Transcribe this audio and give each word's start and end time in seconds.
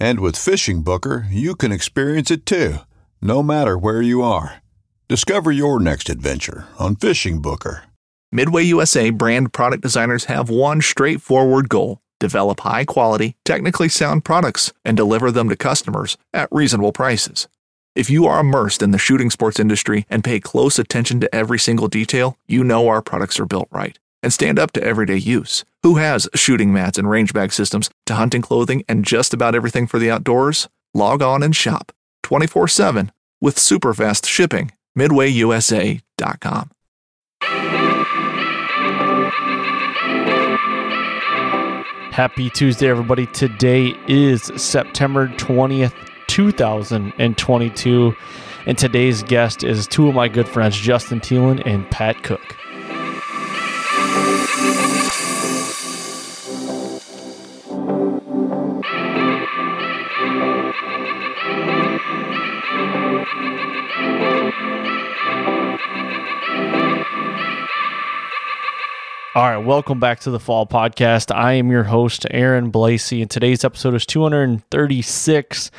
And 0.00 0.18
with 0.20 0.38
Fishing 0.38 0.80
Booker, 0.82 1.26
you 1.30 1.54
can 1.54 1.72
experience 1.72 2.30
it 2.30 2.46
too, 2.46 2.76
no 3.20 3.42
matter 3.42 3.76
where 3.76 4.00
you 4.00 4.22
are. 4.22 4.62
Discover 5.08 5.52
your 5.52 5.78
next 5.78 6.08
adventure 6.08 6.66
on 6.78 6.96
Fishing 6.96 7.42
Booker. 7.42 7.84
Midway 8.32 8.62
USA 8.62 9.10
brand 9.10 9.52
product 9.52 9.82
designers 9.82 10.24
have 10.24 10.48
one 10.48 10.80
straightforward 10.80 11.68
goal 11.68 12.00
develop 12.18 12.60
high 12.60 12.84
quality, 12.84 13.36
technically 13.44 13.88
sound 13.88 14.24
products 14.24 14.72
and 14.84 14.96
deliver 14.96 15.30
them 15.30 15.48
to 15.48 15.56
customers 15.56 16.16
at 16.34 16.48
reasonable 16.50 16.92
prices. 16.92 17.48
If 17.94 18.08
you 18.08 18.26
are 18.26 18.40
immersed 18.40 18.82
in 18.82 18.92
the 18.92 18.98
shooting 18.98 19.30
sports 19.30 19.58
industry 19.58 20.06
and 20.08 20.24
pay 20.24 20.38
close 20.38 20.78
attention 20.78 21.20
to 21.20 21.34
every 21.34 21.58
single 21.58 21.88
detail, 21.88 22.38
you 22.46 22.62
know 22.62 22.88
our 22.88 23.02
products 23.02 23.38
are 23.38 23.46
built 23.46 23.68
right 23.70 23.98
and 24.22 24.32
stand 24.32 24.58
up 24.58 24.72
to 24.72 24.82
everyday 24.82 25.16
use. 25.16 25.64
Who 25.82 25.96
has 25.96 26.28
shooting 26.34 26.72
mats 26.72 26.98
and 26.98 27.08
range 27.08 27.32
bag 27.32 27.52
systems 27.52 27.90
to 28.06 28.14
hunting 28.14 28.42
clothing 28.42 28.84
and 28.88 29.04
just 29.04 29.32
about 29.32 29.54
everything 29.54 29.86
for 29.86 29.98
the 29.98 30.10
outdoors? 30.10 30.68
Log 30.94 31.22
on 31.22 31.42
and 31.42 31.54
shop 31.54 31.92
24 32.22 32.68
7 32.68 33.12
with 33.40 33.58
super 33.58 33.94
fast 33.94 34.26
shipping. 34.26 34.72
MidwayUSA.com. 34.98 36.70
Happy 42.12 42.50
Tuesday, 42.50 42.88
everybody. 42.88 43.26
Today 43.28 43.94
is 44.08 44.50
September 44.56 45.28
20th, 45.28 45.94
2022. 46.26 48.14
And 48.66 48.76
today's 48.76 49.22
guest 49.22 49.64
is 49.64 49.86
two 49.86 50.08
of 50.08 50.14
my 50.14 50.28
good 50.28 50.46
friends, 50.46 50.76
Justin 50.76 51.20
Thielen 51.20 51.62
and 51.64 51.88
Pat 51.90 52.22
Cook. 52.22 52.59
All 69.32 69.44
right, 69.44 69.64
welcome 69.64 70.00
back 70.00 70.18
to 70.20 70.32
the 70.32 70.40
Fall 70.40 70.66
Podcast. 70.66 71.32
I 71.32 71.52
am 71.52 71.70
your 71.70 71.84
host, 71.84 72.26
Aaron 72.32 72.72
Blasey, 72.72 73.22
and 73.22 73.30
today's 73.30 73.64
episode 73.64 73.94
is 73.94 74.04
236. 74.04 75.70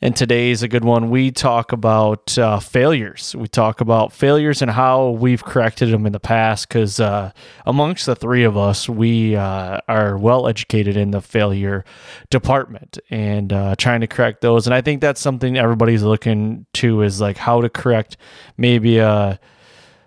And 0.00 0.16
today 0.16 0.50
is 0.50 0.62
a 0.62 0.68
good 0.68 0.82
one. 0.82 1.10
We 1.10 1.32
talk 1.32 1.72
about 1.72 2.38
uh, 2.38 2.60
failures. 2.60 3.36
We 3.36 3.46
talk 3.46 3.82
about 3.82 4.10
failures 4.10 4.62
and 4.62 4.70
how 4.70 5.10
we've 5.10 5.44
corrected 5.44 5.90
them 5.90 6.06
in 6.06 6.12
the 6.12 6.18
past. 6.18 6.66
Because 6.66 6.98
uh, 6.98 7.32
amongst 7.66 8.06
the 8.06 8.16
three 8.16 8.44
of 8.44 8.56
us, 8.56 8.88
we 8.88 9.36
uh, 9.36 9.80
are 9.86 10.16
well 10.16 10.48
educated 10.48 10.96
in 10.96 11.10
the 11.10 11.20
failure 11.20 11.84
department 12.30 12.98
and 13.10 13.52
uh, 13.52 13.76
trying 13.76 14.00
to 14.00 14.06
correct 14.06 14.40
those. 14.40 14.66
And 14.66 14.72
I 14.72 14.80
think 14.80 15.02
that's 15.02 15.20
something 15.20 15.58
everybody's 15.58 16.02
looking 16.02 16.64
to 16.72 17.02
is 17.02 17.20
like 17.20 17.36
how 17.36 17.60
to 17.60 17.68
correct 17.68 18.16
maybe 18.56 18.96
a 18.96 19.38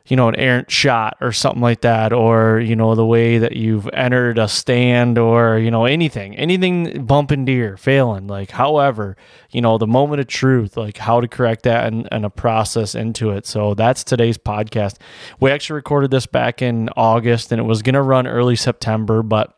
you 0.08 0.16
know, 0.16 0.28
an 0.28 0.36
errant 0.36 0.70
shot 0.70 1.18
or 1.20 1.32
something 1.32 1.62
like 1.62 1.82
that, 1.82 2.14
or, 2.14 2.60
you 2.60 2.76
know, 2.76 2.94
the 2.94 3.06
way 3.06 3.40
that 3.40 3.56
you've 3.56 3.90
entered 3.94 4.38
a 4.38 4.48
stand 4.48 5.18
or, 5.18 5.58
you 5.58 5.72
know, 5.72 5.86
anything, 5.86 6.36
anything 6.36 7.06
bumping 7.06 7.46
deer, 7.46 7.76
failing. 7.76 8.28
Like, 8.28 8.52
however, 8.52 9.18
you 9.52 9.62
know, 9.62 9.78
the 9.80 9.88
moment 9.88 10.22
of 10.22 10.28
truth, 10.28 10.78
like 10.78 10.98
how 10.98 11.22
to 11.22 11.28
correct 11.28 11.64
that 11.64 11.92
and, 11.92 12.08
and 12.12 12.24
a 12.24 12.30
process 12.30 12.94
into 12.94 13.32
it. 13.32 13.48
So 13.48 13.74
that's 13.74 14.04
today's 14.04 14.38
podcast. 14.38 14.98
We 15.40 15.50
actually 15.50 15.78
recorded 15.78 16.12
this 16.12 16.28
back 16.28 16.62
in 16.62 16.90
August 16.96 17.52
and 17.52 17.60
it 17.60 17.66
was 17.66 17.82
going 17.82 17.96
to 17.96 18.02
run 18.04 18.28
early 18.28 18.56
September, 18.56 19.24
but 19.24 19.58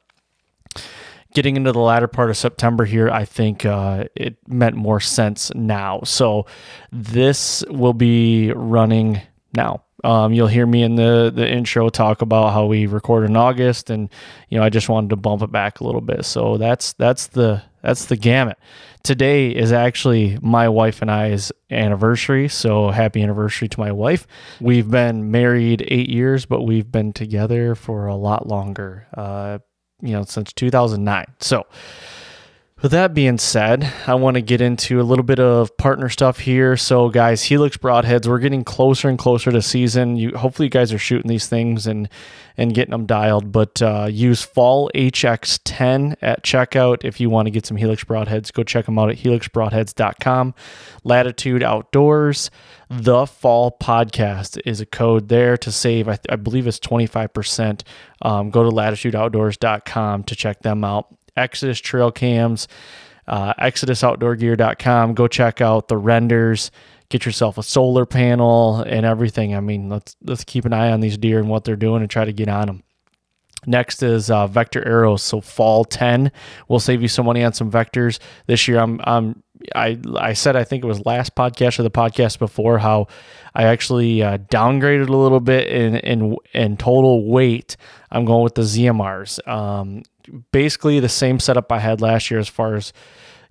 getting 1.33 1.57
into 1.57 1.73
the 1.73 1.79
latter 1.79 2.07
part 2.07 2.29
of 2.29 2.37
September 2.37 2.85
here, 2.85 3.09
I 3.09 3.25
think 3.25 3.65
uh, 3.65 4.05
it 4.15 4.37
meant 4.47 4.75
more 4.75 5.01
sense 5.01 5.51
now. 5.53 6.01
So 6.03 6.45
this 6.91 7.65
will 7.69 7.93
be 7.93 8.53
running 8.53 9.21
now. 9.57 9.83
Um, 10.03 10.31
you'll 10.31 10.47
hear 10.47 10.65
me 10.65 10.83
in 10.83 10.95
the 10.95 11.31
the 11.35 11.45
intro 11.45 11.89
talk 11.89 12.21
about 12.21 12.53
how 12.53 12.65
we 12.65 12.85
record 12.85 13.25
in 13.25 13.35
August, 13.35 13.89
and 13.89 14.09
you 14.47 14.57
know 14.57 14.63
I 14.63 14.69
just 14.69 14.87
wanted 14.87 15.09
to 15.09 15.17
bump 15.17 15.41
it 15.41 15.51
back 15.51 15.81
a 15.81 15.83
little 15.83 16.01
bit. 16.01 16.23
So 16.23 16.57
that's 16.57 16.93
that's 16.93 17.27
the 17.27 17.63
that's 17.81 18.05
the 18.05 18.15
gamut. 18.15 18.57
Today 19.03 19.49
is 19.49 19.71
actually 19.71 20.37
my 20.41 20.69
wife 20.69 21.01
and 21.01 21.09
I's 21.09 21.51
anniversary, 21.71 22.47
so 22.47 22.89
happy 22.89 23.21
anniversary 23.21 23.67
to 23.69 23.79
my 23.79 23.91
wife. 23.91 24.27
We've 24.61 24.89
been 24.89 25.31
married 25.31 25.85
eight 25.87 26.09
years, 26.09 26.45
but 26.45 26.61
we've 26.61 26.91
been 26.91 27.11
together 27.11 27.73
for 27.75 28.07
a 28.07 28.15
lot 28.15 28.47
longer. 28.47 29.07
Uh, 29.15 29.59
you 30.01 30.13
know, 30.13 30.23
since 30.23 30.53
2009. 30.53 31.25
So 31.39 31.65
with 32.81 32.91
that 32.91 33.15
being 33.15 33.39
said, 33.39 33.91
I 34.05 34.13
want 34.13 34.35
to 34.35 34.41
get 34.41 34.61
into 34.61 35.01
a 35.01 35.03
little 35.03 35.23
bit 35.23 35.39
of 35.39 35.75
partner 35.77 36.09
stuff 36.09 36.39
here. 36.39 36.77
So, 36.77 37.09
guys, 37.09 37.43
Helix 37.43 37.75
Broadheads, 37.75 38.27
we're 38.27 38.37
getting 38.37 38.63
closer 38.63 39.09
and 39.09 39.17
closer 39.17 39.51
to 39.51 39.63
season. 39.63 40.15
You 40.15 40.37
hopefully 40.37 40.67
you 40.67 40.69
guys 40.69 40.93
are 40.93 40.99
shooting 40.99 41.27
these 41.27 41.47
things 41.47 41.87
and 41.87 42.07
and 42.55 42.75
getting 42.75 42.91
them 42.91 43.07
dialed. 43.07 43.51
But 43.51 43.81
uh, 43.81 44.07
use 44.11 44.43
Fall 44.43 44.91
HX10 44.93 46.17
at 46.21 46.43
checkout 46.43 47.03
if 47.03 47.19
you 47.19 47.31
want 47.31 47.47
to 47.47 47.51
get 47.51 47.65
some 47.65 47.77
Helix 47.77 48.03
Broadheads. 48.03 48.53
Go 48.53 48.63
check 48.63 48.85
them 48.85 48.99
out 48.99 49.09
at 49.09 49.17
helixbroadheads.com. 49.17 50.53
Latitude 51.03 51.63
Outdoors, 51.63 52.51
the 52.89 53.25
Fall 53.25 53.75
Podcast 53.81 54.61
is 54.65 54.81
a 54.81 54.85
code 54.85 55.29
there 55.29 55.57
to 55.57 55.71
save. 55.71 56.07
I, 56.07 56.19
I 56.29 56.35
believe 56.35 56.67
it's 56.67 56.79
twenty 56.79 57.07
five 57.07 57.33
percent. 57.33 57.83
Um, 58.21 58.51
go 58.51 58.63
to 58.63 58.69
latitudeoutdoors.com 58.69 60.25
to 60.25 60.35
check 60.35 60.61
them 60.61 60.83
out. 60.83 61.16
Exodus 61.37 61.79
trail 61.79 62.11
cams, 62.11 62.67
uh, 63.27 63.53
exodusoutdoorgear.com. 63.55 65.13
Go 65.13 65.27
check 65.27 65.61
out 65.61 65.87
the 65.87 65.97
renders. 65.97 66.71
Get 67.09 67.25
yourself 67.25 67.57
a 67.57 67.63
solar 67.63 68.05
panel 68.05 68.81
and 68.81 69.05
everything. 69.05 69.55
I 69.55 69.61
mean, 69.61 69.87
let's 69.87 70.15
let's 70.23 70.43
keep 70.43 70.65
an 70.65 70.73
eye 70.73 70.91
on 70.91 70.99
these 70.99 71.17
deer 71.17 71.39
and 71.39 71.49
what 71.49 71.63
they're 71.63 71.77
doing 71.77 72.01
and 72.01 72.09
try 72.09 72.25
to 72.25 72.33
get 72.33 72.49
on 72.49 72.67
them. 72.67 72.83
Next 73.65 74.03
is 74.03 74.29
uh, 74.29 74.47
vector 74.47 74.85
arrows. 74.87 75.23
So 75.23 75.41
fall 75.41 75.83
ten 75.83 76.31
will 76.67 76.79
save 76.79 77.01
you 77.01 77.07
some 77.07 77.25
money 77.25 77.43
on 77.43 77.53
some 77.53 77.71
vectors 77.71 78.19
this 78.45 78.67
year. 78.67 78.79
I'm 78.79 78.99
I'm 79.03 79.43
I 79.75 79.99
I 80.15 80.33
said 80.33 80.55
I 80.55 80.63
think 80.63 80.83
it 80.83 80.87
was 80.87 81.05
last 81.05 81.35
podcast 81.35 81.79
or 81.79 81.83
the 81.83 81.91
podcast 81.91 82.39
before 82.39 82.77
how 82.77 83.07
I 83.55 83.63
actually 83.63 84.21
uh, 84.21 84.37
downgraded 84.37 85.07
a 85.09 85.11
little 85.11 85.39
bit 85.39 85.67
in 85.67 85.95
in 85.97 86.35
in 86.53 86.77
total 86.77 87.29
weight. 87.29 87.77
I'm 88.11 88.25
going 88.25 88.43
with 88.43 88.55
the 88.55 88.61
ZMRs. 88.61 89.45
Um, 89.47 90.03
basically 90.51 90.99
the 90.99 91.09
same 91.09 91.39
setup 91.39 91.71
I 91.71 91.79
had 91.79 92.01
last 92.01 92.31
year 92.31 92.39
as 92.39 92.47
far 92.47 92.75
as 92.75 92.93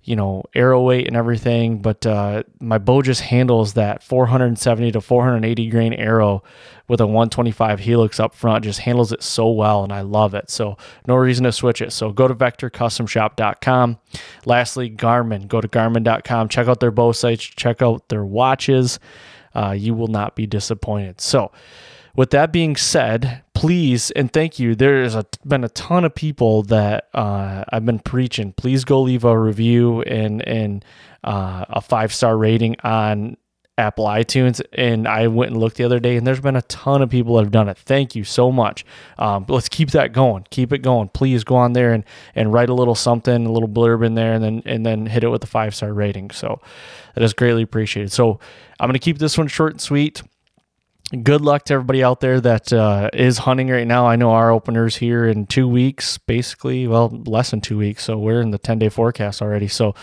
you 0.03 0.15
know 0.15 0.43
arrow 0.55 0.81
weight 0.81 1.05
and 1.05 1.17
everything 1.17 1.81
but 1.81 2.05
uh, 2.05 2.43
my 2.61 2.77
bow 2.77 3.01
just 3.01 3.21
handles 3.21 3.73
that 3.73 4.01
470 4.01 4.93
to 4.93 5.01
480 5.01 5.69
grain 5.69 5.93
arrow 5.93 6.43
with 6.87 7.01
a 7.01 7.05
125 7.05 7.79
helix 7.79 8.19
up 8.19 8.33
front 8.33 8.63
just 8.63 8.79
handles 8.79 9.11
it 9.11 9.21
so 9.21 9.49
well 9.49 9.83
and 9.83 9.91
i 9.91 10.01
love 10.01 10.33
it. 10.33 10.49
So 10.49 10.77
no 11.05 11.15
reason 11.15 11.43
to 11.43 11.51
switch 11.51 11.81
it. 11.81 11.91
So 11.91 12.11
go 12.11 12.27
to 12.27 12.33
vectorcustomshop.com 12.33 13.99
lastly 14.45 14.89
garmin. 14.89 15.47
Go 15.47 15.59
to 15.61 15.67
garmin.com 15.67 16.47
check 16.47 16.67
out 16.67 16.79
their 16.79 16.91
bow 16.91 17.11
sites. 17.11 17.43
Check 17.43 17.81
out 17.81 18.07
their 18.09 18.25
watches. 18.25 18.99
Uh, 19.53 19.71
you 19.71 19.93
will 19.93 20.07
not 20.07 20.35
be 20.35 20.45
disappointed. 20.45 21.19
So 21.19 21.51
with 22.15 22.31
that 22.31 22.51
being 22.51 22.75
said, 22.75 23.43
please 23.57 24.11
and 24.11 24.31
thank 24.31 24.59
you. 24.59 24.75
There's 24.75 25.15
a, 25.15 25.25
been 25.45 25.63
a 25.63 25.69
ton 25.69 26.05
of 26.05 26.13
people 26.13 26.63
that 26.63 27.09
uh, 27.13 27.63
I've 27.69 27.85
been 27.85 27.99
preaching. 27.99 28.53
Please 28.53 28.85
go 28.85 29.01
leave 29.01 29.23
a 29.23 29.37
review 29.37 30.01
and 30.03 30.47
and 30.47 30.85
uh, 31.23 31.65
a 31.69 31.81
five 31.81 32.13
star 32.13 32.37
rating 32.37 32.75
on 32.83 33.35
Apple 33.79 34.05
iTunes. 34.05 34.61
And 34.73 35.07
I 35.07 35.27
went 35.27 35.51
and 35.51 35.59
looked 35.59 35.77
the 35.77 35.83
other 35.83 35.99
day, 35.99 36.17
and 36.17 36.25
there's 36.25 36.39
been 36.39 36.55
a 36.55 36.61
ton 36.63 37.01
of 37.01 37.09
people 37.09 37.35
that 37.35 37.43
have 37.43 37.51
done 37.51 37.67
it. 37.67 37.77
Thank 37.77 38.15
you 38.15 38.23
so 38.23 38.51
much. 38.51 38.85
Um, 39.17 39.45
let's 39.47 39.69
keep 39.69 39.91
that 39.91 40.13
going. 40.13 40.45
Keep 40.51 40.73
it 40.73 40.79
going. 40.79 41.09
Please 41.09 41.43
go 41.43 41.55
on 41.55 41.73
there 41.73 41.93
and 41.93 42.03
and 42.35 42.53
write 42.53 42.69
a 42.69 42.75
little 42.75 42.95
something, 42.95 43.45
a 43.45 43.51
little 43.51 43.69
blurb 43.69 44.05
in 44.05 44.13
there, 44.13 44.33
and 44.33 44.43
then 44.43 44.61
and 44.65 44.85
then 44.85 45.07
hit 45.07 45.23
it 45.23 45.29
with 45.29 45.43
a 45.43 45.47
five 45.47 45.73
star 45.73 45.93
rating. 45.93 46.29
So 46.29 46.61
that 47.15 47.23
is 47.23 47.33
greatly 47.33 47.63
appreciated. 47.63 48.11
So 48.11 48.39
I'm 48.79 48.87
gonna 48.87 48.99
keep 48.99 49.17
this 49.17 49.35
one 49.35 49.47
short 49.47 49.73
and 49.73 49.81
sweet 49.81 50.21
good 51.23 51.41
luck 51.41 51.63
to 51.65 51.73
everybody 51.73 52.03
out 52.03 52.19
there 52.19 52.41
that 52.41 52.73
uh, 52.73 53.09
is 53.13 53.37
hunting 53.39 53.69
right 53.69 53.87
now. 53.87 54.07
I 54.07 54.17
know 54.17 54.31
our 54.31 54.51
openers 54.51 54.97
here 54.97 55.25
in 55.25 55.45
two 55.45 55.67
weeks, 55.67 56.17
basically, 56.17 56.87
well, 56.87 57.09
less 57.25 57.51
than 57.51 57.61
two 57.61 57.77
weeks. 57.77 58.03
So 58.03 58.17
we're 58.17 58.41
in 58.41 58.51
the 58.51 58.57
10 58.57 58.79
day 58.79 58.89
forecast 58.89 59.41
already. 59.41 59.67
So 59.67 59.95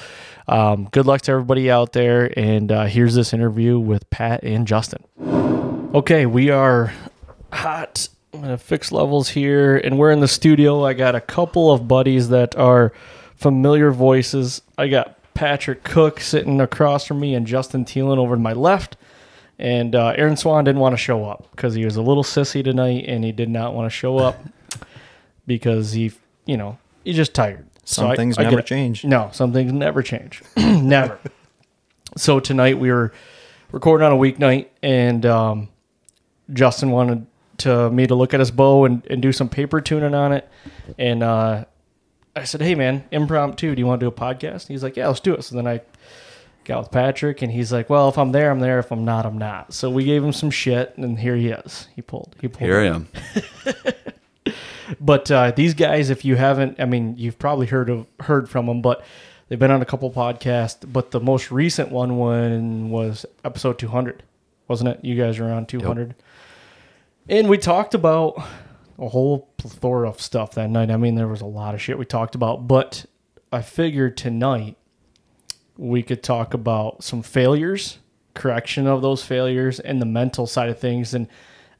um, 0.48 0.88
good 0.92 1.06
luck 1.06 1.20
to 1.22 1.32
everybody 1.32 1.70
out 1.70 1.92
there. 1.92 2.32
And 2.38 2.72
uh, 2.72 2.84
here's 2.86 3.14
this 3.14 3.32
interview 3.34 3.78
with 3.78 4.08
Pat 4.10 4.42
and 4.44 4.66
Justin. 4.66 5.04
Okay, 5.94 6.26
we 6.26 6.50
are 6.50 6.92
hot. 7.52 8.08
I'm 8.32 8.40
going 8.40 8.50
to 8.50 8.58
fix 8.58 8.90
levels 8.90 9.28
here. 9.28 9.76
And 9.76 9.98
we're 9.98 10.10
in 10.10 10.20
the 10.20 10.28
studio. 10.28 10.84
I 10.84 10.94
got 10.94 11.14
a 11.14 11.20
couple 11.20 11.70
of 11.70 11.86
buddies 11.86 12.30
that 12.30 12.56
are 12.56 12.92
familiar 13.36 13.90
voices. 13.90 14.62
I 14.78 14.88
got 14.88 15.18
Patrick 15.34 15.84
Cook 15.84 16.20
sitting 16.20 16.60
across 16.60 17.06
from 17.06 17.20
me 17.20 17.34
and 17.34 17.46
Justin 17.46 17.84
Thielen 17.84 18.16
over 18.16 18.36
to 18.36 18.40
my 18.40 18.54
left. 18.54 18.96
And 19.58 19.94
uh, 19.94 20.14
Aaron 20.16 20.36
Swan 20.36 20.64
didn't 20.64 20.80
want 20.80 20.94
to 20.94 20.96
show 20.96 21.24
up 21.24 21.48
because 21.52 21.74
he 21.74 21.84
was 21.84 21.96
a 21.96 22.02
little 22.02 22.24
sissy 22.24 22.62
tonight 22.64 23.04
and 23.06 23.24
he 23.24 23.32
did 23.32 23.48
not 23.48 23.72
want 23.74 23.86
to 23.86 23.90
show 23.90 24.18
up 24.18 24.36
because 25.46 25.92
he, 25.92 26.12
you 26.44 26.56
know, 26.56 26.78
he's 27.04 27.16
just 27.16 27.34
tired. 27.34 27.66
Some 27.84 28.08
I- 28.10 28.16
things 28.16 28.38
I 28.38 28.44
never 28.44 28.60
it. 28.60 28.66
change. 28.66 29.04
No, 29.04 29.30
some 29.32 29.52
things 29.52 29.72
never 29.72 30.02
change. 30.02 30.42
never. 30.56 31.18
So 32.16 32.40
tonight 32.40 32.78
we 32.78 32.90
were 32.90 33.12
recording 33.72 34.06
on 34.06 34.12
a 34.12 34.16
weeknight 34.16 34.68
and 34.82 35.24
um, 35.26 35.68
Justin 36.52 36.90
wanted 36.90 37.26
to 37.58 37.90
me 37.90 38.06
to 38.06 38.14
look 38.14 38.34
at 38.34 38.40
his 38.40 38.50
bow 38.50 38.84
and, 38.84 39.06
and 39.08 39.22
do 39.22 39.32
some 39.32 39.48
paper 39.48 39.80
tuning 39.80 40.14
on 40.14 40.32
it. 40.32 40.48
And 40.98 41.22
uh, 41.22 41.64
I 42.34 42.44
said, 42.44 42.60
hey, 42.62 42.74
man, 42.74 43.04
impromptu, 43.12 43.74
do 43.74 43.80
you 43.80 43.86
want 43.86 44.00
to 44.00 44.04
do 44.04 44.08
a 44.08 44.12
podcast? 44.12 44.66
He's 44.66 44.82
like, 44.82 44.96
yeah, 44.96 45.06
let's 45.06 45.20
do 45.20 45.34
it. 45.34 45.44
So 45.44 45.54
then 45.54 45.66
I 45.68 45.80
got 46.64 46.80
with 46.80 46.90
Patrick, 46.90 47.42
and 47.42 47.52
he's 47.52 47.72
like, 47.72 47.90
well, 47.90 48.08
if 48.08 48.18
I'm 48.18 48.32
there, 48.32 48.50
I'm 48.50 48.60
there. 48.60 48.78
If 48.78 48.90
I'm 48.90 49.04
not, 49.04 49.26
I'm 49.26 49.38
not. 49.38 49.72
So 49.74 49.90
we 49.90 50.04
gave 50.04 50.24
him 50.24 50.32
some 50.32 50.50
shit, 50.50 50.96
and 50.96 51.18
here 51.18 51.36
he 51.36 51.48
is. 51.48 51.88
He 51.94 52.02
pulled. 52.02 52.34
He 52.40 52.48
pulled. 52.48 52.68
Here 52.68 52.80
I 52.80 52.86
am. 52.86 53.08
But 55.00 55.30
uh, 55.30 55.50
these 55.52 55.74
guys, 55.74 56.10
if 56.10 56.24
you 56.24 56.36
haven't, 56.36 56.80
I 56.80 56.84
mean, 56.84 57.14
you've 57.16 57.38
probably 57.38 57.66
heard 57.66 57.88
of 57.90 58.06
heard 58.20 58.48
from 58.48 58.66
them, 58.66 58.82
but 58.82 59.04
they've 59.48 59.58
been 59.58 59.70
on 59.70 59.82
a 59.82 59.86
couple 59.86 60.10
podcasts. 60.10 60.90
But 60.90 61.10
the 61.10 61.20
most 61.20 61.50
recent 61.50 61.90
one 61.90 62.16
one 62.16 62.90
was 62.90 63.24
episode 63.44 63.78
200, 63.78 64.22
wasn't 64.68 64.90
it? 64.90 65.04
You 65.04 65.16
guys 65.16 65.38
were 65.38 65.50
on 65.50 65.66
200, 65.66 66.14
and 67.28 67.48
we 67.48 67.58
talked 67.58 67.94
about 67.94 68.36
a 68.98 69.08
whole 69.08 69.50
plethora 69.56 70.08
of 70.08 70.20
stuff 70.20 70.52
that 70.54 70.70
night. 70.70 70.90
I 70.90 70.96
mean, 70.96 71.14
there 71.14 71.28
was 71.28 71.40
a 71.40 71.46
lot 71.46 71.74
of 71.74 71.82
shit 71.82 71.98
we 71.98 72.04
talked 72.04 72.34
about, 72.34 72.68
but 72.68 73.06
I 73.50 73.62
figured 73.62 74.16
tonight 74.16 74.76
we 75.76 76.02
could 76.02 76.22
talk 76.22 76.54
about 76.54 77.02
some 77.02 77.22
failures, 77.22 77.98
correction 78.34 78.86
of 78.86 79.02
those 79.02 79.22
failures, 79.22 79.80
and 79.80 80.00
the 80.00 80.06
mental 80.06 80.46
side 80.46 80.68
of 80.68 80.78
things. 80.78 81.14
And 81.14 81.28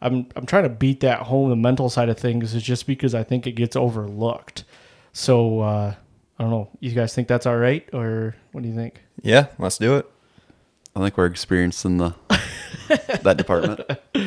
I'm 0.01 0.27
I'm 0.37 0.47
trying 0.47 0.65
to 0.65 0.69
beat 0.69 1.01
that 1.01 1.21
home. 1.21 1.51
The 1.51 1.57
mental 1.57 1.89
side 1.91 2.09
of 2.09 2.19
things 2.19 2.55
is 2.55 2.63
just 2.63 2.87
because 2.87 3.15
I 3.15 3.23
think 3.23 3.47
it 3.47 3.53
gets 3.53 3.77
overlooked. 3.77 4.65
So 5.13 5.61
uh, 5.61 5.95
I 6.39 6.43
don't 6.43 6.51
know. 6.51 6.69
You 6.81 6.93
guys 6.93 7.15
think 7.15 7.29
that's 7.29 7.47
all 7.47 7.57
right, 7.57 7.89
or 7.93 8.35
what 8.53 8.63
do 8.63 8.69
you 8.69 8.75
think? 8.75 9.01
Yeah, 9.23 9.47
let's 9.59 9.79
do 9.79 9.97
it. 9.97 10.11
I 10.97 11.01
think 11.01 11.17
we're 11.17 11.27
experienced 11.27 11.85
in 11.85 11.99
the 11.99 12.15
that 13.23 13.37
department. 13.37 13.81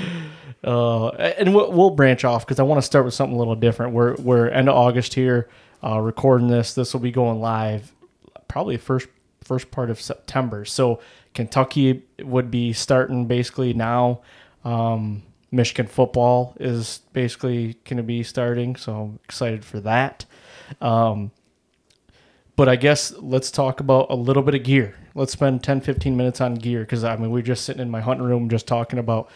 Uh, 0.63 1.09
and 1.09 1.55
we'll, 1.55 1.71
we'll 1.71 1.91
branch 1.91 2.25
off 2.25 2.45
because 2.45 2.59
I 2.59 2.63
want 2.63 2.79
to 2.79 2.81
start 2.81 3.05
with 3.05 3.13
something 3.13 3.35
a 3.35 3.39
little 3.39 3.55
different. 3.55 3.93
We're 3.93 4.15
we're 4.15 4.49
end 4.49 4.67
of 4.67 4.75
August 4.75 5.13
here, 5.13 5.47
uh, 5.81 5.99
recording 5.99 6.49
this. 6.49 6.73
This 6.73 6.93
will 6.93 6.99
be 6.99 7.11
going 7.11 7.39
live 7.39 7.93
probably 8.49 8.75
first 8.75 9.07
first 9.47 9.71
part 9.71 9.89
of 9.89 9.99
September. 10.01 10.65
So 10.65 10.99
Kentucky 11.33 12.03
would 12.21 12.51
be 12.51 12.73
starting 12.73 13.25
basically 13.25 13.73
now. 13.73 14.21
Um, 14.65 15.23
Michigan 15.51 15.87
football 15.87 16.55
is 16.59 17.01
basically 17.13 17.77
going 17.85 17.97
to 17.97 18.03
be 18.03 18.21
starting, 18.23 18.75
so 18.75 18.93
I'm 18.93 19.19
excited 19.23 19.63
for 19.63 19.79
that. 19.79 20.25
Um, 20.81 21.31
but 22.57 22.67
I 22.67 22.75
guess 22.75 23.13
let's 23.19 23.49
talk 23.51 23.79
about 23.79 24.07
a 24.09 24.15
little 24.15 24.43
bit 24.43 24.55
of 24.55 24.63
gear. 24.63 24.95
Let's 25.15 25.31
spend 25.31 25.63
10, 25.63 25.81
15 25.81 26.17
minutes 26.17 26.41
on 26.41 26.55
gear 26.55 26.81
because 26.81 27.03
I 27.03 27.15
mean, 27.15 27.31
we're 27.31 27.41
just 27.43 27.63
sitting 27.63 27.81
in 27.81 27.89
my 27.89 28.01
hunting 28.01 28.25
room 28.25 28.49
just 28.49 28.67
talking 28.67 28.99
about 28.99 29.29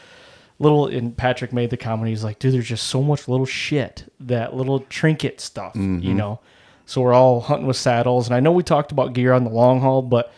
little. 0.60 0.88
And 0.88 1.16
Patrick 1.16 1.54
made 1.54 1.70
the 1.70 1.78
comment, 1.78 2.10
he's 2.10 2.24
like, 2.24 2.40
dude, 2.40 2.54
there's 2.54 2.68
just 2.68 2.88
so 2.88 3.02
much 3.02 3.28
little 3.28 3.46
shit, 3.46 4.12
that 4.20 4.56
little 4.56 4.80
trinket 4.82 5.40
stuff, 5.40 5.76
you 5.76 6.14
know? 6.16 6.40
So 6.86 7.02
we're 7.02 7.14
all 7.14 7.42
hunting 7.42 7.68
with 7.68 7.78
saddles. 7.78 8.28
And 8.28 8.36
I 8.36 8.40
know 8.40 8.52
we 8.52 8.64
talked 8.64 8.92
about 8.92 9.14
gear 9.14 9.34
on 9.34 9.44
the 9.44 9.50
long 9.50 9.82
haul, 9.82 10.02
but, 10.02 10.34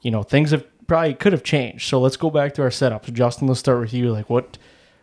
you 0.00 0.10
know, 0.10 0.22
things 0.22 0.50
have 0.50 0.64
probably 0.86 1.14
could 1.14 1.32
have 1.32 1.42
changed. 1.42 1.88
So 1.88 2.00
let's 2.00 2.16
go 2.16 2.30
back 2.30 2.54
to 2.54 2.62
our 2.62 2.68
setups. 2.70 3.12
Justin, 3.12 3.48
let's 3.48 3.60
start 3.60 3.80
with 3.80 3.94
you. 3.94 4.10
Like, 4.12 4.28
what 4.28 4.58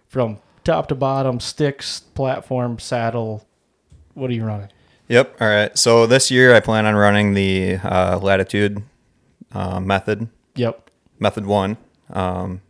from 0.08 0.40
top 0.64 0.88
to 0.90 0.96
bottom, 0.96 1.40
sticks, 1.40 2.00
platform, 2.00 2.78
saddle, 2.80 3.48
what 4.14 4.30
are 4.30 4.34
you 4.34 4.46
running? 4.46 4.70
Yep. 5.08 5.38
All 5.42 5.48
right. 5.48 5.78
So 5.78 6.06
this 6.06 6.30
year 6.32 6.54
I 6.54 6.60
plan 6.60 6.86
on 6.86 6.96
running 6.96 7.34
the 7.34 7.76
uh, 7.84 8.20
latitude 8.20 8.84
uh, 9.54 9.80
method, 9.80 10.30
Yep. 10.56 10.90
method 11.20 11.46
one. 11.46 11.78
Um, 12.10 12.62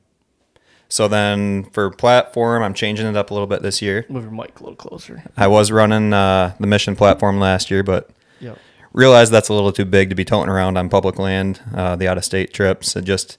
so 0.91 1.07
then 1.07 1.63
for 1.71 1.89
platform, 1.89 2.61
I'm 2.63 2.73
changing 2.73 3.07
it 3.07 3.15
up 3.15 3.31
a 3.31 3.33
little 3.33 3.47
bit 3.47 3.61
this 3.61 3.81
year. 3.81 4.05
Move 4.09 4.23
your 4.23 4.31
mic 4.31 4.59
a 4.59 4.63
little 4.63 4.75
closer. 4.75 5.23
I 5.37 5.47
was 5.47 5.71
running 5.71 6.11
uh, 6.13 6.53
the 6.59 6.67
mission 6.67 6.95
platform 6.95 7.39
last 7.39 7.71
year, 7.71 7.81
but 7.83 8.09
Yep. 8.41 8.57
realized 8.93 9.31
that's 9.31 9.49
a 9.49 9.53
little 9.53 9.71
too 9.71 9.85
big 9.85 10.09
to 10.09 10.15
be 10.15 10.25
toting 10.25 10.49
around 10.49 10.77
on 10.77 10.89
public 10.89 11.17
land. 11.17 11.61
Uh, 11.73 11.95
the 11.95 12.07
out 12.07 12.17
of 12.17 12.25
state 12.25 12.53
trips, 12.53 12.95
it 12.95 13.05
just 13.05 13.37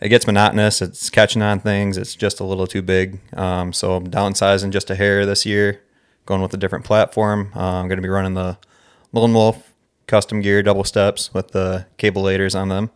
it 0.00 0.08
gets 0.10 0.26
monotonous. 0.26 0.80
It's 0.82 1.10
catching 1.10 1.42
on 1.42 1.58
things. 1.60 1.96
It's 1.96 2.14
just 2.14 2.38
a 2.40 2.44
little 2.44 2.66
too 2.66 2.82
big. 2.82 3.18
Um, 3.36 3.72
so 3.72 3.94
I'm 3.96 4.08
downsizing 4.10 4.70
just 4.70 4.90
a 4.90 4.94
hair 4.94 5.24
this 5.26 5.44
year, 5.46 5.80
going 6.26 6.40
with 6.42 6.52
a 6.54 6.56
different 6.56 6.84
platform. 6.84 7.50
Uh, 7.54 7.60
I'm 7.80 7.88
going 7.88 7.98
to 7.98 8.02
be 8.02 8.08
running 8.08 8.34
the 8.34 8.58
Lone 9.12 9.32
Wolf 9.32 9.72
custom 10.06 10.40
gear 10.40 10.62
double 10.62 10.84
steps 10.84 11.32
with 11.32 11.52
the 11.52 11.86
cable 11.98 12.22
laders 12.22 12.58
on 12.60 12.68
them. 12.68 12.90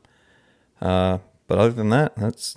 Uh, 0.80 1.18
but 1.46 1.58
other 1.58 1.70
than 1.72 1.88
that, 1.90 2.14
that's 2.16 2.56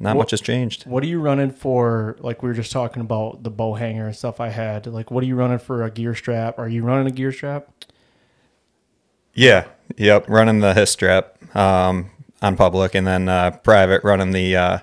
not 0.00 0.16
What- 0.16 0.24
much 0.24 0.30
has 0.32 0.40
changed. 0.40 0.84
What 0.86 1.02
are 1.02 1.06
you 1.06 1.20
running 1.20 1.50
for? 1.50 2.16
Like 2.20 2.42
we 2.42 2.48
were 2.48 2.54
just 2.54 2.72
talking 2.72 3.00
about 3.00 3.42
the 3.42 3.50
bow 3.50 3.74
hanger 3.74 4.06
and 4.06 4.14
stuff 4.16 4.40
I 4.40 4.48
had. 4.50 4.86
Like, 4.86 5.10
what 5.10 5.22
are 5.24 5.26
you 5.26 5.34
running 5.36 5.58
for 5.58 5.82
a 5.84 5.90
gear 5.90 6.14
strap? 6.14 6.58
Are 6.58 6.68
you 6.68 6.82
running 6.82 7.06
a 7.06 7.10
gear 7.10 7.32
strap? 7.32 7.68
Yeah. 9.34 9.66
Yep. 9.96 10.28
Running 10.28 10.60
the 10.60 10.74
his 10.74 10.90
strap 10.90 11.36
um, 11.56 12.10
on 12.42 12.56
public, 12.56 12.94
and 12.94 13.06
then 13.06 13.28
uh, 13.28 13.52
private 13.62 14.02
running 14.04 14.32
the 14.32 14.56
uh, 14.56 14.78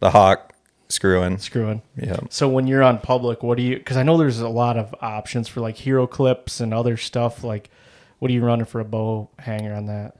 the 0.00 0.10
hawk 0.10 0.52
screwing. 0.88 1.38
Screwing. 1.38 1.82
Yeah. 1.96 2.18
So 2.30 2.48
when 2.48 2.66
you're 2.66 2.82
on 2.82 2.98
public, 3.00 3.42
what 3.42 3.56
do 3.56 3.62
you? 3.62 3.76
Because 3.76 3.96
I 3.96 4.02
know 4.02 4.16
there's 4.16 4.40
a 4.40 4.48
lot 4.48 4.76
of 4.76 4.94
options 5.00 5.48
for 5.48 5.60
like 5.60 5.76
hero 5.76 6.06
clips 6.06 6.60
and 6.60 6.72
other 6.72 6.96
stuff. 6.96 7.42
Like, 7.44 7.70
what 8.18 8.30
are 8.30 8.34
you 8.34 8.44
running 8.44 8.66
for 8.66 8.80
a 8.80 8.84
bow 8.84 9.28
hanger 9.40 9.74
on 9.74 9.86
that? 9.86 10.16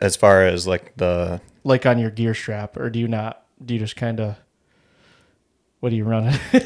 As 0.00 0.14
far 0.16 0.46
as 0.46 0.66
like 0.66 0.92
the 0.96 1.40
Like 1.64 1.84
on 1.86 1.98
your 1.98 2.10
gear 2.10 2.34
strap, 2.34 2.76
or 2.76 2.88
do 2.90 2.98
you 2.98 3.08
not? 3.08 3.42
Do 3.64 3.74
you 3.74 3.80
just 3.80 3.96
kind 3.96 4.20
of? 4.20 4.36
What 5.80 5.92
are 5.92 5.96
you 5.96 6.04
running? 6.04 6.38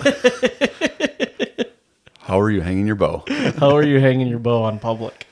How 2.20 2.40
are 2.40 2.50
you 2.50 2.62
hanging 2.62 2.86
your 2.86 2.96
bow? 2.96 3.22
How 3.58 3.76
are 3.76 3.82
you 3.82 4.00
hanging 4.00 4.28
your 4.28 4.38
bow 4.38 4.62
on 4.62 4.78
public? 4.78 5.26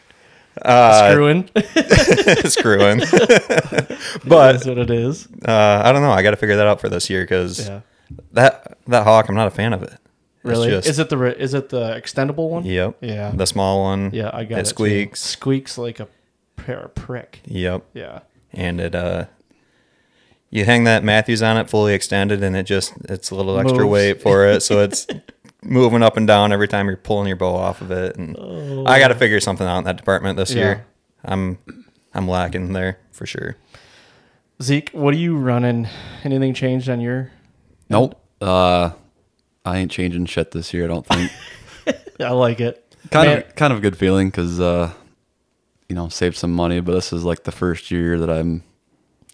uh, 0.60 1.10
Screwing. 1.10 1.48
screwing, 2.50 2.98
but 2.98 4.52
that's 4.52 4.66
what 4.66 4.76
it 4.78 4.90
is. 4.90 5.26
uh, 5.46 5.82
I 5.84 5.90
don't 5.92 6.02
know. 6.02 6.10
I 6.10 6.22
got 6.22 6.32
to 6.32 6.36
figure 6.36 6.56
that 6.56 6.66
out 6.66 6.80
for 6.80 6.90
this 6.90 7.08
year 7.08 7.22
because 7.22 7.66
Yeah. 7.66 7.80
that 8.32 8.76
that 8.88 9.04
hawk, 9.04 9.28
I'm 9.30 9.34
not 9.34 9.46
a 9.46 9.50
fan 9.50 9.72
of 9.72 9.82
it. 9.82 9.94
Really? 10.42 10.68
just- 10.68 10.86
is 10.88 10.98
it 10.98 11.08
the 11.08 11.40
is 11.40 11.54
it 11.54 11.70
the 11.70 11.94
extendable 11.94 12.50
one? 12.50 12.64
Yep. 12.66 12.96
Yeah. 13.00 13.30
The 13.34 13.46
small 13.46 13.82
one. 13.82 14.10
Yeah, 14.12 14.30
I 14.32 14.44
got 14.44 14.56
it. 14.58 14.60
It 14.60 14.64
too. 14.64 14.68
squeaks. 14.70 15.20
Squeaks 15.22 15.78
like 15.78 15.98
a 16.00 16.08
pair 16.56 16.80
of 16.80 16.94
prick. 16.94 17.40
Yep. 17.46 17.84
Yeah. 17.94 18.20
And 18.52 18.80
it 18.82 18.94
uh, 18.94 19.26
you 20.52 20.64
hang 20.64 20.84
that 20.84 21.02
Mathews 21.02 21.42
on 21.42 21.56
it 21.56 21.68
fully 21.68 21.94
extended, 21.94 22.42
and 22.44 22.54
it 22.54 22.62
just 22.64 22.92
it's 23.08 23.30
a 23.30 23.34
little 23.34 23.58
extra 23.58 23.78
Moves. 23.80 23.90
weight 23.90 24.22
for 24.22 24.46
it, 24.46 24.60
so 24.62 24.80
it's 24.80 25.06
moving 25.64 26.02
up 26.02 26.16
and 26.16 26.26
down 26.26 26.52
every 26.52 26.68
time 26.68 26.86
you're 26.86 26.96
pulling 26.96 27.26
your 27.26 27.36
bow 27.36 27.56
off 27.56 27.80
of 27.80 27.90
it. 27.90 28.16
And 28.16 28.36
Oh. 28.38 28.84
I 28.86 28.98
got 29.00 29.08
to 29.08 29.14
figure 29.16 29.40
something 29.40 29.66
out 29.66 29.78
in 29.78 29.84
that 29.84 29.96
department 29.96 30.36
this 30.36 30.52
Yeah. 30.52 30.62
year. 30.62 30.86
I'm 31.24 31.58
I'm 32.14 32.28
lacking 32.28 32.72
there 32.74 32.98
for 33.10 33.26
sure. 33.26 33.56
Zeke, 34.62 34.90
what 34.92 35.14
are 35.14 35.18
you 35.18 35.36
running? 35.36 35.88
Anything 36.22 36.54
changed 36.54 36.88
on 36.88 37.00
your? 37.00 37.30
Nope. 37.88 38.20
Uh, 38.40 38.90
I 39.64 39.78
ain't 39.78 39.90
changing 39.90 40.26
shit 40.26 40.50
this 40.52 40.72
year. 40.74 40.84
I 40.84 40.88
don't 40.88 41.06
think. 41.06 41.30
I 42.20 42.30
like 42.30 42.60
it. 42.60 42.94
kind 43.10 43.28
Man- 43.28 43.38
of 43.38 43.54
kind 43.56 43.72
of 43.72 43.78
a 43.78 43.82
good 43.82 43.96
feeling 43.96 44.28
because 44.28 44.60
uh, 44.60 44.92
you 45.88 45.94
know 45.96 46.08
saved 46.08 46.36
some 46.36 46.52
money. 46.52 46.80
But 46.80 46.92
this 46.92 47.12
is 47.12 47.24
like 47.24 47.44
the 47.44 47.52
first 47.52 47.90
year 47.90 48.18
that 48.18 48.30
I'm 48.30 48.62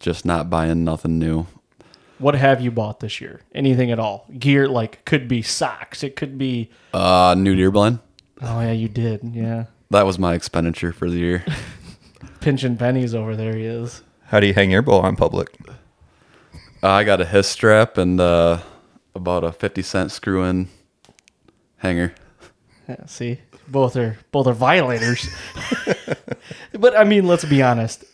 just 0.01 0.25
not 0.25 0.49
buying 0.51 0.85
nothing 0.85 1.19
new. 1.19 1.47
What 2.19 2.35
have 2.35 2.61
you 2.61 2.71
bought 2.71 3.01
this 3.01 3.21
year? 3.21 3.43
Anything 3.55 3.91
at 3.93 3.99
all? 4.01 4.27
Gear 4.39 4.69
like 4.69 5.05
could 5.05 5.29
be 5.29 5.43
socks. 5.43 6.03
It 6.03 6.17
could 6.17 6.37
be. 6.37 6.71
Uh, 6.93 7.35
new 7.39 7.55
deer 7.55 7.71
blend. 7.71 8.01
Oh 8.43 8.61
yeah, 8.61 8.73
you 8.73 8.89
did. 8.89 9.21
Yeah, 9.23 9.65
That 9.91 10.07
was 10.07 10.19
my 10.19 10.35
expenditure 10.35 10.93
for 10.93 11.09
the 11.09 11.19
year. 11.19 11.45
pinching 12.41 12.77
pennies 12.77 13.15
over 13.15 13.37
there. 13.37 13.55
He 13.57 13.65
is. 13.65 14.03
How 14.27 14.41
do 14.41 14.47
you 14.47 14.55
hang 14.55 14.71
your 14.71 14.83
bow 14.83 15.01
on 15.01 15.17
public? 15.17 15.57
Uh, 16.83 16.89
I 16.89 17.05
got 17.05 17.21
a 17.21 17.25
hiss 17.25 17.49
strap 17.49 17.99
and 17.99 18.21
uh, 18.21 18.61
about 19.15 19.45
a 19.45 19.53
fifty 19.53 19.83
cent 19.83 20.13
screw 20.13 20.45
in 20.45 20.69
hanger. 21.79 22.15
Yeah, 22.89 23.07
see, 23.07 23.39
both 23.69 23.97
are 23.97 24.19
both 24.33 24.47
are 24.47 24.53
violators. 24.53 25.29
but 26.73 26.97
I 26.97 27.05
mean, 27.05 27.27
let's 27.27 27.45
be 27.45 27.63
honest. 27.63 28.05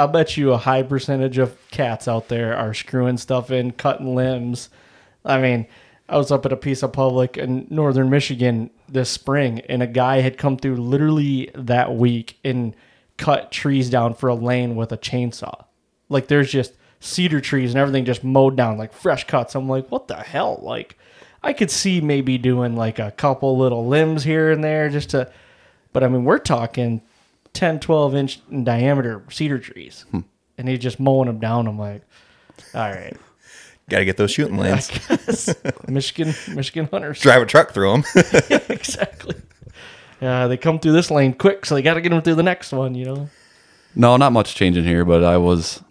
I 0.00 0.06
bet 0.06 0.34
you 0.38 0.52
a 0.52 0.56
high 0.56 0.82
percentage 0.82 1.36
of 1.36 1.58
cats 1.70 2.08
out 2.08 2.28
there 2.28 2.56
are 2.56 2.72
screwing 2.72 3.18
stuff 3.18 3.50
in, 3.50 3.72
cutting 3.72 4.14
limbs. 4.14 4.70
I 5.26 5.38
mean, 5.38 5.66
I 6.08 6.16
was 6.16 6.30
up 6.30 6.46
at 6.46 6.54
a 6.54 6.56
piece 6.56 6.82
of 6.82 6.94
public 6.94 7.36
in 7.36 7.66
northern 7.68 8.08
Michigan 8.08 8.70
this 8.88 9.10
spring, 9.10 9.60
and 9.68 9.82
a 9.82 9.86
guy 9.86 10.20
had 10.20 10.38
come 10.38 10.56
through 10.56 10.76
literally 10.76 11.50
that 11.54 11.94
week 11.94 12.38
and 12.42 12.74
cut 13.18 13.52
trees 13.52 13.90
down 13.90 14.14
for 14.14 14.30
a 14.30 14.34
lane 14.34 14.74
with 14.74 14.90
a 14.90 14.96
chainsaw. 14.96 15.66
Like 16.08 16.28
there's 16.28 16.50
just 16.50 16.72
cedar 17.00 17.42
trees 17.42 17.72
and 17.72 17.78
everything 17.78 18.06
just 18.06 18.24
mowed 18.24 18.56
down, 18.56 18.78
like 18.78 18.94
fresh 18.94 19.26
cuts. 19.26 19.54
I'm 19.54 19.68
like, 19.68 19.90
what 19.90 20.08
the 20.08 20.16
hell? 20.16 20.60
Like, 20.62 20.96
I 21.42 21.52
could 21.52 21.70
see 21.70 22.00
maybe 22.00 22.38
doing 22.38 22.74
like 22.74 22.98
a 22.98 23.10
couple 23.10 23.58
little 23.58 23.86
limbs 23.86 24.24
here 24.24 24.50
and 24.50 24.64
there 24.64 24.88
just 24.88 25.10
to, 25.10 25.30
but 25.92 26.02
I 26.02 26.08
mean, 26.08 26.24
we're 26.24 26.38
talking 26.38 27.02
10, 27.52 27.80
12 27.80 28.14
inch 28.14 28.40
in 28.50 28.64
diameter 28.64 29.22
cedar 29.30 29.58
trees. 29.58 30.04
And 30.58 30.68
he's 30.68 30.78
just 30.78 31.00
mowing 31.00 31.26
them 31.26 31.38
down. 31.38 31.66
I'm 31.66 31.78
like, 31.78 32.02
all 32.74 32.90
right. 32.90 33.16
Got 33.88 33.98
to 34.00 34.04
get 34.04 34.16
those 34.16 34.30
shooting 34.30 34.56
lanes. 34.58 34.90
Michigan, 35.88 36.34
Michigan 36.54 36.88
hunters. 36.90 37.20
Drive 37.20 37.42
a 37.42 37.46
truck 37.46 37.72
through 37.72 37.92
them. 37.92 38.04
exactly. 38.68 39.34
Yeah, 40.20 40.46
they 40.46 40.56
come 40.56 40.78
through 40.78 40.92
this 40.92 41.10
lane 41.10 41.32
quick, 41.32 41.64
so 41.64 41.74
they 41.74 41.82
got 41.82 41.94
to 41.94 42.00
get 42.00 42.10
them 42.10 42.22
through 42.22 42.34
the 42.34 42.42
next 42.42 42.72
one, 42.72 42.94
you 42.94 43.06
know? 43.06 43.30
No, 43.94 44.16
not 44.16 44.32
much 44.32 44.54
changing 44.54 44.84
here, 44.84 45.04
but 45.04 45.24
I 45.24 45.38
was, 45.38 45.82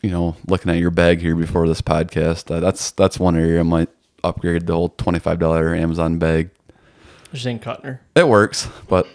you 0.00 0.10
know, 0.10 0.36
looking 0.46 0.70
at 0.70 0.78
your 0.78 0.90
bag 0.90 1.20
here 1.20 1.36
before 1.36 1.68
this 1.68 1.82
podcast. 1.82 2.54
Uh, 2.54 2.60
that's 2.60 2.92
that's 2.92 3.18
one 3.18 3.36
area 3.36 3.60
I 3.60 3.64
might 3.64 3.88
upgrade 4.24 4.66
the 4.66 4.72
whole 4.72 4.88
twenty 4.90 5.18
five 5.18 5.38
dollar 5.38 5.74
Amazon 5.74 6.18
bag. 6.18 6.50
Just 7.34 7.46
ain't 7.46 7.60
cutting 7.60 7.84
her. 7.84 8.00
It 8.14 8.28
works, 8.28 8.68
but 8.88 9.06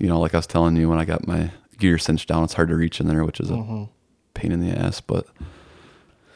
you 0.00 0.08
know, 0.08 0.18
like 0.18 0.34
I 0.34 0.38
was 0.38 0.46
telling 0.46 0.74
you 0.76 0.88
when 0.88 0.98
I 0.98 1.04
got 1.04 1.26
my 1.26 1.50
gear 1.78 1.98
cinched 1.98 2.28
down, 2.28 2.42
it's 2.42 2.54
hard 2.54 2.70
to 2.70 2.76
reach 2.76 3.00
in 3.00 3.06
there, 3.06 3.24
which 3.24 3.38
is 3.38 3.50
a 3.50 3.88
pain 4.34 4.50
in 4.50 4.60
the 4.60 4.76
ass. 4.76 5.00
But 5.00 5.26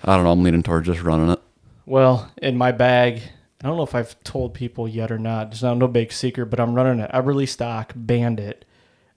I 0.04 0.14
don't 0.14 0.24
know. 0.24 0.30
I'm 0.30 0.42
leaning 0.42 0.62
towards 0.62 0.86
just 0.86 1.02
running 1.02 1.30
it. 1.30 1.40
Well, 1.86 2.30
in 2.40 2.56
my 2.56 2.72
bag, 2.72 3.22
I 3.62 3.66
don't 3.66 3.76
know 3.76 3.82
if 3.82 3.94
I've 3.94 4.22
told 4.22 4.54
people 4.54 4.86
yet 4.86 5.10
or 5.10 5.18
not. 5.18 5.48
It's 5.48 5.62
not 5.62 5.78
no 5.78 5.88
big 5.88 6.12
secret, 6.12 6.46
but 6.46 6.60
I'm 6.60 6.74
running 6.74 7.00
an 7.00 7.10
Eberlestock 7.10 7.92
Bandit. 7.94 8.66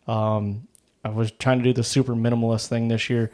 Um, 0.07 0.67
I 1.03 1.09
was 1.09 1.31
trying 1.31 1.59
to 1.59 1.63
do 1.63 1.73
the 1.73 1.83
super 1.83 2.13
minimalist 2.13 2.67
thing 2.67 2.87
this 2.87 3.09
year. 3.09 3.31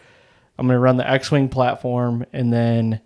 I'm 0.57 0.67
going 0.67 0.75
to 0.75 0.79
run 0.79 0.97
the 0.97 1.09
X-wing 1.09 1.49
platform, 1.49 2.25
and 2.33 2.51
then 2.51 3.01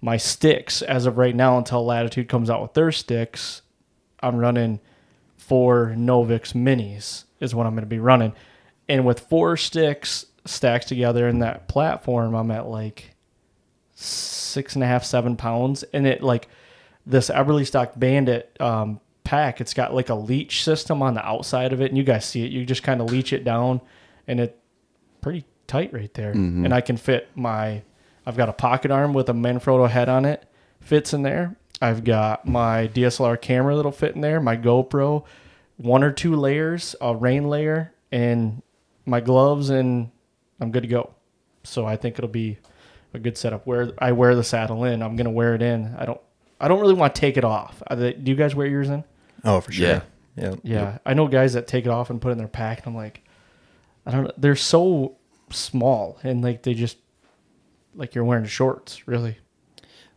my 0.00 0.16
sticks, 0.16 0.82
as 0.82 1.06
of 1.06 1.18
right 1.18 1.34
now, 1.34 1.58
until 1.58 1.84
Latitude 1.84 2.28
comes 2.28 2.50
out 2.50 2.62
with 2.62 2.74
their 2.74 2.92
sticks, 2.92 3.62
I'm 4.20 4.36
running 4.36 4.80
four 5.42 5.94
Novix 5.96 6.54
Minis 6.54 7.24
is 7.40 7.54
what 7.54 7.66
I'm 7.66 7.74
going 7.74 7.82
to 7.82 7.86
be 7.86 7.98
running. 7.98 8.32
And 8.88 9.04
with 9.04 9.20
four 9.20 9.56
sticks 9.56 10.26
stacked 10.44 10.88
together 10.88 11.28
in 11.28 11.40
that 11.40 11.68
platform, 11.68 12.34
I'm 12.34 12.50
at 12.50 12.66
like 12.66 13.14
six 13.94 14.74
and 14.74 14.84
a 14.84 14.86
half, 14.86 15.04
seven 15.04 15.36
pounds. 15.36 15.82
And 15.92 16.06
it 16.06 16.22
like 16.22 16.48
this 17.04 17.28
Eberlestock 17.28 17.98
Bandit 17.98 18.56
um, 18.60 19.00
pack, 19.24 19.60
it's 19.60 19.74
got 19.74 19.94
like 19.94 20.08
a 20.08 20.14
leech 20.14 20.62
system 20.62 21.02
on 21.02 21.14
the 21.14 21.26
outside 21.26 21.72
of 21.72 21.80
it. 21.80 21.90
And 21.90 21.98
you 21.98 22.04
guys 22.04 22.24
see 22.24 22.44
it. 22.44 22.52
You 22.52 22.64
just 22.64 22.82
kind 22.82 23.00
of 23.00 23.10
leech 23.10 23.32
it 23.32 23.44
down 23.44 23.80
and 24.26 24.40
it 24.40 24.58
pretty 25.20 25.44
tight 25.66 25.92
right 25.92 26.12
there. 26.14 26.32
And 26.66 26.72
I 26.72 26.80
can 26.80 26.96
fit 26.96 27.28
my, 27.34 27.82
I've 28.24 28.36
got 28.36 28.48
a 28.48 28.52
pocket 28.52 28.90
arm 28.90 29.12
with 29.12 29.28
a 29.28 29.32
Manfrotto 29.32 29.88
head 29.90 30.08
on 30.08 30.24
it, 30.24 30.44
fits 30.80 31.12
in 31.12 31.22
there. 31.22 31.56
I've 31.82 32.04
got 32.04 32.46
my 32.46 32.88
DSLR 32.88 33.40
camera 33.40 33.74
that'll 33.76 33.92
fit 33.92 34.14
in 34.14 34.20
there, 34.20 34.40
my 34.40 34.56
GoPro, 34.56 35.24
one 35.76 36.04
or 36.04 36.12
two 36.12 36.36
layers, 36.36 36.94
a 37.00 37.14
rain 37.14 37.48
layer, 37.48 37.92
and 38.12 38.62
my 39.04 39.20
gloves, 39.20 39.68
and 39.70 40.10
I'm 40.60 40.70
good 40.70 40.84
to 40.84 40.88
go. 40.88 41.12
So 41.64 41.84
I 41.84 41.96
think 41.96 42.18
it'll 42.18 42.28
be 42.30 42.58
a 43.14 43.18
good 43.18 43.36
setup. 43.36 43.66
Where 43.66 43.92
I 43.98 44.12
wear 44.12 44.34
the 44.34 44.44
saddle 44.44 44.84
in, 44.84 45.02
I'm 45.02 45.16
gonna 45.16 45.30
wear 45.30 45.54
it 45.54 45.62
in. 45.62 45.94
I 45.98 46.04
don't, 46.06 46.20
I 46.60 46.68
don't 46.68 46.80
really 46.80 46.94
want 46.94 47.14
to 47.14 47.20
take 47.20 47.36
it 47.36 47.44
off. 47.44 47.82
They- 47.90 48.12
Do 48.14 48.30
you 48.30 48.36
guys 48.36 48.54
wear 48.54 48.66
yours 48.68 48.88
in? 48.88 49.02
Oh, 49.44 49.60
for 49.60 49.72
sure. 49.72 49.86
Yeah. 49.88 50.02
Yeah. 50.36 50.54
Yeah, 50.62 50.98
I 51.04 51.12
know 51.14 51.26
guys 51.28 51.52
that 51.54 51.66
take 51.66 51.84
it 51.84 51.90
off 51.90 52.08
and 52.10 52.20
put 52.22 52.28
it 52.28 52.32
in 52.32 52.38
their 52.38 52.48
pack, 52.48 52.78
and 52.78 52.86
I'm 52.86 52.94
like, 52.96 53.22
I 54.06 54.12
don't 54.12 54.24
know. 54.24 54.32
They're 54.38 54.56
so 54.56 55.16
small, 55.50 56.18
and 56.22 56.42
like 56.42 56.62
they 56.62 56.74
just 56.74 56.96
like 57.94 58.14
you're 58.14 58.24
wearing 58.24 58.46
shorts, 58.46 59.06
really. 59.08 59.36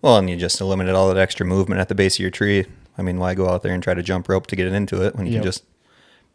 Well, 0.05 0.17
and 0.17 0.29
you 0.29 0.35
just 0.35 0.61
eliminate 0.61 0.93
all 0.93 1.07
that 1.11 1.17
extra 1.19 1.47
movement 1.47 1.81
at 1.81 1.89
the 1.89 1.95
base 1.95 2.17
of 2.17 2.19
your 2.19 2.29
tree. 2.29 2.67
I 2.95 3.01
mean, 3.01 3.17
why 3.17 3.33
go 3.33 3.49
out 3.49 3.63
there 3.63 3.73
and 3.73 3.81
try 3.81 3.95
to 3.95 4.03
jump 4.03 4.29
rope 4.29 4.45
to 4.45 4.55
get 4.55 4.67
it 4.67 4.73
into 4.73 5.03
it 5.03 5.15
when 5.15 5.25
you 5.25 5.31
Yep. 5.33 5.41
can 5.41 5.51
just 5.51 5.63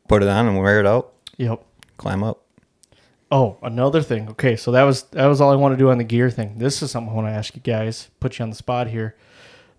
put 0.09 0.25
it 0.25 0.29
on 0.29 0.49
and 0.49 0.59
wear 0.59 0.81
it 0.81 0.87
out, 0.87 1.13
Yep. 1.37 1.63
climb 1.97 2.25
up? 2.25 2.43
Oh, 3.31 3.59
another 3.63 4.03
thing. 4.03 4.29
Okay, 4.31 4.57
so 4.57 4.73
that 4.73 4.83
was 4.83 5.03
that 5.13 5.27
was 5.27 5.41
all 5.41 5.53
I 5.53 5.55
want 5.55 5.73
to 5.75 5.77
do 5.79 5.89
on 5.89 5.99
the 5.99 6.05
gear 6.05 6.31
thing. 6.31 6.59
This 6.59 6.83
is 6.83 6.91
something 6.91 7.13
I 7.13 7.15
want 7.15 7.29
to 7.29 7.33
ask 7.33 7.55
you 7.55 7.63
guys. 7.63 8.09
Put 8.19 8.41
you 8.41 8.43
on 8.43 8.51
the 8.51 8.57
spot 8.57 8.89
here. 8.89 9.15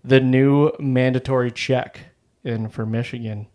The 0.02 0.20
new 0.20 0.72
mandatory 0.80 1.50
check 1.50 2.00
in 2.44 2.70
for 2.70 2.86
Michigan. 2.86 3.46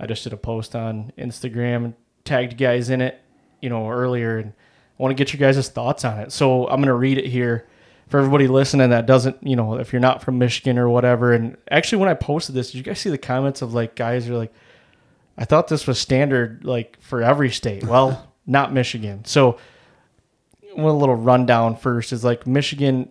I 0.00 0.06
just 0.06 0.24
did 0.24 0.32
a 0.32 0.38
post 0.38 0.74
on 0.74 1.12
Instagram 1.18 1.84
and 1.84 1.94
tagged 2.24 2.56
guys 2.56 2.88
in 2.88 3.02
it, 3.02 3.20
you 3.60 3.68
know, 3.68 3.90
earlier, 3.90 4.38
and 4.38 4.54
I 4.98 5.02
want 5.02 5.14
to 5.14 5.22
get 5.22 5.34
your 5.34 5.46
guys' 5.46 5.68
thoughts 5.68 6.06
on 6.06 6.20
it. 6.20 6.32
So 6.32 6.66
I'm 6.68 6.80
gonna 6.80 6.94
read 6.94 7.18
it 7.18 7.26
here 7.26 7.66
for 8.14 8.20
everybody 8.20 8.46
listening 8.46 8.90
that 8.90 9.06
doesn't, 9.06 9.44
you 9.44 9.56
know, 9.56 9.74
if 9.74 9.92
you're 9.92 9.98
not 9.98 10.22
from 10.22 10.38
Michigan 10.38 10.78
or 10.78 10.88
whatever. 10.88 11.32
And 11.32 11.56
actually, 11.68 11.98
when 11.98 12.08
I 12.08 12.14
posted 12.14 12.54
this, 12.54 12.70
did 12.70 12.78
you 12.78 12.84
guys 12.84 13.00
see 13.00 13.10
the 13.10 13.18
comments 13.18 13.60
of 13.60 13.74
like 13.74 13.96
guys 13.96 14.28
are 14.30 14.36
like, 14.36 14.52
I 15.36 15.44
thought 15.44 15.66
this 15.66 15.84
was 15.88 15.98
standard 15.98 16.64
like 16.64 16.96
for 17.00 17.22
every 17.22 17.50
state. 17.50 17.82
Well, 17.88 18.32
not 18.46 18.72
Michigan. 18.72 19.24
So 19.24 19.58
one 20.74 20.96
little 20.96 21.16
rundown 21.16 21.74
first 21.74 22.12
is 22.12 22.22
like 22.22 22.46
Michigan, 22.46 23.08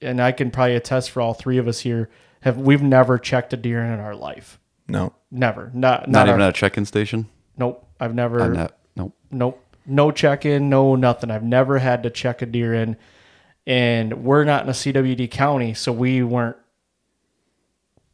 and 0.00 0.22
I 0.22 0.30
can 0.30 0.52
probably 0.52 0.76
attest 0.76 1.10
for 1.10 1.20
all 1.22 1.34
three 1.34 1.58
of 1.58 1.66
us 1.66 1.80
here. 1.80 2.08
Have 2.42 2.56
we've 2.56 2.84
never 2.84 3.18
checked 3.18 3.52
a 3.52 3.56
deer 3.56 3.82
in 3.82 3.98
our 3.98 4.14
life? 4.14 4.60
No. 4.86 5.12
Never. 5.28 5.72
Not 5.74 6.02
Not, 6.02 6.08
not, 6.08 6.28
even 6.28 6.40
our, 6.40 6.46
at 6.46 6.56
a 6.56 6.56
check-in 6.56 6.84
station. 6.84 7.26
Nope. 7.58 7.84
I've 7.98 8.14
never. 8.14 8.48
Not. 8.48 8.78
Nope. 8.94 9.16
Nope. 9.32 9.60
No 9.86 10.12
check 10.12 10.46
in. 10.46 10.68
No 10.68 10.94
nothing. 10.94 11.32
I've 11.32 11.42
never 11.42 11.78
had 11.78 12.04
to 12.04 12.10
check 12.10 12.42
a 12.42 12.46
deer 12.46 12.74
in, 12.74 12.96
and 13.66 14.24
we're 14.24 14.44
not 14.44 14.64
in 14.64 14.68
a 14.68 14.72
CWD 14.72 15.30
county, 15.30 15.74
so 15.74 15.92
we 15.92 16.22
weren't. 16.22 16.56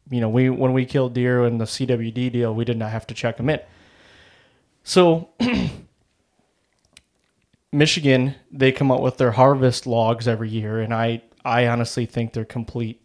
You 0.09 0.21
know, 0.21 0.29
we 0.29 0.49
when 0.49 0.73
we 0.73 0.85
killed 0.85 1.13
deer 1.13 1.45
in 1.45 1.57
the 1.57 1.65
CWD 1.65 2.31
deal, 2.31 2.53
we 2.53 2.65
did 2.65 2.77
not 2.77 2.91
have 2.91 3.07
to 3.07 3.13
check 3.13 3.37
them 3.37 3.49
in. 3.49 3.59
So, 4.83 5.29
Michigan, 7.71 8.35
they 8.51 8.71
come 8.71 8.91
out 8.91 9.01
with 9.01 9.17
their 9.17 9.31
harvest 9.31 9.87
logs 9.87 10.27
every 10.27 10.49
year, 10.49 10.79
and 10.79 10.93
I 10.93 11.21
I 11.45 11.67
honestly 11.67 12.05
think 12.05 12.33
they're 12.33 12.45
complete 12.45 13.01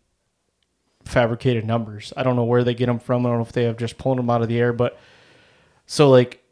fabricated 1.04 1.64
numbers. 1.64 2.12
I 2.16 2.22
don't 2.22 2.36
know 2.36 2.44
where 2.44 2.64
they 2.64 2.74
get 2.74 2.86
them 2.86 2.98
from. 2.98 3.24
I 3.24 3.30
don't 3.30 3.38
know 3.38 3.44
if 3.44 3.52
they 3.52 3.64
have 3.64 3.78
just 3.78 3.98
pulled 3.98 4.18
them 4.18 4.28
out 4.28 4.42
of 4.42 4.48
the 4.48 4.58
air, 4.58 4.72
but 4.72 4.98
so 5.86 6.10
like 6.10 6.42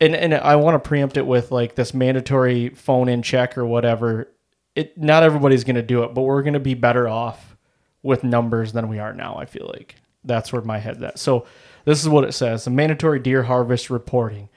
and 0.00 0.14
and 0.14 0.34
I 0.34 0.56
want 0.56 0.82
to 0.82 0.88
preempt 0.88 1.16
it 1.16 1.26
with 1.26 1.52
like 1.52 1.74
this 1.74 1.94
mandatory 1.94 2.70
phone 2.70 3.08
in 3.08 3.22
check 3.22 3.56
or 3.56 3.64
whatever. 3.64 4.28
It 4.74 4.98
not 4.98 5.22
everybody's 5.22 5.64
going 5.64 5.76
to 5.76 5.82
do 5.82 6.02
it, 6.04 6.14
but 6.14 6.22
we're 6.22 6.42
going 6.42 6.54
to 6.54 6.60
be 6.60 6.74
better 6.74 7.08
off 7.08 7.56
with 8.02 8.24
numbers 8.24 8.72
than 8.72 8.88
we 8.88 8.98
are 8.98 9.12
now. 9.12 9.36
I 9.36 9.46
feel 9.46 9.70
like 9.72 9.96
that's 10.24 10.52
where 10.52 10.62
my 10.62 10.78
head's 10.78 11.02
at. 11.02 11.18
So 11.18 11.46
this 11.84 12.02
is 12.02 12.08
what 12.08 12.24
it 12.24 12.32
says: 12.32 12.64
the 12.64 12.70
mandatory 12.70 13.18
deer 13.18 13.44
harvest 13.44 13.90
reporting, 13.90 14.48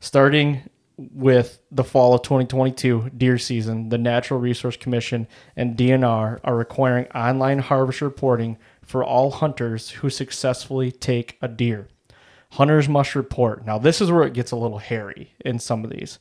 starting 0.00 0.62
with 0.96 1.58
the 1.70 1.84
fall 1.84 2.14
of 2.14 2.22
2022 2.22 3.10
deer 3.16 3.38
season. 3.38 3.88
The 3.88 3.98
Natural 3.98 4.38
Resource 4.38 4.76
Commission 4.76 5.26
and 5.56 5.76
DNR 5.76 6.40
are 6.44 6.56
requiring 6.56 7.06
online 7.08 7.60
harvest 7.60 8.02
reporting 8.02 8.58
for 8.82 9.02
all 9.02 9.30
hunters 9.30 9.90
who 9.90 10.10
successfully 10.10 10.92
take 10.92 11.38
a 11.40 11.48
deer. 11.48 11.88
Hunters 12.52 12.88
must 12.88 13.14
report. 13.14 13.64
Now, 13.64 13.78
this 13.78 14.00
is 14.02 14.10
where 14.10 14.24
it 14.24 14.34
gets 14.34 14.50
a 14.50 14.56
little 14.56 14.78
hairy 14.78 15.32
in 15.40 15.58
some 15.58 15.84
of 15.84 15.90
these. 15.90 16.18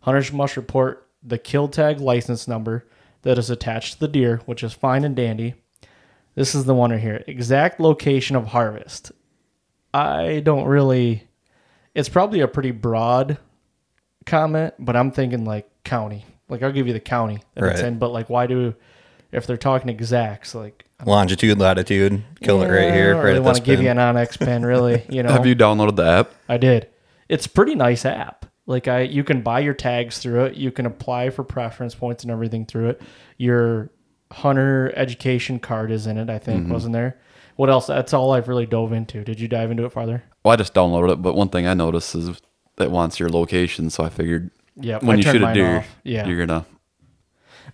Hunters 0.00 0.32
must 0.32 0.56
report 0.56 1.07
the 1.22 1.38
kill 1.38 1.68
tag 1.68 2.00
license 2.00 2.46
number 2.48 2.86
that 3.22 3.38
is 3.38 3.50
attached 3.50 3.94
to 3.94 4.00
the 4.00 4.08
deer, 4.08 4.40
which 4.46 4.62
is 4.62 4.72
fine 4.72 5.04
and 5.04 5.16
dandy. 5.16 5.54
This 6.34 6.54
is 6.54 6.64
the 6.64 6.74
one 6.74 6.90
right 6.92 7.00
here. 7.00 7.24
Exact 7.26 7.80
location 7.80 8.36
of 8.36 8.46
harvest. 8.48 9.10
I 9.92 10.40
don't 10.44 10.66
really. 10.66 11.24
It's 11.94 12.08
probably 12.08 12.40
a 12.40 12.48
pretty 12.48 12.70
broad 12.70 13.38
comment, 14.26 14.74
but 14.78 14.94
I'm 14.94 15.10
thinking 15.10 15.44
like 15.44 15.68
county. 15.84 16.24
Like 16.48 16.62
I'll 16.62 16.72
give 16.72 16.86
you 16.86 16.92
the 16.92 17.00
county 17.00 17.40
that 17.54 17.64
it's 17.64 17.80
Right. 17.80 17.88
in, 17.88 17.98
but 17.98 18.10
like 18.10 18.30
why 18.30 18.46
do 18.46 18.74
if 19.32 19.46
they're 19.46 19.56
talking 19.56 19.88
exacts? 19.88 20.54
Like 20.54 20.84
Longitude, 21.04 21.58
latitude, 21.58 22.22
kill 22.40 22.62
it 22.62 22.66
yeah, 22.66 22.72
right 22.72 22.88
I 22.88 22.92
here, 22.94 23.12
don't 23.12 23.18
right 23.22 23.24
really 23.30 23.40
want 23.40 23.56
to 23.56 23.62
give 23.62 23.80
you 23.82 23.88
an 23.88 23.98
onX 23.98 24.38
pen, 24.38 24.64
really. 24.64 25.04
You 25.08 25.22
know, 25.24 25.30
Have 25.32 25.46
you 25.46 25.54
downloaded 25.56 25.96
the 25.96 26.04
app? 26.04 26.32
I 26.48 26.56
did. 26.56 26.88
It's 27.28 27.46
a 27.46 27.50
pretty 27.50 27.74
nice 27.74 28.04
app. 28.04 28.46
Like 28.68 28.86
I, 28.86 29.00
you 29.00 29.24
can 29.24 29.40
buy 29.40 29.60
your 29.60 29.72
tags 29.72 30.18
through 30.18 30.44
it. 30.44 30.56
You 30.56 30.70
can 30.70 30.84
apply 30.84 31.30
for 31.30 31.42
preference 31.42 31.94
points 31.94 32.22
and 32.22 32.30
everything 32.30 32.66
through 32.66 32.90
it. 32.90 33.02
Your 33.38 33.90
hunter 34.30 34.92
education 34.94 35.58
card 35.58 35.90
is 35.90 36.06
in 36.06 36.18
it. 36.18 36.28
I 36.28 36.38
think 36.38 36.64
mm-hmm. 36.64 36.72
wasn't 36.74 36.92
there. 36.92 37.18
What 37.56 37.70
else? 37.70 37.86
That's 37.86 38.12
all 38.12 38.32
I've 38.32 38.46
really 38.46 38.66
dove 38.66 38.92
into. 38.92 39.24
Did 39.24 39.40
you 39.40 39.48
dive 39.48 39.70
into 39.70 39.86
it 39.86 39.90
farther? 39.90 40.22
Well, 40.44 40.52
I 40.52 40.56
just 40.56 40.74
downloaded 40.74 41.14
it, 41.14 41.22
but 41.22 41.34
one 41.34 41.48
thing 41.48 41.66
I 41.66 41.72
noticed 41.72 42.14
is 42.14 42.28
it 42.78 42.90
wants 42.90 43.18
your 43.18 43.30
location, 43.30 43.88
so 43.88 44.04
I 44.04 44.10
figured 44.10 44.50
Yeah, 44.76 44.98
when 44.98 45.16
I 45.16 45.20
you 45.20 45.22
shoot 45.22 45.42
a 45.42 45.54
deer, 45.54 45.78
off. 45.78 45.96
Yeah, 46.04 46.28
you're 46.28 46.46
gonna 46.46 46.66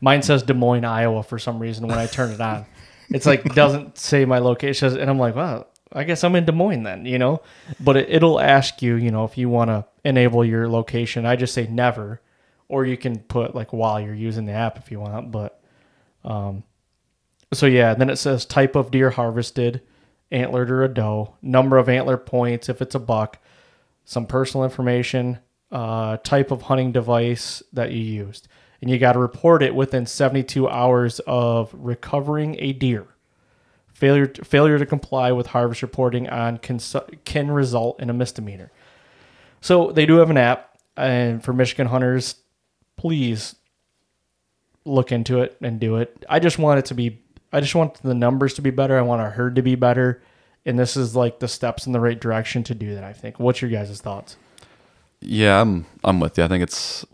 Mine 0.00 0.22
says 0.22 0.44
Des 0.44 0.54
Moines, 0.54 0.84
Iowa 0.84 1.24
for 1.24 1.40
some 1.40 1.58
reason 1.58 1.88
when 1.88 1.98
I 1.98 2.06
turn 2.06 2.30
it 2.30 2.40
on. 2.40 2.66
It's 3.10 3.26
like 3.26 3.44
doesn't 3.54 3.98
say 3.98 4.24
my 4.24 4.38
location 4.38 4.98
and 4.98 5.10
I'm 5.10 5.18
like, 5.18 5.36
wow, 5.36 5.66
I 5.92 6.04
guess 6.04 6.24
I'm 6.24 6.34
in 6.34 6.44
Des 6.44 6.52
Moines 6.52 6.82
then, 6.82 7.06
you 7.06 7.18
know? 7.18 7.42
But 7.78 7.96
it, 7.96 8.08
it'll 8.10 8.40
ask 8.40 8.82
you, 8.82 8.96
you 8.96 9.10
know, 9.10 9.24
if 9.24 9.38
you 9.38 9.48
want 9.48 9.70
to 9.70 9.84
enable 10.04 10.44
your 10.44 10.68
location. 10.68 11.24
I 11.26 11.36
just 11.36 11.54
say 11.54 11.66
never 11.66 12.20
or 12.68 12.84
you 12.84 12.96
can 12.96 13.18
put 13.18 13.54
like 13.54 13.72
while 13.72 14.00
you're 14.00 14.14
using 14.14 14.46
the 14.46 14.52
app 14.52 14.78
if 14.78 14.90
you 14.90 15.00
want, 15.00 15.30
but 15.30 15.60
um 16.24 16.64
so 17.52 17.66
yeah, 17.66 17.94
then 17.94 18.10
it 18.10 18.16
says 18.16 18.44
type 18.44 18.74
of 18.74 18.90
deer 18.90 19.10
harvested, 19.10 19.80
antlered 20.32 20.70
or 20.70 20.82
a 20.82 20.88
doe, 20.88 21.36
number 21.40 21.78
of 21.78 21.88
antler 21.88 22.16
points 22.16 22.68
if 22.68 22.82
it's 22.82 22.94
a 22.94 23.00
buck, 23.00 23.38
some 24.04 24.26
personal 24.26 24.64
information, 24.64 25.38
uh, 25.70 26.16
type 26.18 26.50
of 26.50 26.62
hunting 26.62 26.92
device 26.92 27.62
that 27.72 27.92
you 27.92 28.00
used. 28.00 28.48
And 28.80 28.90
you 28.90 28.98
got 28.98 29.12
to 29.12 29.18
report 29.18 29.62
it 29.62 29.74
within 29.74 30.04
72 30.04 30.68
hours 30.68 31.20
of 31.26 31.70
recovering 31.72 32.56
a 32.58 32.72
deer. 32.72 33.06
Failure 33.94 34.26
to, 34.26 34.44
failure 34.44 34.78
to 34.78 34.84
comply 34.84 35.32
with 35.32 35.46
harvest 35.46 35.80
reporting 35.80 36.28
on 36.28 36.58
can, 36.58 36.78
can 37.24 37.50
result 37.50 38.00
in 38.00 38.10
a 38.10 38.12
misdemeanor. 38.12 38.70
So 39.60 39.92
they 39.92 40.04
do 40.04 40.16
have 40.16 40.30
an 40.30 40.36
app, 40.36 40.76
and 40.96 41.42
for 41.42 41.52
Michigan 41.52 41.86
hunters, 41.86 42.36
please 42.96 43.56
look 44.84 45.10
into 45.10 45.40
it 45.40 45.56
and 45.62 45.80
do 45.80 45.96
it. 45.96 46.24
I 46.28 46.38
just 46.38 46.58
want 46.58 46.80
it 46.80 46.84
to 46.86 46.94
be, 46.94 47.22
I 47.52 47.60
just 47.60 47.74
want 47.74 47.94
the 48.02 48.14
numbers 48.14 48.54
to 48.54 48.62
be 48.62 48.70
better. 48.70 48.98
I 48.98 49.02
want 49.02 49.22
our 49.22 49.30
herd 49.30 49.56
to 49.56 49.62
be 49.62 49.74
better. 49.76 50.22
And 50.66 50.78
this 50.78 50.96
is 50.96 51.14
like 51.14 51.38
the 51.38 51.48
steps 51.48 51.86
in 51.86 51.92
the 51.92 52.00
right 52.00 52.18
direction 52.18 52.62
to 52.64 52.74
do 52.74 52.94
that, 52.94 53.04
I 53.04 53.12
think. 53.12 53.38
What's 53.38 53.62
your 53.62 53.70
guys' 53.70 54.00
thoughts? 54.00 54.36
Yeah, 55.20 55.60
I'm 55.60 55.86
I'm 56.02 56.20
with 56.20 56.36
you. 56.36 56.44
I 56.44 56.48
think 56.48 56.62
it's 56.62 57.06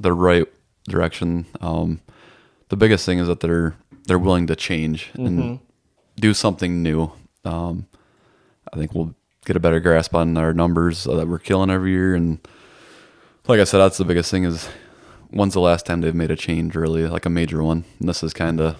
the 0.00 0.12
right 0.12 0.46
direction. 0.88 1.46
Um, 1.60 2.00
the 2.68 2.76
biggest 2.76 3.06
thing 3.06 3.18
is 3.18 3.28
that 3.28 3.40
they're 3.40 3.74
they're 4.06 4.18
willing 4.18 4.46
to 4.48 4.56
change 4.56 5.10
and 5.14 5.60
do 6.20 6.34
something 6.34 6.82
new. 6.82 7.12
Um, 7.44 7.86
I 8.72 8.76
think 8.76 8.94
we'll 8.94 9.14
get 9.44 9.56
a 9.56 9.60
better 9.60 9.80
grasp 9.80 10.14
on 10.14 10.36
our 10.36 10.52
numbers 10.52 11.04
that 11.04 11.26
we're 11.26 11.38
killing 11.38 11.70
every 11.70 11.92
year. 11.92 12.14
And 12.14 12.38
like 13.46 13.60
I 13.60 13.64
said, 13.64 13.78
that's 13.78 13.98
the 13.98 14.04
biggest 14.04 14.30
thing 14.30 14.44
is 14.44 14.68
when's 15.30 15.54
the 15.54 15.60
last 15.60 15.86
time 15.86 16.00
they've 16.00 16.14
made 16.14 16.30
a 16.30 16.36
change 16.36 16.74
really, 16.74 17.06
like 17.06 17.26
a 17.26 17.30
major 17.30 17.62
one. 17.62 17.84
And 17.98 18.08
this 18.08 18.22
is 18.22 18.34
kind 18.34 18.60
of 18.60 18.76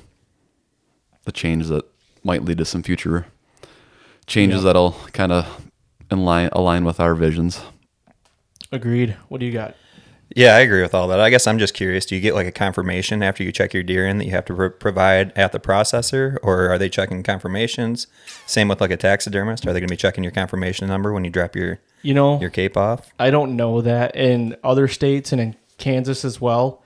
the 1.25 1.33
change 1.33 1.68
that 1.68 1.85
might 2.23 2.45
lead 2.45 2.59
to 2.59 2.64
some 2.64 2.83
future 2.83 3.26
changes 4.26 4.62
that'll 4.62 4.92
kind 5.12 5.33
of 5.33 5.66
align 6.11 6.50
align 6.52 6.85
with 6.85 7.00
our 7.00 7.14
visions. 7.14 7.62
Agreed. 8.71 9.16
What 9.28 9.40
do 9.40 9.47
you 9.47 9.52
got? 9.52 9.75
Yeah, 10.37 10.54
I 10.56 10.61
agree 10.61 10.82
with 10.82 10.94
all 10.94 11.08
that. 11.08 11.20
I 11.20 11.30
guess 11.30 11.47
I'm 11.47 11.58
just 11.58 11.75
curious. 11.75 12.04
Do 12.04 12.14
you 12.14 12.20
get 12.20 12.35
like 12.35 12.47
a 12.47 12.52
confirmation 12.52 13.23
after 13.23 13.42
you 13.42 13.50
check 13.50 13.73
your 13.73 13.82
deer 13.82 14.06
in 14.06 14.18
that 14.18 14.26
you 14.26 14.30
have 14.32 14.44
to 14.47 14.54
pro- 14.54 14.70
provide 14.70 15.32
at 15.37 15.52
the 15.52 15.58
processor, 15.58 16.37
or 16.42 16.68
are 16.68 16.78
they 16.78 16.88
checking 16.88 17.23
confirmations? 17.23 18.06
Same 18.47 18.68
with 18.68 18.80
like 18.80 18.90
a 18.90 18.97
taxidermist. 18.97 19.66
Are 19.66 19.73
they 19.73 19.80
going 19.80 19.88
to 19.88 19.92
be 19.92 19.97
checking 19.97 20.23
your 20.23 20.30
confirmation 20.30 20.87
number 20.87 21.12
when 21.12 21.25
you 21.25 21.30
drop 21.30 21.56
your 21.56 21.80
You 22.02 22.14
know, 22.14 22.38
your 22.40 22.50
cape 22.50 22.76
off? 22.76 23.11
I 23.18 23.30
don't 23.30 23.56
know 23.56 23.80
that 23.80 24.14
in 24.16 24.56
other 24.62 24.87
states 24.87 25.32
and 25.32 25.40
in 25.40 25.56
Kansas 25.78 26.25
as 26.25 26.40
well. 26.40 26.82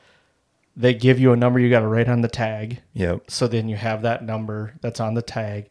They 0.77 0.95
give 0.95 1.19
you 1.19 1.33
a 1.33 1.37
number 1.37 1.59
you 1.59 1.69
got 1.69 1.81
to 1.81 1.89
write 1.89 2.09
on 2.09 2.23
the 2.23 2.29
tag. 2.29 2.81
Yep. 2.95 3.31
So 3.31 3.47
then 3.47 3.69
you 3.69 3.77
have 3.77 4.03
that 4.03 4.25
number 4.25 4.75
that's 4.81 5.01
on 5.01 5.15
the 5.15 5.21
tag. 5.21 5.69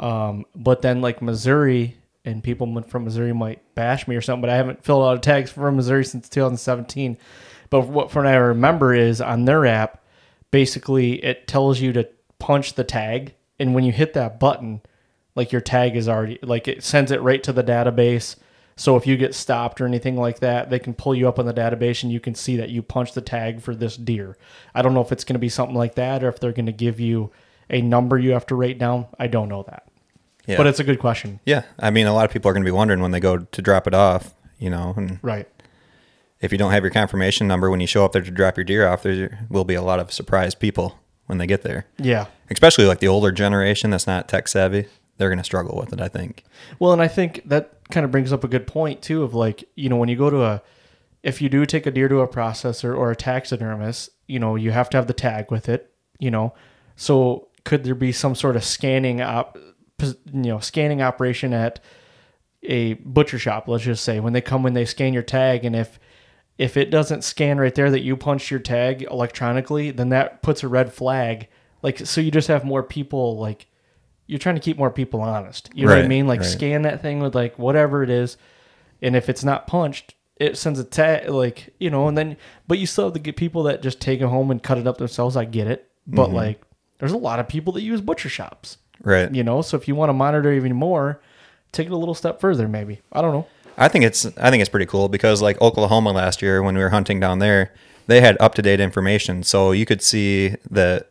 Um, 0.00 0.46
but 0.56 0.82
then 0.82 1.00
like 1.00 1.22
Missouri 1.22 1.96
and 2.24 2.42
people 2.42 2.82
from 2.82 3.04
Missouri 3.04 3.32
might 3.32 3.74
bash 3.74 4.06
me 4.06 4.16
or 4.16 4.20
something, 4.20 4.42
but 4.42 4.50
I 4.50 4.56
haven't 4.56 4.84
filled 4.84 5.04
out 5.04 5.16
a 5.16 5.20
tags 5.20 5.50
from 5.50 5.76
Missouri 5.76 6.04
since 6.04 6.28
2017. 6.28 7.18
But 7.70 7.88
what 7.88 8.10
from 8.10 8.24
what 8.24 8.32
I 8.32 8.36
remember 8.36 8.94
is 8.94 9.20
on 9.20 9.44
their 9.44 9.66
app, 9.66 10.04
basically 10.50 11.24
it 11.24 11.48
tells 11.48 11.80
you 11.80 11.92
to 11.94 12.08
punch 12.38 12.74
the 12.74 12.84
tag, 12.84 13.34
and 13.58 13.74
when 13.74 13.84
you 13.84 13.92
hit 13.92 14.12
that 14.12 14.38
button, 14.38 14.82
like 15.34 15.52
your 15.52 15.60
tag 15.60 15.96
is 15.96 16.08
already 16.08 16.38
like 16.42 16.68
it 16.68 16.82
sends 16.82 17.10
it 17.10 17.22
right 17.22 17.42
to 17.42 17.52
the 17.52 17.64
database. 17.64 18.36
So 18.76 18.96
if 18.96 19.06
you 19.06 19.16
get 19.16 19.34
stopped 19.34 19.80
or 19.80 19.86
anything 19.86 20.16
like 20.16 20.40
that, 20.40 20.70
they 20.70 20.78
can 20.78 20.94
pull 20.94 21.14
you 21.14 21.28
up 21.28 21.38
on 21.38 21.46
the 21.46 21.54
database 21.54 22.02
and 22.02 22.12
you 22.12 22.20
can 22.20 22.34
see 22.34 22.56
that 22.56 22.70
you 22.70 22.82
punched 22.82 23.14
the 23.14 23.20
tag 23.20 23.60
for 23.60 23.74
this 23.74 23.96
deer. 23.96 24.36
I 24.74 24.82
don't 24.82 24.94
know 24.94 25.02
if 25.02 25.12
it's 25.12 25.24
going 25.24 25.34
to 25.34 25.40
be 25.40 25.50
something 25.50 25.76
like 25.76 25.94
that 25.96 26.24
or 26.24 26.28
if 26.28 26.40
they're 26.40 26.52
going 26.52 26.66
to 26.66 26.72
give 26.72 26.98
you 26.98 27.30
a 27.68 27.82
number 27.82 28.18
you 28.18 28.32
have 28.32 28.46
to 28.46 28.54
write 28.54 28.78
down. 28.78 29.06
I 29.18 29.26
don't 29.26 29.48
know 29.48 29.62
that. 29.64 29.91
Yeah. 30.46 30.56
But 30.56 30.66
it's 30.66 30.80
a 30.80 30.84
good 30.84 30.98
question. 30.98 31.40
Yeah. 31.46 31.62
I 31.78 31.90
mean, 31.90 32.06
a 32.06 32.12
lot 32.14 32.24
of 32.24 32.30
people 32.32 32.48
are 32.50 32.52
going 32.52 32.64
to 32.64 32.68
be 32.68 32.74
wondering 32.76 33.00
when 33.00 33.12
they 33.12 33.20
go 33.20 33.38
to 33.38 33.62
drop 33.62 33.86
it 33.86 33.94
off. 33.94 34.34
You 34.58 34.70
know, 34.70 34.94
and 34.96 35.18
Right. 35.22 35.48
if 36.40 36.52
you 36.52 36.58
don't 36.58 36.70
have 36.70 36.84
your 36.84 36.92
confirmation 36.92 37.48
number 37.48 37.68
when 37.70 37.80
you 37.80 37.86
show 37.88 38.04
up 38.04 38.12
there 38.12 38.22
to 38.22 38.30
drop 38.30 38.56
your 38.56 38.62
deer 38.64 38.86
off, 38.86 39.02
there 39.02 39.44
will 39.50 39.64
be 39.64 39.74
a 39.74 39.82
lot 39.82 39.98
of 39.98 40.12
surprised 40.12 40.60
people 40.60 40.98
when 41.26 41.38
they 41.38 41.46
get 41.48 41.62
there. 41.62 41.86
Yeah. 41.98 42.26
Especially 42.50 42.84
like 42.84 43.00
the 43.00 43.08
older 43.08 43.32
generation 43.32 43.90
that's 43.90 44.06
not 44.06 44.28
tech 44.28 44.46
savvy. 44.46 44.86
They're 45.18 45.28
going 45.30 45.38
to 45.38 45.44
struggle 45.44 45.76
with 45.76 45.92
it, 45.92 46.00
I 46.00 46.06
think. 46.08 46.44
Well, 46.78 46.92
and 46.92 47.02
I 47.02 47.08
think 47.08 47.42
that 47.46 47.72
kind 47.90 48.04
of 48.04 48.10
brings 48.12 48.32
up 48.32 48.44
a 48.44 48.48
good 48.48 48.66
point 48.68 49.02
too 49.02 49.22
of 49.24 49.34
like, 49.34 49.64
you 49.74 49.88
know, 49.88 49.96
when 49.96 50.08
you 50.08 50.16
go 50.16 50.30
to 50.30 50.42
a 50.44 50.62
if 51.24 51.40
you 51.42 51.48
do 51.48 51.64
take 51.66 51.86
a 51.86 51.90
deer 51.90 52.08
to 52.08 52.20
a 52.20 52.28
processor 52.28 52.96
or 52.96 53.10
a 53.12 53.16
taxidermist, 53.16 54.10
you 54.26 54.38
know, 54.40 54.56
you 54.56 54.70
have 54.72 54.90
to 54.90 54.96
have 54.96 55.06
the 55.06 55.12
tag 55.12 55.50
with 55.52 55.68
it, 55.68 55.92
you 56.18 56.30
know. 56.30 56.52
So 56.96 57.48
could 57.64 57.84
there 57.84 57.94
be 57.94 58.10
some 58.12 58.34
sort 58.34 58.56
of 58.56 58.64
scanning 58.64 59.20
op 59.20 59.56
you 60.02 60.16
know, 60.50 60.58
scanning 60.58 61.02
operation 61.02 61.52
at 61.52 61.80
a 62.62 62.94
butcher 62.94 63.38
shop, 63.38 63.66
let's 63.68 63.84
just 63.84 64.04
say, 64.04 64.20
when 64.20 64.32
they 64.32 64.40
come 64.40 64.62
when 64.62 64.74
they 64.74 64.84
scan 64.84 65.12
your 65.12 65.22
tag 65.22 65.64
and 65.64 65.74
if 65.74 65.98
if 66.58 66.76
it 66.76 66.90
doesn't 66.90 67.24
scan 67.24 67.58
right 67.58 67.74
there 67.74 67.90
that 67.90 68.02
you 68.02 68.16
punched 68.16 68.50
your 68.50 68.60
tag 68.60 69.02
electronically, 69.10 69.90
then 69.90 70.10
that 70.10 70.42
puts 70.42 70.62
a 70.62 70.68
red 70.68 70.92
flag. 70.92 71.48
Like 71.82 71.98
so 72.06 72.20
you 72.20 72.30
just 72.30 72.48
have 72.48 72.64
more 72.64 72.82
people 72.82 73.38
like 73.38 73.66
you're 74.26 74.38
trying 74.38 74.54
to 74.54 74.60
keep 74.60 74.78
more 74.78 74.90
people 74.90 75.20
honest. 75.20 75.68
You 75.74 75.86
know 75.86 75.94
what 75.94 76.04
I 76.04 76.08
mean? 76.08 76.26
Like 76.26 76.40
right. 76.40 76.48
scan 76.48 76.82
that 76.82 77.02
thing 77.02 77.20
with 77.20 77.34
like 77.34 77.58
whatever 77.58 78.02
it 78.02 78.10
is, 78.10 78.36
and 79.00 79.16
if 79.16 79.28
it's 79.28 79.42
not 79.42 79.66
punched, 79.66 80.14
it 80.36 80.56
sends 80.56 80.78
a 80.78 80.84
tag. 80.84 81.28
Like 81.28 81.74
you 81.80 81.90
know, 81.90 82.06
and 82.06 82.16
then 82.16 82.36
but 82.68 82.78
you 82.78 82.86
still 82.86 83.06
have 83.06 83.14
to 83.14 83.18
get 83.18 83.36
people 83.36 83.64
that 83.64 83.82
just 83.82 84.00
take 84.00 84.20
it 84.20 84.26
home 84.26 84.50
and 84.52 84.62
cut 84.62 84.78
it 84.78 84.86
up 84.86 84.98
themselves. 84.98 85.36
I 85.36 85.44
get 85.44 85.66
it, 85.66 85.90
but 86.06 86.26
Mm-hmm. 86.26 86.36
like 86.36 86.62
there's 86.98 87.12
a 87.12 87.16
lot 87.16 87.40
of 87.40 87.48
people 87.48 87.72
that 87.72 87.82
use 87.82 88.00
butcher 88.00 88.28
shops. 88.28 88.78
Right. 89.02 89.32
You 89.34 89.42
know, 89.44 89.62
so 89.62 89.76
if 89.76 89.88
you 89.88 89.94
want 89.94 90.10
to 90.10 90.14
monitor 90.14 90.52
even 90.52 90.74
more, 90.74 91.20
take 91.72 91.86
it 91.86 91.92
a 91.92 91.96
little 91.96 92.14
step 92.14 92.40
further. 92.40 92.68
Maybe 92.68 93.00
I 93.12 93.20
don't 93.22 93.32
know. 93.32 93.46
I 93.76 93.88
think 93.88 94.04
it's 94.04 94.26
I 94.38 94.50
think 94.50 94.60
it's 94.60 94.68
pretty 94.70 94.86
cool 94.86 95.08
because 95.08 95.40
like 95.42 95.60
Oklahoma 95.60 96.12
last 96.12 96.42
year 96.42 96.62
when 96.62 96.74
we 96.76 96.82
were 96.82 96.90
hunting 96.90 97.18
down 97.20 97.38
there, 97.38 97.72
they 98.06 98.20
had 98.20 98.36
up 98.40 98.54
to 98.56 98.62
date 98.62 98.80
information, 98.80 99.42
so 99.42 99.72
you 99.72 99.86
could 99.86 100.02
see 100.02 100.56
that 100.70 101.08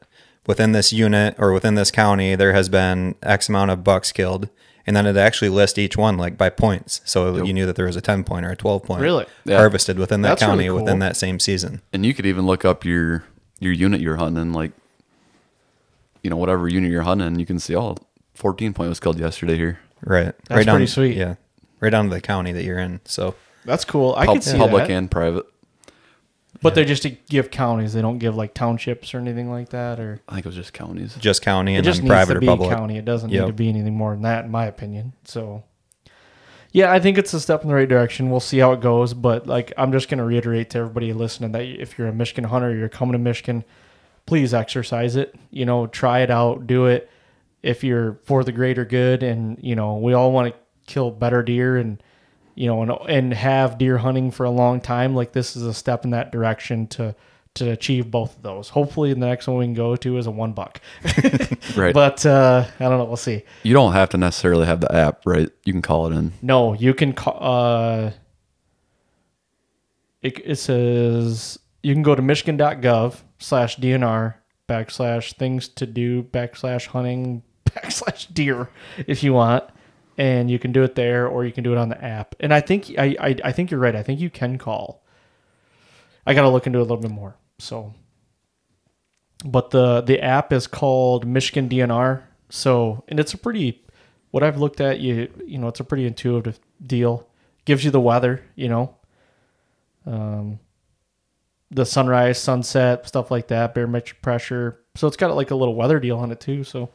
within 0.47 0.71
this 0.71 0.91
unit 0.93 1.36
or 1.38 1.51
within 1.54 1.75
this 1.75 1.91
county 1.91 2.36
there 2.36 2.54
has 2.54 2.69
been 2.69 3.15
X 3.23 3.49
amount 3.49 3.71
of 3.71 3.84
bucks 3.84 4.12
killed, 4.12 4.47
and 4.86 4.95
then 4.95 5.06
it 5.08 5.17
actually 5.17 5.49
lists 5.49 5.77
each 5.80 5.97
one 5.97 6.17
like 6.17 6.38
by 6.38 6.49
points, 6.49 7.01
so 7.04 7.43
you 7.43 7.51
knew 7.54 7.65
that 7.65 7.75
there 7.75 7.88
was 7.88 7.95
a 7.95 8.01
ten 8.01 8.23
point 8.23 8.45
or 8.45 8.51
a 8.51 8.56
twelve 8.56 8.84
point 8.84 9.01
Really? 9.01 9.25
Yeah. 9.43 9.58
harvested 9.58 9.97
within 9.97 10.21
that 10.21 10.30
That's 10.30 10.41
really 10.43 10.51
county 10.65 10.67
cool. 10.67 10.82
within 10.82 10.99
that 10.99 11.17
same 11.17 11.39
season. 11.39 11.82
And 11.91 12.06
you 12.06 12.13
could 12.13 12.25
even 12.27 12.45
look 12.45 12.63
up 12.63 12.86
your 12.86 13.23
your 13.60 13.73
unit 13.73 14.01
you're 14.01 14.17
hunting, 14.17 14.41
and 14.41 14.54
like 14.56 14.71
you 16.23 16.29
know 16.29 16.38
whatever 16.38 16.67
unit 16.67 16.91
you're 16.91 17.01
hunting. 17.03 17.39
You 17.39 17.45
can 17.45 17.60
see 17.60 17.75
oh, 17.75 17.95
14 18.36 18.73
point 18.73 18.89
was 18.89 18.99
killed 18.99 19.19
yesterday 19.19 19.55
here. 19.57 19.79
Right. 20.03 20.34
That's 20.47 20.49
right 20.57 20.65
down, 20.65 20.75
pretty 20.75 20.88
sweet. 20.88 21.15
Yeah. 21.17 21.36
Right 21.79 21.89
down 21.89 22.05
to 22.10 22.12
the 22.15 22.21
county 22.21 22.51
that 22.53 22.63
you're 22.63 22.79
in. 22.79 23.01
So 23.05 23.36
That's 23.65 23.86
cool. 23.86 24.13
I 24.15 24.25
Pub- 24.25 24.36
can 24.36 24.41
see 24.41 24.57
public 24.57 24.88
that. 24.88 24.93
and 24.93 25.10
private. 25.10 25.45
But 26.63 26.75
they're 26.75 26.86
just 26.86 27.01
to 27.03 27.10
give 27.10 27.49
counties. 27.49 27.93
They 27.93 28.01
don't 28.03 28.19
give 28.19 28.36
like 28.36 28.53
townships 28.53 29.15
or 29.15 29.17
anything 29.19 29.49
like 29.49 29.69
that. 29.69 29.99
Or 29.99 30.21
I 30.29 30.34
think 30.34 30.45
it 30.45 30.49
was 30.49 30.55
just 30.55 30.73
counties. 30.73 31.15
just 31.15 31.41
county 31.41 31.73
it 31.73 31.77
and 31.77 31.86
just 31.86 31.97
then 32.01 32.03
needs 32.05 32.12
private 32.12 32.34
to 32.39 32.45
or 32.45 32.45
public. 32.45 32.69
county. 32.69 32.97
It 32.97 33.05
doesn't 33.05 33.31
need 33.31 33.38
to 33.47 33.51
be 33.53 33.67
anything 33.67 33.95
more 33.95 34.12
than 34.13 34.21
that, 34.23 34.45
in 34.45 34.51
my 34.51 34.65
opinion. 34.65 35.13
So, 35.23 35.63
yeah, 36.71 36.91
I 36.91 36.99
think 36.99 37.17
it's 37.17 37.34
a 37.34 37.39
step 37.39 37.63
in 37.63 37.69
the 37.69 37.73
right 37.73 37.89
direction. 37.89 38.29
We'll 38.29 38.39
see 38.39 38.60
how 38.60 38.73
it 38.73 38.79
goes. 38.79 39.15
But 39.15 39.47
like, 39.47 39.73
I'm 39.75 39.91
just 39.91 40.07
gonna 40.07 40.23
reiterate 40.25 40.69
to 40.71 40.79
everybody 40.79 41.13
listening 41.13 41.51
that 41.53 41.63
if 41.63 41.97
you're 41.97 42.07
a 42.07 42.13
Michigan 42.13 42.43
hunter, 42.43 42.75
you're 42.75 42.89
coming 42.89 43.13
to 43.13 43.17
Michigan, 43.19 43.63
please 44.25 44.53
exercise 44.53 45.15
it. 45.15 45.36
You 45.49 45.65
know, 45.65 45.88
try 45.88 46.19
it 46.19 46.31
out, 46.31 46.67
do 46.67 46.86
it. 46.86 47.10
If 47.63 47.84
you're 47.84 48.19
for 48.23 48.43
the 48.43 48.51
greater 48.51 48.86
good, 48.86 49.23
and 49.23 49.57
you 49.62 49.75
know, 49.75 49.97
we 49.97 50.13
all 50.13 50.31
want 50.31 50.53
to 50.53 50.60
kill 50.88 51.12
better 51.12 51.43
deer 51.43 51.77
and 51.77 52.01
you 52.55 52.67
know, 52.67 52.81
and 52.81 52.91
and 53.10 53.34
have 53.34 53.77
deer 53.77 53.97
hunting 53.97 54.31
for 54.31 54.45
a 54.45 54.49
long 54.51 54.81
time. 54.81 55.15
Like 55.15 55.31
this 55.31 55.55
is 55.55 55.63
a 55.63 55.73
step 55.73 56.03
in 56.03 56.12
that 56.12 56.31
direction 56.31 56.88
to 56.88 57.15
to 57.53 57.69
achieve 57.69 58.10
both 58.10 58.38
of 58.38 58.43
those. 58.43 58.69
Hopefully, 58.69 59.13
the 59.13 59.19
next 59.19 59.45
one 59.47 59.57
we 59.57 59.65
can 59.65 59.73
go 59.73 59.95
to 59.95 60.17
is 60.17 60.25
a 60.25 60.31
one 60.31 60.53
buck. 60.53 60.81
Right. 61.75 61.93
But 61.93 62.25
uh, 62.25 62.65
I 62.79 62.84
don't 62.84 62.97
know. 62.97 63.05
We'll 63.05 63.15
see. 63.15 63.43
you 63.63 63.73
don't 63.73 63.93
have 63.93 64.10
to 64.10 64.17
necessarily 64.17 64.65
have 64.65 64.81
the 64.81 64.93
app, 64.93 65.21
right? 65.25 65.49
You 65.63 65.71
can 65.71 65.81
call 65.81 66.07
it 66.07 66.15
in. 66.15 66.34
No, 66.41 66.73
you 66.73 66.93
can 66.93 67.13
call. 67.13 67.38
Uh, 67.39 68.12
it, 70.21 70.41
it 70.43 70.55
says 70.57 71.60
you 71.81 71.93
can 71.93 72.03
go 72.03 72.13
to 72.13 72.21
michigan.gov 72.21 73.21
slash 73.41 73.77
DNR 73.77 74.36
backslash 74.69 75.34
things 75.34 75.67
to 75.67 75.86
do 75.86 76.23
backslash 76.23 76.88
hunting 76.88 77.43
backslash 77.65 78.34
deer 78.34 78.69
if 79.08 79.23
you 79.23 79.34
want. 79.34 79.65
And 80.17 80.51
you 80.51 80.60
can 80.60 80.71
do 80.71 80.84
it 80.84 80.95
there 80.95 81.27
or 81.27 81.45
you 81.45 81.51
can 81.51 81.63
do 81.63 81.71
it 81.71 81.77
on 81.77 81.89
the 81.89 82.04
app. 82.04 82.36
And 82.39 82.54
I 82.54 82.62
think 82.62 82.91
I, 82.97 83.15
I, 83.19 83.36
I 83.45 83.51
think 83.51 83.71
you're 83.71 83.80
right. 83.80 83.95
I 83.95 84.04
think 84.04 84.19
you 84.19 84.30
can 84.30 84.58
call. 84.58 85.04
I 86.25 86.34
gotta 86.34 86.49
look 86.49 86.67
into 86.67 86.80
it 86.80 86.82
a 86.82 86.84
little 86.84 86.97
bit 86.97 87.12
more. 87.12 87.36
So 87.58 87.93
but 89.43 89.71
the 89.71 90.01
the 90.01 90.21
app 90.21 90.54
is 90.54 90.67
called 90.67 91.25
Michigan 91.25 91.69
DNR. 91.69 92.23
So 92.49 93.04
and 93.08 93.19
it's 93.19 93.34
a 93.34 93.38
pretty 93.38 93.84
what 94.30 94.43
I've 94.43 94.60
looked 94.60 94.80
at, 94.80 94.99
you 94.99 95.32
you 95.45 95.58
know, 95.58 95.67
it's 95.67 95.80
a 95.80 95.86
pretty 95.86 96.06
intuitive 96.06 96.60
deal. 96.86 97.27
Gives 97.65 97.84
you 97.84 97.91
the 97.91 97.99
weather, 97.99 98.43
you 98.56 98.69
know. 98.69 98.95
Um 100.06 100.60
the 101.71 101.86
sunrise, 101.86 102.38
sunset, 102.38 103.07
stuff 103.07 103.31
like 103.31 103.47
that, 103.47 103.73
barometric 103.73 104.21
pressure. 104.21 104.79
So 104.95 105.07
it's 105.07 105.17
got 105.17 105.36
like 105.36 105.51
a 105.51 105.55
little 105.55 105.75
weather 105.75 105.99
deal 105.99 106.17
on 106.17 106.31
it 106.31 106.39
too. 106.39 106.63
So 106.63 106.89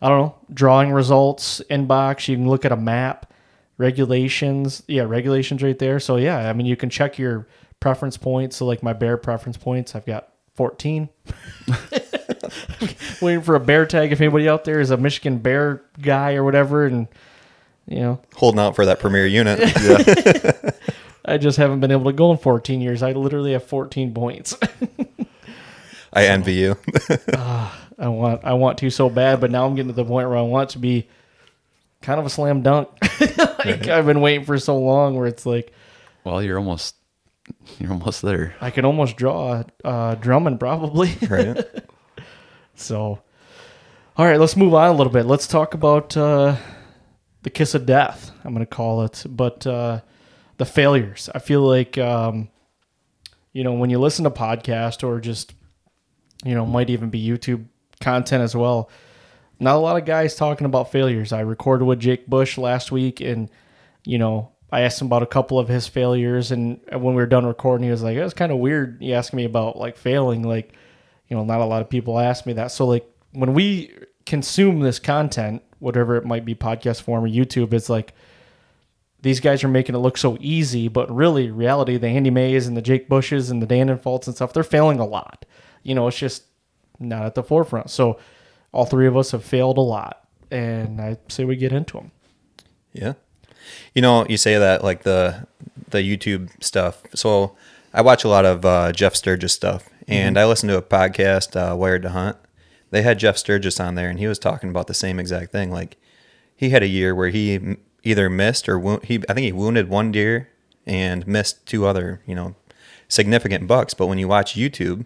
I 0.00 0.08
don't 0.08 0.20
know. 0.20 0.34
Drawing 0.52 0.90
results, 0.90 1.60
inbox, 1.70 2.26
you 2.26 2.36
can 2.36 2.48
look 2.48 2.64
at 2.64 2.72
a 2.72 2.76
map, 2.76 3.32
regulations. 3.76 4.82
Yeah, 4.88 5.02
regulations 5.02 5.62
right 5.62 5.78
there. 5.78 6.00
So 6.00 6.16
yeah, 6.16 6.48
I 6.48 6.52
mean 6.54 6.66
you 6.66 6.76
can 6.76 6.90
check 6.90 7.18
your 7.18 7.46
preference 7.78 8.16
points. 8.16 8.56
So 8.56 8.66
like 8.66 8.82
my 8.82 8.94
bear 8.94 9.16
preference 9.16 9.58
points, 9.58 9.94
I've 9.94 10.06
got 10.06 10.30
14. 10.54 11.08
Waiting 13.20 13.42
for 13.42 13.54
a 13.54 13.60
bear 13.60 13.86
tag 13.86 14.12
if 14.12 14.20
anybody 14.20 14.48
out 14.48 14.64
there 14.64 14.80
is 14.80 14.90
a 14.90 14.96
Michigan 14.96 15.38
bear 15.38 15.82
guy 16.00 16.34
or 16.34 16.44
whatever 16.44 16.86
and 16.86 17.06
you 17.86 18.00
know, 18.00 18.20
Holding 18.36 18.60
out 18.60 18.74
for 18.74 18.86
that 18.86 18.98
premier 18.98 19.26
unit. 19.26 19.60
I 21.24 21.38
just 21.38 21.56
haven't 21.56 21.80
been 21.80 21.90
able 21.90 22.04
to 22.04 22.12
go 22.12 22.30
in 22.30 22.38
14 22.38 22.80
years. 22.80 23.02
I 23.02 23.12
literally 23.12 23.52
have 23.52 23.64
14 23.64 24.12
points. 24.12 24.56
I 26.12 26.26
envy 26.26 26.54
you. 26.54 26.76
I 27.98 28.08
want 28.08 28.44
I 28.44 28.54
want 28.54 28.78
to 28.78 28.90
so 28.90 29.08
bad, 29.08 29.40
but 29.40 29.50
now 29.50 29.66
I'm 29.66 29.74
getting 29.74 29.88
to 29.88 29.94
the 29.94 30.04
point 30.04 30.28
where 30.28 30.36
I 30.36 30.42
want 30.42 30.70
to 30.70 30.78
be 30.78 31.08
kind 32.02 32.20
of 32.20 32.26
a 32.26 32.30
slam 32.30 32.62
dunk. 32.62 32.88
like 33.64 33.88
I've 33.88 34.06
been 34.06 34.20
waiting 34.20 34.44
for 34.44 34.58
so 34.58 34.78
long 34.78 35.16
where 35.16 35.26
it's 35.26 35.46
like 35.46 35.72
Well, 36.24 36.42
you're 36.42 36.58
almost 36.58 36.96
you're 37.78 37.92
almost 37.92 38.22
there. 38.22 38.54
I 38.60 38.70
can 38.70 38.84
almost 38.84 39.16
draw 39.16 39.64
uh, 39.84 40.14
Drummond 40.16 40.60
probably. 40.60 41.16
right. 41.28 41.64
So, 42.76 43.20
all 44.16 44.26
right, 44.26 44.40
let's 44.40 44.56
move 44.56 44.74
on 44.74 44.88
a 44.88 44.96
little 44.96 45.12
bit. 45.12 45.26
Let's 45.26 45.46
talk 45.46 45.74
about 45.74 46.16
uh, 46.16 46.56
the 47.42 47.50
kiss 47.50 47.74
of 47.74 47.86
death. 47.86 48.32
I'm 48.44 48.52
going 48.52 48.66
to 48.66 48.74
call 48.74 49.02
it, 49.04 49.24
but 49.28 49.66
uh, 49.66 50.00
the 50.56 50.64
failures. 50.64 51.28
I 51.34 51.38
feel 51.38 51.62
like 51.62 51.98
um, 51.98 52.48
you 53.52 53.64
know 53.64 53.72
when 53.72 53.90
you 53.90 53.98
listen 53.98 54.24
to 54.24 54.30
podcast 54.30 55.06
or 55.06 55.20
just 55.20 55.54
you 56.44 56.54
know 56.54 56.66
might 56.66 56.90
even 56.90 57.10
be 57.10 57.24
YouTube 57.24 57.66
content 58.00 58.42
as 58.42 58.54
well. 58.54 58.90
Not 59.60 59.76
a 59.76 59.78
lot 59.78 59.96
of 59.96 60.04
guys 60.04 60.34
talking 60.34 60.66
about 60.66 60.90
failures. 60.90 61.32
I 61.32 61.40
recorded 61.40 61.84
with 61.84 62.00
Jake 62.00 62.26
Bush 62.26 62.58
last 62.58 62.90
week, 62.90 63.20
and 63.20 63.50
you 64.04 64.18
know 64.18 64.52
I 64.72 64.80
asked 64.80 65.00
him 65.00 65.06
about 65.06 65.22
a 65.22 65.26
couple 65.26 65.58
of 65.58 65.68
his 65.68 65.86
failures, 65.86 66.50
and 66.50 66.80
when 66.90 67.02
we 67.02 67.14
were 67.14 67.26
done 67.26 67.46
recording, 67.46 67.84
he 67.84 67.90
was 67.90 68.02
like, 68.02 68.16
"It 68.16 68.24
was 68.24 68.34
kind 68.34 68.52
of 68.52 68.58
weird." 68.58 68.98
You 69.00 69.14
asking 69.14 69.36
me 69.36 69.44
about 69.44 69.76
like 69.76 69.96
failing, 69.96 70.42
like 70.42 70.72
you 71.28 71.36
know, 71.36 71.44
not 71.44 71.60
a 71.60 71.64
lot 71.64 71.82
of 71.82 71.88
people 71.88 72.18
ask 72.18 72.46
me 72.46 72.52
that. 72.54 72.70
So 72.72 72.86
like 72.86 73.08
when 73.32 73.54
we 73.54 73.92
consume 74.26 74.80
this 74.80 74.98
content, 74.98 75.62
whatever 75.78 76.16
it 76.16 76.24
might 76.24 76.44
be, 76.44 76.54
podcast 76.54 77.02
form 77.02 77.24
or 77.24 77.28
YouTube, 77.28 77.72
it's 77.72 77.88
like 77.88 78.14
these 79.24 79.40
guys 79.40 79.64
are 79.64 79.68
making 79.68 79.94
it 79.94 79.98
look 79.98 80.18
so 80.18 80.36
easy, 80.38 80.86
but 80.86 81.10
really, 81.10 81.50
reality, 81.50 81.96
the 81.96 82.08
Andy 82.08 82.28
Mays 82.28 82.66
and 82.66 82.76
the 82.76 82.82
Jake 82.82 83.08
Bushes 83.08 83.50
and 83.50 83.62
the 83.62 83.66
Dan 83.66 83.96
Faults 83.96 84.26
and 84.26 84.36
stuff, 84.36 84.52
they're 84.52 84.62
failing 84.62 85.00
a 85.00 85.06
lot. 85.06 85.46
You 85.82 85.94
know, 85.94 86.06
it's 86.08 86.18
just 86.18 86.44
not 87.00 87.24
at 87.24 87.34
the 87.34 87.42
forefront. 87.42 87.88
So 87.88 88.18
all 88.70 88.84
three 88.84 89.06
of 89.06 89.16
us 89.16 89.30
have 89.30 89.42
failed 89.42 89.78
a 89.78 89.80
lot, 89.80 90.28
and 90.50 91.00
I 91.00 91.16
say 91.28 91.46
we 91.46 91.56
get 91.56 91.72
into 91.72 91.96
them. 91.96 92.10
Yeah. 92.92 93.14
You 93.94 94.02
know, 94.02 94.26
you 94.28 94.36
say 94.36 94.58
that 94.58 94.84
like 94.84 95.04
the 95.04 95.46
the 95.88 96.00
YouTube 96.00 96.50
stuff. 96.62 97.02
So 97.14 97.56
I 97.94 98.02
watch 98.02 98.24
a 98.24 98.28
lot 98.28 98.44
of 98.44 98.66
uh, 98.66 98.92
Jeff 98.92 99.14
Sturgis 99.14 99.54
stuff, 99.54 99.88
and 100.06 100.38
I 100.38 100.44
listen 100.44 100.68
to 100.68 100.76
a 100.76 100.82
podcast, 100.82 101.56
uh, 101.56 101.74
Wired 101.74 102.02
to 102.02 102.10
Hunt. 102.10 102.36
They 102.90 103.00
had 103.00 103.18
Jeff 103.18 103.38
Sturgis 103.38 103.80
on 103.80 103.94
there, 103.94 104.10
and 104.10 104.18
he 104.18 104.26
was 104.26 104.38
talking 104.38 104.68
about 104.68 104.86
the 104.86 104.92
same 104.92 105.18
exact 105.18 105.50
thing. 105.50 105.70
Like 105.70 105.96
he 106.54 106.68
had 106.68 106.82
a 106.82 106.88
year 106.88 107.14
where 107.14 107.30
he 107.30 107.78
either 108.04 108.30
missed 108.30 108.68
or 108.68 109.00
he 109.02 109.22
I 109.28 109.34
think 109.34 109.44
he 109.44 109.52
wounded 109.52 109.88
one 109.88 110.12
deer 110.12 110.48
and 110.86 111.26
missed 111.26 111.64
two 111.66 111.86
other 111.86 112.20
you 112.26 112.34
know 112.34 112.54
significant 113.08 113.66
bucks. 113.66 113.94
But 113.94 114.06
when 114.06 114.18
you 114.18 114.28
watch 114.28 114.54
YouTube 114.54 115.04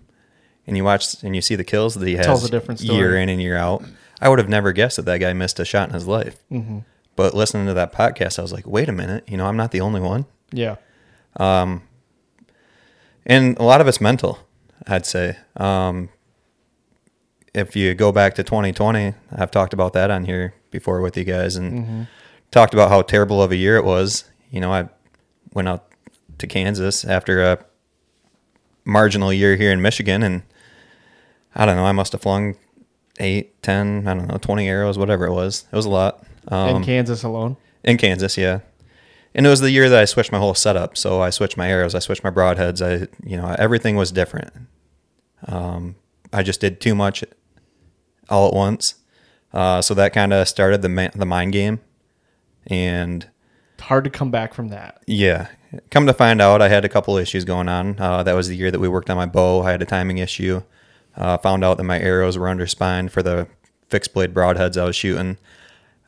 and 0.67 0.77
you 0.77 0.85
watch 0.85 1.23
and 1.23 1.35
you 1.35 1.43
see 1.43 1.55
the 1.55 1.65
kills 1.65 1.95
that 1.95 2.07
he 2.07 2.17
has 2.17 2.27
Tells 2.27 2.45
a 2.45 2.51
different 2.51 2.81
story. 2.81 2.99
year 2.99 3.17
in 3.17 3.29
and 3.29 3.41
year 3.41 3.57
out, 3.57 3.85
I 4.21 4.29
would 4.29 4.39
have 4.39 4.49
never 4.49 4.73
guessed 4.73 4.97
that 4.97 5.05
that 5.07 5.19
guy 5.19 5.33
missed 5.33 5.59
a 5.61 5.65
shot 5.65 5.89
in 5.89 5.95
his 5.95 6.07
life. 6.07 6.43
Mm-hmm. 6.51 6.81
But 7.17 7.35
listening 7.35 7.67
to 7.67 7.75
that 7.75 7.93
podcast, 7.93 8.39
I 8.39 8.43
was 8.43 8.53
like, 8.53 8.67
wait 8.67 8.89
a 8.89 8.93
minute, 8.93 9.25
you 9.27 9.37
know, 9.37 9.47
I'm 9.47 9.57
not 9.57 9.73
the 9.73 9.81
only 9.81 10.01
one. 10.01 10.27
Yeah. 10.53 10.77
And 13.27 13.59
a 13.59 13.63
lot 13.63 13.81
of 13.81 13.89
it's 13.89 14.01
mental, 14.01 14.39
I'd 14.87 15.05
say. 15.05 15.37
Um, 15.57 16.09
if 17.55 17.75
you 17.75 17.95
go 17.95 18.13
back 18.13 18.35
to 18.37 18.43
2020, 18.43 19.15
I've 19.33 19.51
talked 19.51 19.73
about 19.73 19.93
that 19.95 20.11
on 20.11 20.25
here 20.25 20.55
before 20.71 21.01
with 21.01 21.17
you 21.17 21.25
guys 21.25 21.57
and 21.57 22.07
talked 22.51 22.75
about 22.75 22.89
how 22.91 23.03
terrible 23.03 23.43
of 23.43 23.53
a 23.53 23.57
year 23.57 23.77
it 23.77 23.85
was. 23.85 24.25
You 24.51 24.61
know, 24.61 24.73
I 24.73 24.89
went 25.53 25.69
out 25.69 25.87
to 26.39 26.47
Kansas 26.47 27.05
after 27.05 27.43
a 27.43 27.65
marginal 28.85 29.33
year 29.33 29.57
here 29.57 29.73
in 29.73 29.83
Michigan, 29.83 30.23
and 30.23 30.43
I 31.55 31.67
don't 31.67 31.77
know, 31.77 31.85
I 31.85 31.93
must 31.93 32.13
have 32.13 32.23
flung 32.23 32.57
eight, 33.21 33.63
ten, 33.63 34.07
I 34.07 34.15
don't 34.15 34.29
know, 34.29 34.39
20 34.39 34.69
arrows, 34.69 34.97
whatever 34.99 35.27
it 35.27 35.33
was. 35.33 35.67
It 35.71 35.77
was 35.77 35.87
a 35.87 35.91
lot. 35.91 36.25
Um, 36.49 36.77
in 36.77 36.85
Kansas 36.85 37.23
alone. 37.23 37.57
in 37.85 37.99
Kansas, 37.99 38.37
yeah. 38.39 38.61
And 39.35 39.47
it 39.47 39.51
was 39.51 39.61
the 39.61 39.71
year 39.71 39.89
that 39.91 39.99
I 39.99 40.05
switched 40.07 40.33
my 40.33 40.39
whole 40.39 40.55
setup. 40.55 40.97
So 40.97 41.21
I 41.21 41.31
switched 41.31 41.57
my 41.57 41.69
arrows, 41.69 41.95
I 41.95 41.99
switched 41.99 42.25
my 42.25 42.31
broadheads. 42.31 42.81
I, 42.81 43.09
you 43.29 43.37
know, 43.37 43.55
everything 43.59 43.97
was 43.97 44.11
different. 44.11 44.51
Um, 45.47 45.97
I 46.33 46.43
just 46.43 46.61
did 46.61 46.81
too 46.81 46.95
much 46.95 47.23
all 48.31 48.49
at 48.49 48.55
once. 48.55 48.95
Uh, 49.53 49.81
so 49.83 49.95
that 49.95 50.13
kind 50.13 50.33
of 50.33 50.49
started 50.49 50.83
the 50.83 50.89
ma- 50.89 51.11
the 51.15 51.27
mind 51.27 51.53
game. 51.53 51.81
And 52.69 53.27
It's 53.75 53.85
hard 53.85 54.05
to 54.05 54.11
come 54.11 54.31
back 54.31 54.55
from 54.55 54.69
that. 54.69 55.03
yeah, 55.07 55.49
come 55.91 56.07
to 56.07 56.13
find 56.15 56.41
out, 56.41 56.63
I 56.63 56.69
had 56.69 56.85
a 56.85 56.89
couple 56.89 57.17
issues 57.17 57.45
going 57.45 57.69
on. 57.69 57.99
Uh, 57.99 58.23
that 58.23 58.35
was 58.35 58.49
the 58.49 58.57
year 58.57 58.71
that 58.71 58.79
we 58.81 58.89
worked 58.89 59.11
on 59.11 59.17
my 59.17 59.27
bow. 59.27 59.63
I 59.63 59.71
had 59.73 59.83
a 59.83 59.87
timing 59.87 60.19
issue. 60.19 60.63
Uh, 61.17 61.37
found 61.39 61.65
out 61.65 61.79
that 61.79 61.85
my 61.85 61.99
arrows 61.99 62.39
were 62.39 62.47
underspined 62.47 63.11
for 63.11 63.23
the 63.23 63.49
fixed 63.89 64.15
blade 64.15 64.33
broadheads 64.33 64.77
I 64.81 64.85
was 64.85 64.95
shooting. 64.95 65.37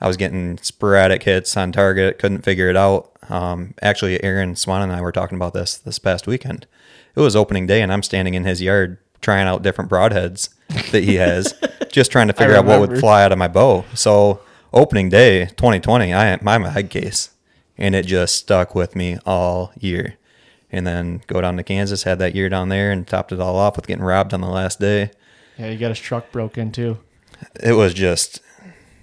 I 0.01 0.07
was 0.07 0.17
getting 0.17 0.57
sporadic 0.59 1.25
hits 1.25 1.57
on 1.57 1.73
target, 1.73 2.19
couldn't 2.19 2.43
figure 2.43 2.71
it 2.71 2.77
out. 2.77 3.11
Um, 3.29 3.75
actually, 3.83 4.23
Aaron 4.23 4.57
Swan 4.57 4.83
and 4.83 4.93
I 4.93 5.01
were 5.01 5.13
talking 5.13 5.37
about 5.37 5.53
this 5.53 5.77
this 5.77 5.99
past 5.99 6.27
weekend. 6.27 6.67
It 7.17 7.21
was 7.21 7.35
opening 7.37 7.67
day, 7.67 7.83
and 7.83 7.93
I'm 7.93 8.03
standing 8.03 8.35
in 8.35 8.45
his 8.45 8.63
yard 8.63 8.99
trying 9.21 9.47
out 9.47 9.63
different 9.63 9.91
broadheads 9.91 10.49
that 10.93 11.03
he 11.05 11.17
has, 11.17 11.53
just 11.93 12.11
trying 12.13 12.29
to 12.29 12.33
figure 12.33 12.55
out 12.55 12.65
what 12.65 12.81
would 12.81 12.99
fly 12.99 13.23
out 13.23 13.33
of 13.33 13.39
my 13.39 13.49
bow. 13.49 13.85
So, 13.95 14.41
opening 14.73 15.09
day 15.09 15.47
2020, 15.47 16.13
I 16.15 16.39
my 16.43 16.59
mag 16.59 16.91
case, 16.91 17.31
and 17.79 17.95
it 17.95 18.07
just 18.07 18.35
stuck 18.37 18.75
with 18.75 18.95
me 18.97 19.19
all 19.27 19.73
year. 19.79 20.15
And 20.73 20.87
then 20.87 21.23
go 21.27 21.41
down 21.41 21.57
to 21.57 21.65
Kansas, 21.65 22.05
had 22.05 22.21
that 22.21 22.35
year 22.35 22.49
down 22.49 22.69
there, 22.69 22.93
and 22.93 23.07
topped 23.07 23.33
it 23.33 23.41
all 23.41 23.57
off 23.57 23.75
with 23.77 23.89
getting 23.89 24.05
robbed 24.05 24.33
on 24.33 24.41
the 24.41 24.47
last 24.49 24.79
day. 24.79 25.11
Yeah, 25.59 25.67
you 25.71 25.79
got 25.79 25.89
his 25.89 25.99
truck 25.99 26.31
broke 26.31 26.57
into. 26.57 26.99
It 27.61 27.73
was 27.73 27.93
just, 27.93 28.41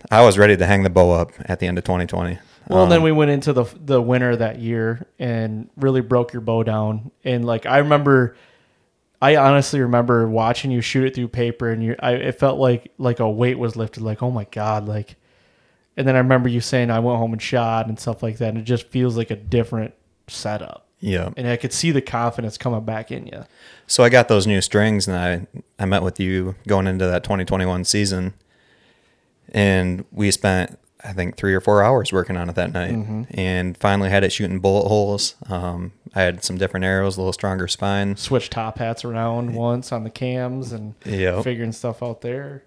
I 0.09 0.21
was 0.23 0.37
ready 0.37 0.55
to 0.55 0.65
hang 0.65 0.83
the 0.83 0.89
bow 0.89 1.11
up 1.11 1.31
at 1.41 1.59
the 1.59 1.67
end 1.67 1.77
of 1.77 1.83
2020. 1.83 2.39
Well, 2.69 2.83
Um, 2.83 2.89
then 2.89 3.01
we 3.03 3.11
went 3.11 3.31
into 3.31 3.51
the 3.51 3.65
the 3.79 4.01
winter 4.01 4.35
that 4.37 4.59
year 4.59 5.05
and 5.19 5.69
really 5.75 6.01
broke 6.01 6.31
your 6.31 6.41
bow 6.41 6.63
down. 6.63 7.11
And 7.25 7.43
like 7.45 7.65
I 7.65 7.79
remember, 7.79 8.37
I 9.21 9.35
honestly 9.35 9.81
remember 9.81 10.27
watching 10.29 10.71
you 10.71 10.79
shoot 10.79 11.05
it 11.05 11.15
through 11.15 11.27
paper, 11.29 11.69
and 11.69 11.83
you, 11.83 11.95
I 11.99 12.13
it 12.13 12.39
felt 12.39 12.59
like 12.59 12.93
like 12.97 13.19
a 13.19 13.29
weight 13.29 13.59
was 13.59 13.75
lifted. 13.75 14.03
Like 14.03 14.23
oh 14.23 14.31
my 14.31 14.45
god, 14.45 14.87
like. 14.87 15.16
And 15.97 16.07
then 16.07 16.15
I 16.15 16.19
remember 16.19 16.47
you 16.47 16.61
saying 16.61 16.91
I 16.91 16.99
went 16.99 17.17
home 17.17 17.33
and 17.33 17.41
shot 17.41 17.87
and 17.87 17.99
stuff 17.99 18.21
like 18.23 18.37
that, 18.37 18.49
and 18.49 18.57
it 18.59 18.63
just 18.63 18.87
feels 18.87 19.17
like 19.17 19.31
a 19.31 19.35
different 19.35 19.93
setup. 20.27 20.85
yeah. 20.99 21.29
And 21.35 21.47
I 21.47 21.57
could 21.57 21.73
see 21.73 21.91
the 21.91 22.01
confidence 22.01 22.57
coming 22.57 22.85
back 22.85 23.11
in 23.11 23.27
you. 23.27 23.45
So 23.87 24.03
I 24.03 24.09
got 24.09 24.27
those 24.27 24.45
new 24.47 24.61
strings, 24.61 25.07
and 25.07 25.17
I 25.17 25.47
I 25.81 25.85
met 25.85 26.03
with 26.03 26.19
you 26.19 26.55
going 26.67 26.87
into 26.87 27.05
that 27.07 27.23
2021 27.23 27.83
season, 27.83 28.33
and 29.53 30.05
we 30.11 30.31
spent 30.31 30.77
I 31.03 31.13
think 31.13 31.37
three 31.37 31.53
or 31.53 31.61
four 31.61 31.83
hours 31.83 32.11
working 32.11 32.35
on 32.35 32.49
it 32.49 32.55
that 32.55 32.73
night, 32.73 33.27
and 33.31 33.77
finally 33.77 34.09
had 34.09 34.23
it 34.23 34.31
shooting 34.31 34.59
bullet 34.59 34.87
holes. 34.87 35.35
Um, 35.47 35.93
I 36.15 36.23
had 36.23 36.43
some 36.43 36.57
different 36.57 36.85
arrows, 36.85 37.17
a 37.17 37.19
little 37.21 37.31
stronger 37.33 37.67
spine. 37.67 38.15
Switched 38.17 38.51
top 38.51 38.79
hats 38.79 39.05
around 39.05 39.53
once 39.53 39.91
on 39.91 40.03
the 40.03 40.09
cams 40.09 40.71
and 40.73 40.95
Yep. 41.05 41.43
figuring 41.43 41.71
stuff 41.71 42.01
out 42.01 42.21
there. 42.21 42.63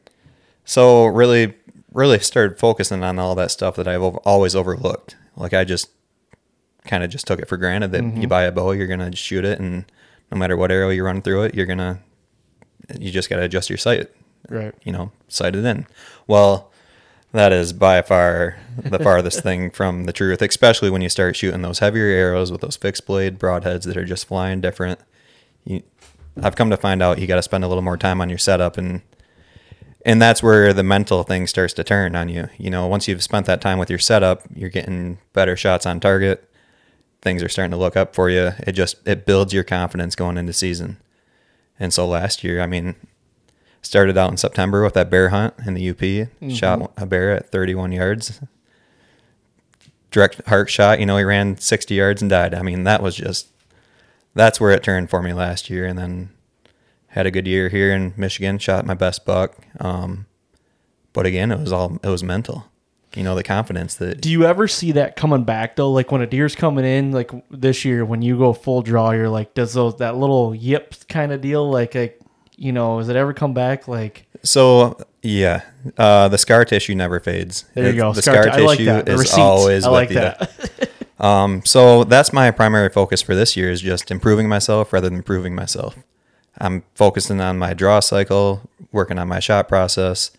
So 0.65 1.07
really, 1.07 1.55
really 1.93 2.19
started 2.21 2.59
focusing 2.59 3.03
on 3.03 3.19
all 3.19 3.35
that 3.35 3.51
stuff 3.51 3.77
that 3.77 3.89
I've 3.89 4.03
always 4.03 4.55
overlooked. 4.55 5.17
Like 5.37 5.55
I 5.55 5.65
just 5.65 5.91
kind 6.87 7.05
of 7.05 7.11
just 7.11 7.27
took 7.27 7.41
it 7.41 7.49
for 7.49 7.57
granted 7.57 7.93
that 7.93 8.03
you 8.03 8.11
mm-hmm. 8.11 8.29
buy 8.29 8.45
a 8.45 8.53
bow, 8.53 8.73
you're 8.73 8.87
gonna 8.87 9.15
shoot 9.15 9.45
it, 9.45 9.59
and 9.61 9.85
no 10.31 10.39
matter 10.39 10.57
what 10.57 10.71
arrow 10.71 10.91
you 10.91 11.05
run 11.05 11.23
through 11.23 11.45
it, 11.45 11.55
you're 11.55 11.67
gonna 11.67 12.01
you 12.99 13.11
just 13.11 13.31
got 13.31 13.37
to 13.37 13.43
adjust 13.43 13.71
your 13.71 13.77
sight 13.77 14.11
Right. 14.49 14.75
you 14.83 14.93
know, 14.93 15.13
sighted 15.29 15.65
in. 15.65 15.87
Well, 16.27 16.71
that 17.33 17.53
is 17.53 17.73
by 17.73 18.03
far 18.03 18.57
the 18.77 18.99
farthest 19.03 19.43
thing 19.43 19.71
from 19.71 20.05
the 20.05 20.13
truth, 20.13 20.43
especially 20.43 20.91
when 20.91 21.03
you 21.03 21.09
start 21.09 21.37
shooting 21.37 21.63
those 21.63 21.79
heavier 21.79 22.07
arrows 22.07 22.51
with 22.51 22.61
those 22.61 22.77
fixed 22.77 23.07
blade 23.07 23.39
broadheads 23.39 23.85
that 23.85 23.97
are 23.97 24.05
just 24.05 24.27
flying 24.27 24.61
different. 24.61 24.99
You, 25.65 25.83
I've 26.43 26.57
come 26.57 26.71
to 26.71 26.77
find 26.77 27.03
out 27.03 27.19
you 27.19 27.27
got 27.27 27.37
to 27.37 27.43
spend 27.43 27.65
a 27.65 27.69
little 27.69 27.83
more 27.83 27.97
time 27.97 28.21
on 28.21 28.29
your 28.29 28.39
setup 28.39 28.77
and 28.77 29.03
and 30.05 30.21
that's 30.21 30.43
where 30.43 30.73
the 30.73 30.83
mental 30.83 31.23
thing 31.23 31.47
starts 31.47 31.75
to 31.75 31.85
turn 31.85 32.17
on 32.17 32.29
you. 32.29 32.49
You 32.59 32.71
know, 32.71 32.87
once 32.87 33.07
you've 33.07 33.23
spent 33.23 33.47
that 33.47 33.61
time 33.61 33.79
with 33.79 33.91
your 33.91 33.99
setup, 33.99 34.43
you're 34.55 34.71
getting 34.71 35.19
better 35.33 35.57
shots 35.57 35.87
on 35.87 36.01
target. 36.01 36.49
Things 37.23 37.43
are 37.43 37.49
starting 37.49 37.73
to 37.73 37.77
look 37.77 37.97
up 37.97 38.15
for 38.15 38.31
you. 38.31 38.53
It 38.61 38.73
just 38.73 38.97
it 39.07 39.27
builds 39.27 39.53
your 39.53 39.65
confidence 39.65 40.15
going 40.15 40.39
into 40.39 40.53
season. 40.53 40.99
And 41.79 41.93
so 41.93 42.07
last 42.07 42.43
year, 42.43 42.61
I 42.61 42.67
mean, 42.67 42.95
started 43.83 44.17
out 44.17 44.31
in 44.31 44.37
September 44.37 44.83
with 44.83 44.95
that 44.95 45.11
bear 45.11 45.31
hunt 45.31 45.55
in 45.67 45.75
the 45.75 45.91
UP. 45.91 45.99
Mm-hmm. 45.99 46.51
Shot 46.51 46.93
a 46.97 47.07
bear 47.07 47.33
at 47.33 47.51
31 47.51 47.93
yards. 47.93 48.41
Direct 50.11 50.47
heart 50.47 50.71
shot. 50.71 50.99
You 50.99 51.07
know, 51.07 51.17
he 51.17 51.25
ran 51.25 51.57
60 51.57 51.95
yards 51.95 52.23
and 52.23 52.31
died. 52.31 52.55
I 52.55 52.63
mean, 52.63 52.85
that 52.85 53.03
was 53.03 53.17
just 53.17 53.49
that's 54.35 54.61
where 54.61 54.71
it 54.71 54.83
turned 54.83 55.11
for 55.11 55.23
me 55.23 55.33
last 55.33 55.69
year. 55.71 55.87
And 55.87 55.99
then 55.99 56.31
had 57.11 57.27
a 57.27 57.31
good 57.31 57.47
year 57.47 57.69
here 57.69 57.93
in 57.93 58.15
Michigan. 58.17 58.59
Shot 58.59 58.87
my 58.87 58.95
best 58.95 59.25
buck. 59.25 59.57
Um, 59.79 60.27
but 61.13 61.27
again, 61.27 61.51
it 61.53 61.59
was 61.61 61.73
all 61.73 61.99
it 62.03 62.09
was 62.09 62.23
mental. 62.25 62.67
You 63.17 63.25
know, 63.25 63.35
the 63.35 63.43
confidence 63.43 63.97
that 63.97 64.21
Do 64.21 64.31
you 64.31 64.45
ever 64.47 64.69
see 64.69 64.93
that 64.93 65.17
coming 65.17 65.43
back 65.43 65.75
though? 65.75 65.91
Like 65.91 66.13
when 66.13 66.21
a 66.21 66.27
deer's 66.27 66.55
coming 66.55 66.85
in, 66.85 67.11
like 67.11 67.31
this 67.51 67.85
year, 67.85 68.05
when 68.05 68.23
you 68.23 68.39
go 68.39 68.53
full 68.53 68.83
draw, 68.83 69.11
you're 69.11 69.29
like, 69.29 69.55
does 69.55 69.75
those 69.75 69.97
that 69.97 70.17
little 70.17 70.55
yip 70.55 70.95
kind 71.09 71.33
of 71.33 71.41
deal? 71.41 71.69
Like, 71.69 71.95
like, 71.97 72.21
you 72.57 72.71
know, 72.73 72.99
does 73.01 73.09
it 73.09 73.17
ever 73.17 73.33
come 73.35 73.53
back? 73.53 73.89
Like, 73.89 74.27
So 74.45 74.97
yeah, 75.23 75.63
uh, 75.99 76.29
the 76.29 76.39
scar 76.39 76.65
tissue 76.65 76.95
never 76.95 77.19
fades. 77.19 77.65
there 77.75 77.91
you 77.91 77.97
go. 77.97 78.13
The 78.13 78.23
Scar 78.23 78.45
scar, 78.45 78.57
t- 78.59 78.63
like 78.65 78.79
tissue. 78.79 79.03
The 79.03 79.13
is 79.15 79.35
always 79.37 79.85
I 79.85 79.89
with 79.91 79.95
like 79.95 80.11
you. 80.11 80.15
that. 80.17 80.91
Um, 81.21 81.63
so 81.67 82.05
that's 82.05 82.33
my 82.33 82.51
primary 82.51 82.89
focus 82.89 83.21
for 83.21 83.35
this 83.35 83.55
year 83.55 83.71
is 83.71 83.83
just 83.83 84.11
improving 84.11 84.49
myself 84.49 84.91
rather 84.91 85.11
than 85.11 85.23
proving 85.23 85.55
myself. 85.55 85.99
I'm 86.59 86.85
focusing 86.95 87.41
on 87.41 87.59
my 87.59 87.75
draw 87.75 88.01
cycle, 88.01 88.63
working 88.93 89.19
on 89.19 89.29
my 89.29 89.41
shot 89.41 89.69
process. 89.69 90.31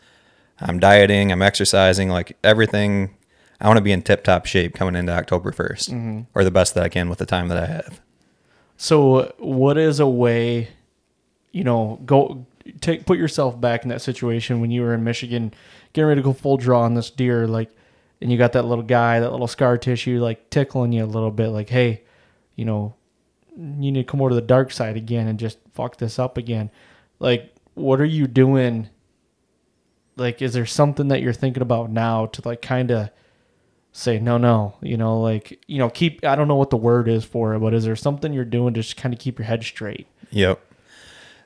I'm 0.59 0.79
dieting, 0.79 1.31
I'm 1.31 1.41
exercising, 1.41 2.09
like 2.09 2.37
everything. 2.43 3.15
I 3.59 3.67
want 3.67 3.77
to 3.77 3.83
be 3.83 3.91
in 3.91 4.01
tip 4.01 4.23
top 4.23 4.45
shape 4.45 4.73
coming 4.75 4.95
into 4.95 5.11
October 5.13 5.51
1st 5.51 5.89
Mm-hmm. 5.89 6.21
or 6.35 6.43
the 6.43 6.51
best 6.51 6.73
that 6.75 6.83
I 6.83 6.89
can 6.89 7.09
with 7.09 7.19
the 7.19 7.25
time 7.25 7.47
that 7.47 7.57
I 7.57 7.65
have. 7.67 8.01
So, 8.77 9.33
what 9.37 9.77
is 9.77 9.99
a 9.99 10.07
way, 10.07 10.69
you 11.51 11.63
know, 11.63 11.99
go 12.05 12.45
take 12.79 13.05
put 13.05 13.17
yourself 13.17 13.59
back 13.59 13.83
in 13.83 13.89
that 13.89 14.01
situation 14.01 14.61
when 14.61 14.71
you 14.71 14.81
were 14.81 14.93
in 14.93 15.03
Michigan, 15.03 15.53
getting 15.93 16.07
ready 16.07 16.21
to 16.21 16.25
go 16.25 16.33
full 16.33 16.57
draw 16.57 16.81
on 16.81 16.93
this 16.95 17.09
deer, 17.11 17.47
like, 17.47 17.69
and 18.21 18.31
you 18.31 18.37
got 18.37 18.53
that 18.53 18.65
little 18.65 18.83
guy, 18.83 19.19
that 19.19 19.31
little 19.31 19.47
scar 19.47 19.77
tissue, 19.77 20.19
like 20.19 20.49
tickling 20.49 20.91
you 20.93 21.03
a 21.03 21.05
little 21.05 21.31
bit, 21.31 21.49
like, 21.49 21.69
hey, 21.69 22.01
you 22.55 22.65
know, 22.65 22.93
you 23.57 23.91
need 23.91 23.95
to 23.95 24.03
come 24.03 24.21
over 24.21 24.29
to 24.29 24.35
the 24.35 24.41
dark 24.41 24.71
side 24.71 24.97
again 24.97 25.27
and 25.27 25.39
just 25.39 25.57
fuck 25.73 25.97
this 25.97 26.19
up 26.19 26.37
again. 26.37 26.71
Like, 27.19 27.53
what 27.73 27.99
are 28.01 28.05
you 28.05 28.27
doing? 28.27 28.89
Like, 30.15 30.41
is 30.41 30.53
there 30.53 30.65
something 30.65 31.09
that 31.09 31.21
you're 31.21 31.33
thinking 31.33 31.63
about 31.63 31.89
now 31.89 32.27
to 32.27 32.41
like 32.45 32.61
kind 32.61 32.91
of 32.91 33.09
say 33.93 34.17
no 34.17 34.37
no 34.37 34.73
you 34.81 34.95
know 34.95 35.19
like 35.19 35.61
you 35.67 35.77
know 35.77 35.89
keep 35.89 36.23
i 36.23 36.33
don't 36.33 36.47
know 36.47 36.55
what 36.55 36.69
the 36.69 36.77
word 36.77 37.09
is 37.09 37.25
for 37.25 37.53
it 37.53 37.59
but 37.59 37.73
is 37.73 37.83
there 37.83 37.93
something 37.93 38.31
you're 38.31 38.45
doing 38.45 38.73
to 38.73 38.79
just 38.79 38.95
kind 38.95 39.13
of 39.13 39.19
keep 39.19 39.37
your 39.37 39.45
head 39.45 39.61
straight 39.61 40.07
Yep. 40.31 40.61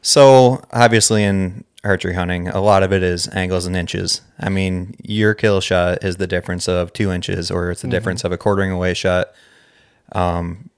So 0.02 0.64
obviously 0.72 1.24
in 1.24 1.66
archery 1.84 2.14
hunting, 2.14 2.48
a 2.48 2.62
lot 2.62 2.84
of 2.84 2.94
it 2.94 3.04
is 3.04 3.28
angles 3.30 3.66
and 3.66 3.76
inches. 3.76 4.22
I 4.40 4.50
mean, 4.50 4.96
your 5.04 5.34
kill 5.34 5.62
shot 5.62 6.04
is 6.04 6.18
the 6.18 6.28
difference 6.28 6.68
of 6.68 6.94
two 6.94 7.12
inches, 7.12 7.52
or 7.52 7.72
it's 7.72 7.82
the 7.82 7.88
difference 7.88 8.24
of 8.24 8.32
a 8.32 8.38
quartering 8.38 8.72
away 8.72 8.94
shot, 8.94 9.28
um, 10.12 10.70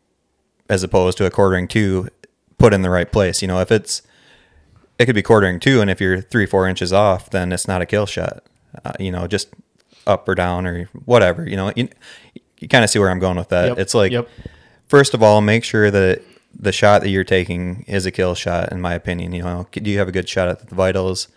as 0.69 0.83
opposed 0.83 1.17
to 1.19 1.25
a 1.25 1.31
quartering 1.31 1.67
two 1.67 2.07
put 2.57 2.73
in 2.73 2.81
the 2.81 2.89
right 2.89 3.11
place. 3.11 3.41
You 3.41 3.47
know, 3.47 3.59
if 3.59 3.71
it's 3.71 4.01
it 4.99 5.05
could 5.05 5.15
be 5.15 5.21
quartering 5.21 5.59
two, 5.59 5.81
and 5.81 5.89
if 5.89 6.01
you're 6.01 6.21
three 6.21 6.45
four 6.45 6.67
inches 6.67 6.91
off, 6.91 7.29
then 7.29 7.51
it's 7.51 7.67
not 7.67 7.81
a 7.81 7.85
kill 7.85 8.05
shot. 8.05 8.43
Uh, 8.83 8.93
you 8.99 9.11
know, 9.11 9.27
just 9.27 9.49
up 10.05 10.27
or 10.27 10.35
down 10.35 10.65
or 10.65 10.85
whatever. 11.05 11.47
You 11.47 11.55
know, 11.55 11.71
you, 11.75 11.89
you 12.59 12.67
kind 12.67 12.83
of 12.83 12.89
see 12.89 12.99
where 12.99 13.09
I'm 13.09 13.19
going 13.19 13.37
with 13.37 13.49
that. 13.49 13.69
Yep, 13.69 13.79
It's 13.79 13.93
like 13.93 14.11
yep. 14.11 14.27
first 14.87 15.13
of 15.13 15.21
all, 15.21 15.41
make 15.41 15.63
sure 15.63 15.91
that 15.91 16.21
the 16.59 16.71
shot 16.71 17.01
that 17.01 17.09
you're 17.09 17.23
taking 17.23 17.83
is 17.87 18.05
a 18.05 18.11
kill 18.11 18.33
shot. 18.35 18.71
In 18.71 18.81
my 18.81 18.93
opinion, 18.93 19.33
you 19.33 19.43
know, 19.43 19.67
do 19.71 19.89
you 19.89 19.99
have 19.99 20.07
a 20.07 20.11
good 20.11 20.27
shot 20.27 20.47
at 20.47 20.67
the 20.67 20.75
vitals? 20.75 21.27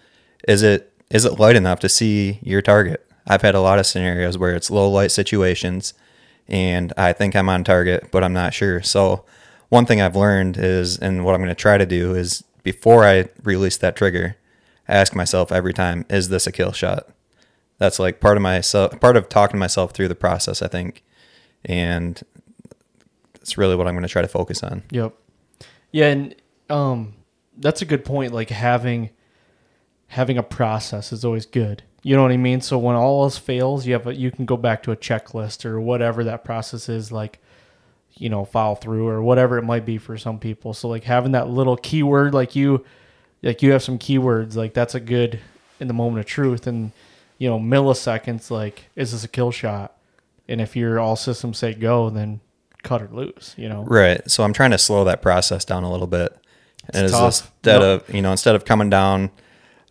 Is 0.48 0.62
it 0.62 0.92
is 1.10 1.24
it 1.24 1.38
light 1.38 1.56
enough 1.56 1.80
to 1.80 1.88
see 1.88 2.38
your 2.42 2.62
target? 2.62 3.06
I've 3.26 3.42
had 3.42 3.54
a 3.54 3.60
lot 3.60 3.78
of 3.78 3.86
scenarios 3.86 4.38
where 4.38 4.54
it's 4.54 4.70
low 4.70 4.88
light 4.90 5.10
situations, 5.10 5.92
and 6.50 6.92
I 6.96 7.12
think 7.12 7.36
I'm 7.36 7.48
on 7.48 7.64
target, 7.64 8.10
but 8.10 8.24
I'm 8.24 8.32
not 8.32 8.52
sure. 8.54 8.82
So, 8.82 9.24
one 9.68 9.86
thing 9.86 10.00
I've 10.00 10.16
learned 10.16 10.56
is, 10.56 10.98
and 10.98 11.24
what 11.24 11.34
I'm 11.34 11.40
going 11.40 11.48
to 11.48 11.54
try 11.54 11.78
to 11.78 11.86
do 11.86 12.14
is, 12.14 12.42
before 12.62 13.04
I 13.04 13.28
release 13.42 13.76
that 13.78 13.96
trigger, 13.96 14.36
ask 14.88 15.14
myself 15.14 15.52
every 15.52 15.72
time, 15.72 16.04
is 16.10 16.28
this 16.28 16.46
a 16.46 16.52
kill 16.52 16.72
shot? 16.72 17.08
That's 17.78 17.98
like 17.98 18.20
part 18.20 18.36
of 18.36 18.42
myself, 18.42 19.00
part 19.00 19.16
of 19.16 19.28
talking 19.28 19.58
myself 19.58 19.92
through 19.92 20.08
the 20.08 20.14
process. 20.14 20.60
I 20.60 20.68
think, 20.68 21.04
and 21.64 22.20
that's 23.34 23.56
really 23.56 23.76
what 23.76 23.86
I'm 23.86 23.94
going 23.94 24.02
to 24.02 24.08
try 24.08 24.22
to 24.22 24.28
focus 24.28 24.62
on. 24.62 24.82
yep 24.90 25.14
yeah 25.92 26.06
and 26.06 26.34
um 26.68 27.14
that's 27.58 27.82
a 27.82 27.84
good 27.84 28.04
point 28.04 28.32
like 28.32 28.50
having 28.50 29.10
having 30.08 30.38
a 30.38 30.42
process 30.42 31.12
is 31.12 31.24
always 31.24 31.46
good 31.46 31.82
you 32.02 32.16
know 32.16 32.22
what 32.22 32.32
i 32.32 32.36
mean 32.36 32.60
so 32.60 32.78
when 32.78 32.96
all 32.96 33.22
else 33.24 33.36
fails 33.38 33.86
you 33.86 33.92
have 33.92 34.06
a, 34.06 34.14
you 34.14 34.30
can 34.30 34.44
go 34.46 34.56
back 34.56 34.82
to 34.82 34.90
a 34.92 34.96
checklist 34.96 35.64
or 35.64 35.80
whatever 35.80 36.24
that 36.24 36.44
process 36.44 36.88
is 36.88 37.12
like 37.12 37.38
you 38.14 38.28
know 38.28 38.44
follow 38.44 38.74
through 38.74 39.06
or 39.08 39.22
whatever 39.22 39.58
it 39.58 39.62
might 39.62 39.84
be 39.86 39.98
for 39.98 40.16
some 40.18 40.38
people 40.38 40.72
so 40.74 40.88
like 40.88 41.04
having 41.04 41.32
that 41.32 41.48
little 41.48 41.76
keyword 41.76 42.32
like 42.34 42.56
you 42.56 42.84
like 43.42 43.62
you 43.62 43.72
have 43.72 43.82
some 43.82 43.98
keywords 43.98 44.54
like 44.56 44.74
that's 44.74 44.94
a 44.94 45.00
good 45.00 45.40
in 45.78 45.88
the 45.88 45.94
moment 45.94 46.20
of 46.20 46.26
truth 46.26 46.66
and 46.66 46.92
you 47.38 47.48
know 47.48 47.58
milliseconds 47.58 48.50
like 48.50 48.84
is 48.96 49.12
this 49.12 49.24
a 49.24 49.28
kill 49.28 49.50
shot 49.50 49.96
and 50.48 50.60
if 50.60 50.74
you're 50.76 50.98
all 50.98 51.16
systems 51.16 51.58
say 51.58 51.72
go 51.74 52.10
then 52.10 52.40
cut 52.82 53.00
her 53.00 53.08
loose 53.12 53.54
you 53.58 53.68
know 53.68 53.84
Right. 53.84 54.28
So 54.30 54.42
I'm 54.42 54.52
trying 54.54 54.70
to 54.72 54.78
slow 54.78 55.04
that 55.04 55.20
process 55.22 55.64
down 55.66 55.84
a 55.84 55.90
little 55.90 56.06
bit. 56.06 56.34
And 56.94 57.04
It's 57.04 57.12
it's 57.12 57.40
tough. 57.40 57.52
instead 57.54 57.80
No. 57.80 57.94
of 57.96 58.14
you 58.14 58.22
know 58.22 58.30
instead 58.30 58.54
of 58.54 58.64
coming 58.64 58.88
down, 58.88 59.30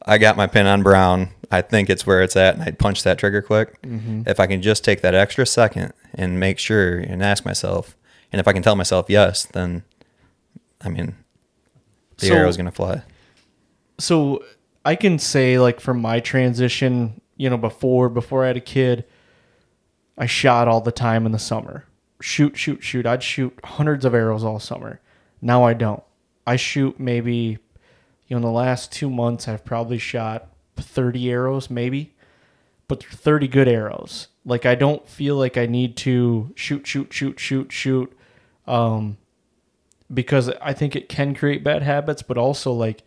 I 0.06 0.18
got 0.18 0.38
my 0.38 0.48
pin 0.48 0.66
on 0.66 0.84
brown. 0.84 1.30
I 1.52 1.62
think 1.62 1.90
it's 1.90 2.06
where 2.06 2.22
it's 2.22 2.36
at, 2.36 2.56
and 2.56 2.64
I'd 2.64 2.78
punch 2.80 3.04
that 3.04 3.18
trigger 3.18 3.42
quick. 3.42 3.82
Mm-hmm. 3.82 4.24
If 4.28 4.40
I 4.40 4.48
can 4.48 4.62
just 4.62 4.84
take 4.84 5.02
that 5.02 5.16
extra 5.16 5.46
second 5.46 5.94
and 6.14 6.40
make 6.40 6.60
sure 6.60 6.98
and 6.98 7.24
ask 7.24 7.44
myself, 7.46 7.96
and 8.32 8.40
if 8.40 8.48
I 8.48 8.54
can 8.54 8.62
tell 8.62 8.76
myself 8.76 9.08
yes, 9.10 9.46
then 9.46 9.84
I 10.82 10.90
mean, 10.90 11.16
the 12.18 12.28
So- 12.28 12.34
arrow's 12.36 12.58
gonna 12.58 12.72
fly. 12.72 13.02
so 13.98 14.44
I 14.86 14.96
can 14.96 15.20
say 15.20 15.60
like 15.60 15.80
from 15.80 16.00
my 16.02 16.20
transition, 16.20 17.20
you 17.36 17.50
know, 17.50 17.58
before 17.58 18.10
before 18.10 18.44
I 18.44 18.48
had 18.48 18.58
a 18.58 18.62
kid, 18.62 19.06
I 20.18 20.26
shot 20.26 20.68
all 20.68 20.82
the 20.82 20.92
time 20.92 21.26
in 21.26 21.32
the 21.32 21.40
summer. 21.40 21.86
Shoot, 22.22 22.58
shoot, 22.58 22.84
shoot. 22.84 23.06
I'd 23.06 23.24
shoot 23.24 23.58
hundreds 23.64 24.06
of 24.06 24.14
arrows 24.14 24.44
all 24.44 24.60
summer. 24.60 25.00
Now 25.42 25.64
I 25.64 25.74
don't. 25.74 26.04
I 26.46 26.56
shoot 26.58 27.00
maybe 27.00 27.58
you 28.30 28.36
know, 28.36 28.38
in 28.38 28.44
the 28.44 28.58
last 28.58 28.92
2 28.94 29.10
months 29.10 29.48
I've 29.48 29.66
probably 29.66 29.98
shot 29.98 30.48
30 30.78 31.30
arrows 31.30 31.70
maybe. 31.70 32.14
But 32.88 33.04
30 33.04 33.48
good 33.50 33.68
arrows. 33.68 34.30
Like 34.46 34.66
I 34.66 34.76
don't 34.76 35.08
feel 35.08 35.36
like 35.36 35.58
I 35.58 35.66
need 35.66 35.98
to 35.98 36.52
shoot 36.56 36.88
shoot 36.88 37.14
shoot 37.14 37.40
shoot 37.40 37.72
shoot 37.72 38.18
um 38.66 39.18
because 40.12 40.50
I 40.62 40.74
think 40.74 40.96
it 40.96 41.10
can 41.10 41.36
create 41.36 41.64
bad 41.64 41.84
habits, 41.84 42.22
but 42.24 42.38
also 42.38 42.72
like 42.72 43.04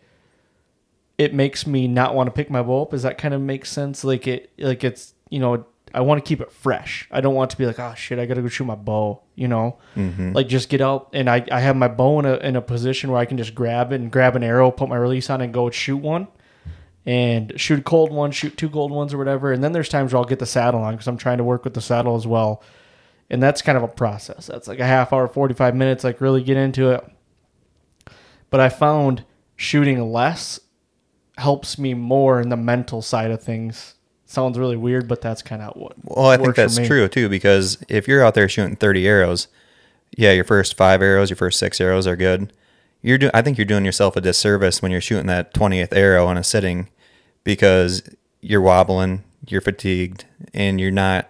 it 1.17 1.33
makes 1.33 1.67
me 1.67 1.87
not 1.87 2.15
want 2.15 2.27
to 2.27 2.31
pick 2.31 2.49
my 2.49 2.61
bow 2.61 2.83
up. 2.83 2.91
Does 2.91 3.03
that 3.03 3.17
kind 3.17 3.33
of 3.33 3.41
make 3.41 3.65
sense? 3.65 4.03
Like 4.03 4.27
it, 4.27 4.51
like 4.57 4.83
it's 4.83 5.13
you 5.29 5.39
know, 5.39 5.65
I 5.93 6.01
want 6.01 6.23
to 6.23 6.27
keep 6.27 6.41
it 6.41 6.51
fresh. 6.51 7.07
I 7.11 7.21
don't 7.21 7.35
want 7.35 7.51
to 7.51 7.57
be 7.57 7.65
like, 7.65 7.79
oh 7.79 7.93
shit, 7.95 8.17
I 8.17 8.25
gotta 8.25 8.41
go 8.41 8.47
shoot 8.47 8.65
my 8.65 8.75
bow. 8.75 9.21
You 9.35 9.47
know, 9.47 9.77
mm-hmm. 9.95 10.33
like 10.33 10.47
just 10.47 10.69
get 10.69 10.81
out 10.81 11.09
and 11.13 11.29
I, 11.29 11.45
I 11.51 11.59
have 11.59 11.75
my 11.75 11.87
bow 11.87 12.19
in 12.19 12.25
a 12.25 12.35
in 12.37 12.55
a 12.55 12.61
position 12.61 13.11
where 13.11 13.19
I 13.19 13.25
can 13.25 13.37
just 13.37 13.53
grab 13.53 13.91
it 13.91 14.01
and 14.01 14.11
grab 14.11 14.35
an 14.35 14.43
arrow, 14.43 14.71
put 14.71 14.89
my 14.89 14.95
release 14.95 15.29
on, 15.29 15.41
and 15.41 15.53
go 15.53 15.69
shoot 15.69 15.97
one, 15.97 16.27
and 17.05 17.53
shoot 17.57 17.79
a 17.79 17.83
cold 17.83 18.11
one, 18.11 18.31
shoot 18.31 18.57
two 18.57 18.69
cold 18.69 18.91
ones 18.91 19.13
or 19.13 19.17
whatever. 19.17 19.51
And 19.51 19.63
then 19.63 19.71
there's 19.71 19.89
times 19.89 20.13
where 20.13 20.19
I'll 20.19 20.27
get 20.27 20.39
the 20.39 20.45
saddle 20.45 20.81
on 20.81 20.93
because 20.93 21.07
I'm 21.07 21.17
trying 21.17 21.37
to 21.37 21.43
work 21.43 21.63
with 21.63 21.73
the 21.73 21.81
saddle 21.81 22.15
as 22.15 22.25
well. 22.25 22.63
And 23.29 23.41
that's 23.41 23.61
kind 23.61 23.77
of 23.77 23.83
a 23.83 23.87
process. 23.87 24.47
That's 24.47 24.67
like 24.67 24.79
a 24.79 24.85
half 24.85 25.13
hour, 25.13 25.27
45 25.27 25.75
minutes, 25.75 26.03
like 26.03 26.21
really 26.21 26.43
get 26.43 26.57
into 26.57 26.91
it. 26.91 27.03
But 28.49 28.59
I 28.59 28.69
found 28.69 29.25
shooting 29.55 30.11
less 30.11 30.59
helps 31.37 31.79
me 31.79 31.93
more 31.93 32.39
in 32.39 32.49
the 32.49 32.57
mental 32.57 33.01
side 33.01 33.31
of 33.31 33.41
things. 33.41 33.95
Sounds 34.33 34.57
really 34.57 34.75
weird, 34.75 35.07
but 35.07 35.21
that's 35.21 35.43
kind 35.43 35.61
of 35.61 35.75
what. 35.75 35.93
Well, 36.03 36.25
I 36.25 36.37
think 36.37 36.55
that's 36.55 36.79
true 36.87 37.07
too 37.07 37.29
because 37.29 37.77
if 37.87 38.07
you're 38.07 38.25
out 38.25 38.33
there 38.33 38.49
shooting 38.49 38.75
30 38.75 39.07
arrows, 39.07 39.47
yeah, 40.17 40.31
your 40.31 40.43
first 40.43 40.75
five 40.75 41.03
arrows, 41.03 41.29
your 41.29 41.37
first 41.37 41.59
six 41.59 41.79
arrows 41.79 42.07
are 42.07 42.15
good. 42.15 42.51
you're 43.03 43.19
doing. 43.19 43.29
I 43.35 43.43
think 43.43 43.59
you're 43.59 43.65
doing 43.65 43.85
yourself 43.85 44.15
a 44.15 44.21
disservice 44.21 44.81
when 44.81 44.91
you're 44.91 45.01
shooting 45.01 45.27
that 45.27 45.53
20th 45.53 45.95
arrow 45.95 46.25
on 46.25 46.35
a 46.35 46.43
sitting 46.43 46.89
because 47.43 48.01
you're 48.41 48.59
wobbling, 48.59 49.23
you're 49.47 49.61
fatigued, 49.61 50.25
and 50.51 50.81
you're 50.81 50.89
not. 50.89 51.29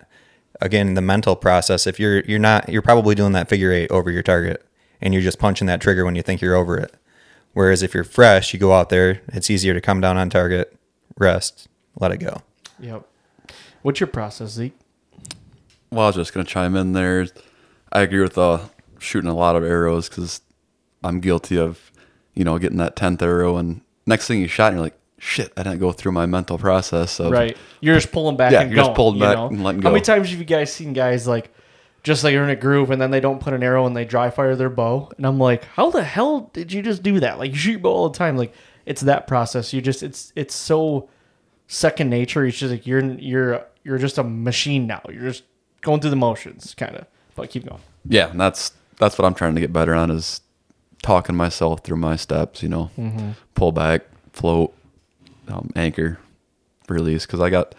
Again, 0.61 0.93
the 0.93 1.01
mental 1.01 1.35
process. 1.35 1.85
If 1.85 1.99
you're 1.99 2.21
you're 2.21 2.39
not, 2.39 2.69
you're 2.69 2.81
probably 2.81 3.15
doing 3.15 3.33
that 3.33 3.49
figure 3.49 3.73
eight 3.73 3.91
over 3.91 4.11
your 4.11 4.23
target, 4.23 4.65
and 5.01 5.13
you're 5.13 5.23
just 5.23 5.39
punching 5.39 5.67
that 5.67 5.81
trigger 5.81 6.05
when 6.05 6.15
you 6.15 6.21
think 6.21 6.39
you're 6.39 6.55
over 6.55 6.77
it. 6.77 6.93
Whereas 7.51 7.83
if 7.83 7.93
you're 7.93 8.05
fresh, 8.05 8.53
you 8.53 8.61
go 8.61 8.71
out 8.71 8.87
there. 8.87 9.21
It's 9.33 9.49
easier 9.49 9.73
to 9.73 9.81
come 9.81 9.99
down 9.99 10.15
on 10.15 10.29
target, 10.29 10.73
rest, 11.17 11.67
let 11.99 12.13
it 12.13 12.19
go. 12.19 12.37
Yep. 12.79 13.05
What's 13.81 13.99
your 13.99 14.07
process, 14.07 14.51
Zeke? 14.51 14.77
Well, 15.91 16.05
I 16.05 16.07
was 16.07 16.15
just 16.15 16.33
gonna 16.33 16.45
chime 16.45 16.75
in 16.75 16.93
there. 16.93 17.27
I 17.91 18.01
agree 18.01 18.21
with 18.21 18.38
uh, 18.38 18.59
shooting 18.99 19.29
a 19.29 19.36
lot 19.36 19.55
of 19.55 19.63
arrows 19.63 20.09
because 20.09 20.41
I'm 21.03 21.19
guilty 21.19 21.57
of, 21.57 21.91
you 22.33 22.43
know, 22.43 22.57
getting 22.57 22.77
that 22.77 22.95
tenth 22.95 23.21
arrow 23.21 23.57
and 23.57 23.81
next 24.07 24.27
thing 24.27 24.39
you 24.39 24.47
shot, 24.47 24.67
and 24.67 24.77
you're 24.77 24.86
like, 24.86 24.97
shit, 25.19 25.53
I 25.55 25.63
didn't 25.63 25.79
go 25.79 25.91
through 25.91 26.13
my 26.13 26.25
mental 26.25 26.57
process 26.57 27.19
of 27.19 27.31
Right. 27.31 27.55
You're 27.81 27.95
just 27.95 28.12
pulling 28.12 28.38
back 28.38 28.51
Yeah, 28.51 28.62
and 28.62 28.71
you're 28.71 28.77
just 28.77 28.88
going, 28.89 28.95
pulling 28.95 29.15
you 29.15 29.21
back 29.21 29.36
know? 29.38 29.47
and 29.47 29.63
letting 29.63 29.81
go. 29.81 29.89
How 29.89 29.93
many 29.93 30.03
times 30.03 30.29
have 30.29 30.39
you 30.39 30.45
guys 30.45 30.73
seen 30.73 30.93
guys 30.93 31.27
like 31.27 31.53
just 32.03 32.23
like 32.23 32.33
you're 32.33 32.43
in 32.43 32.49
a 32.49 32.55
groove 32.55 32.89
and 32.91 33.01
then 33.01 33.12
they 33.12 33.19
don't 33.21 33.39
put 33.39 33.53
an 33.53 33.63
arrow 33.63 33.86
and 33.86 33.95
they 33.95 34.05
dry 34.05 34.29
fire 34.29 34.55
their 34.55 34.69
bow? 34.69 35.12
And 35.17 35.25
I'm 35.25 35.38
like, 35.39 35.63
how 35.65 35.91
the 35.91 36.03
hell 36.03 36.49
did 36.53 36.73
you 36.73 36.81
just 36.81 37.03
do 37.03 37.19
that? 37.19 37.38
Like 37.38 37.51
you 37.51 37.57
shoot 37.57 37.71
your 37.71 37.79
bow 37.81 37.91
all 37.93 38.09
the 38.09 38.17
time. 38.17 38.36
Like 38.38 38.53
it's 38.86 39.01
that 39.01 39.27
process. 39.27 39.71
You 39.73 39.81
just 39.81 40.01
it's 40.03 40.33
it's 40.36 40.55
so 40.55 41.09
second 41.67 42.10
nature. 42.10 42.45
It's 42.45 42.58
just 42.58 42.71
like 42.71 42.86
you're 42.88 43.02
you're 43.15 43.65
you're 43.84 43.97
just 43.97 44.17
a 44.17 44.23
machine 44.23 44.88
now. 44.88 45.02
You're 45.10 45.23
just 45.30 45.43
going 45.82 45.99
through 46.02 46.10
the 46.12 46.15
motions, 46.15 46.73
kind 46.76 46.95
of. 46.95 47.06
But 47.36 47.49
keep 47.49 47.65
going. 47.67 47.82
yeah, 48.08 48.30
and 48.30 48.39
that's 48.39 48.71
that's 48.99 49.17
what 49.17 49.26
I'm 49.26 49.34
trying 49.34 49.56
to 49.56 49.62
get 49.62 49.73
better 49.73 49.93
on 49.93 50.12
is 50.12 50.41
talking 51.02 51.36
myself 51.36 51.82
through 51.84 51.97
my 51.97 52.15
steps. 52.15 52.62
You 52.63 52.69
know, 52.69 52.91
pull 53.56 53.71
back, 53.71 54.04
float, 54.34 54.73
um, 55.47 55.69
anchor, 55.76 56.19
release. 56.88 57.26
Because 57.26 57.41
I 57.41 57.49
got 57.49 57.73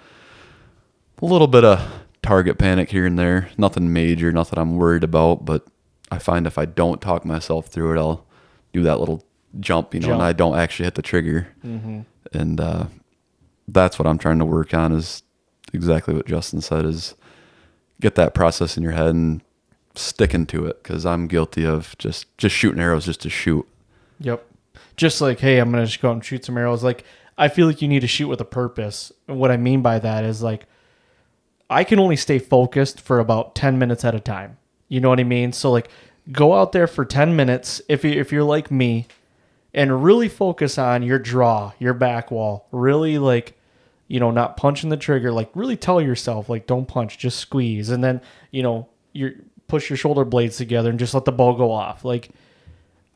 a 1.22 1.24
little 1.26 1.46
bit 1.46 1.64
of 1.64 1.80
target 2.22 2.58
panic 2.58 2.90
here 2.90 3.06
and 3.06 3.18
there. 3.18 3.48
Nothing 3.56 3.92
major, 3.92 4.32
nothing 4.32 4.58
I'm 4.58 4.76
worried 4.76 5.04
about. 5.04 5.44
But 5.44 5.64
I 6.10 6.18
find 6.18 6.46
if 6.46 6.58
I 6.58 6.64
don't 6.64 7.00
talk 7.00 7.24
myself 7.24 7.68
through 7.68 7.96
it, 7.96 7.98
I'll 8.00 8.26
do 8.72 8.82
that 8.82 8.98
little 8.98 9.24
jump. 9.60 9.94
You 9.94 10.00
know, 10.00 10.08
Jump. 10.08 10.14
and 10.14 10.22
I 10.22 10.32
don't 10.32 10.58
actually 10.58 10.84
hit 10.86 10.96
the 10.96 11.02
trigger. 11.02 11.48
And 12.32 12.60
uh, 12.60 12.86
that's 13.68 13.98
what 13.98 14.06
I'm 14.06 14.18
trying 14.18 14.38
to 14.38 14.44
work 14.44 14.74
on. 14.74 14.92
Is 14.92 15.22
exactly 15.72 16.14
what 16.14 16.26
Justin 16.26 16.60
said. 16.60 16.84
Is 16.84 17.14
get 18.00 18.14
that 18.16 18.34
process 18.34 18.76
in 18.76 18.82
your 18.82 18.92
head 18.92 19.08
and 19.08 19.40
sticking 19.94 20.46
to 20.46 20.66
it 20.66 20.82
because 20.82 21.06
I'm 21.06 21.26
guilty 21.26 21.64
of 21.64 21.96
just 21.98 22.36
just 22.38 22.54
shooting 22.54 22.80
arrows 22.80 23.06
just 23.06 23.22
to 23.22 23.30
shoot. 23.30 23.66
Yep. 24.20 24.44
Just 24.96 25.20
like, 25.20 25.40
hey, 25.40 25.58
I'm 25.58 25.70
gonna 25.70 25.86
just 25.86 26.00
go 26.00 26.10
out 26.10 26.14
and 26.14 26.24
shoot 26.24 26.44
some 26.44 26.58
arrows. 26.58 26.84
Like, 26.84 27.04
I 27.36 27.48
feel 27.48 27.66
like 27.66 27.82
you 27.82 27.88
need 27.88 28.00
to 28.00 28.06
shoot 28.06 28.28
with 28.28 28.40
a 28.40 28.44
purpose. 28.44 29.12
And 29.28 29.38
what 29.38 29.50
I 29.50 29.56
mean 29.56 29.82
by 29.82 29.98
that 29.98 30.24
is 30.24 30.42
like, 30.42 30.66
I 31.70 31.84
can 31.84 31.98
only 31.98 32.16
stay 32.16 32.38
focused 32.38 33.00
for 33.00 33.18
about 33.18 33.54
ten 33.54 33.78
minutes 33.78 34.04
at 34.04 34.14
a 34.14 34.20
time. 34.20 34.58
You 34.88 35.00
know 35.00 35.08
what 35.08 35.20
I 35.20 35.24
mean? 35.24 35.52
So 35.52 35.70
like, 35.70 35.88
go 36.30 36.54
out 36.54 36.72
there 36.72 36.86
for 36.86 37.04
ten 37.04 37.34
minutes 37.36 37.80
if 37.88 38.04
you 38.04 38.12
if 38.12 38.32
you're 38.32 38.44
like 38.44 38.70
me, 38.70 39.06
and 39.74 40.04
really 40.04 40.28
focus 40.28 40.78
on 40.78 41.02
your 41.02 41.18
draw, 41.18 41.72
your 41.78 41.92
back 41.94 42.30
wall. 42.30 42.66
Really 42.72 43.18
like, 43.18 43.58
you 44.08 44.20
know, 44.20 44.30
not 44.30 44.56
punching 44.56 44.90
the 44.90 44.96
trigger. 44.96 45.32
Like, 45.32 45.50
really 45.54 45.76
tell 45.76 46.00
yourself 46.00 46.48
like, 46.48 46.66
don't 46.66 46.86
punch, 46.86 47.18
just 47.18 47.38
squeeze, 47.38 47.90
and 47.90 48.02
then 48.02 48.20
you 48.50 48.62
know, 48.62 48.88
you 49.12 49.34
push 49.68 49.90
your 49.90 49.96
shoulder 49.96 50.24
blades 50.24 50.56
together 50.56 50.90
and 50.90 50.98
just 50.98 51.14
let 51.14 51.24
the 51.24 51.32
ball 51.32 51.54
go 51.54 51.70
off. 51.72 52.04
Like. 52.04 52.30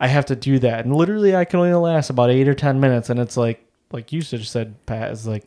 I 0.01 0.07
have 0.07 0.27
to 0.27 0.37
do 0.37 0.61
that, 0.61 0.85
and 0.85 0.95
literally, 0.95 1.35
I 1.35 1.45
can 1.45 1.59
only 1.59 1.75
last 1.75 2.09
about 2.09 2.31
eight 2.31 2.47
or 2.47 2.55
ten 2.55 2.79
minutes, 2.79 3.11
and 3.11 3.19
it's 3.19 3.37
like, 3.37 3.67
like 3.91 4.13
you 4.13 4.23
just 4.23 4.53
said, 4.53 4.77
Pat, 4.87 5.11
is 5.11 5.27
like, 5.27 5.43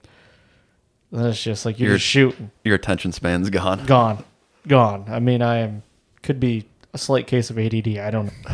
then 1.09 1.25
it's 1.27 1.41
just 1.41 1.65
like 1.65 1.79
you're, 1.79 1.91
You're- 1.91 1.97
just 1.97 2.05
shooting, 2.09 2.51
Your 2.65 2.75
attention 2.75 3.13
span's 3.13 3.49
gone. 3.49 3.85
gone, 3.85 4.25
gone. 4.67 5.05
I 5.07 5.19
mean, 5.21 5.41
I 5.41 5.59
am 5.59 5.83
could 6.21 6.41
be 6.41 6.65
a 6.93 6.97
slight 6.97 7.27
case 7.27 7.49
of 7.49 7.57
ADD. 7.57 7.97
I 7.97 8.11
don't 8.11 8.25
know. 8.25 8.31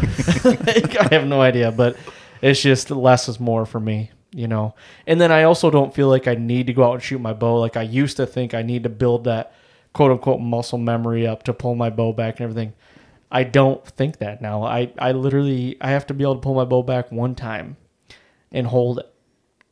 I 1.00 1.08
have 1.10 1.26
no 1.26 1.42
idea, 1.42 1.72
but 1.72 1.98
it's 2.42 2.62
just 2.62 2.92
less 2.92 3.28
is 3.30 3.40
more 3.40 3.66
for 3.66 3.80
me, 3.80 4.12
you 4.32 4.48
know. 4.48 4.76
And 5.06 5.20
then 5.20 5.32
I 5.32 5.44
also 5.44 5.70
don't 5.70 5.94
feel 5.94 6.08
like 6.08 6.28
I 6.28 6.36
need 6.36 6.68
to 6.68 6.74
go 6.74 6.84
out 6.84 6.94
and 6.94 7.04
shoot 7.04 7.20
my 7.20 7.34
bow. 7.34 7.60
Like 7.60 7.78
I 7.78 7.84
used 7.84 8.18
to 8.18 8.26
think 8.26 8.54
I 8.54 8.62
need 8.62 8.84
to 8.84 8.90
build 8.90 9.24
that 9.26 9.54
quote 9.94 10.12
unquote 10.12 10.42
muscle 10.42 10.78
memory 10.78 11.26
up 11.26 11.44
to 11.44 11.54
pull 11.54 11.76
my 11.76 11.90
bow 11.90 12.14
back 12.14 12.40
and 12.40 12.50
everything. 12.50 12.74
I 13.32 13.44
don't 13.44 13.86
think 13.86 14.20
that 14.20 14.42
now. 14.42 14.64
I, 14.64 14.92
I 14.98 15.12
literally 15.12 15.78
I 15.82 15.90
have 15.90 16.08
to 16.08 16.14
be 16.14 16.24
able 16.24 16.36
to 16.36 16.42
pull 16.42 16.56
my 16.56 16.66
bow 16.66 16.84
back 16.84 17.12
one 17.12 17.36
time 17.36 17.78
and 18.52 18.68
hold 18.68 19.00
it 19.00 19.14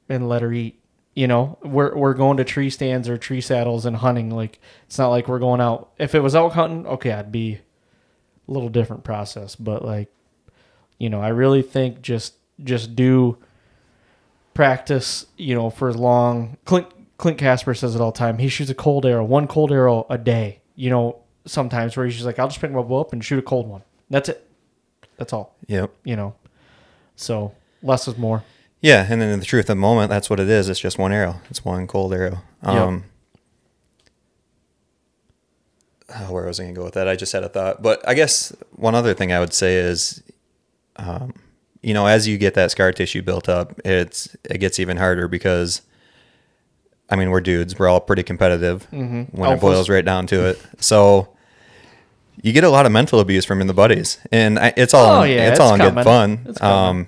and 0.10 0.28
let 0.28 0.42
her 0.42 0.52
eat. 0.52 0.80
You 1.14 1.28
know, 1.28 1.58
we're 1.64 1.96
we're 1.96 2.14
going 2.14 2.38
to 2.38 2.44
tree 2.44 2.70
stands 2.70 3.08
or 3.08 3.18
tree 3.18 3.40
saddles 3.40 3.86
and 3.86 3.96
hunting. 3.96 4.30
Like 4.30 4.60
it's 4.88 4.98
not 4.98 5.10
like 5.10 5.28
we're 5.28 5.40
going 5.40 5.62
out. 5.62 5.92
If 5.98 6.14
it 6.14 6.20
was 6.20 6.36
out 6.36 6.54
hunting, 6.54 6.86
okay, 6.88 7.14
I'd 7.14 7.32
be 7.32 7.60
a 8.48 8.52
little 8.52 8.70
different 8.70 9.06
process. 9.06 9.56
But 9.56 9.86
like, 9.86 10.10
you 11.00 11.10
know, 11.10 11.22
I 11.22 11.30
really 11.30 11.62
think 11.62 12.02
just 12.02 12.34
just 12.64 12.96
do 12.96 13.38
practice. 14.54 15.26
You 15.38 15.56
know, 15.56 15.70
for 15.70 15.90
as 15.90 15.96
long. 15.96 16.58
Clint 16.66 16.88
Clint 17.18 17.38
Casper 17.38 17.74
says 17.74 17.96
it 17.96 18.02
all 18.02 18.12
the 18.12 18.18
time. 18.18 18.38
He 18.38 18.50
shoots 18.50 18.70
a 18.70 18.76
cold 18.76 19.06
arrow, 19.06 19.24
one 19.24 19.48
cold 19.48 19.72
arrow 19.72 20.06
a 20.10 20.18
day. 20.18 20.62
You 20.76 20.90
know, 20.90 21.20
sometimes 21.46 21.96
where 21.96 22.06
he's 22.06 22.16
just 22.16 22.26
like, 22.26 22.40
I'll 22.40 22.48
just 22.48 22.60
pick 22.60 22.72
my 22.72 22.82
bow 22.82 23.02
up 23.02 23.14
and 23.14 23.24
shoot 23.24 23.40
a 23.40 23.42
cold 23.42 23.68
one. 23.68 23.84
That's 24.10 24.30
it. 24.30 24.48
That's 25.18 25.32
all. 25.32 25.56
Yep. 25.68 25.92
You 26.04 26.16
know, 26.16 26.36
so 27.16 27.54
less 27.82 28.08
is 28.08 28.18
more. 28.18 28.44
Yeah, 28.82 29.08
and 29.10 29.22
then 29.22 29.32
in 29.32 29.40
the 29.40 29.46
truth 29.46 29.64
of 29.64 29.68
the 29.68 29.76
moment, 29.76 30.10
that's 30.10 30.30
what 30.30 30.40
it 30.40 30.50
is. 30.50 30.70
It's 30.70 30.80
just 30.80 31.00
one 31.00 31.12
arrow. 31.12 31.42
It's 31.50 31.66
one 31.66 31.88
cold 31.88 32.14
arrow. 32.14 32.44
Um, 32.62 33.06
oh, 36.14 36.32
where 36.32 36.46
was 36.46 36.60
I 36.60 36.64
going 36.64 36.76
to 36.76 36.80
go 36.80 36.86
with 36.86 36.94
that? 36.94 37.08
I 37.08 37.16
just 37.16 37.32
had 37.32 37.44
a 37.44 37.50
thought. 37.50 37.82
But 37.82 38.08
I 38.08 38.14
guess 38.14 38.56
one 38.74 38.94
other 38.94 39.14
thing 39.14 39.32
I 39.32 39.40
would 39.40 39.54
say 39.54 39.78
is, 39.78 40.22
um, 40.98 41.34
you 41.86 41.94
know, 41.94 42.06
as 42.08 42.28
you 42.28 42.38
get 42.38 42.56
that 42.56 42.72
scar 42.72 42.92
tissue 42.92 43.22
built 43.22 43.48
up, 43.48 43.80
it's 43.86 44.36
it 44.50 44.58
gets 44.58 44.80
even 44.80 44.98
harder 44.98 45.28
because, 45.28 45.82
I 47.10 47.16
mean, 47.16 47.30
we're 47.30 47.42
dudes. 47.42 47.78
We're 47.78 47.88
all 47.88 48.02
pretty 48.02 48.24
competitive 48.24 48.88
when 48.92 49.28
Alphas. 49.28 49.54
it 49.58 49.62
boils 49.62 49.90
right 49.90 50.04
down 50.06 50.28
to 50.28 50.48
it. 50.50 50.62
So. 50.80 51.30
You 52.44 52.52
get 52.52 52.66
a 52.66 52.70
lot 52.70 52.86
of 52.86 52.92
mental 52.92 53.22
abuse 53.22 53.46
from 53.46 53.66
the 53.66 53.74
buddies, 53.74 54.20
and 54.30 54.60
I, 54.60 54.74
it's 54.76 54.94
all 54.94 55.22
Oh, 55.22 55.24
in- 55.24 55.32
yeah, 55.32 55.44
it's 55.48 55.52
it's 55.52 55.60
all 55.62 55.74
in 55.74 55.80
good 55.80 56.04
fun. 56.04 56.56
Um, 56.60 57.08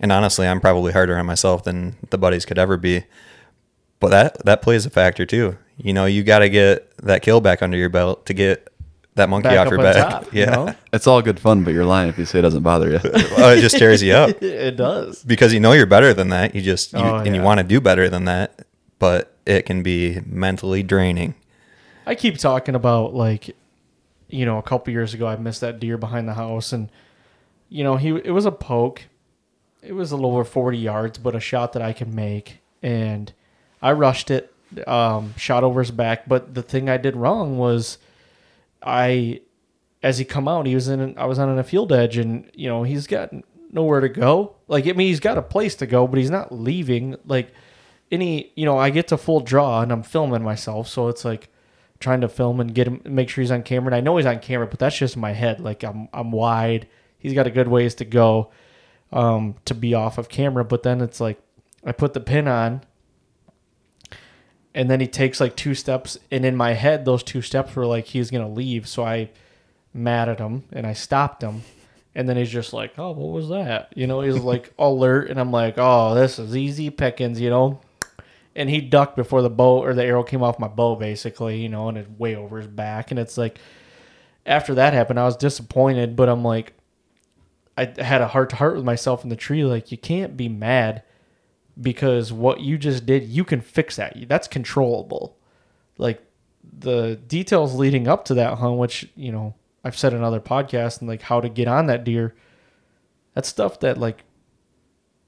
and 0.00 0.10
honestly, 0.10 0.48
I'm 0.48 0.60
probably 0.60 0.92
harder 0.92 1.16
on 1.18 1.26
myself 1.26 1.62
than 1.62 1.94
the 2.08 2.16
buddies 2.18 2.46
could 2.46 2.58
ever 2.58 2.78
be. 2.78 3.04
But 4.00 4.08
that 4.08 4.44
that 4.46 4.62
plays 4.62 4.86
a 4.86 4.90
factor 4.90 5.26
too. 5.26 5.58
You 5.76 5.92
know, 5.92 6.06
you 6.06 6.24
got 6.24 6.38
to 6.40 6.48
get 6.48 6.90
that 7.04 7.20
kill 7.22 7.40
back 7.42 7.62
under 7.62 7.76
your 7.76 7.90
belt 7.90 8.24
to 8.26 8.34
get 8.34 8.71
that 9.14 9.28
monkey 9.28 9.48
Back 9.48 9.66
off 9.66 9.70
your 9.70 9.78
back. 9.78 9.96
top, 9.96 10.32
yeah, 10.32 10.40
you 10.44 10.46
know? 10.66 10.74
It's 10.92 11.06
all 11.06 11.20
good 11.22 11.38
fun, 11.40 11.64
but 11.64 11.72
you're 11.74 11.84
lying 11.84 12.08
if 12.08 12.18
you 12.18 12.24
say 12.24 12.38
it 12.38 12.42
doesn't 12.42 12.62
bother 12.62 12.90
you. 12.90 13.00
well, 13.36 13.50
it 13.56 13.60
just 13.60 13.76
tears 13.76 14.02
you 14.02 14.12
up 14.14 14.30
It 14.42 14.76
does. 14.76 15.22
because 15.24 15.52
you 15.52 15.60
know 15.60 15.72
you're 15.72 15.86
better 15.86 16.14
than 16.14 16.28
that. 16.30 16.54
You 16.54 16.62
just 16.62 16.92
you, 16.92 16.98
Oh, 17.00 17.16
and 17.16 17.34
you 17.36 17.42
want 17.42 17.58
to 17.58 17.64
do 17.64 17.80
better 17.80 18.08
than 18.08 18.24
that, 18.24 18.64
but 18.98 19.34
it 19.46 19.66
can 19.66 19.82
be 19.82 20.20
mentally 20.26 20.82
draining. 20.82 21.34
I 22.06 22.14
keep 22.14 22.38
talking 22.38 22.74
about 22.74 23.14
like, 23.14 23.54
you 24.28 24.44
know, 24.46 24.58
a 24.58 24.62
couple 24.62 24.92
years 24.92 25.12
ago 25.14 25.26
I 25.26 25.36
missed 25.36 25.60
that 25.60 25.78
deer 25.78 25.98
behind 25.98 26.26
the 26.28 26.34
house, 26.34 26.72
and 26.72 26.88
you 27.68 27.84
know 27.84 27.96
he 27.96 28.08
it 28.10 28.32
was 28.32 28.46
a 28.46 28.50
poke, 28.52 29.02
it 29.82 29.92
was 29.92 30.10
a 30.12 30.16
little 30.16 30.32
over 30.32 30.44
forty 30.44 30.78
yards, 30.78 31.18
but 31.18 31.34
a 31.34 31.40
shot 31.40 31.74
that 31.74 31.82
I 31.82 31.92
can 31.92 32.14
make, 32.14 32.58
and 32.82 33.32
I 33.80 33.92
rushed 33.92 34.30
it, 34.30 34.52
um, 34.86 35.34
shot 35.36 35.64
over 35.64 35.80
his 35.80 35.90
back. 35.90 36.26
But 36.28 36.54
the 36.54 36.62
thing 36.62 36.88
I 36.88 36.96
did 36.96 37.14
wrong 37.16 37.58
was, 37.58 37.98
I, 38.84 39.40
as 40.02 40.18
he 40.18 40.24
come 40.24 40.48
out, 40.48 40.66
he 40.66 40.74
was 40.74 40.88
in 40.88 41.16
I 41.18 41.26
was 41.26 41.38
on 41.38 41.58
a 41.58 41.64
field 41.64 41.92
edge, 41.92 42.16
and 42.16 42.50
you 42.54 42.68
know 42.68 42.82
he's 42.82 43.06
got 43.06 43.30
nowhere 43.70 44.00
to 44.00 44.08
go. 44.08 44.56
Like 44.68 44.86
I 44.86 44.92
mean 44.92 45.08
he's 45.08 45.20
got 45.20 45.38
a 45.38 45.42
place 45.42 45.74
to 45.76 45.86
go, 45.86 46.06
but 46.06 46.18
he's 46.18 46.30
not 46.30 46.52
leaving. 46.52 47.16
Like 47.24 47.52
any 48.10 48.52
you 48.54 48.64
know 48.64 48.78
I 48.78 48.90
get 48.90 49.08
to 49.08 49.16
full 49.16 49.40
draw 49.40 49.80
and 49.80 49.92
I'm 49.92 50.02
filming 50.02 50.42
myself, 50.42 50.88
so 50.88 51.08
it's 51.08 51.24
like 51.24 51.48
trying 52.00 52.20
to 52.20 52.28
film 52.28 52.60
and 52.60 52.74
get 52.74 52.86
him 52.86 53.00
make 53.04 53.30
sure 53.30 53.42
he's 53.42 53.50
on 53.50 53.62
camera. 53.62 53.88
And 53.88 53.94
I 53.94 54.00
know 54.00 54.16
he's 54.16 54.26
on 54.26 54.40
camera, 54.40 54.66
but 54.66 54.78
that's 54.78 54.98
just 54.98 55.16
my 55.16 55.32
head. 55.32 55.60
Like 55.60 55.82
I'm 55.82 56.08
I'm 56.12 56.32
wide. 56.32 56.88
He's 57.18 57.34
got 57.34 57.46
a 57.46 57.50
good 57.50 57.68
ways 57.68 57.94
to 57.96 58.04
go 58.04 58.50
um, 59.12 59.54
to 59.64 59.74
be 59.74 59.94
off 59.94 60.18
of 60.18 60.28
camera. 60.28 60.64
But 60.64 60.82
then 60.82 61.00
it's 61.00 61.20
like 61.20 61.40
I 61.84 61.92
put 61.92 62.12
the 62.12 62.20
pin 62.20 62.48
on, 62.48 62.82
and 64.74 64.90
then 64.90 65.00
he 65.00 65.06
takes 65.06 65.40
like 65.40 65.56
two 65.56 65.74
steps, 65.74 66.18
and 66.30 66.44
in 66.44 66.56
my 66.56 66.72
head 66.72 67.04
those 67.04 67.22
two 67.22 67.42
steps 67.42 67.74
were 67.74 67.86
like 67.86 68.06
he's 68.06 68.30
gonna 68.30 68.48
leave. 68.48 68.88
So 68.88 69.04
I 69.04 69.30
mad 69.94 70.28
at 70.28 70.38
him 70.38 70.64
and 70.72 70.86
I 70.86 70.92
stopped 70.92 71.42
him. 71.42 71.62
And 72.14 72.28
then 72.28 72.36
he's 72.36 72.50
just 72.50 72.74
like, 72.74 72.92
"Oh, 72.98 73.12
what 73.12 73.32
was 73.32 73.48
that?" 73.48 73.92
You 73.96 74.06
know, 74.06 74.20
he's 74.20 74.36
like 74.36 74.72
alert, 74.78 75.30
and 75.30 75.40
I'm 75.40 75.50
like, 75.50 75.74
"Oh, 75.78 76.14
this 76.14 76.38
is 76.38 76.54
easy 76.54 76.90
pickings," 76.90 77.40
you 77.40 77.50
know 77.50 77.80
and 78.54 78.68
he 78.68 78.82
ducked 78.82 79.16
before 79.16 79.40
the 79.40 79.48
bow 79.48 79.82
or 79.82 79.94
the 79.94 80.04
arrow 80.04 80.22
came 80.22 80.42
off 80.42 80.58
my 80.58 80.68
bow 80.68 80.94
basically 80.94 81.62
you 81.62 81.70
know 81.70 81.88
and 81.88 81.96
it's 81.96 82.18
way 82.18 82.36
over 82.36 82.58
his 82.58 82.66
back 82.66 83.10
and 83.10 83.18
it's 83.18 83.38
like 83.38 83.58
after 84.44 84.74
that 84.74 84.92
happened 84.92 85.18
i 85.18 85.24
was 85.24 85.38
disappointed 85.38 86.14
but 86.14 86.28
i'm 86.28 86.44
like 86.44 86.74
I 87.76 87.92
had 87.98 88.20
a 88.20 88.28
heart 88.28 88.50
to 88.50 88.56
heart 88.56 88.76
with 88.76 88.84
myself 88.84 89.24
in 89.24 89.30
the 89.30 89.36
tree. 89.36 89.64
Like, 89.64 89.90
you 89.90 89.98
can't 89.98 90.36
be 90.36 90.48
mad 90.48 91.02
because 91.80 92.32
what 92.32 92.60
you 92.60 92.78
just 92.78 93.06
did, 93.06 93.24
you 93.24 93.44
can 93.44 93.60
fix 93.60 93.96
that. 93.96 94.16
That's 94.28 94.48
controllable. 94.48 95.36
Like, 95.98 96.22
the 96.78 97.16
details 97.26 97.74
leading 97.74 98.08
up 98.08 98.24
to 98.26 98.34
that 98.34 98.58
hunt, 98.58 98.78
which, 98.78 99.08
you 99.16 99.32
know, 99.32 99.54
I've 99.84 99.98
said 99.98 100.12
in 100.12 100.22
other 100.22 100.40
podcasts 100.40 101.00
and 101.00 101.08
like 101.08 101.22
how 101.22 101.40
to 101.40 101.48
get 101.48 101.68
on 101.68 101.86
that 101.86 102.04
deer, 102.04 102.34
that's 103.34 103.48
stuff 103.48 103.80
that, 103.80 103.98
like, 103.98 104.24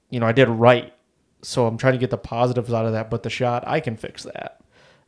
you 0.09 0.19
know, 0.19 0.27
I 0.27 0.31
did 0.31 0.47
right. 0.47 0.93
So 1.41 1.67
I'm 1.67 1.77
trying 1.77 1.93
to 1.93 1.99
get 1.99 2.09
the 2.09 2.17
positives 2.17 2.73
out 2.73 2.85
of 2.85 2.93
that. 2.93 3.09
But 3.09 3.23
the 3.23 3.29
shot, 3.29 3.67
I 3.67 3.79
can 3.79 3.97
fix 3.97 4.23
that. 4.23 4.61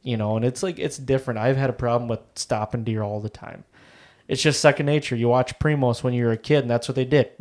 You 0.03 0.17
know, 0.17 0.35
and 0.35 0.45
it's 0.45 0.63
like, 0.63 0.79
it's 0.79 0.97
different. 0.97 1.39
I've 1.39 1.57
had 1.57 1.69
a 1.69 1.73
problem 1.73 2.07
with 2.07 2.19
stopping 2.35 2.83
deer 2.83 3.03
all 3.03 3.19
the 3.19 3.29
time 3.29 3.63
it's 4.27 4.41
just 4.41 4.59
second 4.59 4.85
nature. 4.85 5.15
You 5.15 5.29
watch 5.29 5.57
Primos 5.59 6.03
when 6.03 6.13
you 6.13 6.25
were 6.25 6.31
a 6.31 6.37
kid, 6.37 6.59
and 6.59 6.69
that's 6.69 6.87
what 6.87 6.95
they 6.95 7.05
did. 7.05 7.31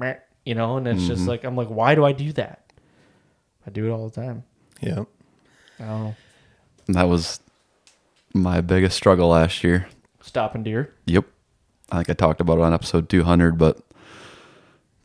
You 0.45 0.55
know, 0.55 0.77
and 0.77 0.87
it's 0.87 1.07
just 1.07 1.23
mm-hmm. 1.23 1.31
like 1.31 1.45
I'm 1.45 1.57
like, 1.57 1.69
why 1.69 1.95
do 1.95 2.05
I 2.05 2.13
do 2.13 2.33
that? 2.35 2.66
I 3.67 3.71
do 3.71 3.87
it 3.87 3.91
all 3.91 4.09
the 4.09 4.15
time. 4.21 4.45
Yeah. 4.81 5.05
I 5.81 5.85
don't 5.85 6.05
know. 6.05 6.15
That 6.89 7.09
was 7.09 7.41
my 8.33 8.61
biggest 8.61 8.97
struggle 8.97 9.29
last 9.29 9.65
year. 9.65 9.89
Stopping 10.21 10.63
deer. 10.63 10.93
Yep. 11.07 11.25
I 11.91 11.97
think 11.97 12.11
I 12.11 12.13
talked 12.15 12.41
about 12.41 12.59
it 12.59 12.63
on 12.63 12.73
episode 12.73 13.09
200, 13.09 13.59
but 13.59 13.79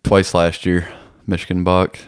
twice 0.04 0.34
last 0.34 0.66
year, 0.66 0.92
Michigan 1.28 1.64
buck, 1.64 2.00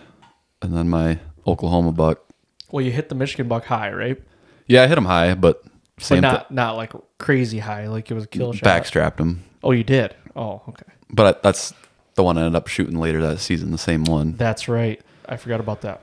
and 0.62 0.76
then 0.76 0.89
my 0.89 1.20
Oklahoma 1.45 1.91
buck. 1.91 2.24
Well, 2.72 2.84
you 2.84 2.91
hit 2.91 3.10
the 3.10 3.16
Michigan 3.16 3.47
buck 3.47 3.66
high, 3.66 3.91
right? 3.91 4.22
Yeah, 4.68 4.84
I 4.84 4.88
hit 4.88 4.97
him 4.97 5.06
high, 5.06 5.34
but 5.36 5.64
But 6.10 6.20
not 6.22 6.49
thi- 6.49 6.56
not 6.56 6.76
like 6.76 6.93
crazy 7.20 7.60
high, 7.60 7.88
like 7.88 8.10
it 8.10 8.14
was 8.14 8.24
a 8.24 8.28
kill 8.28 8.54
shot. 8.54 8.66
backstrapped 8.66 9.20
him. 9.20 9.43
Oh, 9.64 9.72
you 9.72 9.84
did. 9.84 10.16
Oh, 10.36 10.62
okay. 10.70 10.86
But 11.10 11.36
I, 11.36 11.39
that's 11.43 11.74
the 12.16 12.24
one 12.24 12.38
I 12.38 12.41
ended 12.41 12.56
up 12.56 12.68
shooting 12.68 12.97
later 12.97 13.22
that 13.22 13.39
season, 13.39 13.72
the 13.72 13.78
same 13.78 14.06
one. 14.06 14.34
That's 14.38 14.68
right. 14.68 14.99
I 15.28 15.38
forgot 15.38 15.60
about 15.60 15.82
that. 15.82 16.01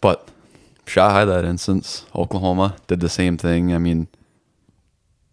But 0.00 0.28
shot 0.86 1.12
high 1.12 1.24
that 1.24 1.44
instance. 1.44 2.06
Oklahoma 2.14 2.76
did 2.86 3.00
the 3.00 3.08
same 3.08 3.36
thing. 3.36 3.72
I 3.72 3.78
mean, 3.78 4.08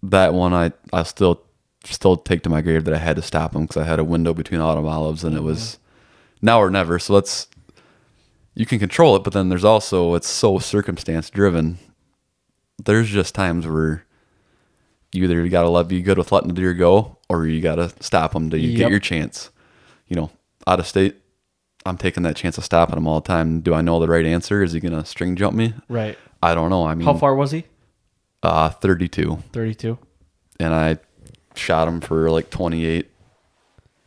that 0.01 0.33
one 0.33 0.53
I 0.53 0.71
I 0.91 1.03
still 1.03 1.41
still 1.85 2.17
take 2.17 2.43
to 2.43 2.49
my 2.49 2.61
grave 2.61 2.85
that 2.85 2.93
I 2.93 2.97
had 2.97 3.15
to 3.17 3.21
stop 3.21 3.55
him 3.55 3.63
because 3.63 3.77
I 3.77 3.85
had 3.85 3.99
a 3.99 4.03
window 4.03 4.33
between 4.33 4.61
autumn 4.61 4.87
olives 4.87 5.23
and 5.23 5.35
it 5.35 5.39
mm-hmm. 5.39 5.47
was 5.47 5.79
now 6.41 6.59
or 6.61 6.69
never. 6.69 6.99
So 6.99 7.13
let's 7.13 7.47
you 8.55 8.65
can 8.65 8.79
control 8.79 9.15
it, 9.15 9.23
but 9.23 9.33
then 9.33 9.49
there's 9.49 9.65
also 9.65 10.13
it's 10.15 10.27
so 10.27 10.59
circumstance 10.59 11.29
driven. 11.29 11.79
There's 12.83 13.09
just 13.09 13.35
times 13.35 13.67
where 13.67 14.05
you 15.11 15.23
either 15.23 15.47
got 15.47 15.63
to 15.63 15.69
let 15.69 15.87
be 15.87 16.01
good 16.01 16.17
with 16.17 16.31
letting 16.31 16.49
the 16.49 16.55
deer 16.55 16.73
go, 16.73 17.17
or 17.29 17.45
you 17.45 17.61
got 17.61 17.75
to 17.75 17.91
stop 17.99 18.33
them 18.33 18.49
to 18.49 18.57
Yep. 18.57 18.77
get 18.77 18.89
your 18.89 18.99
chance. 18.99 19.49
You 20.07 20.15
know, 20.15 20.31
out 20.67 20.79
of 20.79 20.87
state, 20.87 21.15
I'm 21.85 21.97
taking 21.97 22.23
that 22.23 22.35
chance 22.35 22.57
of 22.57 22.63
stopping 22.63 22.97
him 22.97 23.07
all 23.07 23.19
the 23.21 23.27
time. 23.27 23.59
Do 23.61 23.73
I 23.73 23.81
know 23.81 23.99
the 23.99 24.07
right 24.07 24.25
answer? 24.25 24.63
Is 24.63 24.71
he 24.73 24.79
gonna 24.79 25.05
string 25.05 25.35
jump 25.35 25.55
me? 25.55 25.73
Right. 25.89 26.17
I 26.41 26.55
don't 26.55 26.69
know. 26.69 26.85
I 26.85 26.95
mean, 26.95 27.05
How 27.05 27.13
far 27.13 27.35
was 27.35 27.51
he? 27.51 27.65
Uh, 28.41 28.69
32, 28.69 29.37
32. 29.53 29.97
and 30.59 30.73
I 30.73 30.97
shot 31.55 31.87
him 31.87 32.01
for 32.01 32.29
like 32.29 32.49
28, 32.49 33.09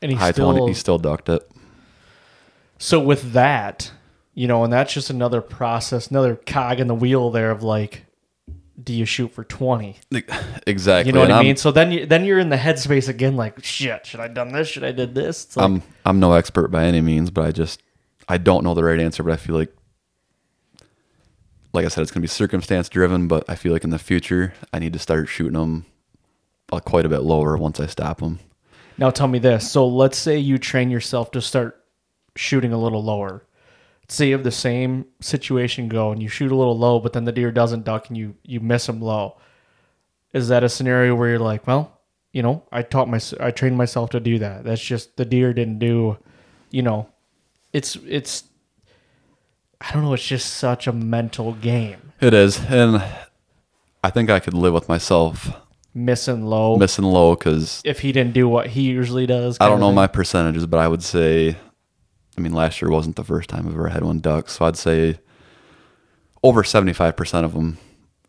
And 0.03 0.11
he 0.11 0.17
high 0.17 0.33
still 0.33 0.53
20. 0.53 0.69
He 0.69 0.75
still 0.75 0.99
ducked 0.99 1.29
it. 1.31 1.51
So 2.79 3.01
with 3.01 3.33
that, 3.33 3.93
you 4.35 4.47
know, 4.47 4.63
and 4.65 4.73
that's 4.73 4.93
just 4.93 5.09
another 5.09 5.41
process, 5.41 6.09
another 6.09 6.37
cog 6.37 6.81
in 6.81 6.87
the 6.89 6.95
wheel 6.95 7.31
there 7.31 7.51
of 7.51 7.63
like, 7.63 8.05
do 8.83 8.93
you 8.93 9.05
shoot 9.05 9.33
for 9.33 9.43
twenty? 9.45 9.97
Exactly. 10.67 11.09
You 11.09 11.13
know 11.15 11.21
what 11.21 11.25
and 11.27 11.33
I 11.33 11.37
I'm- 11.37 11.47
mean? 11.47 11.57
So 11.57 11.71
then 11.71 11.91
you 11.93 12.07
then 12.07 12.25
you're 12.25 12.39
in 12.39 12.49
the 12.51 12.57
headspace 12.57 13.09
again, 13.09 13.37
like 13.37 13.65
shit. 13.65 14.07
Should 14.07 14.21
I 14.21 14.29
done 14.29 14.53
this? 14.53 14.69
Should 14.69 14.85
I 14.85 14.93
did 14.93 15.15
this? 15.15 15.57
Like, 15.57 15.65
I'm 15.65 15.83
I'm 16.05 16.21
no 16.21 16.33
expert 16.35 16.69
by 16.69 16.85
any 16.85 17.01
means, 17.01 17.31
but 17.31 17.45
I 17.47 17.53
just 17.53 17.83
I 18.29 18.39
don't 18.39 18.65
know 18.65 18.75
the 18.75 18.85
right 18.85 19.01
answer, 19.01 19.23
but 19.23 19.33
I 19.33 19.37
feel 19.37 19.55
like 19.57 19.73
like 21.73 21.85
I 21.85 21.89
said, 21.89 22.03
it's 22.03 22.11
gonna 22.11 22.23
be 22.23 22.29
circumstance 22.29 22.89
driven, 22.89 23.29
but 23.29 23.45
I 23.49 23.55
feel 23.55 23.73
like 23.73 23.85
in 23.85 23.91
the 23.91 23.99
future 23.99 24.55
I 24.73 24.79
need 24.79 24.93
to 24.95 24.99
start 24.99 25.29
shooting 25.29 25.55
them 25.55 25.87
uh, 26.73 26.81
quite 26.81 27.05
a 27.07 27.09
bit 27.09 27.21
lower 27.23 27.57
once 27.57 27.79
I 27.81 27.87
stop 27.87 28.19
them. 28.21 28.41
now 28.99 29.11
tell 29.11 29.29
me 29.29 29.39
this. 29.39 29.71
So 29.71 29.87
let's 29.87 30.19
say 30.19 30.39
you 30.39 30.59
train 30.59 30.91
yourself 30.91 31.31
to 31.33 31.41
start 31.41 31.83
shooting 32.35 32.73
a 32.73 32.79
little 32.79 33.03
lower. 33.03 33.43
Say 34.09 34.29
you 34.29 34.35
have 34.35 34.45
the 34.45 34.53
same 34.53 35.07
situation 35.21 35.89
go 35.89 36.13
and 36.13 36.23
you 36.23 36.29
shoot 36.29 36.53
a 36.53 36.55
little 36.55 36.79
low, 36.79 37.01
but 37.01 37.13
then 37.13 37.25
the 37.25 37.33
deer 37.33 37.51
doesn't 37.51 37.85
duck 37.85 38.09
and 38.09 38.17
you 38.17 38.37
you 38.45 38.61
miss 38.61 38.89
him 38.89 39.01
low. 39.01 39.37
Is 40.33 40.49
that 40.49 40.63
a 40.63 40.69
scenario 40.69 41.15
where 41.15 41.31
you're 41.31 41.39
like, 41.39 41.67
well, 41.67 42.01
you 42.33 42.43
know, 42.43 42.63
I 42.71 42.83
taught 42.83 43.09
my 43.09 43.21
I 43.41 43.51
trained 43.51 43.77
myself 43.77 44.11
to 44.11 44.21
do 44.21 44.39
that. 44.39 44.65
That's 44.65 44.83
just 44.83 45.17
the 45.17 45.25
deer 45.25 45.53
didn't 45.53 45.79
do, 45.79 46.19
you 46.71 46.83
know, 46.83 47.09
it's 47.73 47.97
it's 48.07 48.45
I 49.81 49.93
don't 49.93 50.03
know, 50.05 50.15
it's 50.15 50.27
just 50.27 50.55
such 50.55 50.87
a 50.87 50.93
mental 50.93 51.53
game. 51.55 52.13
It 52.21 52.33
is, 52.33 52.65
and 52.67 53.03
I 54.05 54.11
think 54.11 54.31
I 54.31 54.41
could 54.41 54.55
live 54.55 54.73
with 54.73 54.89
myself 54.89 55.51
Missing 55.95 56.45
low. 56.45 56.77
missing 56.77 57.07
low 57.07 57.35
because 57.35 57.81
if 57.83 58.01
he 58.01 58.13
didn't 58.13 58.35
do 58.35 58.47
what 58.47 58.67
he 58.67 58.83
usually 58.83 59.27
does. 59.27 59.57
I 59.59 59.69
don't 59.69 59.81
know 59.81 59.89
thing. 59.89 59.95
my 59.95 60.07
percentages, 60.07 60.67
but 60.67 60.79
I 60.79 60.89
would 60.89 61.03
say, 61.03 61.57
I 62.37 62.41
mean, 62.41 62.53
last 62.53 62.81
year 62.83 62.91
wasn't 62.91 63.17
the 63.17 63.25
first 63.25 63.49
time 63.49 63.67
I've 63.67 63.75
ever 63.75 63.89
had 63.89 64.05
one 64.05 64.21
duck, 64.21 64.49
so 64.49 64.65
I'd 64.67 64.77
say 64.77 65.19
over 66.43 66.63
seventy 66.65 66.93
five 66.93 67.17
percent 67.17 67.45
of 67.45 67.53
them 67.55 67.79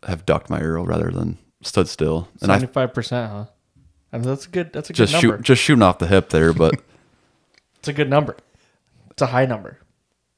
have 0.06 0.24
ducked 0.26 0.48
my 0.50 0.60
arrow 0.60 0.84
rather 0.84 1.10
than 1.10 1.38
stood 1.62 1.88
still, 1.88 2.28
and 2.40 2.50
I 2.50 2.56
seventy 2.56 2.72
five 2.72 2.94
percent, 2.94 3.30
huh? 3.30 3.44
I 4.12 4.18
mean, 4.18 4.26
that's 4.26 4.46
a 4.46 4.48
good. 4.50 4.72
That's 4.72 4.90
a 4.90 4.92
just 4.92 5.12
good 5.12 5.22
number. 5.22 5.36
shoot 5.38 5.44
just 5.44 5.62
shooting 5.62 5.82
off 5.82 5.98
the 5.98 6.06
hip 6.06 6.30
there. 6.30 6.52
But 6.52 6.74
It's 7.78 7.88
a 7.88 7.92
good 7.92 8.10
number. 8.10 8.36
It's 9.10 9.22
a 9.22 9.26
high 9.26 9.46
number. 9.46 9.78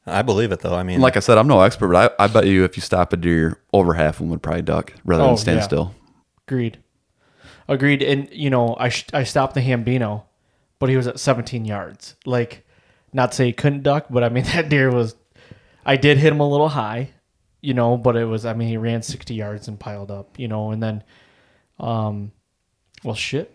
I 0.06 0.22
believe 0.22 0.50
it 0.52 0.60
though. 0.60 0.74
I 0.74 0.82
mean, 0.82 1.00
like 1.00 1.16
I 1.16 1.20
said, 1.20 1.38
I'm 1.38 1.46
no 1.46 1.60
expert, 1.60 1.88
but 1.88 2.14
I, 2.20 2.24
I 2.24 2.26
bet 2.26 2.46
you 2.46 2.64
if 2.64 2.76
you 2.76 2.80
stop 2.82 3.12
a 3.12 3.16
deer, 3.16 3.60
over 3.72 3.94
half 3.94 4.14
of 4.16 4.18
them 4.20 4.30
would 4.30 4.42
probably 4.42 4.62
duck 4.62 4.92
rather 5.04 5.22
Oh, 5.22 5.28
than 5.28 5.36
stand 5.36 5.58
yeah. 5.60 5.64
still. 5.64 5.94
Agreed. 6.48 6.78
Agreed. 7.68 8.02
And 8.02 8.28
you 8.32 8.50
know, 8.50 8.76
I 8.80 8.88
sh- 8.88 9.06
I 9.12 9.22
stopped 9.24 9.54
the 9.54 9.60
Hambino, 9.60 10.24
but 10.80 10.88
he 10.90 10.96
was 10.96 11.06
at 11.06 11.20
17 11.20 11.64
yards. 11.64 12.16
Like, 12.26 12.66
not 13.12 13.32
to 13.32 13.36
say 13.36 13.46
he 13.46 13.52
couldn't 13.52 13.82
duck, 13.82 14.06
but 14.10 14.24
I 14.24 14.28
mean 14.28 14.44
that 14.54 14.68
deer 14.68 14.90
was. 14.90 15.14
I 15.84 15.96
did 15.96 16.18
hit 16.18 16.32
him 16.32 16.40
a 16.40 16.48
little 16.48 16.68
high, 16.68 17.10
you 17.60 17.74
know, 17.74 17.96
but 17.96 18.16
it 18.16 18.24
was. 18.24 18.44
I 18.46 18.52
mean, 18.52 18.68
he 18.68 18.76
ran 18.76 19.02
60 19.02 19.34
yards 19.34 19.68
and 19.68 19.78
piled 19.78 20.10
up, 20.10 20.38
you 20.38 20.48
know, 20.48 20.70
and 20.70 20.82
then, 20.82 21.04
um, 21.78 22.32
well, 23.02 23.14
shit. 23.14 23.54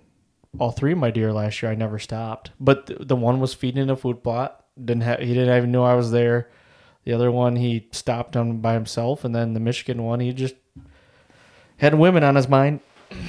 All 0.58 0.72
three 0.72 0.93
of 0.93 0.97
my 0.97 1.12
deer 1.12 1.34
last 1.34 1.62
year, 1.62 1.72
I 1.72 1.76
never 1.76 1.99
stopped. 1.99 2.51
But 2.60 2.86
the, 2.86 3.06
the 3.06 3.16
one 3.16 3.39
was 3.39 3.53
feeding 3.53 3.84
in 3.84 3.89
a 3.89 3.95
food 3.95 4.24
plot. 4.24 4.66
Didn't 4.78 5.03
have. 5.03 5.20
He 5.20 5.34
didn't 5.34 5.56
even 5.56 5.72
know 5.72 5.84
I 5.84 5.95
was 5.95 6.12
there. 6.12 6.49
The 7.03 7.14
other 7.14 7.32
one, 7.32 7.56
he 7.56 7.88
stopped 7.91 8.36
on 8.36 8.58
by 8.60 8.74
himself, 8.74 9.24
and 9.24 9.36
then 9.36 9.53
the 9.53 9.60
Michigan 9.60 10.03
one, 10.03 10.20
he 10.20 10.34
just 10.34 10.56
had 11.78 11.93
women 11.95 12.24
on 12.24 12.36
his 12.36 12.47
mind. 12.47 12.80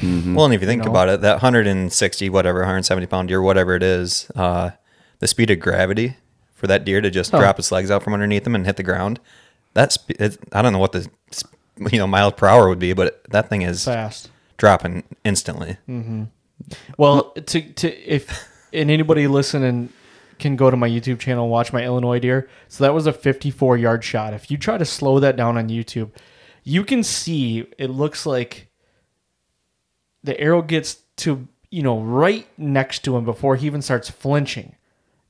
well, 0.02 0.46
and 0.46 0.54
if 0.54 0.62
you 0.62 0.66
think 0.66 0.84
know? 0.84 0.90
about 0.90 1.08
it, 1.08 1.20
that 1.20 1.34
160, 1.34 2.30
whatever, 2.30 2.60
170 2.60 3.06
pound 3.06 3.28
deer, 3.28 3.42
whatever 3.42 3.74
it 3.74 3.82
is, 3.82 4.30
uh, 4.34 4.70
the 5.18 5.26
speed 5.26 5.50
of 5.50 5.60
gravity 5.60 6.16
for 6.54 6.66
that 6.66 6.84
deer 6.84 7.00
to 7.00 7.10
just 7.10 7.34
Oh. 7.34 7.38
drop 7.38 7.58
its 7.58 7.70
legs 7.72 7.90
out 7.90 8.02
from 8.02 8.14
underneath 8.14 8.46
him 8.46 8.54
and 8.54 8.66
hit 8.66 8.76
the 8.76 8.82
ground. 8.82 9.20
That's 9.74 9.98
I 10.52 10.62
don't 10.62 10.72
know 10.72 10.78
what 10.78 10.92
the 10.92 11.08
you 11.92 11.98
know 11.98 12.06
miles 12.06 12.34
per 12.34 12.46
hour 12.46 12.68
would 12.68 12.78
be, 12.78 12.92
but 12.94 13.22
that 13.30 13.48
thing 13.50 13.62
is 13.62 13.84
fast. 13.84 14.30
dropping 14.56 15.02
instantly. 15.24 15.76
Mm-hmm. 15.88 16.24
Well, 16.96 17.32
to 17.32 17.60
to 17.60 17.94
if 18.10 18.48
and 18.72 18.90
anybody 18.90 19.26
listening 19.26 19.90
can 20.38 20.56
go 20.56 20.70
to 20.70 20.76
my 20.76 20.88
YouTube 20.88 21.18
channel 21.18 21.44
and 21.44 21.50
watch 21.50 21.72
my 21.72 21.82
Illinois 21.84 22.18
deer. 22.18 22.48
So 22.68 22.84
that 22.84 22.92
was 22.94 23.06
a 23.06 23.12
54 23.12 23.76
yard 23.78 24.04
shot. 24.04 24.32
If 24.34 24.50
you 24.50 24.56
try 24.58 24.76
to 24.78 24.84
slow 24.84 25.18
that 25.20 25.36
down 25.36 25.56
on 25.58 25.68
YouTube, 25.68 26.10
you 26.64 26.84
can 26.84 27.02
see 27.02 27.66
it 27.78 27.90
looks 27.90 28.24
like 28.26 28.68
the 30.24 30.38
arrow 30.40 30.62
gets 30.62 30.96
to 31.16 31.46
you 31.70 31.82
know 31.82 32.00
right 32.00 32.46
next 32.58 33.00
to 33.04 33.16
him 33.16 33.24
before 33.24 33.56
he 33.56 33.66
even 33.66 33.82
starts 33.82 34.08
flinching. 34.10 34.74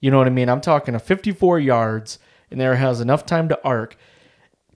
You 0.00 0.10
know 0.10 0.18
what 0.18 0.26
I 0.26 0.30
mean? 0.30 0.48
I'm 0.48 0.60
talking 0.60 0.94
a 0.94 0.98
54 0.98 1.58
yards, 1.60 2.18
and 2.50 2.60
there 2.60 2.76
has 2.76 3.00
enough 3.00 3.26
time 3.26 3.48
to 3.48 3.64
arc. 3.64 3.96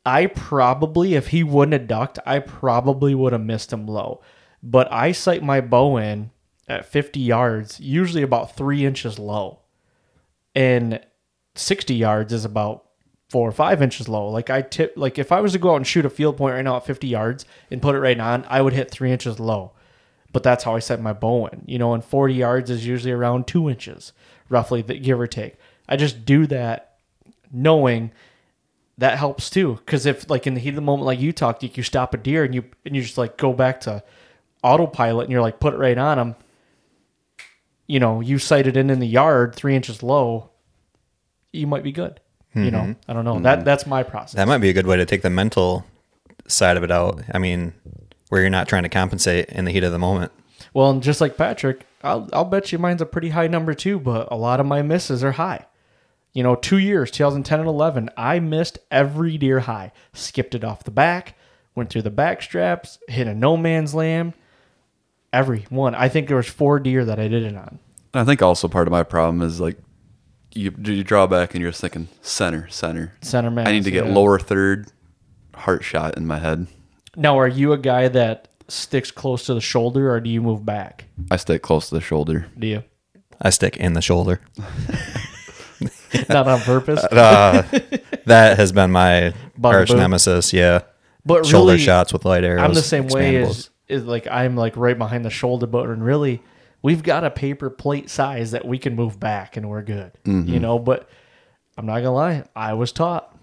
I 0.05 0.27
probably, 0.27 1.15
if 1.15 1.29
he 1.29 1.43
wouldn't 1.43 1.75
have 1.75 1.87
ducked, 1.87 2.19
I 2.25 2.39
probably 2.39 3.15
would 3.15 3.33
have 3.33 3.43
missed 3.43 3.73
him 3.73 3.87
low. 3.87 4.23
But 4.63 4.91
I 4.93 5.13
sight 5.13 5.43
my 5.43 5.61
bow 5.61 5.97
in 5.99 6.31
at 6.69 6.87
50 6.87 7.21
yards, 7.21 7.81
usually 7.81 8.23
about 8.23 8.57
three 8.57 8.85
inches 8.85 9.19
low. 9.19 9.61
And 10.55 11.01
60 11.55 11.95
yards 11.95 12.33
is 12.33 12.45
about 12.45 12.85
four 13.29 13.49
or 13.49 13.53
five 13.53 13.81
inches 13.81 14.09
low. 14.09 14.29
Like 14.29 14.51
I 14.51 14.63
tip, 14.63 14.95
like 14.97 15.19
if 15.19 15.31
I 15.33 15.41
was 15.41 15.53
to 15.53 15.59
go 15.59 15.73
out 15.73 15.77
and 15.77 15.87
shoot 15.87 16.05
a 16.05 16.11
field 16.11 16.37
point 16.37 16.55
right 16.55 16.65
now 16.65 16.77
at 16.77 16.87
50 16.87 17.07
yards 17.07 17.45
and 17.71 17.83
put 17.83 17.95
it 17.95 18.01
right 18.01 18.19
on, 18.19 18.45
I 18.49 18.61
would 18.61 18.73
hit 18.73 18.91
three 18.91 19.13
inches 19.13 19.39
low. 19.39 19.73
But 20.33 20.43
that's 20.43 20.65
how 20.65 20.75
I 20.75 20.79
set 20.81 21.01
my 21.01 21.13
bow 21.13 21.47
in. 21.47 21.63
You 21.67 21.79
know, 21.79 21.95
and 21.95 22.05
40 22.05 22.35
yards 22.35 22.71
is 22.71 22.87
usually 22.87 23.13
around 23.13 23.47
two 23.47 23.69
inches, 23.69 24.13
roughly, 24.51 24.83
give 24.83 25.19
or 25.19 25.27
take. 25.27 25.55
I 25.89 25.97
just 25.97 26.27
do 26.27 26.47
that 26.49 26.99
knowing 27.51 28.13
that 28.99 29.19
helps 29.19 29.49
too. 29.49 29.79
Because 29.85 30.05
if 30.05 30.29
like 30.29 30.47
in 30.47 30.55
the 30.55 30.61
heat 30.61 30.71
of 30.71 30.75
the 30.75 30.83
moment, 30.83 31.07
like 31.07 31.21
you 31.21 31.33
talked, 31.33 31.63
you, 31.63 31.71
you 31.73 31.83
stop 31.83 32.13
a 32.13 32.19
deer 32.19 32.45
and 32.45 32.55
you 32.55 32.65
and 32.85 32.95
you 32.95 33.01
just 33.01 33.17
like 33.17 33.39
go 33.39 33.53
back 33.55 33.81
to 33.83 34.03
autopilot 34.63 35.25
and 35.25 35.33
you're 35.33 35.41
like 35.41 35.59
put 35.59 35.73
it 35.73 35.79
right 35.79 35.97
on 35.97 36.19
them. 36.19 36.37
You 37.87 37.99
know, 37.99 38.21
you 38.21 38.39
sighted 38.39 38.77
in 38.77 38.91
in 38.91 39.01
the 39.01 39.09
yard 39.09 39.55
three 39.55 39.75
inches 39.75 40.03
low. 40.03 40.51
you 41.53 41.67
might 41.67 41.83
be 41.83 41.93
good. 41.93 42.21
You 42.53 42.73
know, 42.73 42.79
mm-hmm. 42.81 42.93
I 43.09 43.13
don't 43.13 43.25
know. 43.25 43.35
Mm-hmm. 43.35 43.45
That 43.45 43.65
that's 43.65 43.87
my 43.87 44.03
process. 44.03 44.35
That 44.35 44.49
might 44.49 44.59
be 44.59 44.69
a 44.71 44.73
good 44.73 44.87
way 44.87 44.97
to 44.97 45.07
take 45.07 45.23
the 45.23 45.31
mental 45.31 45.87
side 46.49 46.77
of 46.77 46.83
it 46.83 46.91
out. 46.91 47.23
I 47.33 47.39
mean, 47.39 47.73
where 48.29 48.41
you're 48.41 48.51
not 48.51 48.67
trying 48.67 48.83
to 48.83 48.89
compensate 48.89 49.49
in 49.51 49.67
the 49.67 49.71
heat 49.71 49.85
of 49.85 49.93
the 49.93 50.01
moment. 50.01 50.33
Well, 50.75 50.91
and 50.91 51.01
just 51.01 51.21
like 51.21 51.37
Patrick, 51.37 51.87
I'll 52.03 52.29
I'll 52.33 52.45
bet 52.45 52.73
you 52.73 52.79
mine's 52.79 53.03
a 53.03 53.07
pretty 53.07 53.31
high 53.31 53.47
number 53.47 53.75
too, 53.75 53.99
but 53.99 54.29
a 54.31 54.37
lot 54.37 54.61
of 54.61 54.67
my 54.67 54.83
misses 54.83 55.23
are 55.23 55.33
high. 55.33 55.67
You 56.33 56.43
know, 56.43 56.55
two 56.55 56.79
years, 56.79 57.11
2010 57.11 57.61
and 57.61 57.69
11, 57.69 58.11
I 58.17 58.39
missed 58.39 58.79
every 58.91 59.37
deer 59.37 59.61
high. 59.61 59.91
Skipped 60.13 60.55
it 60.55 60.63
off 60.63 60.85
the 60.85 60.93
back, 60.93 61.37
went 61.75 61.91
through 61.91 62.03
the 62.03 62.11
back 62.11 62.41
straps, 62.41 62.99
hit 63.09 63.27
a 63.27 63.35
no 63.35 63.57
man's 63.57 63.95
land. 63.95 64.35
Every 65.33 65.67
one. 65.71 65.95
I 65.95 66.09
think 66.09 66.29
there 66.29 66.37
was 66.37 66.49
four 66.49 66.79
deer 66.81 67.05
that 67.05 67.21
I 67.21 67.29
did 67.29 67.45
it 67.45 67.57
on. 67.57 67.79
I 68.15 68.25
think 68.25 68.43
also 68.43 68.69
part 68.69 68.89
of 68.89 68.93
my 68.93 69.03
problem 69.03 69.43
is 69.43 69.61
like 69.61 69.79
you 70.53 70.71
do 70.71 70.93
you 70.93 71.05
draw 71.05 71.27
back 71.27 71.55
and 71.55 71.63
you're 71.63 71.71
just 71.71 71.81
thinking 71.81 72.09
center, 72.23 72.69
center. 72.69 73.13
Center 73.23 73.51
mass. 73.51 73.69
I 73.69 73.73
need 73.73 73.85
to 73.85 73.91
get 73.91 74.07
yeah. 74.07 74.13
lower 74.13 74.39
third 74.39 74.91
heart 75.55 75.85
shot 75.85 76.17
in 76.17 76.27
my 76.27 76.39
head. 76.39 76.67
Now, 77.17 77.39
are 77.39 77.49
you 77.49 77.73
a 77.73 77.79
guy 77.79 78.09
that 78.09 78.49
sticks 78.71 79.11
close 79.11 79.47
to 79.47 79.55
the 79.55 79.61
shoulder, 79.61 80.11
or 80.13 80.21
do 80.21 80.31
you 80.31 80.41
move 80.43 80.65
back? 80.65 81.05
I 81.31 81.37
stick 81.37 81.63
close 81.63 81.89
to 81.89 81.95
the 81.97 82.01
shoulder. 82.01 82.47
Do 82.59 82.67
you? 82.67 82.85
I 83.41 83.51
stick 83.51 83.77
in 83.77 83.95
the 83.95 84.03
shoulder. 84.03 84.41
Not 86.29 86.49
on 86.49 86.61
purpose, 86.61 87.03
Uh, 87.05 87.63
that 88.27 88.59
has 88.59 88.73
been 88.73 88.91
my 88.91 89.33
Bugaboo. 89.59 89.77
arch 89.79 89.91
nemesis. 89.93 90.53
Yeah, 90.53 90.83
but 91.25 91.47
shoulder 91.47 91.73
really, 91.73 91.85
shots 91.85 92.13
with 92.13 92.25
light 92.25 92.45
arrows. 92.45 92.63
I'm 92.63 92.75
the 92.75 92.83
same 92.83 93.07
way 93.07 93.37
as 93.37 93.71
is 93.89 94.05
like 94.05 94.27
I'm 94.27 94.57
like 94.57 94.77
right 94.77 94.97
behind 94.99 95.25
the 95.25 95.31
shoulder, 95.31 95.67
but 95.67 95.89
and 95.89 96.05
really, 96.05 96.43
we've 96.83 97.03
got 97.03 97.25
a 97.25 97.31
paper 97.31 97.71
plate 97.71 98.11
size 98.11 98.51
that 98.51 98.65
we 98.67 98.79
can 98.79 98.95
move 98.97 99.19
back 99.21 99.57
and 99.57 99.69
we're 99.71 99.83
good. 99.83 100.13
Mm-hmm. 100.25 100.53
You 100.53 100.61
know, 100.61 100.79
but 100.79 101.09
I'm 101.79 101.87
not 101.87 101.97
gonna 101.99 102.13
lie, 102.13 102.45
I 102.57 102.75
was 102.75 102.91
taught 102.93 103.35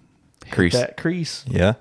Crease. 0.52 0.74
that 0.74 0.98
crease. 0.98 1.46
Yeah, 1.48 1.74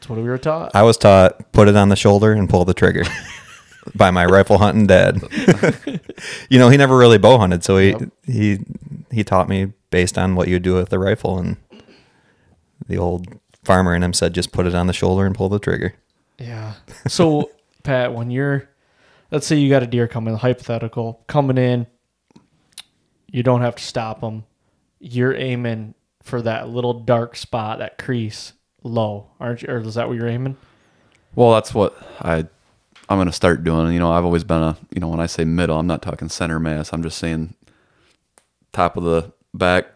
That's 0.00 0.08
what 0.08 0.18
we 0.18 0.24
were 0.24 0.38
taught. 0.38 0.74
I 0.74 0.82
was 0.82 0.96
taught 0.96 1.52
put 1.52 1.68
it 1.68 1.76
on 1.76 1.90
the 1.90 1.96
shoulder 1.96 2.32
and 2.32 2.48
pull 2.48 2.64
the 2.64 2.72
trigger 2.72 3.02
by 3.94 4.10
my 4.10 4.24
rifle 4.24 4.56
hunting 4.56 4.86
dad. 4.86 5.20
you 6.48 6.58
know, 6.58 6.70
he 6.70 6.78
never 6.78 6.96
really 6.96 7.18
bow 7.18 7.36
hunted, 7.36 7.62
so 7.62 7.76
he 7.76 7.94
he 8.24 8.60
he 9.10 9.22
taught 9.22 9.46
me 9.46 9.74
based 9.90 10.16
on 10.16 10.36
what 10.36 10.48
you 10.48 10.58
do 10.58 10.72
with 10.76 10.88
the 10.88 10.98
rifle, 10.98 11.38
and 11.38 11.58
the 12.88 12.96
old 12.96 13.26
farmer 13.62 13.94
in 13.94 14.02
him 14.02 14.14
said 14.14 14.32
just 14.32 14.52
put 14.52 14.66
it 14.66 14.74
on 14.74 14.86
the 14.86 14.94
shoulder 14.94 15.26
and 15.26 15.34
pull 15.34 15.50
the 15.50 15.58
trigger. 15.58 15.92
Yeah. 16.38 16.76
So, 17.06 17.50
Pat, 17.82 18.14
when 18.14 18.30
you're, 18.30 18.70
let's 19.30 19.46
say 19.46 19.56
you 19.56 19.68
got 19.68 19.82
a 19.82 19.86
deer 19.86 20.08
coming, 20.08 20.34
hypothetical, 20.34 21.22
coming 21.26 21.58
in, 21.58 21.86
you 23.26 23.42
don't 23.42 23.60
have 23.60 23.76
to 23.76 23.84
stop 23.84 24.22
them. 24.22 24.44
You're 24.98 25.34
aiming 25.34 25.94
for 26.22 26.40
that 26.40 26.70
little 26.70 26.94
dark 26.94 27.36
spot, 27.36 27.80
that 27.80 27.98
crease 27.98 28.54
low, 28.82 29.30
aren't 29.38 29.62
you? 29.62 29.68
Or 29.68 29.78
is 29.78 29.94
that 29.94 30.08
what 30.08 30.16
you're 30.16 30.28
aiming? 30.28 30.56
Well, 31.34 31.52
that's 31.52 31.72
what 31.72 31.96
I 32.20 32.46
I'm 33.08 33.18
gonna 33.18 33.32
start 33.32 33.64
doing. 33.64 33.92
You 33.92 33.98
know, 33.98 34.12
I've 34.12 34.24
always 34.24 34.44
been 34.44 34.62
a 34.62 34.76
you 34.90 35.00
know 35.00 35.08
when 35.08 35.20
I 35.20 35.26
say 35.26 35.44
middle, 35.44 35.78
I'm 35.78 35.86
not 35.86 36.02
talking 36.02 36.28
center 36.28 36.60
mass. 36.60 36.92
I'm 36.92 37.02
just 37.02 37.18
saying 37.18 37.54
top 38.72 38.96
of 38.96 39.04
the 39.04 39.32
back, 39.54 39.86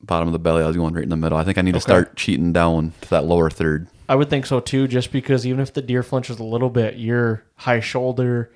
bottom 0.00 0.28
of 0.28 0.32
the 0.32 0.38
belly. 0.38 0.62
I 0.62 0.66
was 0.66 0.76
going 0.76 0.94
right 0.94 1.04
in 1.04 1.10
the 1.10 1.16
middle. 1.16 1.38
I 1.38 1.44
think 1.44 1.58
I 1.58 1.62
need 1.62 1.74
to 1.74 1.80
start 1.80 2.16
cheating 2.16 2.52
down 2.52 2.92
to 3.02 3.10
that 3.10 3.24
lower 3.24 3.50
third. 3.50 3.88
I 4.08 4.14
would 4.14 4.30
think 4.30 4.46
so 4.46 4.60
too, 4.60 4.86
just 4.88 5.12
because 5.12 5.46
even 5.46 5.60
if 5.60 5.72
the 5.72 5.82
deer 5.82 6.02
flinches 6.02 6.38
a 6.38 6.44
little 6.44 6.70
bit, 6.70 6.96
you're 6.96 7.44
high 7.56 7.80
shoulder, 7.80 8.52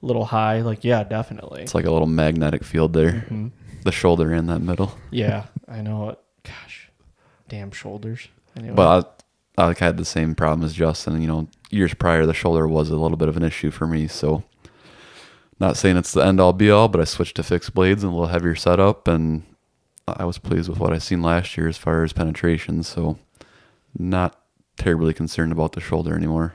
little 0.00 0.24
high. 0.24 0.60
Like, 0.60 0.84
yeah, 0.84 1.04
definitely. 1.04 1.62
It's 1.62 1.74
like 1.74 1.84
a 1.84 1.90
little 1.90 2.06
magnetic 2.06 2.64
field 2.64 2.92
there. 2.92 3.12
Mm-hmm. 3.12 3.48
The 3.82 3.92
shoulder 3.92 4.32
and 4.32 4.48
that 4.48 4.60
middle. 4.60 4.96
Yeah, 5.10 5.46
I 5.68 5.82
know 5.82 6.10
it. 6.10 6.18
Gosh, 6.42 6.90
damn 7.48 7.70
shoulders. 7.70 8.28
Anyway, 8.56 8.74
But 8.74 9.24
I, 9.58 9.68
I 9.68 9.74
had 9.78 9.96
the 9.96 10.04
same 10.04 10.34
problem 10.34 10.64
as 10.64 10.74
Justin. 10.74 11.20
You 11.20 11.28
know, 11.28 11.48
years 11.70 11.94
prior, 11.94 12.26
the 12.26 12.34
shoulder 12.34 12.66
was 12.66 12.90
a 12.90 12.96
little 12.96 13.16
bit 13.16 13.28
of 13.28 13.36
an 13.36 13.42
issue 13.42 13.70
for 13.70 13.86
me. 13.86 14.08
So, 14.08 14.44
not 15.58 15.76
saying 15.76 15.96
it's 15.96 16.12
the 16.12 16.24
end 16.24 16.40
all 16.40 16.52
be 16.52 16.70
all, 16.70 16.88
but 16.88 17.00
I 17.00 17.04
switched 17.04 17.36
to 17.36 17.42
fixed 17.42 17.74
blades 17.74 18.02
and 18.02 18.12
a 18.12 18.14
little 18.14 18.28
heavier 18.28 18.54
setup, 18.54 19.08
and 19.08 19.42
I 20.06 20.24
was 20.24 20.38
pleased 20.38 20.68
with 20.68 20.78
what 20.78 20.92
I 20.92 20.98
seen 20.98 21.22
last 21.22 21.56
year 21.56 21.68
as 21.68 21.78
far 21.78 22.04
as 22.04 22.12
penetration. 22.12 22.82
So, 22.82 23.18
not 23.98 24.40
terribly 24.76 25.14
concerned 25.14 25.52
about 25.52 25.72
the 25.72 25.80
shoulder 25.80 26.14
anymore. 26.14 26.54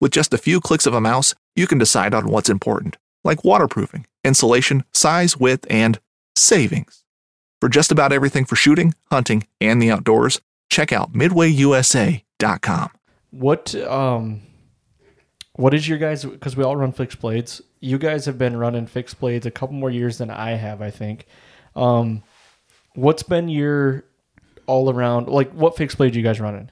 With 0.00 0.12
just 0.12 0.32
a 0.32 0.38
few 0.38 0.60
clicks 0.60 0.86
of 0.86 0.94
a 0.94 1.00
mouse, 1.00 1.34
you 1.54 1.66
can 1.66 1.76
decide 1.78 2.14
on 2.14 2.28
what's 2.28 2.48
important, 2.48 2.96
like 3.22 3.44
waterproofing, 3.44 4.06
insulation, 4.24 4.84
size, 4.92 5.36
width, 5.36 5.66
and 5.68 6.00
savings. 6.34 7.04
For 7.60 7.68
just 7.68 7.92
about 7.92 8.12
everything 8.12 8.46
for 8.46 8.56
shooting, 8.56 8.94
hunting, 9.10 9.46
and 9.60 9.82
the 9.82 9.90
outdoors, 9.90 10.40
check 10.70 10.92
out 10.92 11.12
midwayusa.com. 11.12 12.90
what 13.30 13.74
um, 13.74 14.40
what 15.52 15.74
is 15.74 15.86
your 15.86 15.98
guys? 15.98 16.24
Because 16.24 16.56
we 16.56 16.64
all 16.64 16.76
run 16.76 16.92
fixed 16.92 17.20
blades. 17.20 17.60
You 17.80 17.98
guys 17.98 18.24
have 18.24 18.38
been 18.38 18.56
running 18.56 18.86
fixed 18.86 19.20
blades 19.20 19.44
a 19.44 19.50
couple 19.50 19.74
more 19.74 19.90
years 19.90 20.16
than 20.16 20.30
I 20.30 20.52
have, 20.52 20.80
I 20.80 20.90
think. 20.90 21.26
Um, 21.76 22.22
what's 22.94 23.22
been 23.22 23.50
your 23.50 24.04
all 24.66 24.90
around? 24.90 25.28
Like, 25.28 25.52
what 25.52 25.76
fixed 25.76 25.98
blade 25.98 26.14
you 26.14 26.22
guys 26.22 26.40
running? 26.40 26.70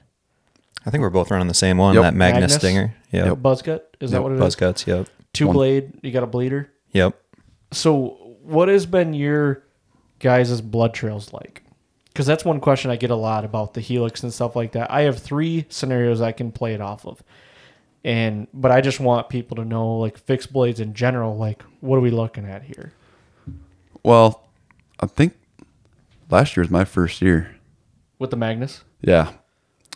I 0.85 0.89
think 0.91 1.01
we're 1.01 1.09
both 1.09 1.29
running 1.31 1.47
the 1.47 1.53
same 1.53 1.77
one, 1.77 1.93
Yep. 1.95 2.03
that 2.03 2.13
Magnus, 2.13 2.41
Magnus? 2.41 2.55
Stinger. 2.55 2.95
Yep. 3.11 3.25
Yep. 3.25 3.37
Buzzcut? 3.39 3.81
Is 3.99 4.11
that 4.11 4.23
what 4.23 4.31
it 4.31 4.35
is? 4.35 4.39
Buzz 4.41 4.55
cuts. 4.55 4.87
Yep. 4.87 5.07
Two 5.33 5.47
One- 5.47 5.55
blade. 5.55 5.91
You 6.01 6.11
got 6.11 6.23
a 6.23 6.27
bleeder. 6.27 6.71
Yep. 6.93 7.15
So, 7.71 8.35
what 8.43 8.67
has 8.69 8.85
been 8.85 9.13
your 9.13 9.63
guys' 10.19 10.61
blood 10.61 10.93
trails 10.93 11.33
like? 11.33 11.63
Because 12.07 12.25
that's 12.25 12.43
one 12.43 12.59
question 12.59 12.89
I 12.91 12.95
get 12.95 13.11
a 13.11 13.15
lot 13.15 13.45
about 13.45 13.73
the 13.75 13.81
helix 13.81 14.23
and 14.23 14.33
stuff 14.33 14.55
like 14.55 14.71
that. 14.73 14.89
I 14.91 15.01
have 15.01 15.19
three 15.19 15.65
scenarios 15.69 16.19
I 16.21 16.31
can 16.31 16.51
play 16.51 16.73
it 16.73 16.81
off 16.81 17.05
of, 17.05 17.21
and 18.03 18.47
but 18.53 18.71
I 18.71 18.81
just 18.81 18.99
want 18.99 19.29
people 19.29 19.57
to 19.57 19.65
know, 19.65 19.97
like 19.99 20.17
fixed 20.17 20.51
blades 20.51 20.79
in 20.79 20.93
general. 20.93 21.37
Like, 21.37 21.63
what 21.81 21.97
are 21.97 22.01
we 22.01 22.09
looking 22.09 22.45
at 22.45 22.63
here? 22.63 22.93
Well, 24.03 24.49
I 24.99 25.05
think 25.05 25.33
last 26.29 26.55
year 26.57 26.63
was 26.63 26.71
my 26.71 26.85
first 26.85 27.21
year. 27.21 27.55
with 28.17 28.31
the 28.31 28.37
Magnus? 28.37 28.83
Yeah. 29.01 29.31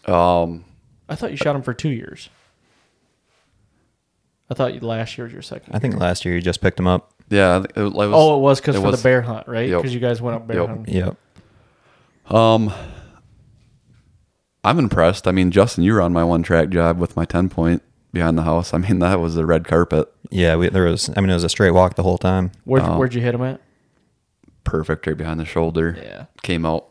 Um, 0.05 0.63
I 1.09 1.15
thought 1.15 1.31
you 1.31 1.37
shot 1.37 1.55
him 1.55 1.61
for 1.61 1.73
two 1.73 1.89
years. 1.89 2.29
I 4.49 4.53
thought 4.53 4.73
you, 4.73 4.79
last 4.81 5.17
year 5.17 5.25
was 5.25 5.33
your 5.33 5.41
second. 5.41 5.73
I 5.75 5.79
think 5.79 5.95
last 5.97 6.25
year 6.25 6.35
you 6.35 6.41
just 6.41 6.61
picked 6.61 6.79
him 6.79 6.87
up. 6.87 7.13
yeah. 7.29 7.55
I 7.57 7.59
think 7.61 7.71
It, 7.77 7.81
it 7.81 7.93
was, 7.93 8.09
oh, 8.13 8.37
it 8.37 8.41
was 8.41 8.59
because 8.59 8.75
it 8.75 8.79
for 8.79 8.87
was- 8.91 9.01
the 9.01 9.03
bear 9.07 9.21
hunt, 9.21 9.47
right? 9.47 9.67
Yep. 9.69 9.79
Because 9.81 9.93
you 9.93 9.99
guys 9.99 10.21
went 10.21 10.35
up 10.35 10.47
bear 10.47 10.57
Yep. 10.59 10.67
hunting. 10.69 10.93
Yep. 10.95 11.17
Um, 12.33 12.73
I'm 14.63 14.79
impressed. 14.79 15.27
I 15.27 15.31
mean, 15.31 15.51
Justin, 15.51 15.83
you 15.83 15.93
were 15.93 16.01
on 16.01 16.13
my 16.13 16.23
one 16.23 16.43
track 16.43 16.69
job 16.69 16.97
with 16.99 17.15
my 17.15 17.25
10 17.25 17.49
point. 17.49 17.81
behind 18.13 18.37
the 18.37 18.43
house. 18.43 18.75
I 18.75 18.77
mean, 18.77 18.99
that 18.99 19.19
was 19.19 19.33
the 19.33 19.43
red 19.45 19.65
carpet. 19.67 20.07
Yeah, 20.29 20.55
we, 20.55 20.69
there 20.69 20.83
was. 20.85 21.09
I 21.17 21.19
mean, 21.21 21.31
it 21.31 21.33
was 21.33 21.43
a 21.43 21.49
straight 21.49 21.71
walk 21.71 21.95
the 21.95 22.03
whole 22.03 22.19
time. 22.19 22.51
Where'd, 22.63 22.83
Oh. 22.83 22.95
where'd 22.99 23.15
you 23.15 23.21
hit 23.21 23.33
him 23.33 23.41
at? 23.41 23.59
Perfect 24.63 25.07
right 25.07 25.17
behind 25.17 25.39
the 25.39 25.45
shoulder. 25.45 25.97
Yeah. 25.99 26.25
Came 26.43 26.63
out 26.63 26.89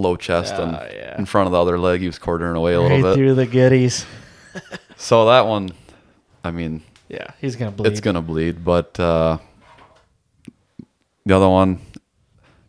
low 0.00 0.16
chest 0.16 0.54
and 0.54 0.74
Ah, 0.76 0.86
yeah. 0.92 1.18
in 1.18 1.26
front 1.26 1.46
of 1.46 1.52
the 1.52 1.60
other 1.60 1.78
leg. 1.78 2.00
He 2.00 2.06
was 2.06 2.18
quartering 2.18 2.56
away 2.56 2.74
a 2.74 2.80
Right 2.80 2.90
little 2.90 3.10
bit. 3.10 3.14
through 3.16 3.34
the 3.34 3.46
goodies. 3.46 4.06
So 4.96 5.26
that 5.26 5.46
one, 5.46 5.70
I 6.44 6.50
mean, 6.50 6.82
Yeah, 7.08 7.28
he's 7.40 7.56
gonna 7.56 7.70
bleed. 7.70 7.90
it's 7.90 8.00
gonna 8.00 8.20
bleed. 8.20 8.62
But 8.64 9.00
uh, 9.00 9.38
the 11.24 11.34
other 11.36 11.48
one, 11.48 11.80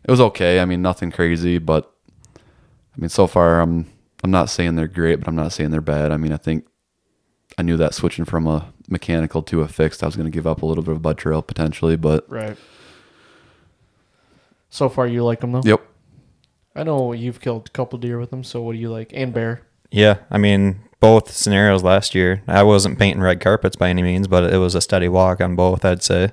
it 0.04 0.10
was 0.10 0.20
okay. 0.20 0.58
I 0.60 0.64
mean, 0.64 0.80
nothing 0.80 1.10
crazy, 1.10 1.58
but 1.58 1.92
I 2.38 3.00
mean, 3.00 3.10
so 3.10 3.26
far 3.26 3.60
I'm 3.60 3.90
I'm 4.24 4.30
not 4.30 4.48
saying 4.48 4.76
they're 4.76 4.88
great, 4.88 5.16
but 5.20 5.28
I'm 5.28 5.36
not 5.36 5.52
saying 5.52 5.72
they're 5.72 5.80
bad. 5.82 6.10
I 6.10 6.16
mean, 6.16 6.32
I 6.32 6.38
think 6.38 6.66
I 7.58 7.62
knew 7.62 7.76
that 7.76 7.92
switching 7.92 8.24
from 8.24 8.46
a 8.46 8.72
mechanical 8.88 9.42
to 9.42 9.60
a 9.60 9.68
fixed, 9.68 10.02
I 10.02 10.06
was 10.06 10.16
gonna 10.16 10.30
give 10.30 10.46
up 10.46 10.62
a 10.62 10.66
little 10.66 10.82
bit 10.84 10.92
of 10.94 11.02
bud 11.02 11.18
trail 11.18 11.42
potentially, 11.42 11.96
but 11.96 12.24
right. 12.30 12.56
So 14.70 14.88
far, 14.88 15.06
you 15.06 15.22
like 15.22 15.40
them 15.40 15.52
though. 15.52 15.62
yep, 15.64 15.82
I 16.74 16.82
know 16.84 17.12
you've 17.12 17.40
killed 17.40 17.68
a 17.68 17.70
couple 17.70 17.98
deer 17.98 18.18
with 18.18 18.30
them. 18.30 18.44
So 18.44 18.62
what 18.62 18.72
do 18.72 18.78
you 18.78 18.90
like? 18.90 19.10
And 19.14 19.32
bear. 19.32 19.62
Yeah, 19.90 20.18
I 20.30 20.38
mean, 20.38 20.80
both 21.00 21.30
scenarios 21.30 21.82
last 21.82 22.14
year. 22.14 22.42
I 22.46 22.62
wasn't 22.62 22.98
painting 22.98 23.22
red 23.22 23.40
carpets 23.40 23.76
by 23.76 23.90
any 23.90 24.02
means, 24.02 24.26
but 24.26 24.52
it 24.52 24.56
was 24.56 24.74
a 24.74 24.80
steady 24.80 25.08
walk 25.08 25.40
on 25.40 25.54
both. 25.56 25.84
I'd 25.84 26.02
say. 26.02 26.32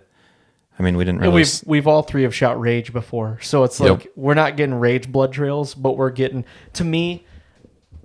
I 0.78 0.82
mean, 0.82 0.96
we 0.96 1.04
didn't 1.04 1.18
And 1.18 1.24
really. 1.34 1.36
we've 1.42 1.62
we've 1.66 1.88
all 1.88 2.04
three 2.04 2.24
have 2.24 2.34
shot 2.34 2.58
rage 2.58 2.94
before, 2.94 3.38
so 3.42 3.66
it's 3.66 3.82
Yep. 3.82 3.90
like 3.90 4.12
we're 4.16 4.34
not 4.34 4.56
getting 4.56 4.76
rage 4.76 5.12
blood 5.12 5.34
trails, 5.34 5.76
but 5.76 5.98
we're 5.98 6.10
getting. 6.10 6.46
To 6.74 6.86
me, 6.86 7.26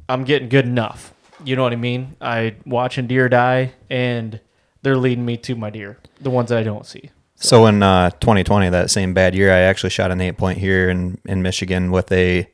I'm 0.08 0.24
getting 0.24 0.48
good 0.48 0.64
enough. 0.64 1.14
You 1.44 1.54
know 1.54 1.62
what 1.62 1.72
I 1.72 1.76
mean? 1.76 2.16
I 2.20 2.56
watching 2.66 3.06
deer 3.06 3.28
die, 3.28 3.74
and 3.88 4.40
they're 4.82 4.96
leading 4.96 5.24
me 5.24 5.36
to 5.36 5.54
my 5.54 5.70
deer, 5.70 5.98
the 6.20 6.30
ones 6.30 6.48
that 6.48 6.58
I 6.58 6.62
don't 6.64 6.84
see. 6.84 7.10
So 7.44 7.66
in 7.66 7.82
uh, 7.82 8.08
2020, 8.08 8.70
that 8.70 8.90
same 8.90 9.12
bad 9.12 9.34
year, 9.34 9.52
I 9.52 9.58
actually 9.58 9.90
shot 9.90 10.10
an 10.10 10.18
eight 10.22 10.38
point 10.38 10.56
here 10.56 10.88
in, 10.88 11.18
in 11.26 11.42
Michigan 11.42 11.90
with 11.90 12.10
a 12.10 12.50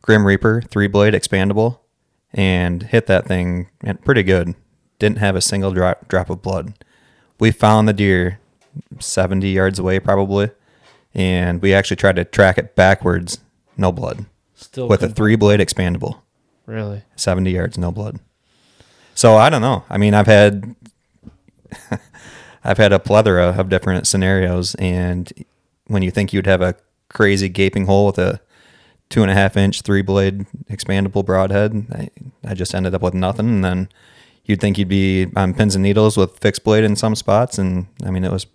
Grim 0.00 0.26
Reaper 0.26 0.62
three 0.62 0.86
blade 0.86 1.12
expandable 1.12 1.80
and 2.32 2.82
hit 2.84 3.06
that 3.06 3.26
thing 3.26 3.68
pretty 4.02 4.22
good. 4.22 4.54
Didn't 4.98 5.18
have 5.18 5.36
a 5.36 5.42
single 5.42 5.72
drop, 5.72 6.08
drop 6.08 6.30
of 6.30 6.40
blood. 6.40 6.72
We 7.38 7.50
found 7.50 7.86
the 7.86 7.92
deer 7.92 8.40
70 8.98 9.46
yards 9.50 9.78
away, 9.78 10.00
probably, 10.00 10.48
and 11.12 11.60
we 11.60 11.74
actually 11.74 11.96
tried 11.96 12.16
to 12.16 12.24
track 12.24 12.56
it 12.56 12.74
backwards, 12.74 13.40
no 13.76 13.92
blood, 13.92 14.24
Still 14.54 14.88
with 14.88 15.00
a 15.00 15.02
couldn't- 15.02 15.16
three 15.16 15.36
blade 15.36 15.60
expandable. 15.60 16.20
Really? 16.64 17.02
70 17.14 17.50
yards, 17.50 17.76
no 17.76 17.92
blood. 17.92 18.20
So 19.14 19.36
I 19.36 19.50
don't 19.50 19.60
know. 19.60 19.84
I 19.90 19.98
mean, 19.98 20.14
I've 20.14 20.26
had 20.26 20.74
I've 22.62 22.78
had 22.78 22.92
a 22.92 22.98
plethora 22.98 23.48
of 23.58 23.68
different 23.68 24.06
scenarios, 24.06 24.74
and 24.76 25.32
when 25.86 26.02
you 26.02 26.10
think 26.10 26.32
you'd 26.32 26.46
have 26.46 26.60
a 26.60 26.74
crazy 27.08 27.48
gaping 27.48 27.86
hole 27.86 28.06
with 28.06 28.18
a 28.18 28.40
two 29.08 29.22
and 29.22 29.30
a 29.30 29.34
half 29.34 29.56
inch 29.56 29.82
three 29.82 30.02
blade 30.02 30.46
expandable 30.70 31.24
broadhead, 31.24 31.86
I, 31.92 32.10
I 32.50 32.54
just 32.54 32.74
ended 32.74 32.94
up 32.94 33.02
with 33.02 33.14
nothing. 33.14 33.48
And 33.48 33.64
then 33.64 33.88
you'd 34.44 34.60
think 34.60 34.78
you'd 34.78 34.88
be 34.88 35.26
on 35.36 35.54
pins 35.54 35.74
and 35.74 35.82
needles 35.82 36.16
with 36.16 36.38
fixed 36.38 36.62
blade 36.64 36.84
in 36.84 36.96
some 36.96 37.14
spots, 37.14 37.58
and 37.58 37.86
I 38.04 38.10
mean, 38.10 38.24
it 38.24 38.32
was 38.32 38.46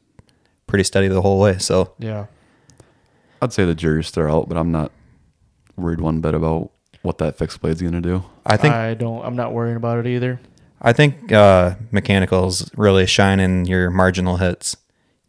pretty 0.67 0.83
steady 0.83 1.07
the 1.07 1.21
whole 1.21 1.39
way. 1.39 1.57
So 1.57 1.93
Yeah. 1.99 2.25
I'd 3.41 3.53
say 3.53 3.65
the 3.65 3.75
jury's 3.75 4.07
still 4.07 4.27
out, 4.31 4.47
but 4.47 4.57
I'm 4.57 4.71
not 4.71 4.91
worried 5.75 5.99
one 5.99 6.21
bit 6.21 6.33
about 6.33 6.71
what 7.01 7.17
that 7.19 7.37
fixed 7.37 7.61
blade's 7.61 7.81
gonna 7.81 8.01
do. 8.01 8.23
I 8.45 8.57
think 8.57 8.73
I 8.73 8.93
don't. 8.93 9.23
I'm 9.25 9.35
not 9.35 9.51
worrying 9.53 9.75
about 9.75 9.99
it 9.99 10.07
either. 10.07 10.39
I 10.85 10.93
think 10.93 11.31
uh, 11.31 11.75
mechanicals 11.91 12.69
really 12.77 13.05
shine 13.07 13.39
in 13.39 13.65
your 13.65 13.89
marginal 13.89 14.37
hits. 14.37 14.77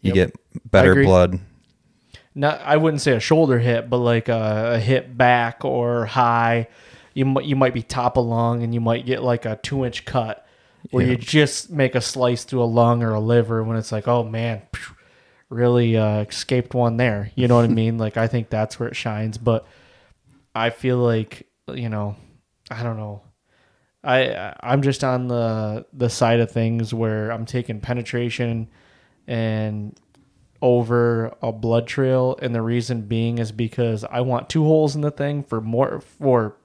You 0.02 0.12
Yep. 0.12 0.14
get 0.14 0.70
better 0.70 0.94
blood. 1.02 1.40
Not. 2.34 2.60
I 2.60 2.76
wouldn't 2.76 3.00
say 3.00 3.12
a 3.12 3.20
shoulder 3.20 3.58
hit, 3.58 3.88
but 3.88 3.96
like 3.96 4.28
a, 4.28 4.74
a 4.74 4.78
hit 4.78 5.16
back 5.16 5.64
or 5.64 6.04
high. 6.06 6.68
You 7.14 7.24
might 7.24 7.46
you 7.46 7.56
might 7.56 7.72
be 7.74 7.82
top 7.82 8.18
of 8.18 8.26
lung, 8.26 8.62
and 8.62 8.74
you 8.74 8.80
might 8.80 9.06
get 9.06 9.22
like 9.22 9.46
a 9.46 9.58
two 9.62 9.84
inch 9.86 10.04
cut 10.04 10.46
where 10.90 11.04
Yeah. 11.04 11.12
you 11.12 11.16
just 11.16 11.70
make 11.70 11.94
a 11.94 12.00
slice 12.02 12.44
through 12.44 12.62
a 12.62 12.64
lung 12.68 13.02
or 13.02 13.14
a 13.14 13.20
liver 13.20 13.64
when 13.64 13.76
it's 13.78 13.90
like, 13.90 14.06
oh 14.06 14.22
man, 14.22 14.60
really 15.48 15.96
uh, 15.96 16.20
escaped 16.20 16.74
one 16.74 16.98
there. 16.98 17.32
You 17.34 17.48
know 17.48 17.56
what 17.56 17.64
I 17.64 17.68
mean? 17.82 17.96
Like 17.98 18.16
I 18.18 18.26
think 18.26 18.50
that's 18.50 18.78
where 18.78 18.88
it 18.90 18.96
shines. 18.96 19.38
But 19.38 19.66
I 20.54 20.68
feel 20.70 20.98
like 20.98 21.46
you 21.72 21.88
know, 21.88 22.16
I 22.70 22.82
don't 22.82 22.98
know. 22.98 23.22
I 24.06 24.54
I'm 24.60 24.82
just 24.82 25.02
on 25.02 25.28
the 25.28 25.84
the 25.92 26.08
side 26.08 26.40
of 26.40 26.50
things 26.50 26.94
where 26.94 27.30
I'm 27.30 27.44
taking 27.44 27.80
penetration 27.80 28.68
and 29.26 29.98
over 30.62 31.34
a 31.42 31.52
blood 31.52 31.86
trail 31.86 32.38
and 32.40 32.54
the 32.54 32.62
reason 32.62 33.02
being 33.02 33.38
is 33.38 33.52
because 33.52 34.04
I 34.04 34.20
want 34.20 34.48
two 34.48 34.64
holes 34.64 34.94
in 34.94 35.02
the 35.02 35.10
thing 35.10 35.42
for 35.42 35.60
more 35.60 36.00
for 36.00 36.56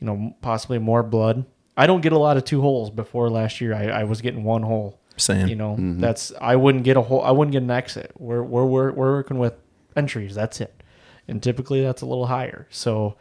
you 0.00 0.06
know 0.06 0.34
possibly 0.40 0.78
more 0.78 1.02
blood. 1.02 1.44
I 1.76 1.86
don't 1.86 2.00
get 2.00 2.12
a 2.12 2.18
lot 2.18 2.36
of 2.36 2.44
two 2.44 2.60
holes 2.60 2.90
before 2.90 3.30
last 3.30 3.60
year. 3.60 3.74
I, 3.74 3.84
I 3.84 4.04
was 4.04 4.20
getting 4.20 4.44
one 4.44 4.62
hole. 4.62 4.98
Same. 5.16 5.46
You 5.46 5.56
know, 5.56 5.76
that's 5.78 6.32
I 6.40 6.56
wouldn't 6.56 6.84
get 6.84 6.96
a 6.96 7.02
hole. 7.02 7.22
I 7.22 7.30
wouldn't 7.30 7.52
get 7.52 7.62
an 7.62 7.70
exit. 7.70 8.12
We're 8.18 8.42
we're 8.42 8.64
we're, 8.64 8.92
we're 8.92 9.12
working 9.12 9.38
with 9.38 9.54
entries. 9.94 10.34
That's 10.34 10.60
it, 10.60 10.82
and 11.28 11.42
typically 11.42 11.82
that's 11.82 12.02
a 12.02 12.06
little 12.06 12.26
higher. 12.26 12.66
So, 12.70 13.16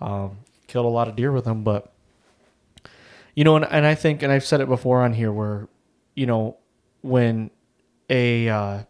um, 0.00 0.38
killed 0.66 0.86
a 0.86 0.88
lot 0.88 1.08
of 1.08 1.16
deer 1.16 1.32
with 1.32 1.44
them, 1.44 1.62
but 1.62 1.92
you 3.38 3.44
know, 3.44 3.54
and, 3.54 3.64
and 3.70 3.86
I 3.86 3.94
think, 3.94 4.24
and 4.24 4.32
I've 4.32 4.44
said 4.44 4.60
it 4.60 4.68
before 4.68 5.02
on 5.02 5.12
here, 5.12 5.30
where 5.30 5.68
you 6.16 6.26
know 6.26 6.56
when 7.02 7.52
a 8.10 8.48
uh, 8.48 8.82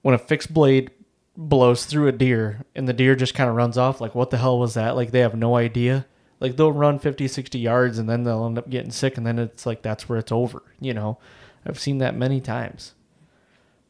when 0.00 0.14
a 0.14 0.18
fixed 0.18 0.54
blade 0.54 0.90
blows 1.36 1.84
through 1.84 2.08
a 2.08 2.12
deer 2.12 2.64
and 2.74 2.88
the 2.88 2.94
deer 2.94 3.14
just 3.14 3.34
kind 3.34 3.50
of 3.50 3.56
runs 3.56 3.76
off 3.76 4.00
like 4.00 4.14
what 4.14 4.30
the 4.30 4.38
hell 4.38 4.58
was 4.58 4.72
that? 4.72 4.96
Like 4.96 5.10
they 5.10 5.20
have 5.20 5.34
no 5.34 5.56
idea. 5.56 6.06
Like 6.40 6.56
they'll 6.56 6.72
run 6.72 6.98
50 6.98 7.28
60 7.28 7.58
yards 7.58 7.98
and 7.98 8.08
then 8.08 8.24
they'll 8.24 8.46
end 8.46 8.56
up 8.56 8.70
getting 8.70 8.90
sick 8.90 9.18
and 9.18 9.26
then 9.26 9.38
it's 9.38 9.66
like 9.66 9.82
that's 9.82 10.08
where 10.08 10.18
it's 10.18 10.32
over 10.32 10.62
you 10.80 10.94
know? 10.94 11.18
I've 11.66 11.78
seen 11.78 11.98
that 11.98 12.16
many 12.16 12.40
times. 12.40 12.94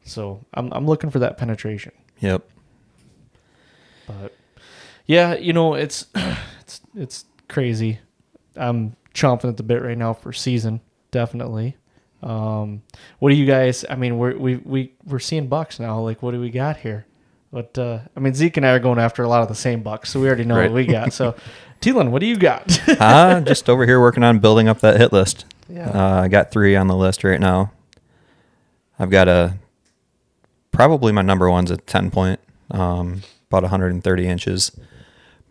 So 0.03 0.43
i'm, 0.53 0.69
I'm 0.73 0.85
looking 0.85 1.11
for 1.11 1.19
that 1.19 1.37
penetration. 1.37 1.93
Yep. 2.19 2.43
but 4.05 4.35
yeah 5.05 5.35
you 5.35 5.53
know 5.53 5.75
it's 5.75 6.07
it's 6.59 6.81
it's 6.93 7.23
crazy 7.47 7.99
i'm 8.61 8.95
chomping 9.13 9.49
at 9.49 9.57
the 9.57 9.63
bit 9.63 9.81
right 9.81 9.97
now 9.97 10.13
for 10.13 10.31
season 10.31 10.79
definitely 11.11 11.75
um 12.23 12.81
what 13.19 13.29
do 13.31 13.35
you 13.35 13.45
guys 13.45 13.83
i 13.89 13.95
mean 13.95 14.17
we're 14.17 14.37
we, 14.37 14.55
we 14.57 14.93
we're 15.05 15.19
seeing 15.19 15.47
bucks 15.47 15.79
now 15.79 15.99
like 15.99 16.21
what 16.21 16.31
do 16.31 16.39
we 16.39 16.49
got 16.49 16.77
here 16.77 17.05
but 17.51 17.77
uh 17.77 17.99
i 18.15 18.19
mean 18.19 18.33
zeke 18.33 18.55
and 18.57 18.65
i 18.65 18.69
are 18.71 18.79
going 18.79 18.99
after 18.99 19.23
a 19.23 19.27
lot 19.27 19.41
of 19.41 19.47
the 19.47 19.55
same 19.55 19.81
bucks 19.81 20.09
so 20.11 20.19
we 20.21 20.27
already 20.27 20.45
know 20.45 20.55
Right. 20.55 20.69
what 20.71 20.75
we 20.75 20.85
got 20.85 21.11
so 21.13 21.35
Teelan, 21.81 22.11
what 22.11 22.19
do 22.19 22.27
you 22.27 22.37
got 22.37 22.79
uh, 23.01 23.41
just 23.41 23.67
over 23.67 23.87
here 23.87 23.99
working 23.99 24.21
on 24.21 24.37
building 24.37 24.67
up 24.67 24.81
that 24.81 24.99
hit 24.99 25.11
list. 25.11 25.45
Yeah. 25.67 25.89
Uh, 25.89 26.21
I 26.21 26.27
got 26.27 26.51
three 26.51 26.75
on 26.75 26.85
the 26.85 26.95
list 26.95 27.23
right 27.23 27.39
now. 27.39 27.71
I've 28.99 29.09
got 29.09 29.27
a 29.27 29.55
probably 30.71 31.11
my 31.11 31.23
number 31.23 31.49
one's 31.49 31.71
a 31.71 31.77
10 31.77 32.11
point, 32.11 32.39
um, 32.69 33.23
about 33.49 33.63
130 33.63 34.27
inches. 34.27 34.71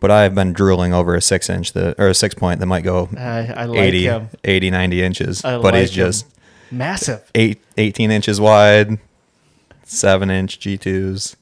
But 0.01 0.11
I've 0.11 0.35
been 0.35 0.51
drooling 0.51 0.93
over 0.93 1.15
a 1.15 1.21
six 1.21 1.49
inch 1.49 1.71
that 1.73 1.97
or 1.97 2.07
a 2.09 2.13
six 2.13 2.35
point 2.35 2.59
that 2.59 2.65
might 2.65 2.83
go 2.83 3.07
I, 3.17 3.53
I 3.55 3.65
like 3.65 3.79
80, 3.79 4.03
him 4.03 4.29
80, 4.43 4.71
90 4.71 5.03
inches. 5.03 5.45
I 5.45 5.55
but 5.57 5.73
like 5.73 5.75
he's 5.75 5.91
him. 5.91 5.95
just 5.95 6.25
massive 6.71 7.31
eight, 7.35 7.61
18 7.77 8.11
inches 8.11 8.41
wide, 8.41 8.97
seven 9.85 10.29
inch 10.31 10.59
G2s, 10.59 11.35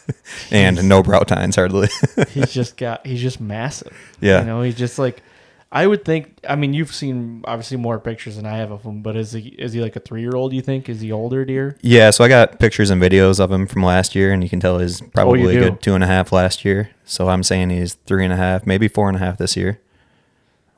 and 0.52 0.88
no 0.88 1.02
brow 1.02 1.20
tines 1.20 1.56
hardly. 1.56 1.88
he's 2.30 2.52
just 2.52 2.76
got 2.76 3.04
he's 3.06 3.20
just 3.20 3.40
massive 3.40 3.92
Yeah. 4.20 4.40
you 4.40 4.46
know 4.46 4.62
he's 4.62 4.76
just 4.76 4.98
like 4.98 5.22
i 5.74 5.86
would 5.86 6.04
think 6.04 6.38
i 6.48 6.54
mean 6.56 6.72
you've 6.72 6.94
seen 6.94 7.42
obviously 7.46 7.76
more 7.76 7.98
pictures 7.98 8.36
than 8.36 8.46
i 8.46 8.56
have 8.56 8.70
of 8.70 8.82
him 8.84 9.02
but 9.02 9.16
is 9.16 9.32
he 9.32 9.48
is 9.58 9.72
he 9.74 9.80
like 9.80 9.96
a 9.96 10.00
three-year-old 10.00 10.52
you 10.54 10.62
think 10.62 10.88
is 10.88 11.00
he 11.02 11.10
older 11.12 11.44
deer 11.44 11.76
Yeah, 11.82 12.10
so 12.10 12.24
I 12.24 12.28
got 12.28 12.58
pictures 12.58 12.88
and 12.90 13.02
videos 13.02 13.40
of 13.40 13.50
him 13.52 13.66
from 13.66 13.82
last 13.82 14.14
year, 14.14 14.32
and 14.32 14.42
you 14.42 14.48
can 14.48 14.60
tell 14.60 14.78
he's 14.78 15.00
probably 15.00 15.42
a 15.42 15.48
Oh, 15.48 15.52
do? 15.52 15.60
good 15.70 15.82
two 15.82 15.94
and 15.94 16.02
a 16.04 16.06
half 16.06 16.32
last 16.32 16.64
year. 16.64 16.90
So 17.04 17.28
I'm 17.28 17.42
saying 17.42 17.68
he's 17.70 17.94
three 18.06 18.24
and 18.24 18.32
a 18.32 18.36
half, 18.36 18.66
maybe 18.66 18.88
four 18.88 19.08
and 19.08 19.16
a 19.16 19.20
half 19.20 19.36
this 19.36 19.56
year. 19.56 19.80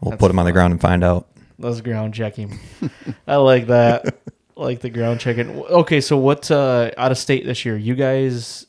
We'll 0.01 0.11
That's 0.11 0.21
put 0.21 0.31
him 0.31 0.39
on 0.39 0.47
the 0.47 0.53
ground 0.53 0.73
and 0.73 0.81
find 0.81 1.05
out. 1.05 1.27
let's 1.59 1.81
ground 1.81 2.13
check 2.15 2.35
him 2.37 2.59
i 3.27 3.37
like 3.37 3.67
that 3.69 4.17
like 4.57 4.81
the 4.81 4.91
ground 4.91 5.21
checking 5.21 5.49
okay 5.83 6.01
so 6.01 6.17
what 6.17 6.51
uh 6.51 6.91
out 6.99 7.11
of 7.13 7.19
state 7.19 7.45
this 7.47 7.65
year 7.65 7.77
you 7.77 7.95
guys 7.95 8.67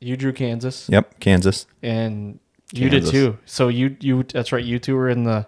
you 0.00 0.16
drew 0.16 0.32
kansas 0.32 0.88
Yep, 0.90 1.20
Kansas. 1.20 1.66
and 1.82 2.38
you 2.72 2.88
did 2.90 3.06
too 3.06 3.38
so 3.46 3.68
you 3.68 3.96
you 4.00 4.22
that's 4.24 4.52
right 4.52 4.64
you 4.64 4.78
two 4.78 4.94
were 4.96 5.08
in 5.08 5.24
the 5.24 5.46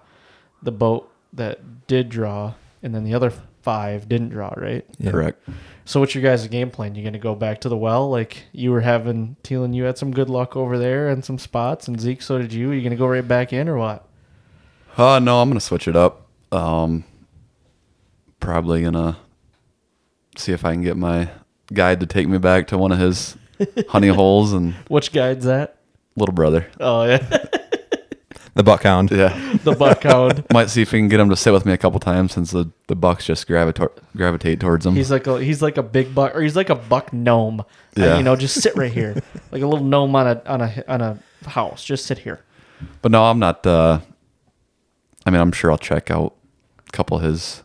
the 0.62 0.72
boat 0.72 1.10
that 1.32 1.86
did 1.86 2.08
draw 2.08 2.54
and 2.82 2.94
then 2.94 3.04
the 3.04 3.14
other 3.14 3.32
five 3.62 4.08
didn't 4.08 4.30
draw 4.30 4.52
right 4.56 4.84
Yep. 4.98 5.12
Correct. 5.12 5.48
So 5.84 6.00
what's 6.00 6.14
your 6.14 6.22
guys' 6.22 6.46
game 6.48 6.70
plan? 6.70 6.94
You 6.94 7.02
gonna 7.04 7.18
go 7.18 7.34
back 7.34 7.60
to 7.62 7.68
the 7.68 7.76
well? 7.76 8.10
Like 8.10 8.44
you 8.52 8.70
were 8.72 8.80
having 8.82 9.36
Teal 9.42 9.66
you 9.74 9.84
had 9.84 9.96
some 9.98 10.10
good 10.12 10.28
luck 10.30 10.56
over 10.56 10.78
there 10.78 11.08
and 11.08 11.24
some 11.24 11.38
spots, 11.38 11.88
and 11.88 11.98
Zeke, 12.00 12.20
so 12.22 12.38
did 12.38 12.52
you. 12.52 12.70
Are 12.70 12.74
you 12.74 12.82
gonna 12.82 12.96
go 12.96 13.06
right 13.06 13.26
back 13.26 13.52
in 13.52 13.68
or 13.68 13.76
what? 13.78 14.06
Uh 14.96 15.18
no, 15.18 15.40
I'm 15.40 15.48
gonna 15.48 15.60
switch 15.60 15.88
it 15.88 15.96
up. 15.96 16.26
Um 16.52 17.04
probably 18.40 18.82
gonna 18.82 19.16
see 20.36 20.52
if 20.52 20.64
I 20.64 20.72
can 20.72 20.82
get 20.82 20.96
my 20.96 21.28
guide 21.72 22.00
to 22.00 22.06
take 22.06 22.28
me 22.28 22.38
back 22.38 22.68
to 22.68 22.78
one 22.78 22.92
of 22.92 22.98
his 22.98 23.36
honey 23.88 24.08
holes 24.08 24.52
and 24.52 24.74
Which 24.88 25.12
guide's 25.12 25.44
that? 25.46 25.76
little 26.16 26.34
brother. 26.34 26.66
Oh 26.80 27.04
yeah, 27.04 27.44
The 28.58 28.64
buckhound. 28.64 29.12
Yeah. 29.12 29.28
the 29.62 29.70
buckhound. 29.72 30.44
Might 30.52 30.68
see 30.68 30.82
if 30.82 30.90
we 30.90 30.98
can 30.98 31.06
get 31.06 31.20
him 31.20 31.30
to 31.30 31.36
sit 31.36 31.52
with 31.52 31.64
me 31.64 31.72
a 31.72 31.78
couple 31.78 32.00
times 32.00 32.32
since 32.32 32.50
the, 32.50 32.68
the 32.88 32.96
bucks 32.96 33.24
just 33.24 33.46
gravitate 33.46 33.88
gravitate 34.16 34.58
towards 34.58 34.84
him. 34.84 34.96
He's 34.96 35.12
like 35.12 35.28
a 35.28 35.40
he's 35.40 35.62
like 35.62 35.76
a 35.78 35.82
big 35.84 36.12
buck, 36.12 36.34
or 36.34 36.42
he's 36.42 36.56
like 36.56 36.68
a 36.68 36.74
buck 36.74 37.12
gnome. 37.12 37.64
Yeah. 37.96 38.16
you 38.16 38.24
know, 38.24 38.34
just 38.34 38.60
sit 38.60 38.74
right 38.76 38.90
here, 38.92 39.14
like 39.52 39.62
a 39.62 39.66
little 39.66 39.84
gnome 39.84 40.16
on 40.16 40.26
a 40.26 40.42
on 40.44 40.60
a 40.60 40.84
on 40.88 41.00
a 41.00 41.18
house. 41.46 41.84
Just 41.84 42.04
sit 42.06 42.18
here. 42.18 42.40
But 43.00 43.12
no, 43.12 43.24
I'm 43.26 43.38
not. 43.38 43.64
Uh, 43.64 44.00
I 45.24 45.30
mean, 45.30 45.40
I'm 45.40 45.52
sure 45.52 45.70
I'll 45.70 45.78
check 45.78 46.10
out 46.10 46.34
a 46.88 46.90
couple 46.90 47.16
of 47.16 47.22
his 47.22 47.62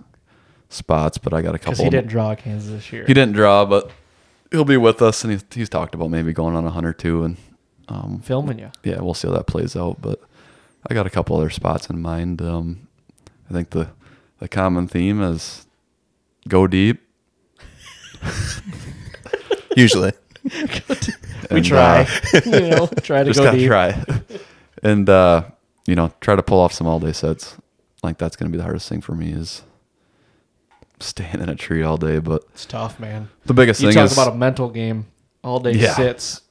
spots, 0.69 1.17
but 1.17 1.33
I 1.33 1.41
got 1.41 1.49
a 1.49 1.53
Because 1.53 1.77
couple. 1.77 1.85
he 1.85 1.89
didn't 1.89 2.09
draw 2.09 2.35
Kansas 2.35 2.69
this 2.69 2.93
year. 2.93 3.05
He 3.07 3.15
didn't 3.15 3.33
draw, 3.33 3.65
but 3.65 3.89
he'll 4.51 4.63
be 4.63 4.77
with 4.77 5.01
us, 5.01 5.23
and 5.23 5.31
he's, 5.33 5.43
he's 5.51 5.69
talked 5.69 5.95
about 5.95 6.11
maybe 6.11 6.33
going 6.33 6.55
on 6.55 6.65
a 6.67 6.69
hunt 6.69 6.85
or 6.85 6.93
two, 6.93 7.23
and 7.23 7.37
um, 7.87 8.21
filming 8.23 8.59
you. 8.59 8.71
yeah, 8.83 9.01
we'll 9.01 9.13
see 9.15 9.27
how 9.27 9.33
that 9.33 9.47
plays 9.47 9.75
out. 9.75 10.01
But 10.01 10.21
I 10.89 10.93
got 10.93 11.07
a 11.07 11.09
couple 11.09 11.37
other 11.37 11.49
spots 11.49 11.89
in 11.89 12.01
mind. 12.01 12.41
Um, 12.41 12.87
I 13.49 13.53
think 13.53 13.69
the 13.71 13.89
the 14.39 14.47
common 14.47 14.87
theme 14.87 15.21
is 15.21 15.65
go 16.47 16.67
deep. 16.67 17.01
Usually. 19.75 20.11
We 20.43 20.51
and, 21.57 21.65
try, 21.65 22.01
uh, 22.33 22.41
you 22.45 22.61
know, 22.69 22.87
try 23.01 23.23
to 23.23 23.25
just 23.31 23.39
go 23.39 23.45
gotta 23.45 23.57
deep. 23.57 23.67
try, 23.67 24.03
and 24.81 25.09
uh, 25.09 25.43
you 25.87 25.95
know, 25.95 26.11
try 26.21 26.35
to 26.35 26.43
pull 26.43 26.59
off 26.59 26.73
some 26.73 26.85
all 26.87 26.99
day 26.99 27.13
sets. 27.13 27.55
Like 28.03 28.17
that's 28.17 28.35
gonna 28.35 28.51
be 28.51 28.57
the 28.57 28.63
hardest 28.63 28.89
thing 28.89 29.01
for 29.01 29.13
me 29.15 29.31
is 29.31 29.61
staying 30.99 31.39
in 31.41 31.49
a 31.49 31.55
tree 31.55 31.81
all 31.83 31.97
day. 31.97 32.19
But 32.19 32.43
It's 32.53 32.65
tough, 32.65 32.99
man. 32.99 33.29
the 33.45 33.53
biggest 33.53 33.81
You 33.81 33.87
thing 33.89 33.95
talk 33.95 34.05
is 34.05 34.13
about 34.13 34.33
a 34.33 34.35
mental 34.35 34.69
game. 34.69 35.05
All 35.43 35.59
day 35.59 35.71
Yeah. 35.73 35.93
sits. 35.95 36.41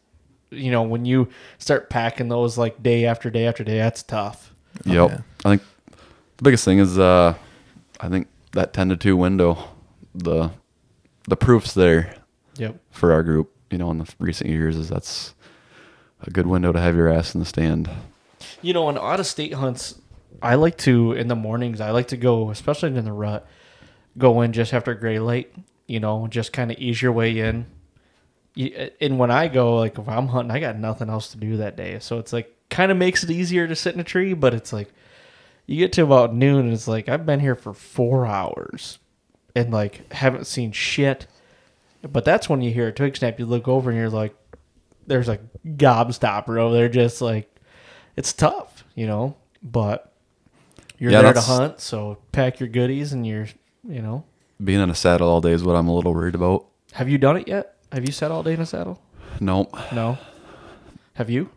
You 0.53 0.71
know, 0.71 0.83
when 0.83 1.05
you 1.05 1.29
start 1.59 1.91
packing 1.91 2.29
those 2.29 2.59
like 2.59 2.83
day 2.83 3.07
after 3.07 3.31
day 3.31 3.47
after 3.47 3.65
day, 3.65 3.79
that's 3.79 4.03
tough. 4.03 4.55
Yep. 4.85 5.11
yeah. 5.11 5.19
I 5.45 5.49
think 5.51 5.63
the 6.37 6.43
biggest 6.43 6.65
thing 6.65 6.79
is 6.79 6.99
uh 6.99 7.35
I 8.01 8.09
think 8.09 8.29
that 8.53 8.73
ten 8.73 8.89
to 8.91 8.97
two 8.97 9.17
window, 9.17 9.59
the 10.15 10.51
the 11.29 11.37
proof's 11.37 11.73
there 11.75 12.15
Yep. 12.57 12.79
for 12.91 13.13
our 13.13 13.23
group, 13.23 13.51
you 13.71 13.79
know, 13.79 13.91
in 13.91 13.99
the 13.99 14.15
recent 14.19 14.51
years 14.51 14.77
is 14.77 14.89
that's 14.91 15.35
a 16.21 16.31
good 16.31 16.47
window 16.47 16.71
to 16.73 16.79
have 16.81 16.95
your 16.95 17.09
ass 17.09 17.35
in 17.35 17.41
the 17.41 17.47
stand. 17.47 17.89
You 18.61 18.75
know, 18.75 18.87
on 18.87 18.99
out 18.99 19.21
of 19.21 19.27
state 19.27 19.55
hunts, 19.55 19.95
I 20.43 20.57
like 20.57 20.77
to 20.79 21.13
in 21.13 21.29
the 21.29 21.37
mornings. 21.37 21.81
I 21.81 21.91
like 21.91 22.09
to 22.09 22.17
go, 22.17 22.51
especially 22.51 22.95
in 22.97 23.05
the 23.05 23.13
rut, 23.13 23.47
go 24.19 24.41
in 24.43 24.53
just 24.53 24.75
after 24.75 24.95
gray 24.95 25.19
light. 25.19 25.53
You 25.87 26.01
know, 26.01 26.27
just 26.29 26.53
kind 26.53 26.71
of 26.71 26.79
ease 26.79 27.01
your 27.03 27.13
way 27.13 27.39
in. 27.39 27.67
And 28.57 29.19
when 29.19 29.31
I 29.31 29.49
go, 29.49 29.77
like 29.79 29.99
if 29.99 30.09
I'm 30.09 30.29
hunting, 30.29 30.51
I 30.51 30.61
got 30.61 30.77
nothing 30.77 31.09
else 31.09 31.29
to 31.29 31.39
do 31.39 31.57
that 31.59 31.77
day, 31.77 31.99
so 32.01 32.19
it's 32.19 32.33
like 32.33 32.55
kind 32.69 32.91
of 32.93 32.99
makes 32.99 33.25
it 33.25 33.31
easier 33.31 33.67
to 33.67 33.75
sit 33.77 33.95
in 33.95 34.01
a 34.01 34.05
tree. 34.05 34.35
But 34.35 34.53
it's 34.55 34.73
like 34.73 34.93
you 35.67 35.79
get 35.79 35.93
to 35.95 36.03
about 36.03 36.35
noon, 36.35 36.67
and 36.67 36.73
it's 36.73 36.89
like 36.89 37.09
I've 37.09 37.25
been 37.25 37.41
here 37.41 37.55
for 37.55 37.73
four 37.73 38.27
hours, 38.27 38.99
and 39.55 39.73
like 39.73 40.13
haven't 40.13 40.47
seen 40.47 40.73
shit. 40.73 41.27
But 42.03 42.25
that's 42.25 42.49
when 42.49 42.61
you 42.61 42.73
hear 42.73 42.89
a 42.89 42.93
twig 42.93 43.17
snap. 43.17 43.39
You 43.39 43.47
look 43.47 43.69
over 43.69 43.89
and 43.91 43.99
you're 43.99 44.11
like, 44.11 44.35
there's 45.07 45.29
a 45.29 45.39
gobstopper 45.67 46.59
over 46.59 46.75
there, 46.75 46.89
just 46.89 47.23
like 47.23 47.55
it's 48.17 48.33
tough, 48.33 48.85
you 48.95 49.07
know. 49.07 49.37
But 49.63 50.13
you're 50.99 51.13
Yeah, 51.13 51.23
there 51.23 51.33
to 51.33 51.41
hunt, 51.41 51.81
so 51.81 52.19
pack 52.33 52.61
your 52.61 52.69
goodies 52.69 53.13
and 53.13 53.27
you're, 53.27 53.47
you 53.89 54.03
know. 54.03 54.25
Being 54.63 54.81
in 54.81 54.91
a 54.91 54.95
saddle 54.95 55.29
all 55.29 55.41
day 55.41 55.53
is 55.53 55.65
what 55.65 55.77
I'm 55.77 55.89
a 55.89 55.95
little 55.95 56.13
worried 56.13 56.35
about. 56.35 56.67
Have 56.93 57.09
you 57.09 57.19
done 57.19 57.37
it 57.37 57.49
yet? 57.49 57.72
Have 57.93 58.05
you 58.07 58.13
sat 58.13 58.31
all 58.31 58.43
day 58.43 58.55
in 58.55 58.61
a 58.61 58.67
saddle? 58.67 59.01
Nope. 59.41 59.77
No. 59.93 60.19
Have 61.15 61.29
you? 61.31 61.51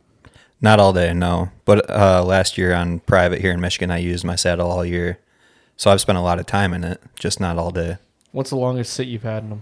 Not 0.61 0.79
all 0.79 0.93
day, 0.93 1.13
no. 1.13 1.49
But 1.65 1.89
uh, 1.89 2.23
last 2.23 2.57
year 2.57 2.73
on 2.73 2.99
private 2.99 3.41
here 3.41 3.51
in 3.51 3.59
Michigan, 3.61 3.91
I 3.91 3.97
used 3.97 4.23
my 4.25 4.35
saddle 4.35 4.69
all 4.69 4.85
year. 4.85 5.19
So 5.77 5.91
I've 5.91 6.01
spent 6.01 6.17
a 6.17 6.21
lot 6.21 6.39
of 6.39 6.45
time 6.45 6.73
in 6.73 6.83
it, 6.83 7.01
just 7.17 7.39
not 7.39 7.57
all 7.57 7.71
day. 7.71 7.97
What's 8.31 8.49
the 8.49 8.55
longest 8.57 8.93
sit 8.93 9.07
you've 9.07 9.23
had 9.23 9.43
in 9.43 9.49
them? 9.49 9.61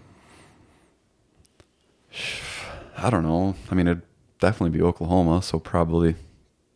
I 2.98 3.10
don't 3.10 3.24
know. 3.24 3.56
I 3.72 3.76
mean 3.76 3.88
it'd 3.88 4.04
definitely 4.40 4.78
be 4.78 4.84
Oklahoma, 4.84 5.42
so 5.42 5.60
probably 5.60 6.16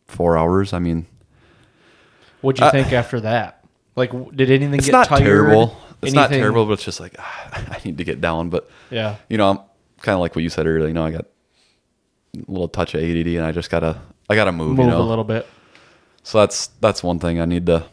four 0.06 0.36
hours. 0.36 0.72
I 0.72 0.78
mean 0.80 1.06
What'd 2.40 2.60
you 2.60 2.66
Uh, 2.66 2.70
think 2.70 2.92
after 2.92 3.20
that? 3.20 3.64
Like, 3.96 4.10
did 4.34 4.50
anything 4.50 4.74
it's 4.74 4.86
get 4.86 4.92
not 4.92 5.08
tired? 5.08 5.24
terrible. 5.24 5.76
It's 6.02 6.12
not 6.12 6.30
terrible, 6.30 6.66
but 6.66 6.74
it's 6.74 6.84
just 6.84 7.00
like 7.00 7.14
ah, 7.18 7.48
I 7.70 7.80
need 7.84 7.98
to 7.98 8.04
get 8.04 8.20
down. 8.20 8.48
But 8.50 8.68
Yeah. 8.90 9.16
you 9.28 9.38
know, 9.38 9.50
I'm 9.50 9.58
kind 10.02 10.14
of 10.14 10.20
like 10.20 10.34
what 10.34 10.42
you 10.42 10.50
said 10.50 10.66
earlier. 10.66 10.88
You 10.88 10.94
know, 10.94 11.04
I 11.04 11.10
got 11.10 11.26
a 12.34 12.50
little 12.50 12.68
touch 12.68 12.94
of 12.94 13.02
ADD, 13.02 13.26
and 13.28 13.44
I 13.44 13.52
just 13.52 13.70
gotta, 13.70 14.00
I 14.28 14.34
gotta 14.34 14.52
move. 14.52 14.76
Move 14.76 14.86
you 14.86 14.90
know, 14.92 15.00
a 15.00 15.02
little 15.02 15.24
bit. 15.24 15.46
so 16.22 16.38
that's 16.38 16.68
that's 16.80 17.02
one 17.02 17.18
thing 17.18 17.40
I 17.40 17.44
need 17.44 17.66
to 17.66 17.84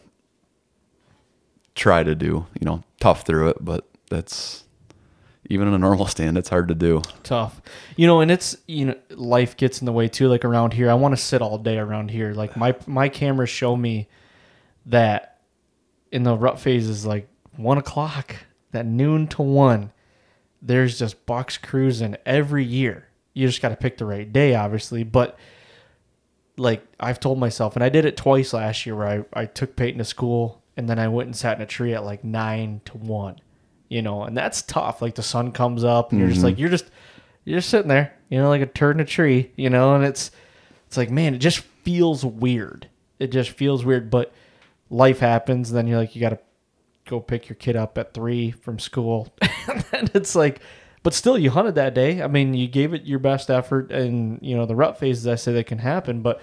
try 1.74 2.02
to 2.02 2.14
do. 2.14 2.46
You 2.58 2.64
know, 2.64 2.84
tough 3.00 3.26
through 3.26 3.48
it, 3.50 3.58
but 3.60 3.86
that's 4.10 4.64
even 5.48 5.68
in 5.68 5.74
a 5.74 5.78
normal 5.78 6.06
stand, 6.16 6.36
it's 6.36 6.48
hard 6.48 6.68
to 6.68 6.74
do. 6.74 7.02
tough 7.22 7.60
you 7.96 8.06
know 8.06 8.20
and 8.20 8.30
it's 8.30 8.56
you 8.66 8.84
know 8.86 8.94
life 9.10 9.56
gets 9.56 9.80
in 9.80 9.86
the 9.86 9.92
way 9.92 10.08
too 10.08 10.28
like 10.28 10.44
around 10.44 10.72
here 10.72 10.90
i 10.90 10.94
want 10.94 11.16
to 11.16 11.20
sit 11.20 11.40
all 11.40 11.56
day 11.58 11.78
around 11.78 12.10
here 12.10 12.32
like 12.34 12.56
my 12.56 12.74
my 12.86 13.08
cameras 13.08 13.48
show 13.48 13.76
me 13.76 14.08
that 14.86 15.40
in 16.12 16.22
the 16.24 16.36
rut 16.36 16.58
phases 16.58 17.06
like 17.06 17.28
one 17.56 17.78
o'clock 17.78 18.36
that 18.72 18.86
noon 18.86 19.26
to 19.26 19.42
one 19.42 19.92
there's 20.66 20.98
just 20.98 21.26
bucks 21.26 21.58
cruising 21.58 22.16
every 22.26 22.64
year 22.64 23.06
you 23.34 23.46
just 23.46 23.62
got 23.62 23.70
to 23.70 23.76
pick 23.76 23.96
the 23.98 24.04
right 24.04 24.32
day 24.32 24.54
obviously 24.54 25.04
but 25.04 25.38
like 26.56 26.86
i've 27.00 27.20
told 27.20 27.38
myself 27.38 27.76
and 27.76 27.84
i 27.84 27.88
did 27.88 28.04
it 28.04 28.16
twice 28.16 28.52
last 28.52 28.86
year 28.86 28.96
where 28.96 29.26
i, 29.34 29.42
I 29.42 29.46
took 29.46 29.76
peyton 29.76 29.98
to 29.98 30.04
school 30.04 30.62
and 30.76 30.88
then 30.88 30.98
i 30.98 31.08
went 31.08 31.26
and 31.26 31.36
sat 31.36 31.56
in 31.56 31.62
a 31.62 31.66
tree 31.66 31.94
at 31.94 32.04
like 32.04 32.24
nine 32.24 32.80
to 32.86 32.96
one 32.96 33.40
you 33.88 34.02
know, 34.02 34.24
and 34.24 34.36
that's 34.36 34.62
tough. 34.62 35.00
Like 35.00 35.14
the 35.14 35.22
sun 35.22 35.52
comes 35.52 35.84
up, 35.84 36.10
and 36.10 36.20
you're 36.20 36.28
just 36.28 36.38
mm-hmm. 36.38 36.46
like 36.46 36.58
you're 36.58 36.68
just 36.68 36.90
you're 37.44 37.58
just 37.58 37.70
sitting 37.70 37.88
there, 37.88 38.14
you 38.28 38.38
know, 38.38 38.48
like 38.48 38.62
a 38.62 38.66
turd 38.66 38.96
in 38.96 39.00
a 39.00 39.04
tree, 39.04 39.52
you 39.56 39.70
know, 39.70 39.94
and 39.94 40.04
it's 40.04 40.30
it's 40.86 40.96
like 40.96 41.10
man, 41.10 41.34
it 41.34 41.38
just 41.38 41.58
feels 41.58 42.24
weird. 42.24 42.88
It 43.18 43.28
just 43.28 43.50
feels 43.50 43.84
weird, 43.84 44.10
but 44.10 44.32
life 44.90 45.20
happens. 45.20 45.70
Then 45.72 45.86
you're 45.86 45.98
like 45.98 46.14
you 46.14 46.20
got 46.20 46.30
to 46.30 46.38
go 47.06 47.20
pick 47.20 47.48
your 47.48 47.56
kid 47.56 47.76
up 47.76 47.96
at 47.98 48.12
three 48.12 48.50
from 48.50 48.78
school, 48.78 49.32
and 49.92 50.10
it's 50.14 50.34
like, 50.34 50.60
but 51.02 51.14
still, 51.14 51.38
you 51.38 51.50
hunted 51.50 51.76
that 51.76 51.94
day. 51.94 52.22
I 52.22 52.26
mean, 52.26 52.54
you 52.54 52.68
gave 52.68 52.92
it 52.92 53.04
your 53.04 53.18
best 53.18 53.50
effort, 53.50 53.90
and 53.90 54.38
you 54.42 54.56
know 54.56 54.66
the 54.66 54.76
rut 54.76 54.98
phases. 54.98 55.26
I 55.26 55.36
say 55.36 55.52
that 55.54 55.66
can 55.66 55.78
happen, 55.78 56.20
but 56.22 56.42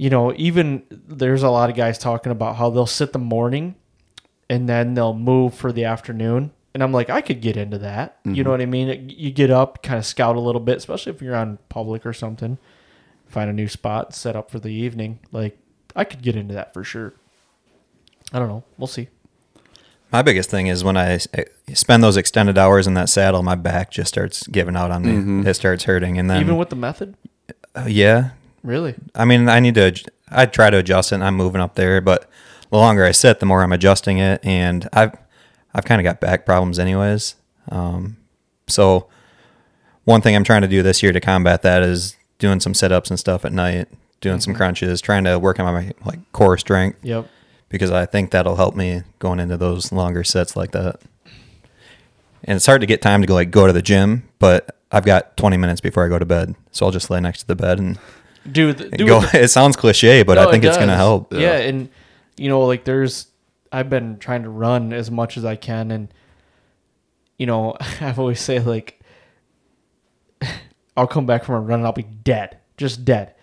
you 0.00 0.08
know, 0.08 0.32
even 0.36 0.82
there's 0.90 1.42
a 1.42 1.50
lot 1.50 1.68
of 1.68 1.76
guys 1.76 1.98
talking 1.98 2.32
about 2.32 2.56
how 2.56 2.70
they'll 2.70 2.86
sit 2.86 3.12
the 3.12 3.18
morning 3.18 3.74
and 4.48 4.66
then 4.66 4.94
they'll 4.94 5.12
move 5.12 5.52
for 5.52 5.72
the 5.72 5.84
afternoon. 5.84 6.52
And 6.72 6.82
I'm 6.82 6.90
like, 6.90 7.10
I 7.10 7.20
could 7.20 7.42
get 7.42 7.58
into 7.58 7.76
that. 7.76 8.18
You 8.24 8.42
know 8.42 8.48
mm-hmm. 8.48 8.50
what 8.50 8.60
I 8.62 8.66
mean? 8.66 9.10
You 9.10 9.30
get 9.30 9.50
up, 9.50 9.82
kind 9.82 9.98
of 9.98 10.06
scout 10.06 10.36
a 10.36 10.40
little 10.40 10.60
bit, 10.60 10.78
especially 10.78 11.12
if 11.12 11.20
you're 11.20 11.36
on 11.36 11.58
public 11.68 12.06
or 12.06 12.14
something. 12.14 12.56
Find 13.26 13.50
a 13.50 13.52
new 13.52 13.68
spot, 13.68 14.14
set 14.14 14.36
up 14.36 14.50
for 14.50 14.58
the 14.58 14.70
evening. 14.70 15.18
Like, 15.32 15.58
I 15.94 16.04
could 16.04 16.22
get 16.22 16.34
into 16.34 16.54
that 16.54 16.72
for 16.72 16.82
sure. 16.82 17.12
I 18.32 18.38
don't 18.38 18.48
know. 18.48 18.64
We'll 18.78 18.86
see. 18.86 19.08
My 20.12 20.22
biggest 20.22 20.50
thing 20.50 20.66
is 20.66 20.82
when 20.82 20.96
I 20.96 21.18
spend 21.72 22.02
those 22.02 22.16
extended 22.16 22.58
hours 22.58 22.86
in 22.88 22.94
that 22.94 23.08
saddle, 23.08 23.42
my 23.44 23.54
back 23.54 23.90
just 23.92 24.08
starts 24.08 24.44
giving 24.48 24.74
out 24.76 24.90
on 24.90 25.02
me. 25.42 25.48
It 25.48 25.54
starts 25.54 25.84
hurting, 25.84 26.18
and 26.18 26.28
then 26.28 26.40
Even 26.40 26.56
with 26.56 26.68
the 26.70 26.76
method, 26.76 27.14
uh, 27.76 27.84
yeah, 27.86 28.30
really. 28.64 28.96
I 29.14 29.24
mean, 29.24 29.48
I 29.48 29.60
need 29.60 29.76
to. 29.76 29.94
I 30.28 30.46
try 30.46 30.70
to 30.70 30.78
adjust 30.78 31.12
it. 31.12 31.16
and 31.16 31.24
I'm 31.24 31.36
moving 31.36 31.60
up 31.60 31.76
there, 31.76 32.00
but 32.00 32.28
the 32.70 32.76
longer 32.76 33.04
I 33.04 33.12
sit, 33.12 33.38
the 33.40 33.46
more 33.46 33.62
I'm 33.62 33.72
adjusting 33.72 34.18
it, 34.18 34.44
and 34.44 34.88
I've 34.92 35.16
I've 35.72 35.84
kind 35.84 36.00
of 36.00 36.04
got 36.04 36.20
back 36.20 36.44
problems 36.44 36.80
anyways. 36.80 37.36
Um, 37.68 38.16
so 38.66 39.06
one 40.04 40.20
thing 40.22 40.34
I'm 40.34 40.44
trying 40.44 40.62
to 40.62 40.68
do 40.68 40.82
this 40.82 41.02
year 41.04 41.12
to 41.12 41.20
combat 41.20 41.62
that 41.62 41.82
is 41.84 42.16
doing 42.40 42.58
some 42.58 42.74
sit 42.74 42.90
ups 42.90 43.10
and 43.10 43.18
stuff 43.18 43.44
at 43.44 43.52
night, 43.52 43.86
doing 44.20 44.40
some 44.40 44.54
crunches, 44.54 45.00
trying 45.00 45.22
to 45.24 45.38
work 45.38 45.60
on 45.60 45.72
my 45.72 45.92
like 46.04 46.18
core 46.32 46.58
strength 46.58 46.98
Yep. 47.02 47.28
Because 47.70 47.90
I 47.90 48.04
think 48.04 48.30
that'll 48.32 48.56
help 48.56 48.76
me 48.76 49.02
going 49.18 49.40
into 49.40 49.56
those 49.56 49.90
longer 49.92 50.22
sets 50.24 50.54
like 50.56 50.72
that. 50.72 51.00
And 52.44 52.56
it's 52.56 52.66
hard 52.66 52.82
to 52.82 52.86
get 52.86 53.00
time 53.02 53.22
to 53.22 53.26
go 53.26 53.34
like 53.34 53.50
go 53.50 53.66
to 53.66 53.72
the 53.72 53.80
gym, 53.82 54.28
but 54.38 54.76
I've 54.92 55.04
got 55.06 55.36
20 55.38 55.56
minutes 55.56 55.80
before 55.80 56.04
I 56.04 56.08
go 56.08 56.18
to 56.18 56.24
bed, 56.26 56.54
so 56.72 56.84
I'll 56.86 56.92
just 56.92 57.08
lay 57.10 57.20
next 57.20 57.40
to 57.40 57.46
the 57.46 57.56
bed 57.56 57.78
and 57.78 57.98
Do 58.50 58.72
the, 58.72 58.88
do 58.90 59.06
go. 59.06 59.22
it- 59.22 59.34
It 59.44 59.48
sounds 59.48 59.76
cliche, 59.76 60.22
but 60.22 60.34
No, 60.34 60.48
I 60.48 60.50
think 60.50 60.64
it 60.64 60.68
it's 60.68 60.76
going 60.76 60.88
to 60.88 60.92
does. 60.94 60.98
help. 60.98 61.32
Yeah. 61.32 61.56
and 61.58 61.88
you 62.36 62.48
know, 62.48 62.60
like 62.66 62.84
there's 62.84 63.26
I've 63.72 63.88
been 63.90 64.18
trying 64.18 64.42
to 64.44 64.50
run 64.50 64.92
as 64.92 65.10
much 65.10 65.36
as 65.36 65.44
I 65.44 65.56
can 65.56 65.90
and 65.90 66.12
you 67.38 67.46
know, 67.46 67.76
I've 68.00 68.18
always 68.18 68.40
say 68.40 68.58
like 68.58 69.00
I'll 70.96 71.06
come 71.06 71.26
back 71.26 71.44
from 71.44 71.54
a 71.56 71.60
run 71.60 71.80
and 71.80 71.86
I'll 71.86 71.92
be 71.92 72.02
dead. 72.02 72.58
Just 72.76 73.04
dead. 73.04 73.34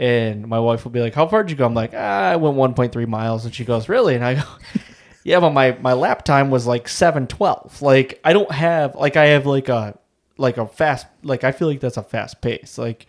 And 0.00 0.48
my 0.48 0.58
wife 0.58 0.82
will 0.84 0.92
be 0.92 1.00
like, 1.00 1.14
How 1.14 1.28
far 1.28 1.42
did 1.42 1.50
you 1.50 1.56
go? 1.56 1.66
I'm 1.66 1.74
like, 1.74 1.92
ah, 1.94 2.30
I 2.30 2.36
went 2.36 2.56
one 2.56 2.72
point 2.74 2.90
three 2.90 3.06
miles 3.06 3.44
and 3.44 3.54
she 3.54 3.64
goes, 3.64 3.88
Really? 3.88 4.14
And 4.14 4.24
I 4.24 4.34
go 4.34 4.42
Yeah, 5.24 5.40
but 5.40 5.50
my 5.50 5.76
my 5.80 5.92
lap 5.92 6.24
time 6.24 6.50
was 6.50 6.66
like 6.66 6.88
seven 6.88 7.26
twelve. 7.26 7.82
Like 7.82 8.18
I 8.24 8.32
don't 8.32 8.50
have 8.50 8.94
like 8.94 9.16
I 9.16 9.26
have 9.26 9.44
like 9.44 9.68
a 9.68 9.98
like 10.38 10.56
a 10.56 10.66
fast 10.66 11.06
like 11.22 11.44
I 11.44 11.52
feel 11.52 11.68
like 11.68 11.80
that's 11.80 11.98
a 11.98 12.02
fast 12.02 12.40
pace. 12.40 12.78
Like 12.78 13.06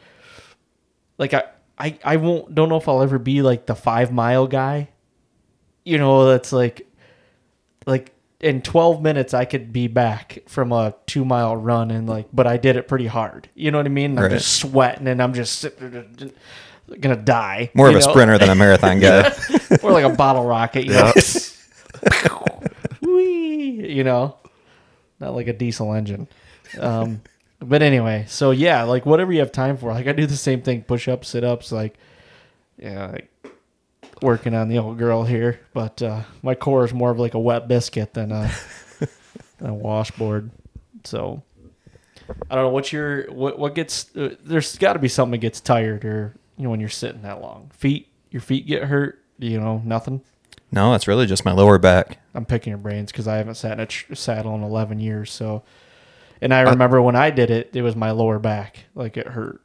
like 1.18 1.34
I 1.34 1.46
I 1.78 1.98
I 2.04 2.16
won't 2.18 2.54
don't 2.54 2.68
know 2.68 2.76
if 2.76 2.90
I'll 2.90 3.02
ever 3.02 3.18
be 3.18 3.42
like 3.42 3.66
the 3.66 3.76
five 3.76 4.12
mile 4.12 4.46
guy. 4.46 4.90
You 5.86 5.98
know, 5.98 6.26
that's 6.26 6.52
like 6.52 6.86
like 7.86 8.14
in 8.42 8.62
12 8.62 9.02
minutes 9.02 9.34
I 9.34 9.46
could 9.46 9.72
be 9.72 9.88
back 9.88 10.40
from 10.48 10.74
a 10.74 10.94
two 11.06 11.24
mile 11.24 11.56
run 11.56 11.92
and 11.92 12.10
like, 12.10 12.28
but 12.34 12.46
I 12.46 12.58
did 12.58 12.76
it 12.76 12.90
pretty 12.90 13.08
hard. 13.08 13.50
You 13.56 13.72
know 13.72 13.78
what 13.78 13.86
I 13.86 13.90
mean? 13.90 14.20
I'm 14.20 14.30
just 14.30 14.58
sweating 14.58 15.08
and 15.08 15.24
I'm 15.24 15.34
just 15.34 15.66
gonna 17.00 17.16
die. 17.16 17.72
More 17.74 17.88
of 17.88 17.96
a 17.96 18.00
know? 18.00 18.10
sprinter 18.10 18.38
than 18.38 18.50
a 18.50 18.56
marathon 18.56 19.00
guy. 19.02 19.34
or 19.84 19.92
like 19.92 20.06
a 20.06 20.16
bottle 20.16 20.46
rocket. 20.46 20.86
You 20.86 20.94
know? 20.94 21.14
Whee! 23.02 23.88
you 23.94 24.04
know, 24.04 24.38
not 25.20 25.36
like 25.36 25.48
a 25.48 25.54
diesel 25.54 25.94
engine. 25.94 26.28
Um, 26.80 27.22
but 27.60 27.82
anyway, 27.82 28.26
so 28.28 28.52
yeah, 28.52 28.84
like 28.84 29.06
whatever 29.06 29.32
you 29.32 29.40
have 29.40 29.52
time 29.52 29.78
for. 29.78 29.92
Like 29.92 30.08
I 30.08 30.14
do 30.14 30.26
the 30.26 30.38
same 30.38 30.62
thing: 30.62 30.84
push 30.84 31.08
ups, 31.08 31.30
sit 31.30 31.44
ups. 31.44 31.72
Like 31.72 31.98
yeah, 32.78 33.08
like 33.08 33.30
working 34.22 34.54
on 34.54 34.70
the 34.70 34.78
old 34.78 34.98
girl 34.98 35.24
here. 35.24 35.60
But 35.74 36.02
uh, 36.02 36.22
my 36.42 36.56
core 36.56 36.86
is 36.86 36.94
more 36.94 37.12
of 37.12 37.20
like 37.20 37.34
a 37.34 37.40
wet 37.40 37.68
biscuit 37.68 38.14
than 38.14 38.32
a, 38.32 38.52
than 39.58 39.70
a 39.70 39.74
washboard. 39.74 40.50
So 41.04 41.44
I 42.50 42.56
don't 42.56 42.66
know 42.66 42.70
what's 42.70 42.92
your 42.92 43.32
what 43.32 43.60
what 43.60 43.76
gets. 43.76 44.16
Uh, 44.16 44.36
there's 44.44 44.78
got 44.78 44.94
to 44.94 45.00
be 45.00 45.08
something 45.08 45.32
that 45.32 45.38
gets 45.40 45.60
tired 45.60 46.06
or 46.06 46.36
you 46.58 46.64
know 46.64 46.70
when 46.70 46.80
you're 46.80 46.90
sitting 46.90 47.22
that 47.24 47.42
long. 47.42 47.72
Feet, 47.74 48.08
your 48.30 48.42
feet 48.42 48.66
get 48.68 48.84
hurt. 48.84 49.24
You 49.40 49.60
know 49.60 49.82
nothing. 49.84 50.22
no, 50.72 50.94
it's 50.94 51.08
really 51.08 51.26
just 51.26 51.46
my 51.46 51.52
lower 51.52 51.78
back. 51.80 52.20
I'm 52.34 52.46
picking 52.46 52.72
your 52.72 52.78
brains 52.78 53.12
because 53.12 53.28
I 53.28 53.38
haven't 53.38 53.56
sat 53.56 53.74
in 53.74 53.80
a 53.82 53.86
tr- 53.86 54.14
saddle 54.16 54.54
in 54.56 54.64
11 54.64 55.00
years. 55.00 55.32
So, 55.32 55.64
and 56.42 56.54
I 56.54 56.62
remember 56.62 57.02
when 57.02 57.16
I 57.16 57.30
did 57.32 57.50
it, 57.50 57.72
it 57.74 57.82
was 57.82 57.96
my 57.96 58.12
lower 58.12 58.40
back, 58.40 58.86
like 58.96 59.18
it 59.18 59.28
hurt. 59.28 59.62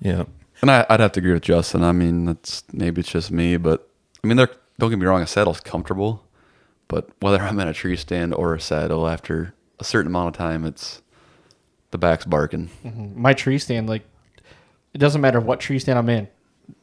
Yeah. 0.00 0.24
And 0.62 0.70
I, 0.70 0.84
I'd 0.88 1.00
have 1.00 1.12
to 1.12 1.20
agree 1.20 1.32
with 1.32 1.42
Justin. 1.42 1.84
I 1.84 1.92
mean, 1.92 2.24
that's 2.24 2.64
maybe 2.72 3.00
it's 3.00 3.10
just 3.10 3.30
me, 3.30 3.56
but 3.56 3.88
I 4.24 4.26
mean, 4.26 4.36
they're, 4.36 4.50
don't 4.78 4.90
get 4.90 4.98
me 4.98 5.06
wrong, 5.06 5.22
a 5.22 5.26
saddle's 5.26 5.60
comfortable, 5.60 6.24
but 6.88 7.10
whether 7.20 7.40
I'm 7.40 7.60
in 7.60 7.68
a 7.68 7.74
tree 7.74 7.96
stand 7.96 8.34
or 8.34 8.54
a 8.54 8.60
saddle, 8.60 9.06
after 9.06 9.54
a 9.78 9.84
certain 9.84 10.10
amount 10.10 10.28
of 10.28 10.38
time, 10.38 10.64
it's 10.64 11.02
the 11.92 11.98
back's 11.98 12.24
barking. 12.24 12.70
Mm-hmm. 12.84 13.20
My 13.20 13.32
tree 13.34 13.58
stand, 13.58 13.88
like, 13.88 14.02
it 14.98 15.00
doesn't 15.00 15.20
matter 15.20 15.38
what 15.38 15.60
tree 15.60 15.78
stand 15.78 15.96
I'm 15.96 16.08
in, 16.08 16.28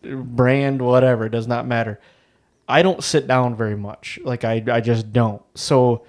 brand, 0.02 0.82
whatever, 0.82 1.26
it 1.26 1.32
does 1.32 1.48
not 1.48 1.68
matter. 1.68 2.00
I 2.66 2.82
don't 2.82 3.04
sit 3.04 3.28
down 3.28 3.58
very 3.58 3.76
much. 3.76 4.18
Like, 4.24 4.46
I, 4.46 4.64
I 4.72 4.80
just 4.80 5.12
don't. 5.12 5.42
So, 5.54 6.06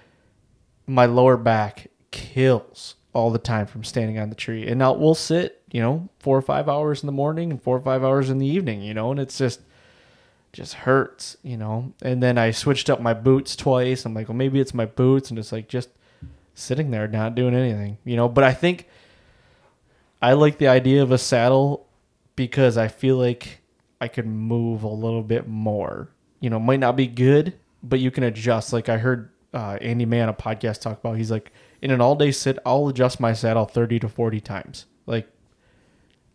my 0.87 1.07
lower 1.07 1.37
back 1.37 1.89
kills 2.13 2.95
all 3.13 3.33
the 3.33 3.41
time 3.41 3.67
from 3.67 3.83
standing 3.83 4.21
on 4.21 4.29
the 4.29 4.37
tree. 4.37 4.69
And 4.69 4.79
now 4.79 4.93
we'll 4.93 5.17
sit, 5.17 5.61
you 5.73 5.81
know, 5.81 6.09
four 6.21 6.39
or 6.39 6.43
five 6.43 6.69
hours 6.69 7.03
in 7.03 7.09
the 7.09 7.13
morning 7.13 7.51
and 7.51 7.61
four 7.61 7.77
or 7.77 7.81
five 7.81 8.05
hours 8.05 8.31
in 8.31 8.39
the 8.39 8.47
evening, 8.47 8.83
you 8.83 8.95
know, 8.95 9.11
and 9.11 9.19
it's 9.19 9.37
just, 9.37 9.63
just 10.53 10.75
hurts, 10.75 11.37
you 11.43 11.57
know. 11.57 11.93
And 12.03 12.23
then 12.23 12.39
I 12.39 12.53
switched 12.53 12.89
up 12.89 13.01
my 13.01 13.15
boots 13.15 13.57
twice. 13.57 14.05
I'm 14.05 14.15
like, 14.15 14.29
well, 14.29 14.37
maybe 14.37 14.61
it's 14.61 14.75
my 14.75 14.87
boots, 14.87 15.31
and 15.31 15.41
it's 15.41 15.51
like 15.51 15.67
just 15.67 15.89
sitting 16.55 16.93
there 16.93 17.09
not 17.09 17.35
doing 17.35 17.57
anything, 17.57 17.99
you 18.05 18.15
know. 18.15 18.29
But 18.29 18.45
I 18.45 18.55
think 18.55 18.87
I 20.23 20.35
like 20.35 20.59
the 20.59 20.69
idea 20.69 21.03
of 21.03 21.11
a 21.11 21.19
saddle 21.19 21.86
because 22.37 22.77
I 22.77 22.89
feel 22.89 23.17
like 23.17 23.61
I 24.01 24.09
could 24.09 24.27
move 24.27 24.83
a 24.83 24.89
little 24.89 25.23
bit 25.23 25.49
more. 25.49 26.11
You 26.41 26.51
know, 26.51 26.61
might 26.61 26.81
not 26.81 26.97
be 26.97 27.07
good, 27.07 27.55
but 27.83 27.99
you 27.99 28.11
can 28.11 28.23
adjust. 28.25 28.73
Like 28.73 28.89
I 28.89 28.99
heard 28.99 29.31
uh, 29.55 29.79
Andy 29.81 30.05
May 30.05 30.21
on 30.21 30.29
a 30.29 30.35
podcast 30.35 30.81
talk 30.83 30.99
about. 31.01 31.17
He's 31.17 31.31
like, 31.31 31.51
in 31.83 31.91
an 31.91 32.01
all 32.01 32.15
day 32.15 32.31
sit, 32.31 32.59
I'll 32.65 32.89
adjust 32.89 33.21
my 33.21 33.33
saddle 33.33 33.65
thirty 33.65 33.99
to 34.01 34.09
forty 34.09 34.41
times. 34.41 34.87
Like 35.07 35.29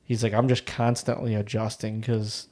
he's 0.04 0.24
like, 0.24 0.34
I'm 0.34 0.48
just 0.48 0.66
constantly 0.66 1.36
adjusting 1.36 2.00
because 2.00 2.48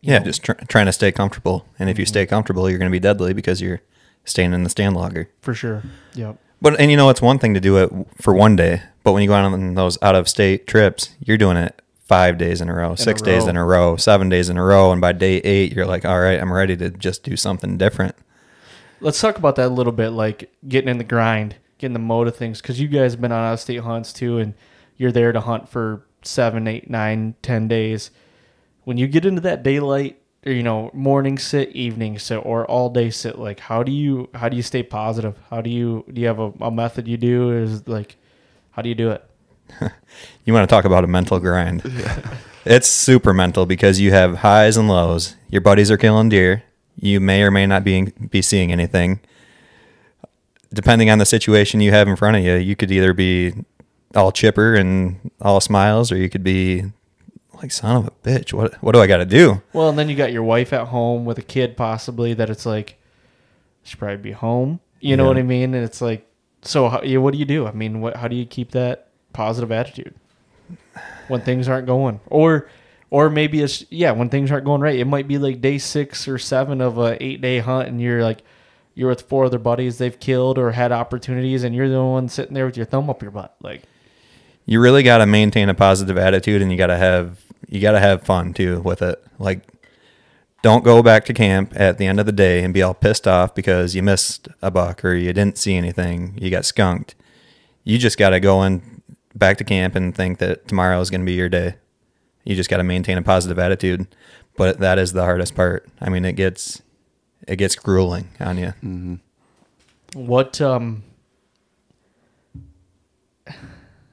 Yeah, 0.00 0.18
just 0.18 0.42
tr- 0.42 0.52
trying 0.68 0.86
to 0.86 0.92
stay 0.92 1.12
comfortable. 1.12 1.66
And 1.78 1.88
if 1.88 1.98
you 1.98 2.04
stay 2.06 2.26
comfortable, 2.26 2.68
you're 2.68 2.78
going 2.78 2.90
to 2.90 2.94
be 2.94 3.00
deadly 3.00 3.32
because 3.32 3.60
you're 3.60 3.80
staying 4.24 4.52
in 4.52 4.64
the 4.64 4.70
stand 4.70 4.96
logger. 4.96 5.30
for 5.40 5.54
sure. 5.54 5.82
Yep. 6.14 6.36
But 6.62 6.78
and 6.80 6.90
you 6.90 6.96
know 6.96 7.08
it's 7.08 7.22
one 7.22 7.38
thing 7.38 7.54
to 7.54 7.60
do 7.60 7.78
it 7.78 7.90
for 8.20 8.34
one 8.34 8.56
day, 8.56 8.82
but 9.02 9.12
when 9.12 9.22
you 9.22 9.28
go 9.28 9.34
out 9.34 9.50
on 9.50 9.74
those 9.74 9.96
out 10.02 10.14
of 10.14 10.28
state 10.28 10.66
trips, 10.66 11.14
you're 11.24 11.38
doing 11.38 11.56
it 11.56 11.80
five 12.10 12.38
days 12.38 12.60
in 12.60 12.68
a 12.68 12.74
row, 12.74 12.96
six 12.96 13.22
days 13.22 13.44
row. 13.44 13.50
in 13.50 13.56
a 13.56 13.64
row, 13.64 13.94
seven 13.94 14.28
days 14.28 14.48
in 14.48 14.56
a 14.56 14.64
row, 14.64 14.90
and 14.90 15.00
by 15.00 15.12
day 15.12 15.36
eight, 15.36 15.72
you're 15.72 15.86
like, 15.86 16.04
all 16.04 16.20
right, 16.20 16.40
I'm 16.40 16.52
ready 16.52 16.76
to 16.76 16.90
just 16.90 17.22
do 17.22 17.36
something 17.36 17.78
different. 17.78 18.16
Let's 18.98 19.20
talk 19.20 19.38
about 19.38 19.54
that 19.56 19.68
a 19.68 19.72
little 19.72 19.92
bit, 19.92 20.08
like 20.08 20.52
getting 20.66 20.88
in 20.88 20.98
the 20.98 21.04
grind, 21.04 21.54
getting 21.78 21.92
the 21.92 22.00
mode 22.00 22.26
of 22.26 22.34
things, 22.34 22.60
because 22.60 22.80
you 22.80 22.88
guys 22.88 23.12
have 23.12 23.20
been 23.20 23.30
on 23.30 23.44
out 23.44 23.52
of 23.52 23.60
state 23.60 23.82
hunts 23.82 24.12
too, 24.12 24.38
and 24.38 24.54
you're 24.96 25.12
there 25.12 25.30
to 25.30 25.40
hunt 25.40 25.68
for 25.68 26.04
seven, 26.22 26.66
eight, 26.66 26.90
nine, 26.90 27.36
ten 27.42 27.68
days. 27.68 28.10
When 28.82 28.98
you 28.98 29.06
get 29.06 29.24
into 29.24 29.42
that 29.42 29.62
daylight, 29.62 30.20
or 30.44 30.50
you 30.50 30.64
know, 30.64 30.90
morning 30.92 31.38
sit, 31.38 31.68
evening 31.76 32.18
sit, 32.18 32.44
or 32.44 32.66
all 32.66 32.90
day 32.90 33.10
sit, 33.10 33.38
like 33.38 33.60
how 33.60 33.84
do 33.84 33.92
you 33.92 34.28
how 34.34 34.48
do 34.48 34.56
you 34.56 34.64
stay 34.64 34.82
positive? 34.82 35.38
How 35.48 35.60
do 35.60 35.70
you 35.70 36.04
do 36.12 36.20
you 36.20 36.26
have 36.26 36.40
a, 36.40 36.52
a 36.60 36.72
method 36.72 37.06
you 37.06 37.16
do? 37.16 37.52
Is 37.52 37.86
like 37.86 38.16
how 38.72 38.82
do 38.82 38.88
you 38.88 38.96
do 38.96 39.10
it? 39.12 39.29
You 40.44 40.52
want 40.54 40.68
to 40.68 40.74
talk 40.74 40.84
about 40.84 41.04
a 41.04 41.06
mental 41.06 41.38
grind? 41.38 41.82
it's 42.64 42.88
super 42.88 43.32
mental 43.32 43.66
because 43.66 44.00
you 44.00 44.10
have 44.10 44.38
highs 44.38 44.76
and 44.76 44.88
lows. 44.88 45.36
Your 45.50 45.60
buddies 45.60 45.90
are 45.90 45.96
killing 45.96 46.28
deer. 46.30 46.62
You 46.96 47.20
may 47.20 47.42
or 47.42 47.50
may 47.50 47.66
not 47.66 47.84
be 47.84 48.12
be 48.30 48.42
seeing 48.42 48.72
anything. 48.72 49.20
Depending 50.72 51.10
on 51.10 51.18
the 51.18 51.26
situation 51.26 51.80
you 51.80 51.90
have 51.92 52.06
in 52.08 52.16
front 52.16 52.36
of 52.36 52.44
you, 52.44 52.54
you 52.54 52.76
could 52.76 52.90
either 52.92 53.12
be 53.12 53.52
all 54.14 54.30
chipper 54.32 54.74
and 54.74 55.30
all 55.40 55.60
smiles, 55.60 56.12
or 56.12 56.16
you 56.16 56.28
could 56.28 56.44
be 56.44 56.84
like, 57.60 57.70
"Son 57.72 57.96
of 57.96 58.06
a 58.06 58.10
bitch, 58.28 58.52
what 58.52 58.74
what 58.82 58.92
do 58.92 59.00
I 59.00 59.06
got 59.06 59.18
to 59.18 59.24
do?" 59.26 59.62
Well, 59.72 59.88
and 59.88 59.98
then 59.98 60.08
you 60.08 60.16
got 60.16 60.32
your 60.32 60.42
wife 60.44 60.72
at 60.72 60.88
home 60.88 61.24
with 61.24 61.38
a 61.38 61.42
kid, 61.42 61.76
possibly 61.76 62.34
that 62.34 62.50
it's 62.50 62.66
like 62.66 62.96
she 63.82 63.96
probably 63.96 64.16
be 64.18 64.32
home. 64.32 64.80
You 65.00 65.16
know 65.16 65.24
Yeah. 65.24 65.28
what 65.28 65.38
I 65.38 65.42
mean? 65.42 65.74
And 65.74 65.84
it's 65.84 66.00
like, 66.00 66.26
so 66.62 66.88
how, 66.88 67.00
what 67.20 67.32
do 67.32 67.38
you 67.38 67.44
do? 67.44 67.66
I 67.66 67.72
mean, 67.72 68.00
what 68.00 68.16
how 68.16 68.26
do 68.28 68.36
you 68.36 68.46
keep 68.46 68.72
that 68.72 69.08
positive 69.32 69.72
attitude 69.72 70.14
when 71.28 71.40
things 71.42 71.68
aren't 71.68 71.86
going, 71.86 72.20
or 72.26 72.68
or 73.10 73.30
maybe 73.30 73.60
it's 73.62 73.84
yeah 73.90 74.12
when 74.12 74.28
things 74.28 74.50
aren't 74.50 74.64
going 74.64 74.80
right. 74.80 74.98
It 74.98 75.06
might 75.06 75.28
be 75.28 75.38
like 75.38 75.60
day 75.60 75.78
six 75.78 76.28
or 76.28 76.38
seven 76.38 76.80
of 76.80 76.98
a 76.98 77.22
eight 77.24 77.40
day 77.40 77.58
hunt, 77.60 77.88
and 77.88 78.00
you're 78.00 78.22
like 78.22 78.42
you're 78.94 79.08
with 79.10 79.22
four 79.22 79.44
other 79.46 79.58
buddies 79.58 79.98
they've 79.98 80.18
killed 80.20 80.58
or 80.58 80.72
had 80.72 80.92
opportunities, 80.92 81.64
and 81.64 81.74
you're 81.74 81.88
the 81.88 82.02
one 82.04 82.28
sitting 82.28 82.54
there 82.54 82.66
with 82.66 82.76
your 82.76 82.86
thumb 82.86 83.08
up 83.10 83.22
your 83.22 83.30
butt, 83.30 83.54
like. 83.62 83.82
you 84.66 84.80
really 84.80 85.02
got 85.02 85.18
to 85.18 85.26
maintain 85.26 85.68
a 85.68 85.74
positive 85.74 86.18
attitude 86.18 86.62
and 86.62 86.70
you 86.70 86.78
got 86.78 86.88
to 86.88 86.96
have 86.96 87.42
you 87.68 87.80
got 87.80 87.92
to 87.92 88.00
have 88.00 88.22
fun 88.22 88.52
too 88.52 88.80
with 88.82 89.02
it 89.02 89.22
like 89.38 89.62
don't 90.62 90.84
go 90.84 91.02
back 91.02 91.24
to 91.24 91.32
camp 91.32 91.72
at 91.74 91.98
the 91.98 92.06
end 92.06 92.20
of 92.20 92.26
the 92.26 92.32
day 92.32 92.62
and 92.62 92.74
be 92.74 92.82
all 92.82 92.94
pissed 92.94 93.26
off 93.26 93.54
because 93.54 93.94
you 93.94 94.02
missed 94.02 94.48
a 94.60 94.70
buck 94.70 95.04
or 95.04 95.14
you 95.14 95.32
didn't 95.32 95.56
see 95.58 95.74
anything 95.76 96.36
you 96.40 96.50
got 96.50 96.64
skunked 96.64 97.14
you 97.84 97.96
just 97.98 98.18
got 98.18 98.30
to 98.30 98.40
go 98.40 98.62
in 98.62 98.89
back 99.34 99.56
to 99.58 99.64
camp 99.64 99.94
and 99.94 100.14
think 100.14 100.38
that 100.38 100.66
tomorrow 100.68 101.00
is 101.00 101.10
going 101.10 101.20
to 101.20 101.26
be 101.26 101.34
your 101.34 101.48
day 101.48 101.74
you 102.44 102.56
just 102.56 102.70
got 102.70 102.78
to 102.78 102.84
maintain 102.84 103.18
a 103.18 103.22
positive 103.22 103.58
attitude 103.58 104.06
but 104.56 104.78
that 104.80 104.98
is 104.98 105.12
the 105.12 105.22
hardest 105.22 105.54
part 105.54 105.88
i 106.00 106.08
mean 106.08 106.24
it 106.24 106.32
gets 106.32 106.82
it 107.46 107.56
gets 107.56 107.74
grueling 107.74 108.28
on 108.40 108.58
you 108.58 108.74
What 110.14 110.60
um 110.60 111.04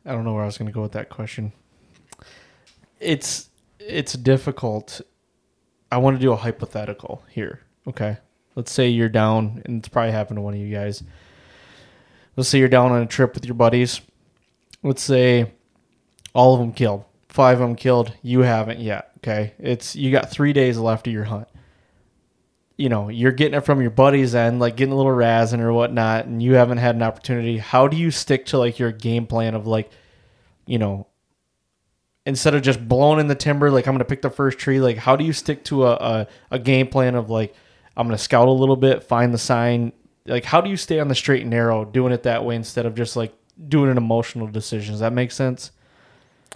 I 0.07 0.13
don't 0.13 0.23
know 0.23 0.33
where 0.33 0.43
I 0.43 0.45
was 0.45 0.57
going 0.57 0.67
to 0.67 0.73
go 0.73 0.81
with 0.81 0.93
that 0.93 1.09
question. 1.09 1.51
It's 2.99 3.49
it's 3.79 4.13
difficult. 4.13 5.01
I 5.91 5.97
want 5.97 6.17
to 6.17 6.21
do 6.21 6.31
a 6.31 6.35
hypothetical 6.37 7.23
here. 7.29 7.59
Okay. 7.87 8.17
Let's 8.55 8.71
say 8.71 8.87
you're 8.87 9.09
down 9.09 9.61
and 9.65 9.79
it's 9.79 9.89
probably 9.89 10.13
happened 10.13 10.37
to 10.37 10.41
one 10.41 10.53
of 10.53 10.59
you 10.59 10.73
guys. 10.73 11.03
Let's 12.35 12.49
say 12.49 12.59
you're 12.59 12.67
down 12.69 12.91
on 12.91 13.01
a 13.01 13.05
trip 13.05 13.35
with 13.35 13.45
your 13.45 13.55
buddies. 13.55 14.01
Let's 14.87 15.03
say 15.03 15.53
all 16.33 16.53
of 16.53 16.59
them 16.59 16.73
killed. 16.73 17.03
Five 17.29 17.59
of 17.61 17.67
them 17.67 17.75
killed. 17.75 18.13
You 18.21 18.41
haven't 18.41 18.79
yet. 18.79 19.11
Okay. 19.17 19.53
It's 19.59 19.95
you 19.95 20.11
got 20.11 20.31
3 20.31 20.53
days 20.53 20.77
left 20.77 21.07
of 21.07 21.13
your 21.13 21.25
hunt 21.25 21.47
you 22.77 22.89
know, 22.89 23.09
you're 23.09 23.31
getting 23.31 23.57
it 23.57 23.65
from 23.65 23.81
your 23.81 23.89
buddies 23.89 24.35
and 24.35 24.59
like 24.59 24.77
getting 24.77 24.93
a 24.93 24.95
little 24.95 25.11
razzing 25.11 25.59
or 25.59 25.73
whatnot, 25.73 26.25
and 26.25 26.41
you 26.41 26.53
haven't 26.53 26.77
had 26.77 26.95
an 26.95 27.01
opportunity. 27.01 27.57
How 27.57 27.87
do 27.87 27.97
you 27.97 28.11
stick 28.11 28.45
to 28.47 28.59
like 28.59 28.77
your 28.77 28.91
game 28.91 29.25
plan 29.25 29.55
of 29.55 29.65
like, 29.65 29.89
you 30.67 30.77
know, 30.77 31.07
instead 32.25 32.53
of 32.53 32.61
just 32.61 32.87
blowing 32.87 33.19
in 33.19 33.27
the 33.27 33.35
timber, 33.35 33.71
like 33.71 33.87
I'm 33.87 33.95
gonna 33.95 34.05
pick 34.05 34.21
the 34.21 34.29
first 34.29 34.59
tree, 34.59 34.79
like 34.79 34.97
how 34.97 35.15
do 35.15 35.25
you 35.25 35.33
stick 35.33 35.63
to 35.65 35.87
a, 35.87 35.93
a, 35.93 36.27
a 36.51 36.59
game 36.59 36.87
plan 36.87 37.15
of 37.15 37.31
like 37.31 37.55
I'm 37.95 38.05
gonna 38.05 38.17
scout 38.19 38.47
a 38.47 38.51
little 38.51 38.75
bit, 38.75 39.01
find 39.01 39.33
the 39.33 39.39
sign, 39.39 39.91
like 40.27 40.45
how 40.45 40.61
do 40.61 40.69
you 40.69 40.77
stay 40.77 40.99
on 40.99 41.07
the 41.07 41.15
straight 41.15 41.41
and 41.41 41.49
narrow 41.49 41.83
doing 41.83 42.13
it 42.13 42.23
that 42.23 42.45
way 42.45 42.55
instead 42.55 42.85
of 42.85 42.93
just 42.93 43.15
like 43.15 43.33
doing 43.67 43.89
an 43.89 43.97
emotional 43.97 44.47
decision? 44.47 44.93
Does 44.93 44.99
that 45.01 45.13
make 45.13 45.31
sense? 45.31 45.71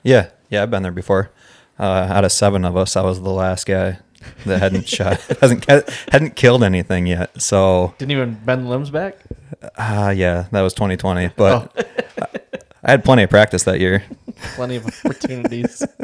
Yeah, 0.04 0.30
yeah, 0.50 0.64
I've 0.64 0.72
been 0.72 0.84
there 0.84 0.92
before. 0.92 1.32
Uh, 1.80 1.84
out 2.10 2.24
of 2.26 2.32
seven 2.32 2.66
of 2.66 2.76
us, 2.78 2.96
I 2.96 3.02
was 3.02 3.22
the 3.22 3.30
last 3.32 3.66
guy 3.66 4.00
that 4.46 4.60
hadn't 4.60 4.88
shot, 4.98 5.20
hasn't 5.42 5.66
hadn't 6.12 6.36
killed 6.36 6.64
anything 6.64 7.08
yet. 7.08 7.42
So 7.42 7.94
Didn't 7.98 8.12
even 8.12 8.36
bend 8.46 8.70
limbs 8.70 8.90
back. 8.90 9.18
uh, 9.78 10.14
yeah, 10.16 10.46
that 10.52 10.62
was 10.62 10.74
2020. 10.74 11.30
But 11.36 11.88
I 12.84 12.92
had 12.92 13.04
plenty 13.04 13.24
of 13.24 13.30
practice 13.30 13.64
that 13.64 13.80
year. 13.80 14.04
Plenty 14.56 14.76
of 14.78 14.86
opportunities. 14.88 15.84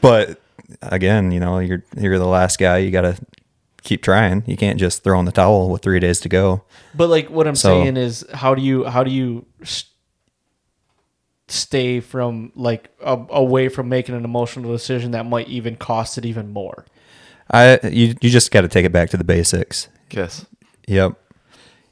But 0.00 0.40
again, 0.82 1.30
you 1.32 1.40
know, 1.40 1.58
you're 1.58 1.82
you're 1.96 2.18
the 2.18 2.26
last 2.26 2.58
guy. 2.58 2.78
You 2.78 2.90
got 2.90 3.02
to 3.02 3.16
keep 3.82 4.02
trying. 4.02 4.42
You 4.46 4.56
can't 4.56 4.78
just 4.78 5.02
throw 5.04 5.18
in 5.18 5.24
the 5.24 5.32
towel 5.32 5.70
with 5.70 5.82
three 5.82 6.00
days 6.00 6.20
to 6.20 6.28
go. 6.28 6.62
But 6.94 7.08
like 7.08 7.30
what 7.30 7.46
I'm 7.46 7.54
So- 7.56 7.82
saying 7.82 7.96
is, 7.96 8.24
how 8.34 8.54
do 8.54 8.62
you 8.62 8.84
how 8.84 9.02
do 9.04 9.10
you 9.10 9.46
s- 9.62 9.84
stay 11.48 12.00
from 12.00 12.52
like 12.54 12.90
a, 13.02 13.18
away 13.30 13.68
from 13.68 13.88
making 13.88 14.14
an 14.14 14.24
emotional 14.24 14.72
decision 14.72 15.12
that 15.12 15.26
might 15.26 15.48
even 15.48 15.76
cost 15.76 16.18
it 16.18 16.24
even 16.24 16.52
more? 16.52 16.84
I 17.50 17.78
you 17.84 18.14
you 18.20 18.30
just 18.30 18.50
got 18.50 18.62
to 18.62 18.68
take 18.68 18.84
it 18.84 18.92
back 18.92 19.10
to 19.10 19.16
the 19.16 19.24
basics. 19.24 19.88
Yes. 20.10 20.46
Yep. 20.88 21.14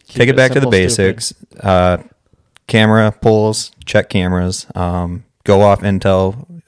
Keep 0.06 0.16
take 0.16 0.28
it 0.28 0.36
back 0.36 0.52
to 0.52 0.60
the 0.60 0.68
basics. 0.68 1.32
Uh, 1.60 1.98
camera 2.66 3.12
pulls, 3.12 3.72
check 3.84 4.08
cameras, 4.08 4.66
um, 4.74 5.24
go 5.44 5.62
off 5.62 5.80
intel. 5.80 6.60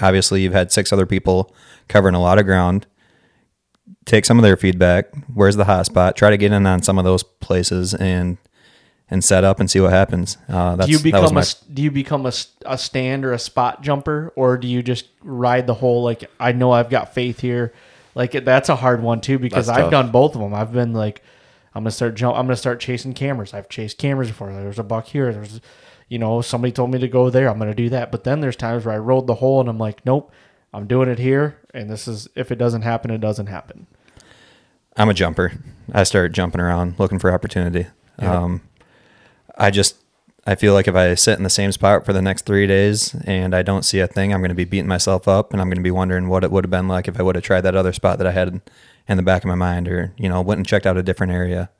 Obviously, 0.00 0.42
you've 0.42 0.52
had 0.52 0.72
six 0.72 0.92
other 0.92 1.06
people 1.06 1.54
covering 1.88 2.14
a 2.14 2.20
lot 2.20 2.38
of 2.38 2.44
ground. 2.44 2.86
Take 4.04 4.24
some 4.24 4.38
of 4.38 4.42
their 4.42 4.56
feedback. 4.56 5.06
Where's 5.32 5.56
the 5.56 5.64
hot 5.64 5.86
spot? 5.86 6.16
Try 6.16 6.30
to 6.30 6.36
get 6.36 6.52
in 6.52 6.66
on 6.66 6.82
some 6.82 6.98
of 6.98 7.04
those 7.04 7.22
places 7.22 7.94
and 7.94 8.36
and 9.10 9.22
set 9.22 9.44
up 9.44 9.60
and 9.60 9.70
see 9.70 9.80
what 9.80 9.90
happens. 9.92 10.38
Uh, 10.48 10.76
that's, 10.76 10.86
do 10.86 10.92
you 10.92 10.98
that 11.12 11.20
was 11.20 11.30
become 11.30 11.34
my, 11.34 11.40
a 11.40 11.42
s- 11.42 11.54
do 11.72 11.82
you 11.82 11.90
become 11.90 12.24
a, 12.24 12.28
s- 12.28 12.48
a 12.64 12.78
stand 12.78 13.24
or 13.24 13.32
a 13.32 13.38
spot 13.38 13.82
jumper, 13.82 14.32
or 14.36 14.56
do 14.56 14.66
you 14.66 14.82
just 14.82 15.06
ride 15.22 15.66
the 15.66 15.74
whole 15.74 16.02
like 16.02 16.24
I 16.40 16.52
know 16.52 16.72
I've 16.72 16.90
got 16.90 17.14
faith 17.14 17.40
here? 17.40 17.72
Like 18.14 18.32
that's 18.44 18.68
a 18.68 18.76
hard 18.76 19.02
one 19.02 19.20
too 19.20 19.38
because 19.38 19.66
That's 19.66 19.76
I've 19.78 19.84
tough. 19.84 19.90
done 19.90 20.10
both 20.12 20.34
of 20.34 20.40
them. 20.40 20.54
I've 20.54 20.72
been 20.72 20.92
like 20.92 21.22
I'm 21.74 21.82
gonna 21.82 21.90
start 21.90 22.14
jump. 22.14 22.36
I'm 22.38 22.46
gonna 22.46 22.56
start 22.56 22.78
chasing 22.80 23.12
cameras. 23.12 23.52
I've 23.52 23.68
chased 23.68 23.98
cameras 23.98 24.28
before. 24.28 24.52
There's 24.52 24.78
a 24.78 24.84
buck 24.84 25.06
here. 25.06 25.32
There's 25.32 25.60
you 26.08 26.18
know 26.18 26.40
somebody 26.40 26.70
told 26.72 26.90
me 26.92 26.98
to 27.00 27.08
go 27.08 27.28
there. 27.28 27.48
I'm 27.50 27.58
gonna 27.58 27.74
do 27.74 27.88
that. 27.90 28.12
But 28.12 28.24
then 28.24 28.40
there's 28.40 28.56
times 28.56 28.84
where 28.84 28.94
I 28.94 28.98
rolled 28.98 29.26
the 29.26 29.34
hole 29.34 29.60
and 29.60 29.68
I'm 29.68 29.78
like, 29.78 30.06
nope, 30.06 30.32
I'm 30.72 30.86
doing 30.86 31.08
it 31.08 31.18
here. 31.18 31.58
And 31.74 31.90
this 31.90 32.06
is 32.06 32.28
if 32.36 32.52
it 32.52 32.56
doesn't 32.56 32.82
happen, 32.82 33.10
it 33.10 33.18
doesn't 33.20 33.46
happen. 33.48 33.86
I'm 34.96 35.08
a 35.08 35.14
jumper. 35.14 35.52
I 35.92 36.04
start 36.04 36.30
jumping 36.32 36.60
around 36.60 36.98
looking 37.00 37.18
for 37.18 37.32
opportunity. 37.32 37.86
Um, 38.20 38.60
I 39.56 39.70
just 39.70 39.96
I 40.46 40.54
feel 40.54 40.74
like 40.74 40.88
if 40.88 40.94
I 40.94 41.14
sit 41.14 41.38
in 41.38 41.44
the 41.44 41.50
same 41.50 41.72
spot 41.72 42.04
for 42.04 42.12
the 42.12 42.20
next 42.20 42.44
three 42.44 42.66
days 42.66 43.14
and 43.24 43.54
I 43.54 43.62
don't 43.62 43.84
see 43.84 44.00
a 44.00 44.06
thing, 44.06 44.32
I'm 44.32 44.40
going 44.40 44.50
to 44.50 44.54
be 44.54 44.64
beating 44.64 44.88
myself 44.88 45.26
up 45.26 45.52
and 45.52 45.60
I'm 45.60 45.68
going 45.68 45.76
to 45.76 45.82
be 45.82 45.90
wondering 45.90 46.28
what 46.28 46.44
it 46.44 46.50
would 46.50 46.64
have 46.64 46.70
been 46.70 46.88
like 46.88 47.08
if 47.08 47.18
I 47.18 47.22
would 47.22 47.34
have 47.34 47.44
tried 47.44 47.62
that 47.62 47.74
other 47.74 47.92
spot 47.92 48.18
that 48.18 48.26
I 48.26 48.32
had 48.32 48.60
in 49.08 49.16
the 49.16 49.22
back 49.22 49.42
of 49.42 49.48
my 49.48 49.54
mind, 49.54 49.88
or 49.88 50.12
you 50.18 50.28
know, 50.28 50.40
went 50.42 50.58
and 50.58 50.66
checked 50.66 50.86
out 50.86 50.96
a 50.96 51.02
different 51.02 51.32
area. 51.32 51.70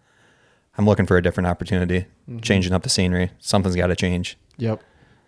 I'm 0.76 0.86
looking 0.86 1.06
for 1.06 1.16
a 1.16 1.22
different 1.22 1.46
opportunity, 1.46 2.06
mm-hmm. 2.28 2.40
changing 2.40 2.72
up 2.72 2.82
the 2.82 2.88
scenery. 2.88 3.30
Something's 3.38 3.76
got 3.76 3.88
to 3.88 3.96
change. 3.96 4.36
Yep. 4.56 4.82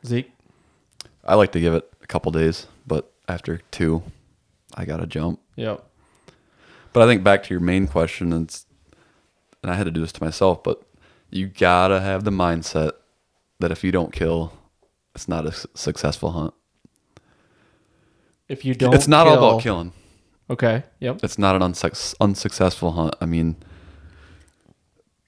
Zeke. 0.05 0.33
I 1.25 1.35
like 1.35 1.53
to 1.53 1.61
give 1.61 1.75
it 1.75 1.93
a 2.03 2.07
couple 2.07 2.33
days, 2.33 2.67
but 2.87 3.13
after 3.29 3.61
two, 3.71 4.03
I 4.75 4.85
gotta 4.85 5.07
jump. 5.07 5.41
Yep. 5.57 5.85
But 6.93 7.03
I 7.03 7.07
think 7.07 7.23
back 7.23 7.43
to 7.45 7.55
your 7.55 7.61
main 7.61 7.87
question, 7.87 8.33
and, 8.33 8.45
it's, 8.45 8.65
and 9.63 9.71
I 9.71 9.75
had 9.75 9.85
to 9.85 9.91
do 9.91 10.01
this 10.01 10.13
to 10.13 10.25
myself, 10.25 10.63
but 10.63 10.83
you 11.31 11.47
gotta 11.49 12.01
have 12.01 12.25
the 12.25 12.31
mindset 12.31 12.93
that 13.61 13.71
if 13.73 13.83
you 13.85 13.93
don't 13.93 14.13
kill, 14.13 14.53
it's 15.15 15.29
not 15.29 15.47
a 15.47 15.53
successful 15.75 16.33
hunt. 16.33 16.55
If 18.49 18.65
you 18.65 18.75
don't, 18.75 18.95
it's 18.95 19.09
not 19.09 19.27
all 19.27 19.39
about 19.39 19.63
killing. 19.63 19.93
Okay. 20.49 20.85
Yep. 21.01 21.21
It's 21.25 21.39
not 21.39 21.57
an 21.57 21.63
unsuc- 21.63 22.15
unsuccessful 22.21 22.93
hunt. 22.93 23.17
I 23.21 23.27
mean, 23.27 23.57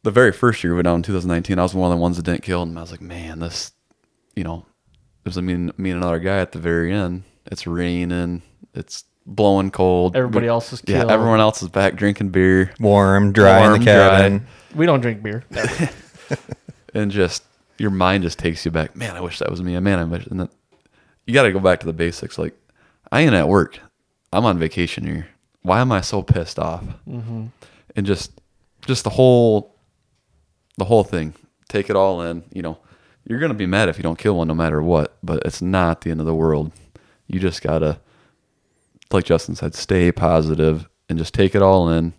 the 0.05 0.11
very 0.13 0.31
first 0.31 0.63
year 0.63 0.73
we 0.73 0.77
went 0.77 0.87
out 0.87 0.95
in 0.95 1.03
2019, 1.03 1.59
I 1.59 1.63
was 1.63 1.75
one 1.75 1.91
of 1.91 1.97
the 1.97 2.01
ones 2.01 2.17
that 2.17 2.23
didn't 2.25 2.43
kill, 2.43 2.63
and 2.63 2.79
I 2.79 2.83
was 2.83 2.93
like, 2.93 3.01
man, 3.01 3.41
this, 3.41 3.73
you 4.37 4.45
know, 4.45 4.65
it 5.25 5.29
was 5.35 5.43
me, 5.43 5.53
and- 5.55 5.77
me 5.79 5.91
and 5.91 6.01
another 6.03 6.21
guy 6.21 6.39
at 6.39 6.53
the 6.53 6.61
very 6.61 6.93
end. 6.93 7.25
It's 7.47 7.67
raining, 7.67 8.43
it's 8.75 9.05
blowing 9.27 9.71
cold. 9.71 10.15
Everybody 10.15 10.47
else 10.47 10.73
is 10.73 10.83
yeah, 10.87 11.05
everyone 11.09 11.41
else 11.41 11.63
is 11.63 11.69
back 11.69 11.97
drinking 11.97 12.29
beer. 12.29 12.73
Warm, 12.79 13.33
dry 13.33 13.57
in 13.57 13.63
Warm, 13.63 13.79
the 13.81 13.85
dry. 13.85 14.41
Cabin. 14.69 14.79
We 14.79 14.87
don't 14.87 15.01
drink 15.01 15.23
beer. 15.23 15.45
and 16.95 17.11
just 17.11 17.45
your 17.79 17.91
mind 17.91 18.25
just 18.25 18.39
takes 18.39 18.64
you 18.64 18.71
back. 18.71 18.97
Man, 18.97 19.16
I 19.16 19.21
wish 19.21 19.39
that 19.39 19.51
was 19.51 19.62
me. 19.62 19.79
Man, 19.79 19.99
I 19.99 20.05
wish. 20.05 20.27
And 20.27 20.41
then 20.41 20.49
you 21.27 21.35
got 21.35 21.45
to 21.45 21.53
go 21.53 21.61
back 21.61 21.81
to 21.81 21.87
the 21.87 21.93
basics. 21.93 22.39
Like, 22.39 22.55
I 23.11 23.23
ain't 23.23 23.35
at 23.35 23.49
work. 23.49 23.79
I'm 24.33 24.45
on 24.45 24.59
vacation 24.59 25.05
here. 25.05 25.29
Why 25.62 25.81
am 25.81 25.93
I 25.93 26.01
so 26.01 26.23
pissed 26.23 26.59
off? 26.59 26.85
Mm-hmm. 27.09 27.47
And 27.97 28.07
just, 28.07 28.33
just 28.87 29.05
the 29.05 29.11
whole, 29.11 29.75
the 30.77 30.85
whole 30.85 31.05
thing. 31.05 31.35
Take 31.69 31.91
it 31.91 31.97
all 31.97 32.23
in. 32.23 32.45
You 32.53 32.62
know, 32.62 32.79
you're 33.25 33.41
gonna 33.41 33.55
be 33.55 33.66
mad 33.66 33.89
if 33.89 33.99
you 33.99 34.03
don't 34.03 34.19
kill 34.19 34.37
one, 34.37 34.49
no 34.49 34.55
matter 34.55 34.83
what. 34.83 35.19
But 35.23 35.43
it's 35.45 35.61
not 35.61 36.01
the 36.01 36.11
end 36.11 36.21
of 36.21 36.27
the 36.27 36.35
world. 36.35 36.73
You 37.27 37.39
just 37.39 37.62
gotta, 37.62 38.01
like 39.11 39.25
Justin 39.25 39.55
said, 39.55 39.75
stay 39.75 40.11
positive 40.11 40.89
and 41.09 41.19
just 41.19 41.35
take 41.35 41.55
it 41.55 41.62
all 41.62 41.91
in, 41.91 42.14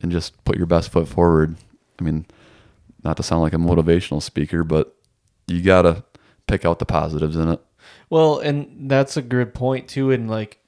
and 0.00 0.12
just 0.12 0.42
put 0.44 0.56
your 0.56 0.66
best 0.66 0.90
foot 0.90 1.08
forward. 1.08 1.56
I 1.98 2.02
mean, 2.02 2.26
not 3.04 3.16
to 3.16 3.22
sound 3.22 3.42
like 3.42 3.52
a 3.52 3.58
motivational 3.58 4.22
speaker, 4.22 4.64
but 4.64 4.96
you 5.46 5.62
gotta 5.62 6.04
pick 6.46 6.64
out 6.64 6.78
the 6.78 6.86
positives 6.86 7.36
in 7.36 7.48
it. 7.48 7.60
Well, 8.10 8.38
and 8.38 8.90
that's 8.90 9.16
a 9.16 9.22
good 9.22 9.54
point 9.54 9.88
too. 9.88 10.10
And 10.10 10.28
like, 10.28 10.58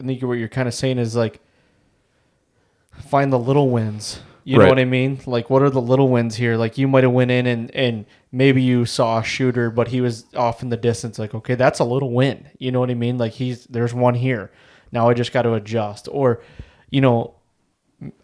I 0.00 0.06
think 0.06 0.22
what 0.22 0.34
you're 0.34 0.48
kind 0.48 0.68
of 0.68 0.74
saying 0.74 0.98
is 0.98 1.16
like, 1.16 1.40
find 2.98 3.32
the 3.32 3.38
little 3.38 3.70
wins. 3.70 4.20
You 4.44 4.58
know 4.58 4.68
what 4.68 4.80
I 4.80 4.84
mean? 4.84 5.20
Like, 5.24 5.50
what 5.50 5.62
are 5.62 5.70
the 5.70 5.80
little 5.80 6.08
wins 6.08 6.34
here? 6.34 6.56
Like, 6.56 6.76
you 6.76 6.88
might 6.88 7.04
have 7.04 7.12
went 7.12 7.30
in 7.30 7.46
and 7.46 7.70
and 7.76 8.06
maybe 8.32 8.60
you 8.60 8.84
saw 8.84 9.20
a 9.20 9.24
shooter, 9.24 9.70
but 9.70 9.88
he 9.88 10.00
was 10.00 10.24
off 10.34 10.64
in 10.64 10.68
the 10.68 10.76
distance. 10.76 11.16
Like, 11.16 11.32
okay, 11.32 11.54
that's 11.54 11.78
a 11.78 11.84
little 11.84 12.10
win. 12.10 12.48
You 12.58 12.72
know 12.72 12.80
what 12.80 12.90
I 12.90 12.94
mean? 12.94 13.18
Like, 13.18 13.32
he's 13.32 13.66
there's 13.66 13.94
one 13.94 14.14
here. 14.14 14.50
Now 14.90 15.08
I 15.08 15.14
just 15.14 15.32
got 15.32 15.42
to 15.42 15.54
adjust. 15.54 16.08
Or, 16.10 16.42
you 16.90 17.00
know, 17.00 17.36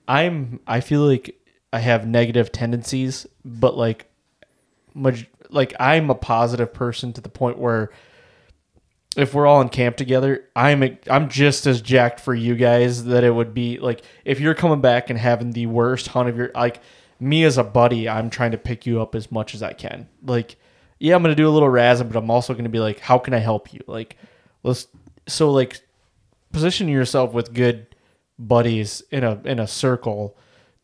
I'm 0.08 0.58
I 0.66 0.80
feel 0.80 1.02
like 1.02 1.37
I 1.72 1.80
have 1.80 2.06
negative 2.06 2.50
tendencies, 2.52 3.26
but 3.44 3.76
like, 3.76 4.10
maj- 4.94 5.28
like 5.50 5.74
I'm 5.78 6.10
a 6.10 6.14
positive 6.14 6.72
person 6.72 7.12
to 7.14 7.20
the 7.20 7.28
point 7.28 7.58
where 7.58 7.90
if 9.16 9.34
we're 9.34 9.46
all 9.46 9.60
in 9.60 9.68
camp 9.68 9.96
together, 9.96 10.44
I'm 10.54 10.98
I'm 11.10 11.28
just 11.28 11.66
as 11.66 11.82
jacked 11.82 12.20
for 12.20 12.34
you 12.34 12.54
guys 12.54 13.04
that 13.04 13.24
it 13.24 13.34
would 13.34 13.52
be 13.54 13.78
like 13.78 14.02
if 14.24 14.40
you're 14.40 14.54
coming 14.54 14.80
back 14.80 15.10
and 15.10 15.18
having 15.18 15.52
the 15.52 15.66
worst 15.66 16.08
hunt 16.08 16.28
of 16.28 16.36
your 16.36 16.50
like 16.54 16.80
me 17.20 17.44
as 17.44 17.58
a 17.58 17.64
buddy, 17.64 18.08
I'm 18.08 18.30
trying 18.30 18.52
to 18.52 18.58
pick 18.58 18.86
you 18.86 19.02
up 19.02 19.14
as 19.14 19.32
much 19.32 19.54
as 19.54 19.62
I 19.62 19.72
can. 19.72 20.08
Like, 20.24 20.56
yeah, 20.98 21.14
I'm 21.14 21.22
gonna 21.22 21.34
do 21.34 21.48
a 21.48 21.50
little 21.50 21.68
razzing, 21.68 22.08
but 22.12 22.16
I'm 22.18 22.30
also 22.30 22.54
gonna 22.54 22.68
be 22.68 22.78
like, 22.78 23.00
how 23.00 23.18
can 23.18 23.34
I 23.34 23.38
help 23.38 23.72
you? 23.72 23.80
Like, 23.86 24.16
let's 24.62 24.86
so 25.26 25.50
like 25.50 25.80
position 26.52 26.88
yourself 26.88 27.32
with 27.32 27.52
good 27.52 27.86
buddies 28.38 29.02
in 29.10 29.24
a 29.24 29.40
in 29.44 29.58
a 29.58 29.66
circle 29.66 30.36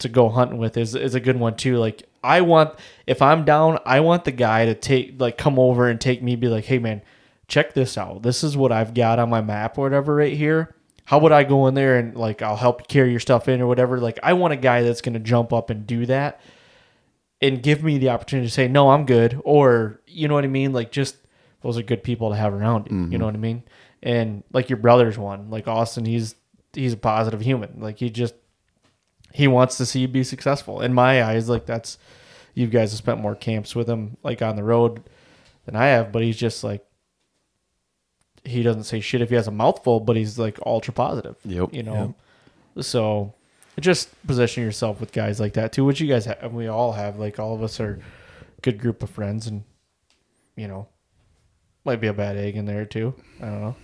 to 0.04 0.08
go 0.08 0.28
hunting 0.28 0.58
with 0.58 0.76
is 0.76 0.94
is 0.94 1.14
a 1.14 1.20
good 1.20 1.36
one 1.38 1.56
too. 1.56 1.76
Like 1.76 2.08
I 2.22 2.40
want 2.40 2.78
if 3.06 3.20
I'm 3.20 3.44
down, 3.44 3.78
I 3.84 4.00
want 4.00 4.24
the 4.24 4.32
guy 4.32 4.66
to 4.66 4.74
take 4.74 5.20
like 5.20 5.36
come 5.36 5.58
over 5.58 5.88
and 5.88 6.00
take 6.00 6.22
me 6.22 6.36
be 6.36 6.48
like, 6.48 6.64
"Hey 6.64 6.78
man, 6.78 7.02
check 7.48 7.74
this 7.74 7.98
out. 7.98 8.22
This 8.22 8.44
is 8.44 8.56
what 8.56 8.72
I've 8.72 8.94
got 8.94 9.18
on 9.18 9.28
my 9.30 9.40
map 9.40 9.76
or 9.76 9.82
whatever 9.82 10.14
right 10.14 10.36
here. 10.36 10.74
How 11.06 11.18
would 11.18 11.32
I 11.32 11.44
go 11.44 11.66
in 11.66 11.74
there 11.74 11.98
and 11.98 12.16
like 12.16 12.40
I'll 12.40 12.56
help 12.56 12.80
you 12.80 12.86
carry 12.88 13.10
your 13.10 13.20
stuff 13.20 13.48
in 13.48 13.60
or 13.60 13.66
whatever? 13.66 13.98
Like 13.98 14.18
I 14.22 14.32
want 14.32 14.52
a 14.54 14.56
guy 14.56 14.82
that's 14.82 15.00
going 15.00 15.14
to 15.14 15.20
jump 15.20 15.52
up 15.52 15.68
and 15.70 15.86
do 15.86 16.06
that 16.06 16.40
and 17.42 17.62
give 17.62 17.82
me 17.82 17.98
the 17.98 18.08
opportunity 18.10 18.48
to 18.48 18.54
say, 18.54 18.68
"No, 18.68 18.90
I'm 18.90 19.04
good." 19.04 19.40
Or, 19.44 20.00
you 20.06 20.28
know 20.28 20.34
what 20.34 20.44
I 20.44 20.48
mean? 20.48 20.72
Like 20.72 20.92
just 20.92 21.16
those 21.62 21.78
are 21.78 21.82
good 21.82 22.02
people 22.02 22.30
to 22.30 22.36
have 22.36 22.54
around 22.54 22.88
you. 22.90 22.96
You 23.12 23.18
know 23.18 23.24
what 23.26 23.34
I 23.34 23.38
mean? 23.38 23.62
And 24.02 24.44
like 24.52 24.68
your 24.70 24.76
brother's 24.78 25.18
one, 25.18 25.50
like 25.50 25.66
Austin, 25.66 26.04
he's 26.04 26.34
he's 26.72 26.92
a 26.92 26.96
positive 26.98 27.40
human. 27.40 27.80
Like 27.80 27.98
he 27.98 28.10
just 28.10 28.34
he 29.34 29.48
wants 29.48 29.76
to 29.78 29.84
see 29.84 30.00
you 30.00 30.08
be 30.08 30.22
successful. 30.22 30.80
In 30.80 30.94
my 30.94 31.24
eyes, 31.24 31.48
like 31.48 31.66
that's 31.66 31.98
you 32.54 32.68
guys 32.68 32.92
have 32.92 32.98
spent 32.98 33.20
more 33.20 33.34
camps 33.34 33.74
with 33.74 33.90
him 33.90 34.16
like 34.22 34.40
on 34.40 34.54
the 34.54 34.62
road 34.62 35.02
than 35.66 35.74
I 35.74 35.86
have, 35.86 36.12
but 36.12 36.22
he's 36.22 36.36
just 36.36 36.62
like 36.62 36.86
he 38.44 38.62
doesn't 38.62 38.84
say 38.84 39.00
shit 39.00 39.20
if 39.20 39.30
he 39.30 39.34
has 39.34 39.48
a 39.48 39.50
mouthful, 39.50 39.98
but 39.98 40.14
he's 40.14 40.38
like 40.38 40.58
ultra 40.64 40.94
positive. 40.94 41.36
Yep. 41.44 41.74
You 41.74 41.82
know. 41.82 42.14
So 42.80 43.34
just 43.80 44.10
position 44.24 44.62
yourself 44.62 45.00
with 45.00 45.10
guys 45.12 45.40
like 45.40 45.54
that 45.54 45.72
too, 45.72 45.84
which 45.84 46.00
you 46.00 46.06
guys 46.06 46.26
have 46.26 46.52
we 46.52 46.68
all 46.68 46.92
have. 46.92 47.18
Like 47.18 47.40
all 47.40 47.56
of 47.56 47.62
us 47.64 47.80
are 47.80 47.98
a 48.56 48.60
good 48.60 48.78
group 48.78 49.02
of 49.02 49.10
friends 49.10 49.48
and 49.48 49.64
you 50.54 50.68
know, 50.68 50.86
might 51.84 52.00
be 52.00 52.06
a 52.06 52.12
bad 52.12 52.36
egg 52.36 52.54
in 52.54 52.66
there 52.66 52.84
too. 52.84 53.14
I 53.42 53.46
don't 53.46 53.60
know. 53.60 53.76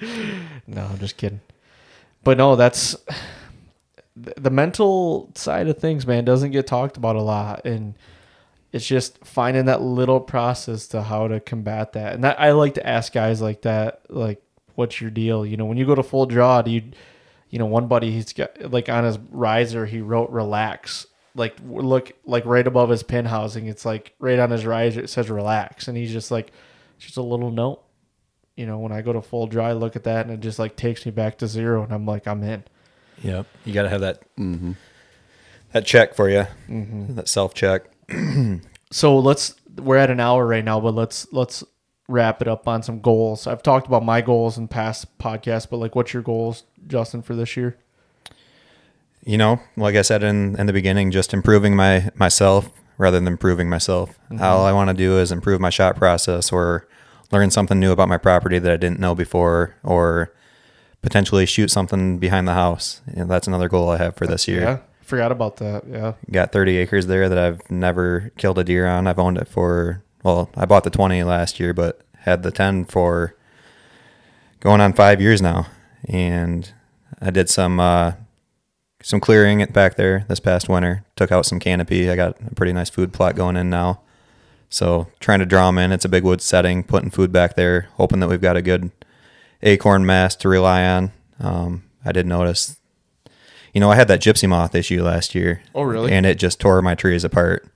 no, 0.66 0.86
I'm 0.86 0.98
just 0.98 1.18
kidding. 1.18 1.42
But 2.28 2.36
no, 2.36 2.56
that's 2.56 2.94
the 4.14 4.50
mental 4.50 5.32
side 5.34 5.66
of 5.66 5.78
things, 5.78 6.06
man, 6.06 6.26
doesn't 6.26 6.50
get 6.50 6.66
talked 6.66 6.98
about 6.98 7.16
a 7.16 7.22
lot, 7.22 7.64
and 7.64 7.94
it's 8.70 8.86
just 8.86 9.24
finding 9.24 9.64
that 9.64 9.80
little 9.80 10.20
process 10.20 10.88
to 10.88 11.00
how 11.00 11.28
to 11.28 11.40
combat 11.40 11.94
that. 11.94 12.12
And 12.12 12.24
that, 12.24 12.38
I 12.38 12.52
like 12.52 12.74
to 12.74 12.86
ask 12.86 13.14
guys 13.14 13.40
like 13.40 13.62
that, 13.62 14.02
like, 14.10 14.42
what's 14.74 15.00
your 15.00 15.10
deal? 15.10 15.46
You 15.46 15.56
know, 15.56 15.64
when 15.64 15.78
you 15.78 15.86
go 15.86 15.94
to 15.94 16.02
full 16.02 16.26
draw, 16.26 16.60
do 16.60 16.70
you, 16.70 16.82
you 17.48 17.58
know, 17.58 17.64
one 17.64 17.88
buddy 17.88 18.10
he's 18.10 18.34
got 18.34 18.70
like 18.70 18.90
on 18.90 19.04
his 19.04 19.18
riser 19.30 19.86
he 19.86 20.02
wrote 20.02 20.28
relax. 20.28 21.06
Like 21.34 21.56
look 21.66 22.12
like 22.26 22.44
right 22.44 22.66
above 22.66 22.90
his 22.90 23.02
pin 23.02 23.24
housing, 23.24 23.68
it's 23.68 23.86
like 23.86 24.12
right 24.18 24.38
on 24.38 24.50
his 24.50 24.66
riser 24.66 25.00
it 25.00 25.08
says 25.08 25.30
relax, 25.30 25.88
and 25.88 25.96
he's 25.96 26.12
just 26.12 26.30
like, 26.30 26.52
just 26.98 27.16
a 27.16 27.22
little 27.22 27.50
note. 27.50 27.82
You 28.58 28.66
know, 28.66 28.78
when 28.78 28.90
I 28.92 29.02
go 29.02 29.12
to 29.12 29.22
full 29.22 29.46
dry, 29.46 29.70
I 29.70 29.72
look 29.72 29.94
at 29.94 30.02
that 30.04 30.26
and 30.26 30.34
it 30.34 30.40
just 30.40 30.58
like 30.58 30.74
takes 30.76 31.06
me 31.06 31.12
back 31.12 31.38
to 31.38 31.46
zero, 31.46 31.82
and 31.84 31.92
I'm 31.92 32.04
like, 32.06 32.26
I'm 32.26 32.42
in. 32.42 32.64
Yep. 33.22 33.46
You 33.64 33.72
got 33.72 33.82
to 33.82 33.88
have 33.88 34.00
that 34.00 34.22
that 35.72 35.84
check 35.86 36.14
for 36.14 36.28
you, 36.28 36.46
Mm-hmm. 36.68 37.14
that 37.14 37.28
self 37.28 37.54
check. 37.54 37.84
so 38.90 39.18
let's 39.18 39.54
we're 39.76 39.96
at 39.96 40.10
an 40.10 40.18
hour 40.18 40.44
right 40.46 40.64
now 40.64 40.80
but 40.80 40.94
let's 40.94 41.30
let's 41.32 41.62
wrap 42.08 42.40
it 42.42 42.48
up 42.48 42.66
on 42.66 42.82
some 42.82 43.00
goals 43.00 43.46
i've 43.46 43.62
talked 43.62 43.86
about 43.86 44.02
my 44.02 44.20
goals 44.22 44.56
in 44.58 44.66
past 44.66 45.18
podcasts 45.18 45.68
but 45.70 45.76
like 45.76 45.94
what's 45.94 46.12
your 46.14 46.22
goals 46.22 46.64
justin 46.86 47.20
for 47.22 47.36
this 47.36 47.54
year 47.56 47.76
You 49.24 49.36
know, 49.36 49.60
like 49.76 49.94
I 49.94 50.00
said 50.02 50.22
in, 50.22 50.58
in 50.58 50.66
the 50.66 50.72
beginning, 50.72 51.10
just 51.10 51.34
improving 51.34 51.76
my 51.76 52.08
myself 52.14 52.70
rather 52.96 53.18
than 53.20 53.28
improving 53.28 53.68
myself. 53.68 54.18
All 54.40 54.64
I 54.64 54.72
want 54.72 54.88
to 54.88 54.94
do 54.94 55.18
is 55.18 55.30
improve 55.30 55.60
my 55.60 55.70
shot 55.70 55.96
process 55.96 56.50
or 56.50 56.88
learn 57.30 57.50
something 57.50 57.78
new 57.78 57.92
about 57.92 58.08
my 58.08 58.18
property 58.18 58.58
that 58.58 58.72
I 58.72 58.76
didn't 58.76 59.00
know 59.00 59.14
before 59.14 59.74
or 59.82 60.32
potentially 61.02 61.46
shoot 61.46 61.70
something 61.70 62.18
behind 62.18 62.48
the 62.48 62.54
house. 62.54 63.02
And 63.06 63.30
that's 63.30 63.46
another 63.46 63.68
goal 63.68 63.90
I 63.90 63.98
have 63.98 64.16
for 64.16 64.26
this 64.26 64.48
year. 64.48 64.60
yeah 64.60 64.78
forgot 65.08 65.32
about 65.32 65.56
that 65.56 65.84
yeah 65.90 66.12
got 66.30 66.52
30 66.52 66.76
acres 66.76 67.06
there 67.06 67.30
that 67.30 67.38
I've 67.38 67.70
never 67.70 68.30
killed 68.36 68.58
a 68.58 68.64
deer 68.64 68.86
on. 68.86 69.06
I've 69.06 69.18
owned 69.18 69.38
it 69.38 69.48
for, 69.48 70.02
well, 70.22 70.50
I 70.54 70.66
bought 70.66 70.84
the 70.84 70.90
20 70.90 71.22
last 71.22 71.58
year, 71.58 71.72
but 71.72 72.02
had 72.18 72.42
the 72.42 72.50
10 72.50 72.84
for 72.84 73.34
going 74.60 74.82
on 74.82 74.92
five 74.92 75.20
years 75.22 75.40
now. 75.40 75.66
And 76.06 76.70
I 77.22 77.30
did 77.30 77.48
some, 77.48 77.80
uh, 77.80 78.12
some 79.02 79.18
clearing 79.18 79.60
it 79.60 79.72
back 79.72 79.94
there 79.96 80.26
this 80.28 80.40
past 80.40 80.68
winter, 80.68 81.04
took 81.16 81.32
out 81.32 81.46
some 81.46 81.58
canopy. 81.58 82.10
I 82.10 82.16
got 82.16 82.36
a 82.46 82.54
pretty 82.54 82.74
nice 82.74 82.90
food 82.90 83.12
plot 83.12 83.34
going 83.34 83.56
in 83.56 83.70
now. 83.70 84.02
So 84.68 85.08
trying 85.20 85.38
to 85.38 85.46
draw 85.46 85.66
them 85.66 85.78
in. 85.78 85.92
It's 85.92 86.04
a 86.04 86.08
big 86.08 86.24
wood 86.24 86.40
setting, 86.40 86.82
putting 86.82 87.10
food 87.10 87.32
back 87.32 87.54
there, 87.56 87.88
hoping 87.94 88.20
that 88.20 88.28
we've 88.28 88.40
got 88.40 88.56
a 88.56 88.62
good 88.62 88.90
acorn 89.62 90.04
mass 90.04 90.36
to 90.36 90.48
rely 90.48 90.84
on. 90.86 91.12
Um, 91.40 91.84
I 92.04 92.12
did 92.12 92.26
notice, 92.26 92.78
you 93.72 93.80
know, 93.80 93.90
I 93.90 93.96
had 93.96 94.08
that 94.08 94.20
gypsy 94.20 94.48
moth 94.48 94.74
issue 94.74 95.02
last 95.02 95.34
year. 95.34 95.62
Oh, 95.74 95.82
really? 95.82 96.12
And 96.12 96.26
it 96.26 96.38
just 96.38 96.60
tore 96.60 96.82
my 96.82 96.94
trees 96.94 97.24
apart. 97.24 97.66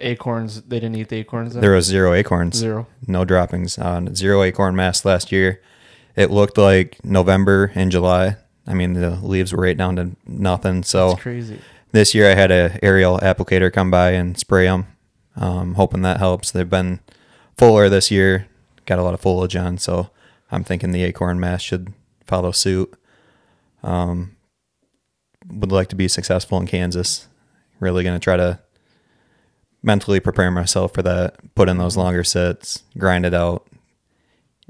acorns 0.00 0.62
they 0.62 0.80
didn't 0.80 0.96
eat 0.96 1.08
the 1.08 1.16
acorns 1.16 1.54
then? 1.54 1.62
There 1.62 1.72
was 1.72 1.86
zero 1.86 2.12
acorns, 2.12 2.56
Zero. 2.56 2.86
no 3.06 3.24
droppings 3.24 3.78
on 3.78 4.14
zero 4.14 4.42
acorn 4.42 4.76
mass 4.76 5.04
last 5.04 5.32
year. 5.32 5.60
It 6.16 6.30
looked 6.30 6.58
like 6.58 7.02
November 7.04 7.72
and 7.74 7.90
July. 7.90 8.36
I 8.66 8.74
mean, 8.74 8.92
the 8.92 9.10
leaves 9.10 9.52
were 9.52 9.62
right 9.62 9.76
down 9.76 9.96
to 9.96 10.10
nothing. 10.26 10.82
So 10.82 11.10
That's 11.10 11.22
crazy 11.22 11.58
this 11.92 12.14
year 12.14 12.30
I 12.30 12.34
had 12.34 12.50
a 12.50 12.78
aerial 12.82 13.18
applicator 13.18 13.72
come 13.72 13.90
by 13.90 14.12
and 14.12 14.38
spray 14.38 14.64
them, 14.64 14.86
um, 15.36 15.74
hoping 15.74 16.02
that 16.02 16.18
helps. 16.18 16.50
They've 16.50 16.68
been 16.68 17.00
fuller 17.56 17.88
this 17.88 18.10
year, 18.10 18.48
got 18.86 18.98
a 18.98 19.02
lot 19.02 19.14
of 19.14 19.20
foliage 19.20 19.56
on, 19.56 19.78
so 19.78 20.10
I'm 20.50 20.64
thinking 20.64 20.92
the 20.92 21.04
acorn 21.04 21.40
mass 21.40 21.62
should 21.62 21.92
follow 22.26 22.52
suit. 22.52 22.92
Um, 23.82 24.36
would 25.48 25.72
like 25.72 25.88
to 25.88 25.96
be 25.96 26.08
successful 26.08 26.58
in 26.58 26.66
Kansas. 26.66 27.26
Really 27.80 28.04
going 28.04 28.18
to 28.18 28.22
try 28.22 28.36
to 28.36 28.60
mentally 29.82 30.20
prepare 30.20 30.50
myself 30.50 30.94
for 30.94 31.02
that. 31.02 31.54
Put 31.54 31.68
in 31.68 31.78
those 31.78 31.96
longer 31.96 32.22
sits, 32.22 32.84
grind 32.96 33.26
it 33.26 33.34
out. 33.34 33.66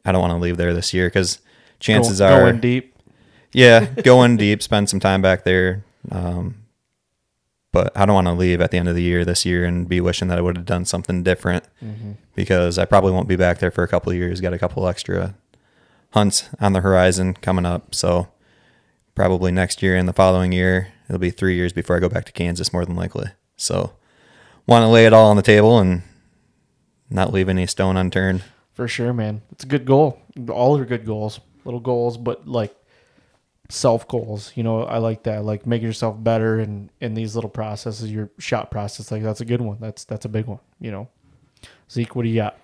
I 0.05 0.13
don't 0.13 0.23
want 0.23 0.33
to 0.33 0.39
leave 0.39 0.57
there 0.57 0.73
this 0.73 0.95
year 0.95 1.09
because 1.09 1.41
chances 1.79 2.19
Go- 2.19 2.27
are 2.27 2.41
going 2.41 2.61
deep 2.61 2.93
yeah, 3.53 3.85
going 4.03 4.37
deep, 4.37 4.63
spend 4.63 4.89
some 4.89 5.01
time 5.01 5.23
back 5.23 5.45
there. 5.45 5.85
Um, 6.11 6.57
but 7.73 7.97
I 7.97 8.05
don't 8.05 8.15
want 8.15 8.27
to 8.27 8.33
leave 8.35 8.61
at 8.61 8.71
the 8.71 8.79
end 8.79 8.89
of 8.89 8.95
the 8.95 9.03
year 9.03 9.25
this 9.25 9.45
year 9.45 9.65
and 9.65 9.89
be 9.89 10.01
wishing 10.01 10.29
that 10.29 10.39
I 10.39 10.43
would 10.43 10.57
have 10.57 10.67
done 10.67 10.85
something 10.85 11.23
different 11.23 11.65
mm-hmm. 11.83 12.13
because 12.35 12.79
I 12.79 12.85
probably 12.85 13.13
won't 13.13 13.29
be 13.29 13.37
back 13.37 13.59
there 13.59 13.71
for 13.71 13.83
a 13.83 13.89
couple 13.89 14.13
of 14.13 14.19
years. 14.19 14.41
Got 14.41 14.53
a 14.53 14.59
couple 14.59 14.87
extra 14.87 15.35
hunts 16.11 16.49
on 16.61 16.75
the 16.75 16.83
horizon 16.83 17.35
coming 17.35 17.65
up. 17.67 17.95
So 17.95 18.29
probably 19.15 19.51
next 19.51 19.83
year 19.83 19.97
and 19.97 20.07
the 20.09 20.13
following 20.13 20.53
year, 20.53 20.93
it'll 21.09 21.19
be 21.19 21.31
three 21.31 21.57
years 21.57 21.73
before 21.73 21.97
I 21.97 22.01
go 22.01 22.11
back 22.11 22.27
to 22.27 22.33
Kansas, 22.33 22.73
more 22.73 22.85
than 22.85 22.97
likely. 22.97 23.29
So 23.57 23.95
want 24.67 24.83
to 24.83 24.89
lay 24.89 25.07
it 25.07 25.13
all 25.13 25.31
on 25.31 25.37
the 25.37 25.43
table 25.43 25.79
and 25.79 26.03
not 27.11 27.33
leave 27.33 27.49
any 27.49 27.67
stone 27.67 27.97
unturned. 27.97 28.45
for 28.73 28.89
sure 28.89 29.13
man 29.13 29.43
it's 29.51 29.65
a 29.65 29.67
good 29.67 29.85
goal 29.85 30.19
all 30.49 30.79
are 30.79 30.85
good 30.85 31.05
goals 31.05 31.41
little 31.65 31.81
goals 31.81 32.17
but 32.17 32.49
like 32.49 32.75
self 33.73 34.07
goals 34.07 34.53
you 34.55 34.63
know 34.63 34.83
i 34.85 34.99
like 34.99 35.23
that 35.23 35.45
like 35.45 35.65
making 35.67 35.87
yourself 35.87 36.23
better 36.23 36.61
and 36.61 36.91
in 37.01 37.15
these 37.15 37.35
little 37.35 37.49
processes 37.49 38.13
your 38.13 38.31
shot 38.39 38.71
process 38.71 39.11
like 39.11 39.23
that's 39.23 39.41
a 39.41 39.47
good 39.47 39.63
one 39.63 39.79
that's 39.81 40.05
that's 40.05 40.27
a 40.27 40.29
big 40.29 40.45
one 40.45 40.59
you 40.79 40.91
know 40.91 41.09
zeke 41.91 42.15
what 42.15 42.23
do 42.23 42.29
you 42.29 42.35
got 42.37 42.59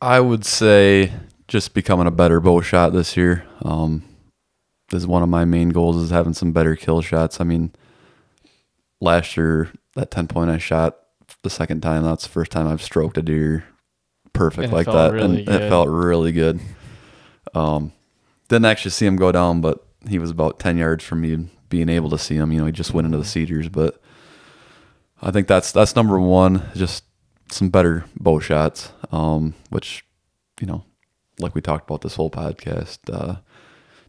I 0.00 0.20
would 0.20 0.44
say 0.44 1.12
just 1.48 1.74
becoming 1.74 2.06
a 2.06 2.12
better 2.12 2.40
bow 2.40 2.60
shot 2.60 2.92
this 2.92 3.16
year. 3.16 3.44
Um, 3.62 4.04
is 4.92 5.06
one 5.08 5.22
of 5.24 5.28
my 5.28 5.44
main 5.44 5.70
goals 5.70 5.96
is 5.96 6.10
having 6.10 6.34
some 6.34 6.52
better 6.52 6.76
kill 6.76 7.02
shots. 7.02 7.40
I 7.40 7.44
mean, 7.44 7.72
last 9.00 9.36
year 9.36 9.72
that 9.94 10.10
ten 10.12 10.28
point 10.28 10.50
I 10.50 10.58
shot 10.58 10.98
the 11.42 11.50
second 11.50 11.80
time. 11.80 12.04
That's 12.04 12.22
the 12.22 12.30
first 12.30 12.52
time 12.52 12.68
I've 12.68 12.82
stroked 12.82 13.18
a 13.18 13.22
deer 13.22 13.64
perfect 14.32 14.64
And 14.66 14.72
like 14.72 14.86
that, 14.86 15.12
really 15.12 15.38
and 15.38 15.46
good. 15.46 15.62
it 15.62 15.68
felt 15.68 15.88
really 15.88 16.32
good. 16.32 16.60
Um, 17.54 17.92
didn't 18.48 18.66
actually 18.66 18.90
see 18.90 19.06
him 19.06 19.16
go 19.16 19.32
down, 19.32 19.60
but 19.60 19.86
he 20.08 20.18
was 20.18 20.30
about 20.30 20.58
ten 20.58 20.76
yards 20.76 21.04
from 21.04 21.20
me 21.20 21.48
being 21.68 21.88
able 21.88 22.10
to 22.10 22.18
see 22.18 22.34
him. 22.36 22.52
You 22.52 22.60
know, 22.60 22.66
he 22.66 22.72
just 22.72 22.94
went 22.94 23.06
into 23.06 23.18
the 23.18 23.24
cedars, 23.24 23.68
but 23.68 24.00
I 25.20 25.30
think 25.30 25.48
that's 25.48 25.72
that's 25.72 25.96
number 25.96 26.18
one. 26.18 26.62
Just 26.74 27.04
some 27.50 27.70
better 27.70 28.04
bow 28.18 28.40
shots, 28.40 28.92
um, 29.10 29.54
which 29.70 30.04
you 30.60 30.66
know, 30.66 30.84
like 31.38 31.54
we 31.54 31.60
talked 31.60 31.88
about 31.88 32.02
this 32.02 32.14
whole 32.14 32.30
podcast, 32.30 32.98
uh, 33.12 33.36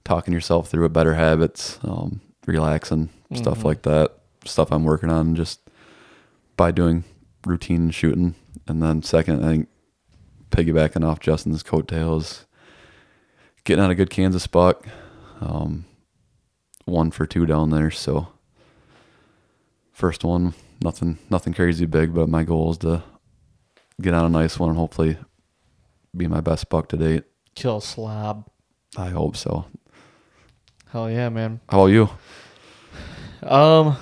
talking 0.03 0.33
yourself 0.33 0.69
through 0.69 0.85
a 0.85 0.89
better 0.89 1.15
habits, 1.15 1.79
um, 1.83 2.21
relaxing, 2.45 3.09
stuff 3.33 3.65
like 3.65 3.83
that. 3.83 4.15
Stuff 4.45 4.71
I'm 4.71 4.85
working 4.85 5.09
on 5.09 5.35
just 5.35 5.59
by 6.55 6.71
doing 6.71 7.03
routine 7.45 7.91
shooting, 7.91 8.35
and 8.67 8.81
then 8.81 9.03
second, 9.03 9.43
I 9.43 9.49
think 9.49 9.67
piggybacking 10.51 11.05
off 11.05 11.19
Justin's 11.19 11.63
coattails, 11.63 12.45
getting 13.63 13.83
on 13.83 13.91
a 13.91 13.95
good 13.95 14.09
Kansas 14.09 14.47
buck, 14.47 14.85
um, 15.41 15.85
one 16.85 17.11
for 17.11 17.25
two 17.25 17.45
down 17.45 17.69
there. 17.69 17.91
So 17.91 18.27
first 19.91 20.23
one, 20.23 20.53
nothing, 20.83 21.17
nothing 21.29 21.53
crazy 21.53 21.85
big, 21.85 22.13
but 22.13 22.29
my 22.29 22.43
goal 22.43 22.71
is 22.71 22.77
to 22.79 23.03
get 24.01 24.13
on 24.13 24.25
a 24.25 24.29
nice 24.29 24.57
one 24.59 24.69
and 24.69 24.77
hopefully 24.77 25.17
be 26.15 26.27
my 26.27 26.41
best 26.41 26.69
buck 26.69 26.87
to 26.89 26.97
date. 26.97 27.23
kill 27.55 27.81
slob 27.81 28.47
I 28.97 29.09
hope 29.09 29.35
so. 29.35 29.65
hell 30.91 31.09
yeah 31.11 31.29
man 31.29 31.59
How 31.69 31.81
about 31.81 31.87
you? 31.87 32.09
Um, 33.43 33.95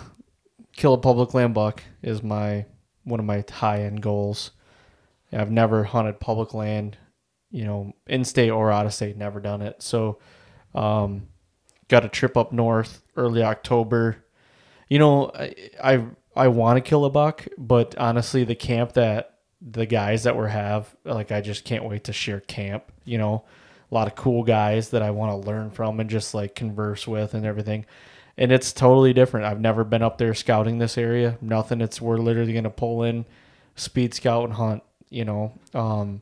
kill 0.75 0.93
a 0.93 0.97
public 0.97 1.33
land 1.33 1.53
buck 1.53 1.83
is 2.01 2.23
my 2.23 2.65
one 3.03 3.19
of 3.19 3.25
my 3.25 3.43
high 3.49 3.81
end 3.83 4.01
goals. 4.01 4.51
I've 5.33 5.51
never 5.51 5.83
hunted 5.83 6.19
public 6.19 6.53
land, 6.53 6.97
you 7.51 7.65
know, 7.65 7.93
in 8.07 8.23
state 8.23 8.49
or 8.49 8.71
out 8.71 8.85
of 8.85 8.93
state. 8.93 9.17
Never 9.17 9.39
done 9.39 9.61
it. 9.61 9.81
So, 9.81 10.19
um, 10.75 11.27
got 11.87 12.05
a 12.05 12.09
trip 12.09 12.37
up 12.37 12.51
north 12.51 13.01
early 13.15 13.43
October. 13.43 14.17
You 14.89 14.99
know, 14.99 15.31
I 15.33 15.53
I, 15.83 16.05
I 16.35 16.47
want 16.49 16.77
to 16.77 16.87
kill 16.87 17.05
a 17.05 17.09
buck, 17.09 17.47
but 17.57 17.97
honestly, 17.97 18.43
the 18.43 18.55
camp 18.55 18.93
that 18.93 19.37
the 19.61 19.85
guys 19.85 20.23
that 20.23 20.35
we're 20.35 20.47
have, 20.47 20.95
like, 21.03 21.31
I 21.31 21.41
just 21.41 21.65
can't 21.65 21.83
wait 21.83 22.03
to 22.05 22.13
share 22.13 22.39
camp. 22.41 22.91
You 23.05 23.17
know, 23.17 23.43
a 23.91 23.95
lot 23.95 24.07
of 24.07 24.15
cool 24.15 24.43
guys 24.43 24.89
that 24.89 25.01
I 25.01 25.11
want 25.11 25.31
to 25.31 25.47
learn 25.47 25.71
from 25.71 25.99
and 25.99 26.09
just 26.09 26.33
like 26.33 26.55
converse 26.55 27.07
with 27.07 27.33
and 27.33 27.45
everything. 27.45 27.85
And 28.37 28.51
it's 28.51 28.71
totally 28.71 29.13
different. 29.13 29.47
I've 29.47 29.59
never 29.59 29.83
been 29.83 30.03
up 30.03 30.17
there 30.19 30.35
scouting 30.35 30.77
this 30.77 30.97
area. 30.97 31.37
Nothing. 31.41 31.81
It's 31.81 31.99
we're 31.99 32.17
literally 32.17 32.53
gonna 32.53 32.69
pull 32.69 33.03
in, 33.03 33.25
speed 33.75 34.13
scout 34.13 34.43
and 34.43 34.53
hunt. 34.53 34.83
You 35.09 35.25
know, 35.25 35.53
um, 35.73 36.21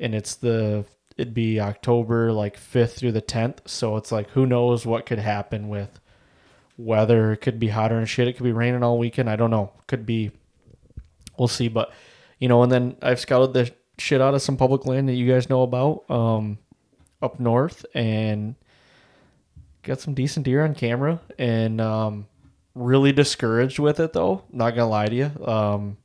and 0.00 0.14
it's 0.14 0.34
the 0.34 0.84
it'd 1.16 1.34
be 1.34 1.60
October 1.60 2.32
like 2.32 2.56
fifth 2.56 2.96
through 2.96 3.12
the 3.12 3.20
tenth. 3.20 3.62
So 3.66 3.96
it's 3.96 4.12
like 4.12 4.30
who 4.30 4.46
knows 4.46 4.86
what 4.86 5.06
could 5.06 5.18
happen 5.18 5.68
with 5.68 6.00
weather. 6.76 7.32
It 7.32 7.38
could 7.38 7.58
be 7.58 7.68
hotter 7.68 7.98
and 7.98 8.08
shit. 8.08 8.28
It 8.28 8.34
could 8.34 8.44
be 8.44 8.52
raining 8.52 8.82
all 8.82 8.98
weekend. 8.98 9.30
I 9.30 9.36
don't 9.36 9.50
know. 9.50 9.72
Could 9.86 10.06
be. 10.06 10.32
We'll 11.38 11.48
see. 11.48 11.68
But 11.68 11.92
you 12.38 12.48
know, 12.48 12.62
and 12.62 12.72
then 12.72 12.96
I've 13.02 13.20
scouted 13.20 13.54
the 13.54 13.72
shit 13.98 14.20
out 14.20 14.34
of 14.34 14.42
some 14.42 14.56
public 14.56 14.86
land 14.86 15.08
that 15.08 15.14
you 15.14 15.30
guys 15.30 15.48
know 15.48 15.62
about 15.62 16.10
um, 16.10 16.58
up 17.20 17.38
north 17.38 17.86
and 17.94 18.54
got 19.82 20.00
some 20.00 20.14
decent 20.14 20.44
deer 20.44 20.64
on 20.64 20.74
camera 20.74 21.20
and 21.38 21.80
um, 21.80 22.26
really 22.74 23.12
discouraged 23.12 23.78
with 23.78 24.00
it 24.00 24.12
though. 24.12 24.42
Not 24.50 24.70
gonna 24.70 24.88
lie 24.88 25.06
to 25.06 25.14
you. 25.14 25.46
Um, 25.46 25.96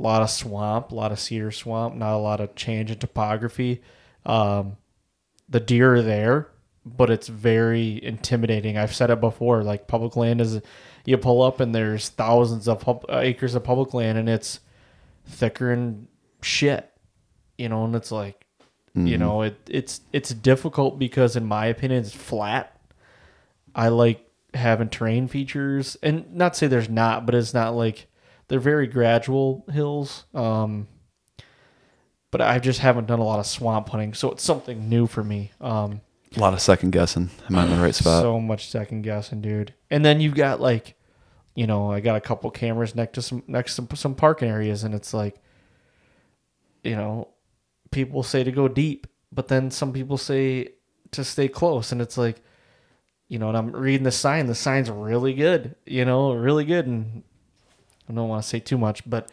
a 0.00 0.02
lot 0.02 0.22
of 0.22 0.30
swamp, 0.30 0.90
a 0.90 0.94
lot 0.94 1.12
of 1.12 1.20
cedar 1.20 1.50
swamp, 1.50 1.94
not 1.94 2.16
a 2.16 2.18
lot 2.18 2.40
of 2.40 2.54
change 2.54 2.90
in 2.90 2.98
topography. 2.98 3.82
Um, 4.24 4.78
the 5.46 5.60
deer 5.60 5.96
are 5.96 6.02
there, 6.02 6.48
but 6.86 7.10
it's 7.10 7.28
very 7.28 8.02
intimidating. 8.02 8.78
I've 8.78 8.94
said 8.94 9.10
it 9.10 9.20
before. 9.20 9.62
Like 9.62 9.88
public 9.88 10.16
land 10.16 10.40
is, 10.40 10.62
you 11.04 11.18
pull 11.18 11.42
up 11.42 11.60
and 11.60 11.74
there's 11.74 12.08
thousands 12.08 12.66
of 12.66 12.80
pub- 12.80 13.04
acres 13.10 13.54
of 13.54 13.62
public 13.62 13.92
land, 13.92 14.16
and 14.16 14.28
it's 14.28 14.60
thicker 15.26 15.70
and 15.70 16.08
shit, 16.40 16.90
you 17.58 17.68
know. 17.68 17.84
And 17.84 17.94
it's 17.94 18.10
like, 18.10 18.46
you 18.94 19.18
know, 19.18 19.42
it 19.42 19.56
it's 19.68 20.00
it's 20.12 20.30
difficult 20.30 20.98
because, 20.98 21.36
in 21.36 21.44
my 21.44 21.66
opinion, 21.66 22.00
it's 22.00 22.12
flat. 22.12 22.74
I 23.74 23.88
like 23.88 24.26
having 24.54 24.88
terrain 24.88 25.28
features, 25.28 25.96
and 26.02 26.34
not 26.34 26.56
say 26.56 26.66
there's 26.66 26.88
not, 26.88 27.26
but 27.26 27.34
it's 27.34 27.54
not 27.54 27.76
like 27.76 28.06
they're 28.50 28.60
very 28.60 28.88
gradual 28.88 29.64
hills. 29.72 30.24
Um, 30.34 30.88
but 32.32 32.40
I 32.40 32.58
just 32.58 32.80
haven't 32.80 33.06
done 33.06 33.20
a 33.20 33.24
lot 33.24 33.38
of 33.38 33.46
swamp 33.46 33.88
hunting, 33.88 34.12
so 34.12 34.32
it's 34.32 34.42
something 34.42 34.88
new 34.88 35.06
for 35.06 35.24
me. 35.24 35.52
Um, 35.60 36.00
A 36.36 36.40
lot 36.40 36.52
of 36.52 36.60
second 36.60 36.90
guessing. 36.90 37.30
Am 37.48 37.56
I 37.56 37.64
in 37.64 37.70
the 37.70 37.82
right 37.82 37.94
spot? 37.94 38.22
so 38.22 38.38
much 38.40 38.68
second 38.68 39.02
guessing, 39.02 39.40
dude. 39.40 39.72
And 39.88 40.04
then 40.04 40.20
you've 40.20 40.34
got 40.34 40.60
like, 40.60 40.96
you 41.54 41.66
know, 41.66 41.90
I 41.92 42.00
got 42.00 42.16
a 42.16 42.20
couple 42.20 42.50
cameras 42.50 42.94
next 42.94 43.14
to 43.14 43.22
some 43.22 43.42
next 43.46 43.76
to 43.76 43.96
some 43.96 44.14
parking 44.14 44.48
areas, 44.48 44.84
and 44.84 44.94
it's 44.94 45.14
like, 45.14 45.36
you 46.82 46.96
know, 46.96 47.28
people 47.90 48.22
say 48.22 48.42
to 48.44 48.52
go 48.52 48.66
deep, 48.68 49.06
but 49.32 49.48
then 49.48 49.70
some 49.70 49.92
people 49.92 50.16
say 50.18 50.70
to 51.12 51.24
stay 51.24 51.48
close, 51.48 51.92
and 51.92 52.00
it's 52.00 52.18
like, 52.18 52.42
you 53.28 53.38
know, 53.38 53.48
and 53.48 53.56
I'm 53.56 53.72
reading 53.72 54.04
the 54.04 54.12
sign. 54.12 54.46
The 54.46 54.54
sign's 54.54 54.90
really 54.90 55.34
good, 55.34 55.74
you 55.86 56.04
know, 56.04 56.32
really 56.32 56.64
good, 56.64 56.86
and 56.86 57.22
I 58.10 58.14
don't 58.14 58.28
want 58.28 58.42
to 58.42 58.48
say 58.48 58.60
too 58.60 58.78
much, 58.78 59.08
but 59.08 59.30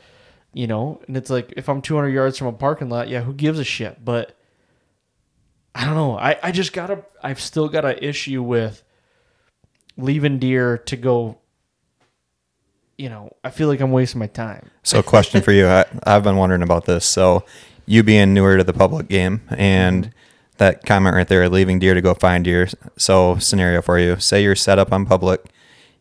you 0.54 0.68
know, 0.68 1.02
and 1.08 1.18
it's 1.18 1.30
like 1.30 1.54
if 1.58 1.70
I'm 1.70 1.82
200 1.82 2.10
yards 2.10 2.38
from 2.38 2.48
a 2.48 2.54
parking 2.54 2.90
lot, 2.90 3.10
yeah, 3.10 3.22
who 3.22 3.34
gives 3.34 3.60
a 3.60 3.64
shit? 3.64 4.04
But 4.04 4.36
I 5.76 5.86
don't 5.86 5.96
know. 5.96 6.18
I, 6.18 6.38
I 6.42 6.52
just 6.52 6.74
gotta. 6.74 7.04
I've 7.22 7.40
still 7.40 7.70
got 7.70 7.86
an 7.86 8.00
issue 8.02 8.42
with 8.42 8.84
leaving 9.98 10.40
deer 10.40 10.78
to 10.80 10.96
go. 10.96 11.38
You 12.98 13.10
know, 13.10 13.36
I 13.44 13.52
feel 13.52 13.68
like 13.68 13.80
I'm 13.80 13.92
wasting 13.92 14.18
my 14.18 14.28
time. 14.28 14.72
So, 14.82 15.04
question 15.04 15.44
for 15.44 15.52
you. 15.52 15.68
I, 15.68 15.86
I've 16.04 16.24
been 16.24 16.38
wondering 16.38 16.64
about 16.64 16.86
this. 16.86 17.06
So, 17.06 17.46
you 17.86 18.02
being 18.02 18.34
newer 18.34 18.58
to 18.58 18.64
the 18.64 18.74
public 18.74 19.08
game 19.08 19.42
and 19.52 20.06
mm-hmm. 20.06 20.14
that 20.58 20.84
comment 20.84 21.16
right 21.16 21.28
there, 21.28 21.48
leaving 21.48 21.78
deer 21.78 21.94
to 21.94 22.02
go 22.02 22.16
find 22.16 22.44
deer. 22.44 22.68
So, 22.98 23.38
scenario 23.38 23.84
for 23.84 24.00
you 24.00 24.20
say 24.20 24.42
you're 24.42 24.56
set 24.56 24.80
up 24.80 24.92
on 24.92 25.06
public, 25.06 25.46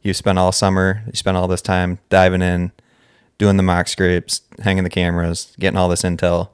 you 0.02 0.14
spent 0.14 0.38
all 0.38 0.52
summer, 0.52 1.02
you 1.06 1.12
spent 1.14 1.36
all 1.36 1.48
this 1.48 1.62
time 1.62 1.98
diving 2.08 2.42
in, 2.42 2.72
doing 3.38 3.56
the 3.56 3.62
mock 3.62 3.88
scrapes, 3.88 4.40
hanging 4.62 4.84
the 4.84 4.90
cameras, 4.90 5.54
getting 5.58 5.76
all 5.78 5.88
this 5.88 6.02
intel, 6.02 6.48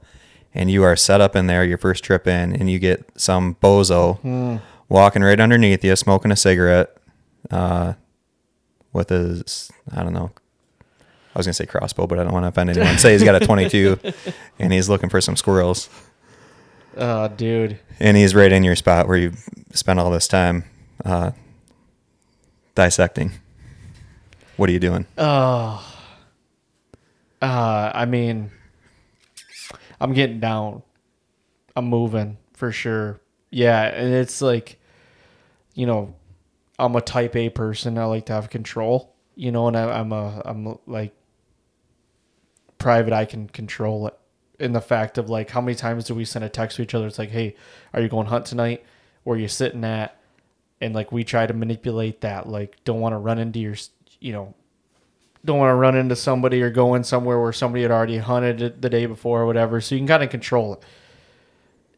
and 0.53 0.69
you 0.71 0.83
are 0.83 0.95
set 0.95 1.21
up 1.21 1.35
in 1.35 1.47
there 1.47 1.63
your 1.63 1.77
first 1.77 2.03
trip 2.03 2.27
in, 2.27 2.55
and 2.55 2.69
you 2.69 2.79
get 2.79 3.05
some 3.15 3.55
bozo 3.61 4.59
walking 4.89 5.21
right 5.23 5.39
underneath 5.39 5.83
you, 5.83 5.95
smoking 5.95 6.31
a 6.31 6.35
cigarette, 6.35 6.95
uh, 7.51 7.93
with 8.91 9.09
his, 9.09 9.71
I 9.91 10.03
don't 10.03 10.13
know, 10.13 10.31
I 11.35 11.39
was 11.39 11.47
gonna 11.47 11.53
say 11.53 11.65
crossbow, 11.65 12.05
but 12.05 12.19
I 12.19 12.23
don't 12.23 12.33
want 12.33 12.43
to 12.43 12.49
offend 12.49 12.69
anyone. 12.69 12.97
Say 12.99 13.13
he's 13.13 13.23
got 13.23 13.41
a 13.41 13.45
22, 13.45 13.97
and 14.59 14.71
he's 14.73 14.87
looking 14.89 15.09
for 15.09 15.19
some 15.21 15.35
squirrels, 15.35 15.89
Uh, 16.95 17.27
dude. 17.29 17.79
and 17.99 18.15
he's 18.17 18.35
right 18.35 18.51
in 18.51 18.63
your 18.63 18.75
spot 18.75 19.07
where 19.07 19.17
you 19.17 19.33
spent 19.73 19.99
all 19.99 20.11
this 20.11 20.27
time 20.27 20.63
uh, 21.05 21.31
dissecting. 22.75 23.31
What 24.57 24.69
are 24.69 24.73
you 24.73 24.79
doing? 24.79 25.05
Oh. 25.17 25.83
Uh, 27.41 27.91
I 27.93 28.05
mean, 28.05 28.51
I'm 29.99 30.13
getting 30.13 30.39
down. 30.39 30.83
I'm 31.75 31.85
moving 31.85 32.37
for 32.53 32.71
sure. 32.71 33.19
Yeah, 33.49 33.83
and 33.83 34.13
it's 34.13 34.41
like, 34.41 34.79
you 35.73 35.85
know, 35.85 36.15
I'm 36.79 36.95
a 36.95 37.01
type 37.01 37.35
A 37.35 37.49
person. 37.49 37.97
I 37.97 38.05
like 38.05 38.25
to 38.27 38.33
have 38.33 38.49
control, 38.49 39.13
you 39.35 39.51
know, 39.51 39.67
and 39.67 39.77
I, 39.77 39.99
I'm 39.99 40.11
a, 40.11 40.41
I'm 40.45 40.77
like 40.87 41.13
private. 42.77 43.13
I 43.13 43.25
can 43.25 43.47
control 43.47 44.07
it. 44.07 44.17
In 44.59 44.71
the 44.71 44.81
fact 44.81 45.17
of 45.17 45.29
like, 45.29 45.49
how 45.49 45.61
many 45.61 45.75
times 45.75 46.05
do 46.05 46.15
we 46.15 46.25
send 46.25 46.45
a 46.45 46.49
text 46.49 46.77
to 46.77 46.83
each 46.83 46.93
other? 46.93 47.07
It's 47.07 47.19
like, 47.19 47.31
hey, 47.31 47.55
are 47.93 48.01
you 48.01 48.07
going 48.07 48.27
hunt 48.27 48.45
tonight? 48.45 48.85
Where 49.23 49.37
you 49.37 49.47
sitting 49.47 49.83
at? 49.83 50.17
And 50.83 50.93
like, 50.93 51.11
we 51.11 51.23
try 51.23 51.47
to 51.47 51.53
manipulate 51.53 52.21
that. 52.21 52.47
Like, 52.47 52.83
don't 52.83 52.99
want 52.99 53.13
to 53.13 53.17
run 53.17 53.39
into 53.39 53.59
your, 53.59 53.75
you 54.19 54.33
know, 54.33 54.53
don't 55.45 55.57
want 55.57 55.71
to 55.71 55.75
run 55.75 55.95
into 55.95 56.15
somebody 56.15 56.61
or 56.61 56.69
go 56.69 56.95
in 56.95 57.03
somewhere 57.03 57.39
where 57.39 57.53
somebody 57.53 57.81
had 57.81 57.91
already 57.91 58.17
hunted 58.17 58.61
it 58.61 58.81
the 58.81 58.89
day 58.89 59.05
before 59.05 59.41
or 59.41 59.45
whatever. 59.45 59.81
So 59.81 59.95
you 59.95 59.99
can 59.99 60.07
kind 60.07 60.23
of 60.23 60.29
control 60.29 60.73
it. 60.73 60.83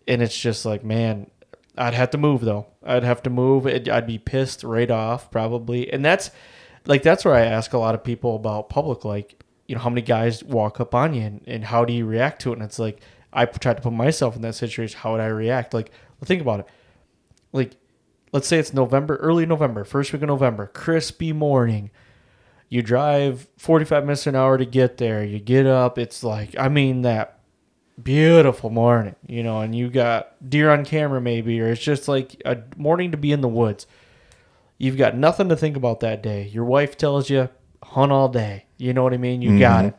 And 0.08 0.22
it's 0.22 0.38
just 0.38 0.66
like, 0.66 0.84
man, 0.84 1.30
I'd 1.78 1.94
have 1.94 2.12
to 2.12 2.18
move 2.18 2.42
though. 2.42 2.68
I'd 2.84 3.04
have 3.04 3.24
to 3.24 3.30
move. 3.30 3.68
I'd 3.68 4.08
be 4.08 4.18
pissed 4.18 4.64
right 4.64 4.90
off 4.90 5.30
probably. 5.30 5.92
And 5.92 6.04
that's 6.04 6.32
like 6.86 7.04
that's 7.04 7.26
where 7.26 7.36
I 7.36 7.42
ask 7.42 7.74
a 7.74 7.78
lot 7.78 7.96
of 7.96 8.04
people 8.04 8.36
about 8.36 8.70
public, 8.70 9.06
like 9.06 9.44
you 9.68 9.76
know, 9.76 9.82
how 9.82 9.90
many 9.90 10.02
guys 10.02 10.44
walk 10.44 10.80
up 10.80 10.94
on 10.94 11.14
you 11.14 11.24
and, 11.24 11.42
and 11.48 11.64
how 11.66 11.86
do 11.86 11.94
you 11.94 12.06
react 12.06 12.42
to 12.44 12.52
it? 12.52 12.54
And 12.54 12.64
it's 12.64 12.80
like 12.80 13.00
I 13.34 13.46
tried 13.46 13.78
to 13.78 13.82
put 13.82 13.94
myself 13.94 14.36
in 14.36 14.42
that 14.44 14.56
situation. 14.56 15.00
How 15.00 15.12
would 15.12 15.22
I 15.22 15.28
react? 15.28 15.74
Like, 15.74 15.92
well, 16.20 16.26
think 16.26 16.42
about 16.42 16.62
it. 16.62 16.68
Like, 17.52 17.76
let's 18.36 18.50
say 18.50 18.60
it's 18.60 18.74
November, 18.74 19.16
early 19.16 19.46
November, 19.46 19.86
first 19.86 20.12
week 20.12 20.22
of 20.22 20.28
November, 20.28 20.68
crispy 20.68 21.32
morning. 21.32 21.90
You 22.68 22.82
drive 22.82 23.48
45 23.58 24.04
minutes 24.04 24.28
an 24.28 24.36
hour 24.36 24.58
to 24.58 24.66
get 24.66 24.98
there. 24.98 25.24
You 25.24 25.40
get 25.40 25.66
up. 25.66 25.98
It's 25.98 26.22
like 26.22 26.54
i 26.60 26.68
mean 26.68 27.04
that 27.04 27.40
beautiful 28.04 28.70
morning 28.70 29.16
you 29.26 29.42
know 29.42 29.62
and 29.62 29.74
you 29.74 29.90
got 29.90 30.36
deer 30.50 30.70
on 30.70 30.84
camera 30.84 31.22
maybe 31.22 31.62
or 31.62 31.70
it's 31.70 31.82
just 31.82 32.10
like 32.10 32.42
a 32.44 32.58
morning 32.76 33.12
to 33.12 33.18
be 33.18 33.32
in 33.32 33.40
the 33.40 33.48
woods. 33.48 33.88
You've 34.78 34.98
got 34.98 35.16
nothing 35.16 35.48
to 35.48 35.56
think 35.56 35.78
about 35.78 36.02
that 36.02 36.22
day. 36.22 36.48
Your 36.48 36.66
wife 36.66 36.98
tells 36.98 37.30
you 37.30 37.48
hunt 37.82 38.12
all 38.12 38.28
day. 38.28 38.66
You 38.78 38.92
know 38.94 39.04
what 39.04 39.14
i 39.14 39.18
mean? 39.18 39.42
You 39.42 39.52
mm-hmm. 39.52 39.60
got 39.60 39.86
it. 39.86 39.96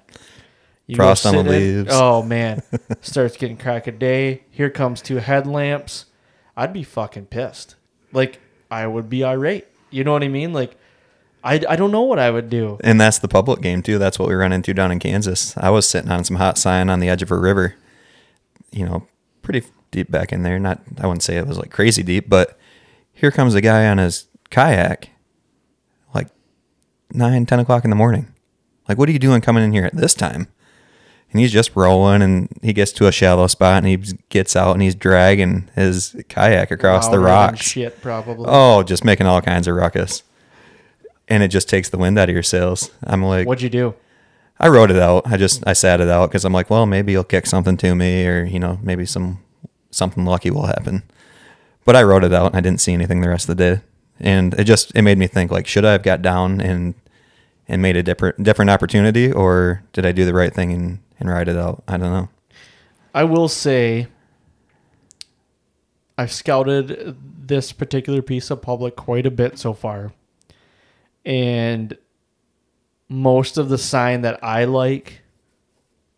You 0.87 0.97
Frost 0.97 1.25
on 1.25 1.35
the 1.37 1.41
in- 1.41 1.47
leaves. 1.47 1.91
oh 1.91 2.23
man. 2.23 2.63
Starts 3.01 3.39
getting 3.39 3.57
crack 3.57 3.87
a 3.87 3.93
day. 3.93 4.45
here 4.51 4.69
comes 4.69 5.01
two 5.01 5.17
headlamps. 5.17 6.05
I'd 6.55 6.75
be 6.75 6.83
fucking 6.83 7.27
pissed 7.27 7.77
like 8.17 8.41
i 8.71 8.87
would 8.87 9.09
be 9.09 9.23
irate 9.23 9.67
you 9.91 10.03
know 10.03 10.13
what 10.13 10.25
i 10.25 10.29
mean 10.29 10.53
like 10.53 10.77
I, 11.45 11.63
I 11.69 11.77
don't 11.77 11.93
know 11.93 12.03
what 12.03 12.19
I 12.19 12.29
would 12.29 12.51
do. 12.51 12.77
And 12.83 13.01
that's 13.01 13.21
the 13.21 13.29
public 13.29 13.61
game 13.61 13.81
too. 13.81 13.99
That's 14.01 14.19
what 14.19 14.29
we 14.29 14.35
run 14.35 14.53
into 14.53 14.75
down 14.75 14.91
in 14.91 14.99
Kansas. 14.99 15.57
I 15.57 15.71
was 15.71 15.89
sitting 15.89 16.11
on 16.11 16.25
some 16.25 16.39
hot 16.39 16.59
sign 16.59 16.91
on 16.91 16.99
the 16.99 17.09
edge 17.09 17.23
of 17.23 17.31
a 17.31 17.39
river, 17.39 17.77
you 18.73 18.85
know, 18.85 19.07
pretty 19.43 19.63
deep 19.93 20.11
back 20.11 20.33
in 20.33 20.43
there. 20.43 20.59
Not, 20.59 20.81
I 20.99 21.07
wouldn't 21.07 21.23
say 21.23 21.37
it 21.37 21.47
was 21.47 21.57
like 21.57 21.71
crazy 21.71 22.03
deep, 22.03 22.29
but 22.29 22.59
here 23.13 23.31
comes 23.31 23.55
a 23.55 23.61
guy 23.61 23.87
on 23.87 23.99
his 23.99 24.27
kayak, 24.51 25.11
like 26.13 26.29
nine, 27.13 27.47
ten 27.47 27.61
o'clock 27.61 27.85
in 27.85 27.91
the 27.91 27.97
morning. 27.97 28.27
Like, 28.89 28.99
what 28.99 29.09
are 29.09 29.13
you 29.13 29.21
doing 29.21 29.41
coming 29.41 29.63
in 29.63 29.73
here 29.73 29.85
at 29.85 29.95
this 29.95 30.15
time? 30.15 30.49
And 31.37 31.43
he's 31.43 31.53
just 31.53 31.77
rolling 31.77 32.23
and 32.23 32.49
he 32.63 32.73
gets 32.73 32.93
to 32.93 33.07
a 33.09 33.13
shallow 33.13 33.47
spot, 33.47 33.85
and 33.85 33.87
he 33.87 34.15
gets 34.31 34.57
out, 34.57 34.73
and 34.73 34.81
he's 34.81 34.95
dragging 34.95 35.69
his 35.75 36.17
kayak 36.31 36.71
across 36.71 37.11
the 37.11 37.19
rocks. 37.19 37.61
Shit, 37.61 38.01
probably. 38.01 38.47
Oh, 38.49 38.83
just 38.83 39.05
making 39.05 39.27
all 39.27 39.43
kinds 39.43 39.69
of 39.69 39.77
ruckus. 39.77 40.23
And 41.29 41.43
it 41.43 41.49
just 41.49 41.69
takes 41.69 41.91
the 41.91 41.99
wind 41.99 42.19
out 42.19 42.31
of 42.31 42.33
your 42.33 42.43
sails. 42.43 42.91
I'm 43.05 43.23
like, 43.23 43.47
What'd 43.47 43.61
you 43.61 43.69
do? 43.69 43.95
I 44.59 44.69
wrote 44.69 44.91
it 44.91 44.97
out. 44.97 45.27
I 45.27 45.37
just 45.37 45.63
I 45.67 45.75
sat 45.75 46.01
it 46.01 46.09
out 46.09 46.31
because 46.31 46.47
I'm 46.47 46.55
like, 46.55 46.71
well, 46.71 46.87
maybe 46.87 47.13
you'll 47.13 47.23
kick 47.23 47.45
something 47.45 47.77
to 47.77 47.95
me, 47.95 48.27
or 48.27 48.43
you 48.43 48.59
know, 48.59 48.79
maybe 48.83 49.05
some 49.05 49.41
something 49.91 50.25
lucky 50.25 50.51
will 50.51 50.69
happen. 50.69 51.03
But 51.85 51.97
I 51.97 52.03
wrote 52.03 52.25
it 52.25 52.33
out. 52.33 52.47
and 52.47 52.57
I 52.57 52.63
didn't 52.63 52.81
see 52.81 52.95
anything 52.95 53.21
the 53.21 53.29
rest 53.29 53.47
of 53.47 53.59
the 53.59 53.77
day, 53.77 53.83
and 54.19 54.55
it 54.55 54.65
just 54.65 54.91
it 54.95 55.03
made 55.03 55.19
me 55.19 55.27
think 55.27 55.51
like, 55.51 55.67
should 55.67 55.85
I 55.85 55.93
have 55.93 56.03
got 56.03 56.23
down 56.23 56.63
and 56.63 56.95
and 57.69 57.83
made 57.83 57.97
a 57.97 58.03
different 58.03 58.43
different 58.43 58.71
opportunity, 58.71 59.31
or 59.31 59.83
did 59.93 60.07
I 60.07 60.13
do 60.13 60.25
the 60.25 60.33
right 60.33 60.55
thing 60.55 60.73
and 60.73 60.99
and 61.19 61.29
ride 61.29 61.49
it 61.49 61.57
out? 61.57 61.83
I 61.89 61.97
don't 61.97 62.13
know. 62.13 62.29
I 63.15 63.25
will 63.25 63.49
say 63.49 64.09
I've 66.19 66.33
scouted 66.33 67.17
this 67.47 67.73
particular 67.73 68.23
piece 68.23 68.51
of 68.51 68.63
public 68.63 68.97
quite 68.97 69.27
a 69.27 69.31
bit 69.31 69.59
so 69.59 69.73
far. 69.73 70.13
And 71.25 71.97
most 73.09 73.59
of 73.59 73.69
the 73.69 73.79
sign 73.79 74.23
that 74.23 74.43
I 74.43 74.65
like 74.65 75.23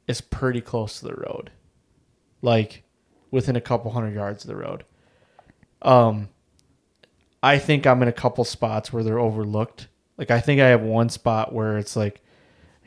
is 0.06 0.20
pretty 0.20 0.60
close 0.60 1.00
to 1.00 1.06
the 1.06 1.14
road. 1.14 1.50
Like 2.42 2.84
within 3.30 3.56
a 3.56 3.60
couple 3.60 3.90
hundred 3.90 4.14
yards 4.14 4.44
of 4.44 4.48
the 4.48 4.56
road. 4.56 4.84
Um 5.82 6.28
I 7.42 7.58
think 7.58 7.86
I'm 7.86 8.02
in 8.02 8.08
a 8.08 8.12
couple 8.12 8.44
spots 8.44 8.92
where 8.92 9.04
they're 9.04 9.20
overlooked. 9.20 9.88
Like 10.16 10.30
I 10.30 10.40
think 10.40 10.60
I 10.60 10.68
have 10.68 10.82
one 10.82 11.08
spot 11.08 11.52
where 11.52 11.78
it's 11.78 11.94
like 11.94 12.20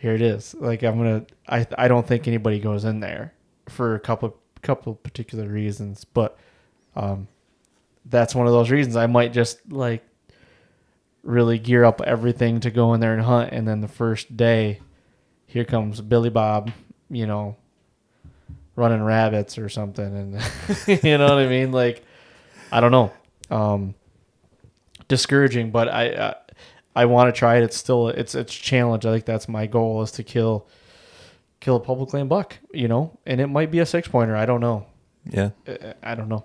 here 0.01 0.15
it 0.15 0.21
is. 0.23 0.55
Like 0.55 0.81
I'm 0.81 0.97
gonna. 0.97 1.25
I 1.47 1.67
I 1.77 1.87
don't 1.87 2.07
think 2.07 2.27
anybody 2.27 2.59
goes 2.59 2.85
in 2.85 3.01
there 3.01 3.35
for 3.69 3.93
a 3.93 3.99
couple 3.99 4.35
couple 4.63 4.95
particular 4.95 5.47
reasons, 5.47 6.05
but 6.05 6.39
um, 6.95 7.27
that's 8.05 8.33
one 8.33 8.47
of 8.47 8.51
those 8.53 8.71
reasons. 8.71 8.95
I 8.95 9.05
might 9.05 9.31
just 9.31 9.59
like 9.71 10.03
really 11.21 11.59
gear 11.59 11.83
up 11.83 12.01
everything 12.01 12.61
to 12.61 12.71
go 12.71 12.95
in 12.95 12.99
there 12.99 13.13
and 13.13 13.21
hunt, 13.21 13.53
and 13.53 13.67
then 13.67 13.81
the 13.81 13.87
first 13.87 14.35
day, 14.35 14.79
here 15.45 15.65
comes 15.65 16.01
Billy 16.01 16.31
Bob. 16.31 16.71
You 17.11 17.27
know, 17.27 17.57
running 18.75 19.03
rabbits 19.03 19.59
or 19.59 19.69
something, 19.69 20.03
and 20.03 20.33
you 21.03 21.19
know 21.19 21.25
what 21.25 21.37
I 21.37 21.47
mean. 21.47 21.71
Like 21.71 22.03
I 22.71 22.79
don't 22.79 22.91
know. 22.91 23.13
Um, 23.51 23.93
discouraging, 25.07 25.69
but 25.69 25.89
I 25.89 26.09
uh, 26.09 26.33
I 26.95 27.05
want 27.05 27.33
to 27.33 27.37
try 27.37 27.57
it. 27.57 27.63
It's 27.63 27.77
still 27.77 28.09
it's 28.09 28.35
it's 28.35 28.55
a 28.55 28.59
challenge. 28.59 29.05
I 29.05 29.13
think 29.13 29.25
that's 29.25 29.47
my 29.47 29.65
goal 29.65 30.01
is 30.01 30.11
to 30.13 30.23
kill 30.23 30.67
kill 31.59 31.75
a 31.75 31.79
public 31.79 32.13
land 32.13 32.29
buck. 32.29 32.57
You 32.73 32.87
know, 32.87 33.17
and 33.25 33.39
it 33.39 33.47
might 33.47 33.71
be 33.71 33.79
a 33.79 33.85
six 33.85 34.07
pointer. 34.07 34.35
I 34.35 34.45
don't 34.45 34.61
know. 34.61 34.85
Yeah. 35.25 35.51
I, 35.67 35.93
I 36.03 36.15
don't 36.15 36.29
know. 36.29 36.43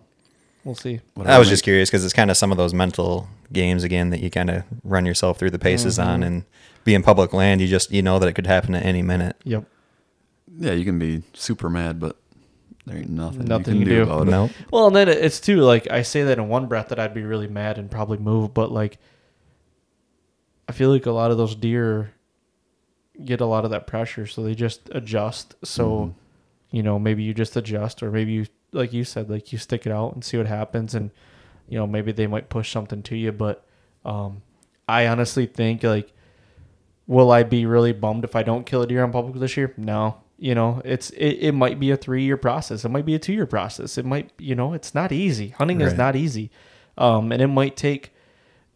We'll 0.64 0.74
see. 0.74 1.00
I 1.24 1.38
was 1.38 1.48
just 1.48 1.62
curious 1.62 1.88
because 1.88 2.04
it's 2.04 2.12
kind 2.12 2.28
of 2.28 2.36
some 2.36 2.50
of 2.50 2.58
those 2.58 2.74
mental 2.74 3.28
games 3.52 3.84
again 3.84 4.10
that 4.10 4.18
you 4.18 4.30
kind 4.30 4.50
of 4.50 4.64
run 4.82 5.06
yourself 5.06 5.38
through 5.38 5.50
the 5.50 5.60
paces 5.60 5.96
on, 5.96 6.20
mm-hmm. 6.20 6.22
and 6.24 6.44
being 6.82 7.04
public 7.04 7.32
land, 7.32 7.60
you 7.60 7.68
just 7.68 7.92
you 7.92 8.02
know 8.02 8.18
that 8.18 8.26
it 8.26 8.32
could 8.32 8.48
happen 8.48 8.74
at 8.74 8.84
any 8.84 9.00
minute. 9.00 9.36
Yep. 9.44 9.64
Yeah, 10.58 10.72
you 10.72 10.84
can 10.84 10.98
be 10.98 11.22
super 11.34 11.70
mad, 11.70 12.00
but 12.00 12.16
there 12.86 12.96
ain't 12.96 13.10
nothing, 13.10 13.44
Nothing 13.44 13.74
you 13.74 13.80
you 13.80 13.86
can 13.86 13.94
do, 13.94 14.04
do. 14.04 14.10
about 14.10 14.28
it. 14.28 14.30
No, 14.30 14.50
Well, 14.72 14.86
and 14.88 14.96
then 14.96 15.08
it's 15.08 15.38
too 15.38 15.58
like 15.58 15.90
I 15.90 16.02
say 16.02 16.24
that 16.24 16.38
in 16.38 16.48
one 16.48 16.66
breath 16.66 16.88
that 16.88 16.98
I'd 16.98 17.14
be 17.14 17.22
really 17.22 17.48
mad 17.48 17.78
and 17.78 17.90
probably 17.90 18.18
move, 18.18 18.52
but 18.52 18.72
like 18.72 18.98
I 20.68 20.72
feel 20.72 20.90
like 20.90 21.06
a 21.06 21.12
lot 21.12 21.30
of 21.30 21.36
those 21.36 21.54
deer 21.54 22.12
get 23.24 23.40
a 23.40 23.46
lot 23.46 23.64
of 23.64 23.70
that 23.70 23.86
pressure, 23.86 24.26
so 24.26 24.42
they 24.42 24.54
just 24.54 24.90
adjust. 24.92 25.54
So 25.64 26.14
you 26.70 26.82
know, 26.82 26.98
maybe 26.98 27.22
you 27.22 27.32
just 27.32 27.56
adjust, 27.56 28.02
or 28.02 28.10
maybe 28.10 28.32
you, 28.32 28.46
like 28.72 28.92
you 28.92 29.04
said, 29.04 29.30
like 29.30 29.52
you 29.52 29.58
stick 29.58 29.86
it 29.86 29.92
out 29.92 30.14
and 30.14 30.24
see 30.24 30.36
what 30.36 30.46
happens, 30.46 30.94
and 30.94 31.10
you 31.68 31.78
know 31.78 31.86
maybe 31.86 32.12
they 32.12 32.26
might 32.26 32.48
push 32.48 32.70
something 32.70 33.02
to 33.04 33.16
you. 33.16 33.32
But 33.32 33.64
um, 34.04 34.42
I 34.88 35.06
honestly 35.06 35.46
think 35.46 35.82
like, 35.82 36.12
will 37.06 37.30
I 37.30 37.44
be 37.44 37.66
really 37.66 37.92
bummed 37.92 38.24
if 38.24 38.36
I 38.36 38.42
don't 38.42 38.66
kill 38.66 38.82
a 38.82 38.86
deer 38.86 39.02
on 39.02 39.12
public 39.12 39.40
this 39.40 39.56
year? 39.56 39.72
No. 39.76 40.22
You 40.38 40.54
know, 40.54 40.82
it's 40.84 41.08
it, 41.10 41.38
it 41.40 41.52
might 41.52 41.80
be 41.80 41.90
a 41.90 41.96
three 41.96 42.24
year 42.24 42.36
process. 42.36 42.84
It 42.84 42.90
might 42.90 43.06
be 43.06 43.14
a 43.14 43.18
two 43.18 43.32
year 43.32 43.46
process. 43.46 43.96
It 43.96 44.04
might 44.04 44.32
you 44.38 44.54
know, 44.54 44.74
it's 44.74 44.94
not 44.94 45.12
easy. 45.12 45.50
Hunting 45.50 45.80
is 45.80 45.94
not 45.94 46.14
easy, 46.14 46.50
um, 46.98 47.32
and 47.32 47.40
it 47.40 47.46
might 47.46 47.76
take. 47.76 48.12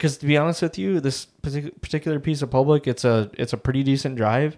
Because 0.01 0.17
to 0.17 0.27
be 0.27 0.39
honest 0.39 0.63
with 0.63 0.79
you, 0.79 0.99
this 0.99 1.27
particular 1.27 2.19
piece 2.19 2.41
of 2.41 2.51
public, 2.51 2.87
it's 2.87 3.05
a 3.05 3.31
it's 3.35 3.53
a 3.53 3.59
pretty 3.59 3.83
decent 3.83 4.17
drive. 4.17 4.57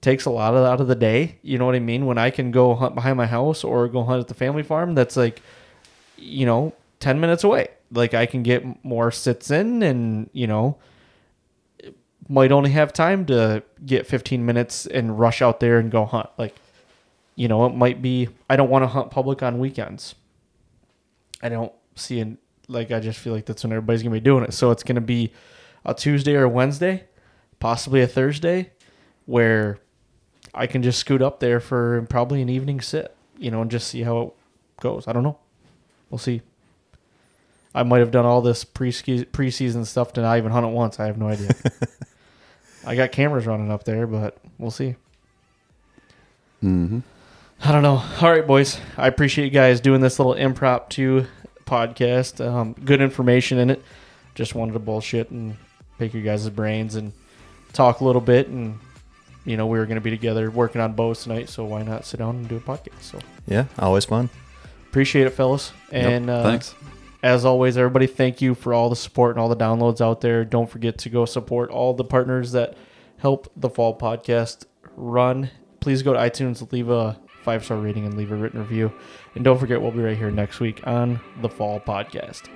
Takes 0.00 0.26
a 0.26 0.30
lot 0.30 0.54
of 0.54 0.64
out 0.64 0.80
of 0.80 0.86
the 0.86 0.94
day. 0.94 1.38
You 1.42 1.58
know 1.58 1.66
what 1.66 1.74
I 1.74 1.80
mean? 1.80 2.06
When 2.06 2.18
I 2.18 2.30
can 2.30 2.52
go 2.52 2.76
hunt 2.76 2.94
behind 2.94 3.16
my 3.16 3.26
house 3.26 3.64
or 3.64 3.88
go 3.88 4.04
hunt 4.04 4.20
at 4.20 4.28
the 4.28 4.34
family 4.34 4.62
farm, 4.62 4.94
that's 4.94 5.16
like, 5.16 5.42
you 6.16 6.46
know, 6.46 6.72
ten 7.00 7.18
minutes 7.18 7.42
away. 7.42 7.66
Like 7.90 8.14
I 8.14 8.26
can 8.26 8.44
get 8.44 8.84
more 8.84 9.10
sits 9.10 9.50
in, 9.50 9.82
and 9.82 10.30
you 10.32 10.46
know, 10.46 10.78
might 12.28 12.52
only 12.52 12.70
have 12.70 12.92
time 12.92 13.26
to 13.26 13.64
get 13.84 14.06
15 14.06 14.46
minutes 14.46 14.86
and 14.86 15.18
rush 15.18 15.42
out 15.42 15.58
there 15.58 15.80
and 15.80 15.90
go 15.90 16.04
hunt. 16.04 16.28
Like, 16.38 16.54
you 17.34 17.48
know, 17.48 17.66
it 17.66 17.74
might 17.74 18.00
be, 18.00 18.28
I 18.48 18.54
don't 18.54 18.70
want 18.70 18.84
to 18.84 18.88
hunt 18.88 19.10
public 19.10 19.42
on 19.42 19.58
weekends. 19.58 20.14
I 21.42 21.48
don't 21.48 21.72
see 21.96 22.20
it, 22.20 22.28
like, 22.68 22.90
I 22.90 23.00
just 23.00 23.18
feel 23.18 23.32
like 23.32 23.46
that's 23.46 23.62
when 23.62 23.72
everybody's 23.72 24.02
to 24.14 24.20
be 24.20 24.24
doing 24.24 24.44
it. 24.44 24.52
So 24.52 24.70
it's 24.70 24.82
to 24.96 25.00
be 25.00 25.32
a 25.84 25.94
Tuesday 25.94 26.34
or 26.34 26.44
a 26.44 26.48
Wednesday, 26.48 27.04
possibly 27.60 28.02
a 28.02 28.06
Thursday, 28.06 28.72
where 29.26 29.78
I 30.54 30.66
can 30.66 30.82
just 30.82 30.98
scoot 30.98 31.22
up 31.22 31.40
there 31.40 31.60
for 31.60 32.02
probably 32.08 32.42
an 32.42 32.48
evening 32.48 32.80
sit, 32.80 33.14
you 33.38 33.50
know, 33.50 33.62
and 33.62 33.70
just 33.70 33.88
see 33.88 34.02
how 34.02 34.22
it 34.22 34.32
goes. 34.80 35.06
I 35.06 35.12
don't 35.12 35.22
know. 35.22 35.38
We'll 36.10 36.18
see. 36.18 36.42
I 37.74 37.82
might 37.82 37.98
have 37.98 38.10
done 38.10 38.24
all 38.24 38.40
this 38.40 38.64
pre 38.64 38.90
preseason 38.90 39.84
stuff 39.84 40.14
to 40.14 40.22
not 40.22 40.38
even 40.38 40.50
hunt 40.50 40.64
it 40.64 40.70
once. 40.70 40.98
I 40.98 41.06
have 41.06 41.18
no 41.18 41.28
idea. 41.28 41.50
I 42.86 42.96
got 42.96 43.12
cameras 43.12 43.46
running 43.46 43.70
up 43.70 43.84
there, 43.84 44.06
but 44.06 44.38
we'll 44.58 44.70
see. 44.70 44.94
Mm-hmm. 46.64 47.00
I 47.62 47.72
don't 47.72 47.82
know. 47.82 48.02
All 48.20 48.30
right, 48.30 48.46
boys. 48.46 48.80
I 48.96 49.08
appreciate 49.08 49.44
you 49.44 49.50
guys 49.50 49.80
doing 49.80 50.00
this 50.00 50.18
little 50.18 50.34
impromptu 50.34 51.26
podcast. 51.66 52.44
Um, 52.44 52.74
good 52.84 53.00
information 53.00 53.58
in 53.58 53.70
it. 53.70 53.82
Just 54.34 54.54
wanted 54.54 54.72
to 54.72 54.78
bullshit 54.78 55.30
and 55.30 55.56
pick 55.98 56.14
your 56.14 56.22
guys' 56.22 56.48
brains 56.50 56.94
and 56.94 57.12
talk 57.72 58.00
a 58.00 58.04
little 58.04 58.20
bit. 58.20 58.48
And 58.48 58.78
you 59.44 59.56
know, 59.56 59.66
we 59.66 59.78
were 59.78 59.86
going 59.86 59.96
to 59.96 60.00
be 60.00 60.10
together 60.10 60.50
working 60.50 60.80
on 60.80 60.94
bows 60.94 61.22
tonight, 61.22 61.48
so 61.48 61.64
why 61.64 61.82
not 61.82 62.04
sit 62.04 62.18
down 62.18 62.36
and 62.36 62.48
do 62.48 62.56
a 62.56 62.60
podcast? 62.60 63.00
So 63.00 63.18
yeah, 63.46 63.66
always 63.78 64.04
fun. 64.04 64.28
appreciate 64.88 65.26
it, 65.26 65.30
fellas. 65.30 65.72
And 65.92 66.28
uh, 66.28 66.42
Thanks. 66.42 66.74
as 67.22 67.44
always, 67.44 67.76
everybody, 67.76 68.06
thank 68.08 68.40
you 68.40 68.54
for 68.54 68.74
all 68.74 68.88
the 68.88 68.96
support 68.96 69.36
and 69.36 69.40
all 69.40 69.48
the 69.48 69.56
downloads 69.56 70.00
out 70.00 70.20
there. 70.20 70.44
Don't 70.44 70.68
forget 70.68 70.98
to 70.98 71.10
go 71.10 71.24
support 71.26 71.70
all 71.70 71.94
the 71.94 72.04
partners 72.04 72.52
that 72.52 72.76
help 73.18 73.50
the 73.56 73.70
Fall 73.70 73.96
Podcast 73.96 74.66
run. 74.96 75.50
Please 75.80 76.02
go 76.02 76.12
to 76.12 76.18
iTunes, 76.18 76.72
leave 76.72 76.88
a 76.90 77.16
five 77.44 77.64
star 77.64 77.78
rating, 77.78 78.04
and 78.04 78.16
leave 78.16 78.32
a 78.32 78.36
written 78.36 78.58
review. 78.58 78.92
And 79.36 79.44
don't 79.44 79.58
forget, 79.58 79.80
we'll 79.80 79.90
be 79.90 80.00
right 80.00 80.16
here 80.16 80.30
next 80.30 80.60
week 80.60 80.80
on 80.86 81.20
the 81.42 81.48
Fall 81.48 81.78
Podcast. 81.78 82.48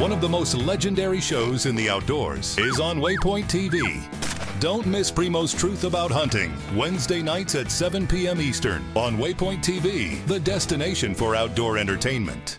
One 0.00 0.12
of 0.12 0.20
the 0.20 0.28
most 0.28 0.54
legendary 0.54 1.20
shows 1.20 1.66
in 1.66 1.74
the 1.74 1.90
outdoors 1.90 2.56
is 2.58 2.78
on 2.78 3.00
Waypoint 3.00 3.46
TV. 3.46 4.00
Don't 4.60 4.86
miss 4.86 5.10
Primo's 5.10 5.52
Truth 5.52 5.82
About 5.82 6.12
Hunting, 6.12 6.54
Wednesday 6.76 7.22
nights 7.22 7.56
at 7.56 7.72
7 7.72 8.06
p.m. 8.06 8.40
Eastern 8.40 8.84
on 8.94 9.16
Waypoint 9.16 9.64
TV, 9.64 10.24
the 10.28 10.38
destination 10.38 11.12
for 11.12 11.34
outdoor 11.34 11.76
entertainment. 11.76 12.58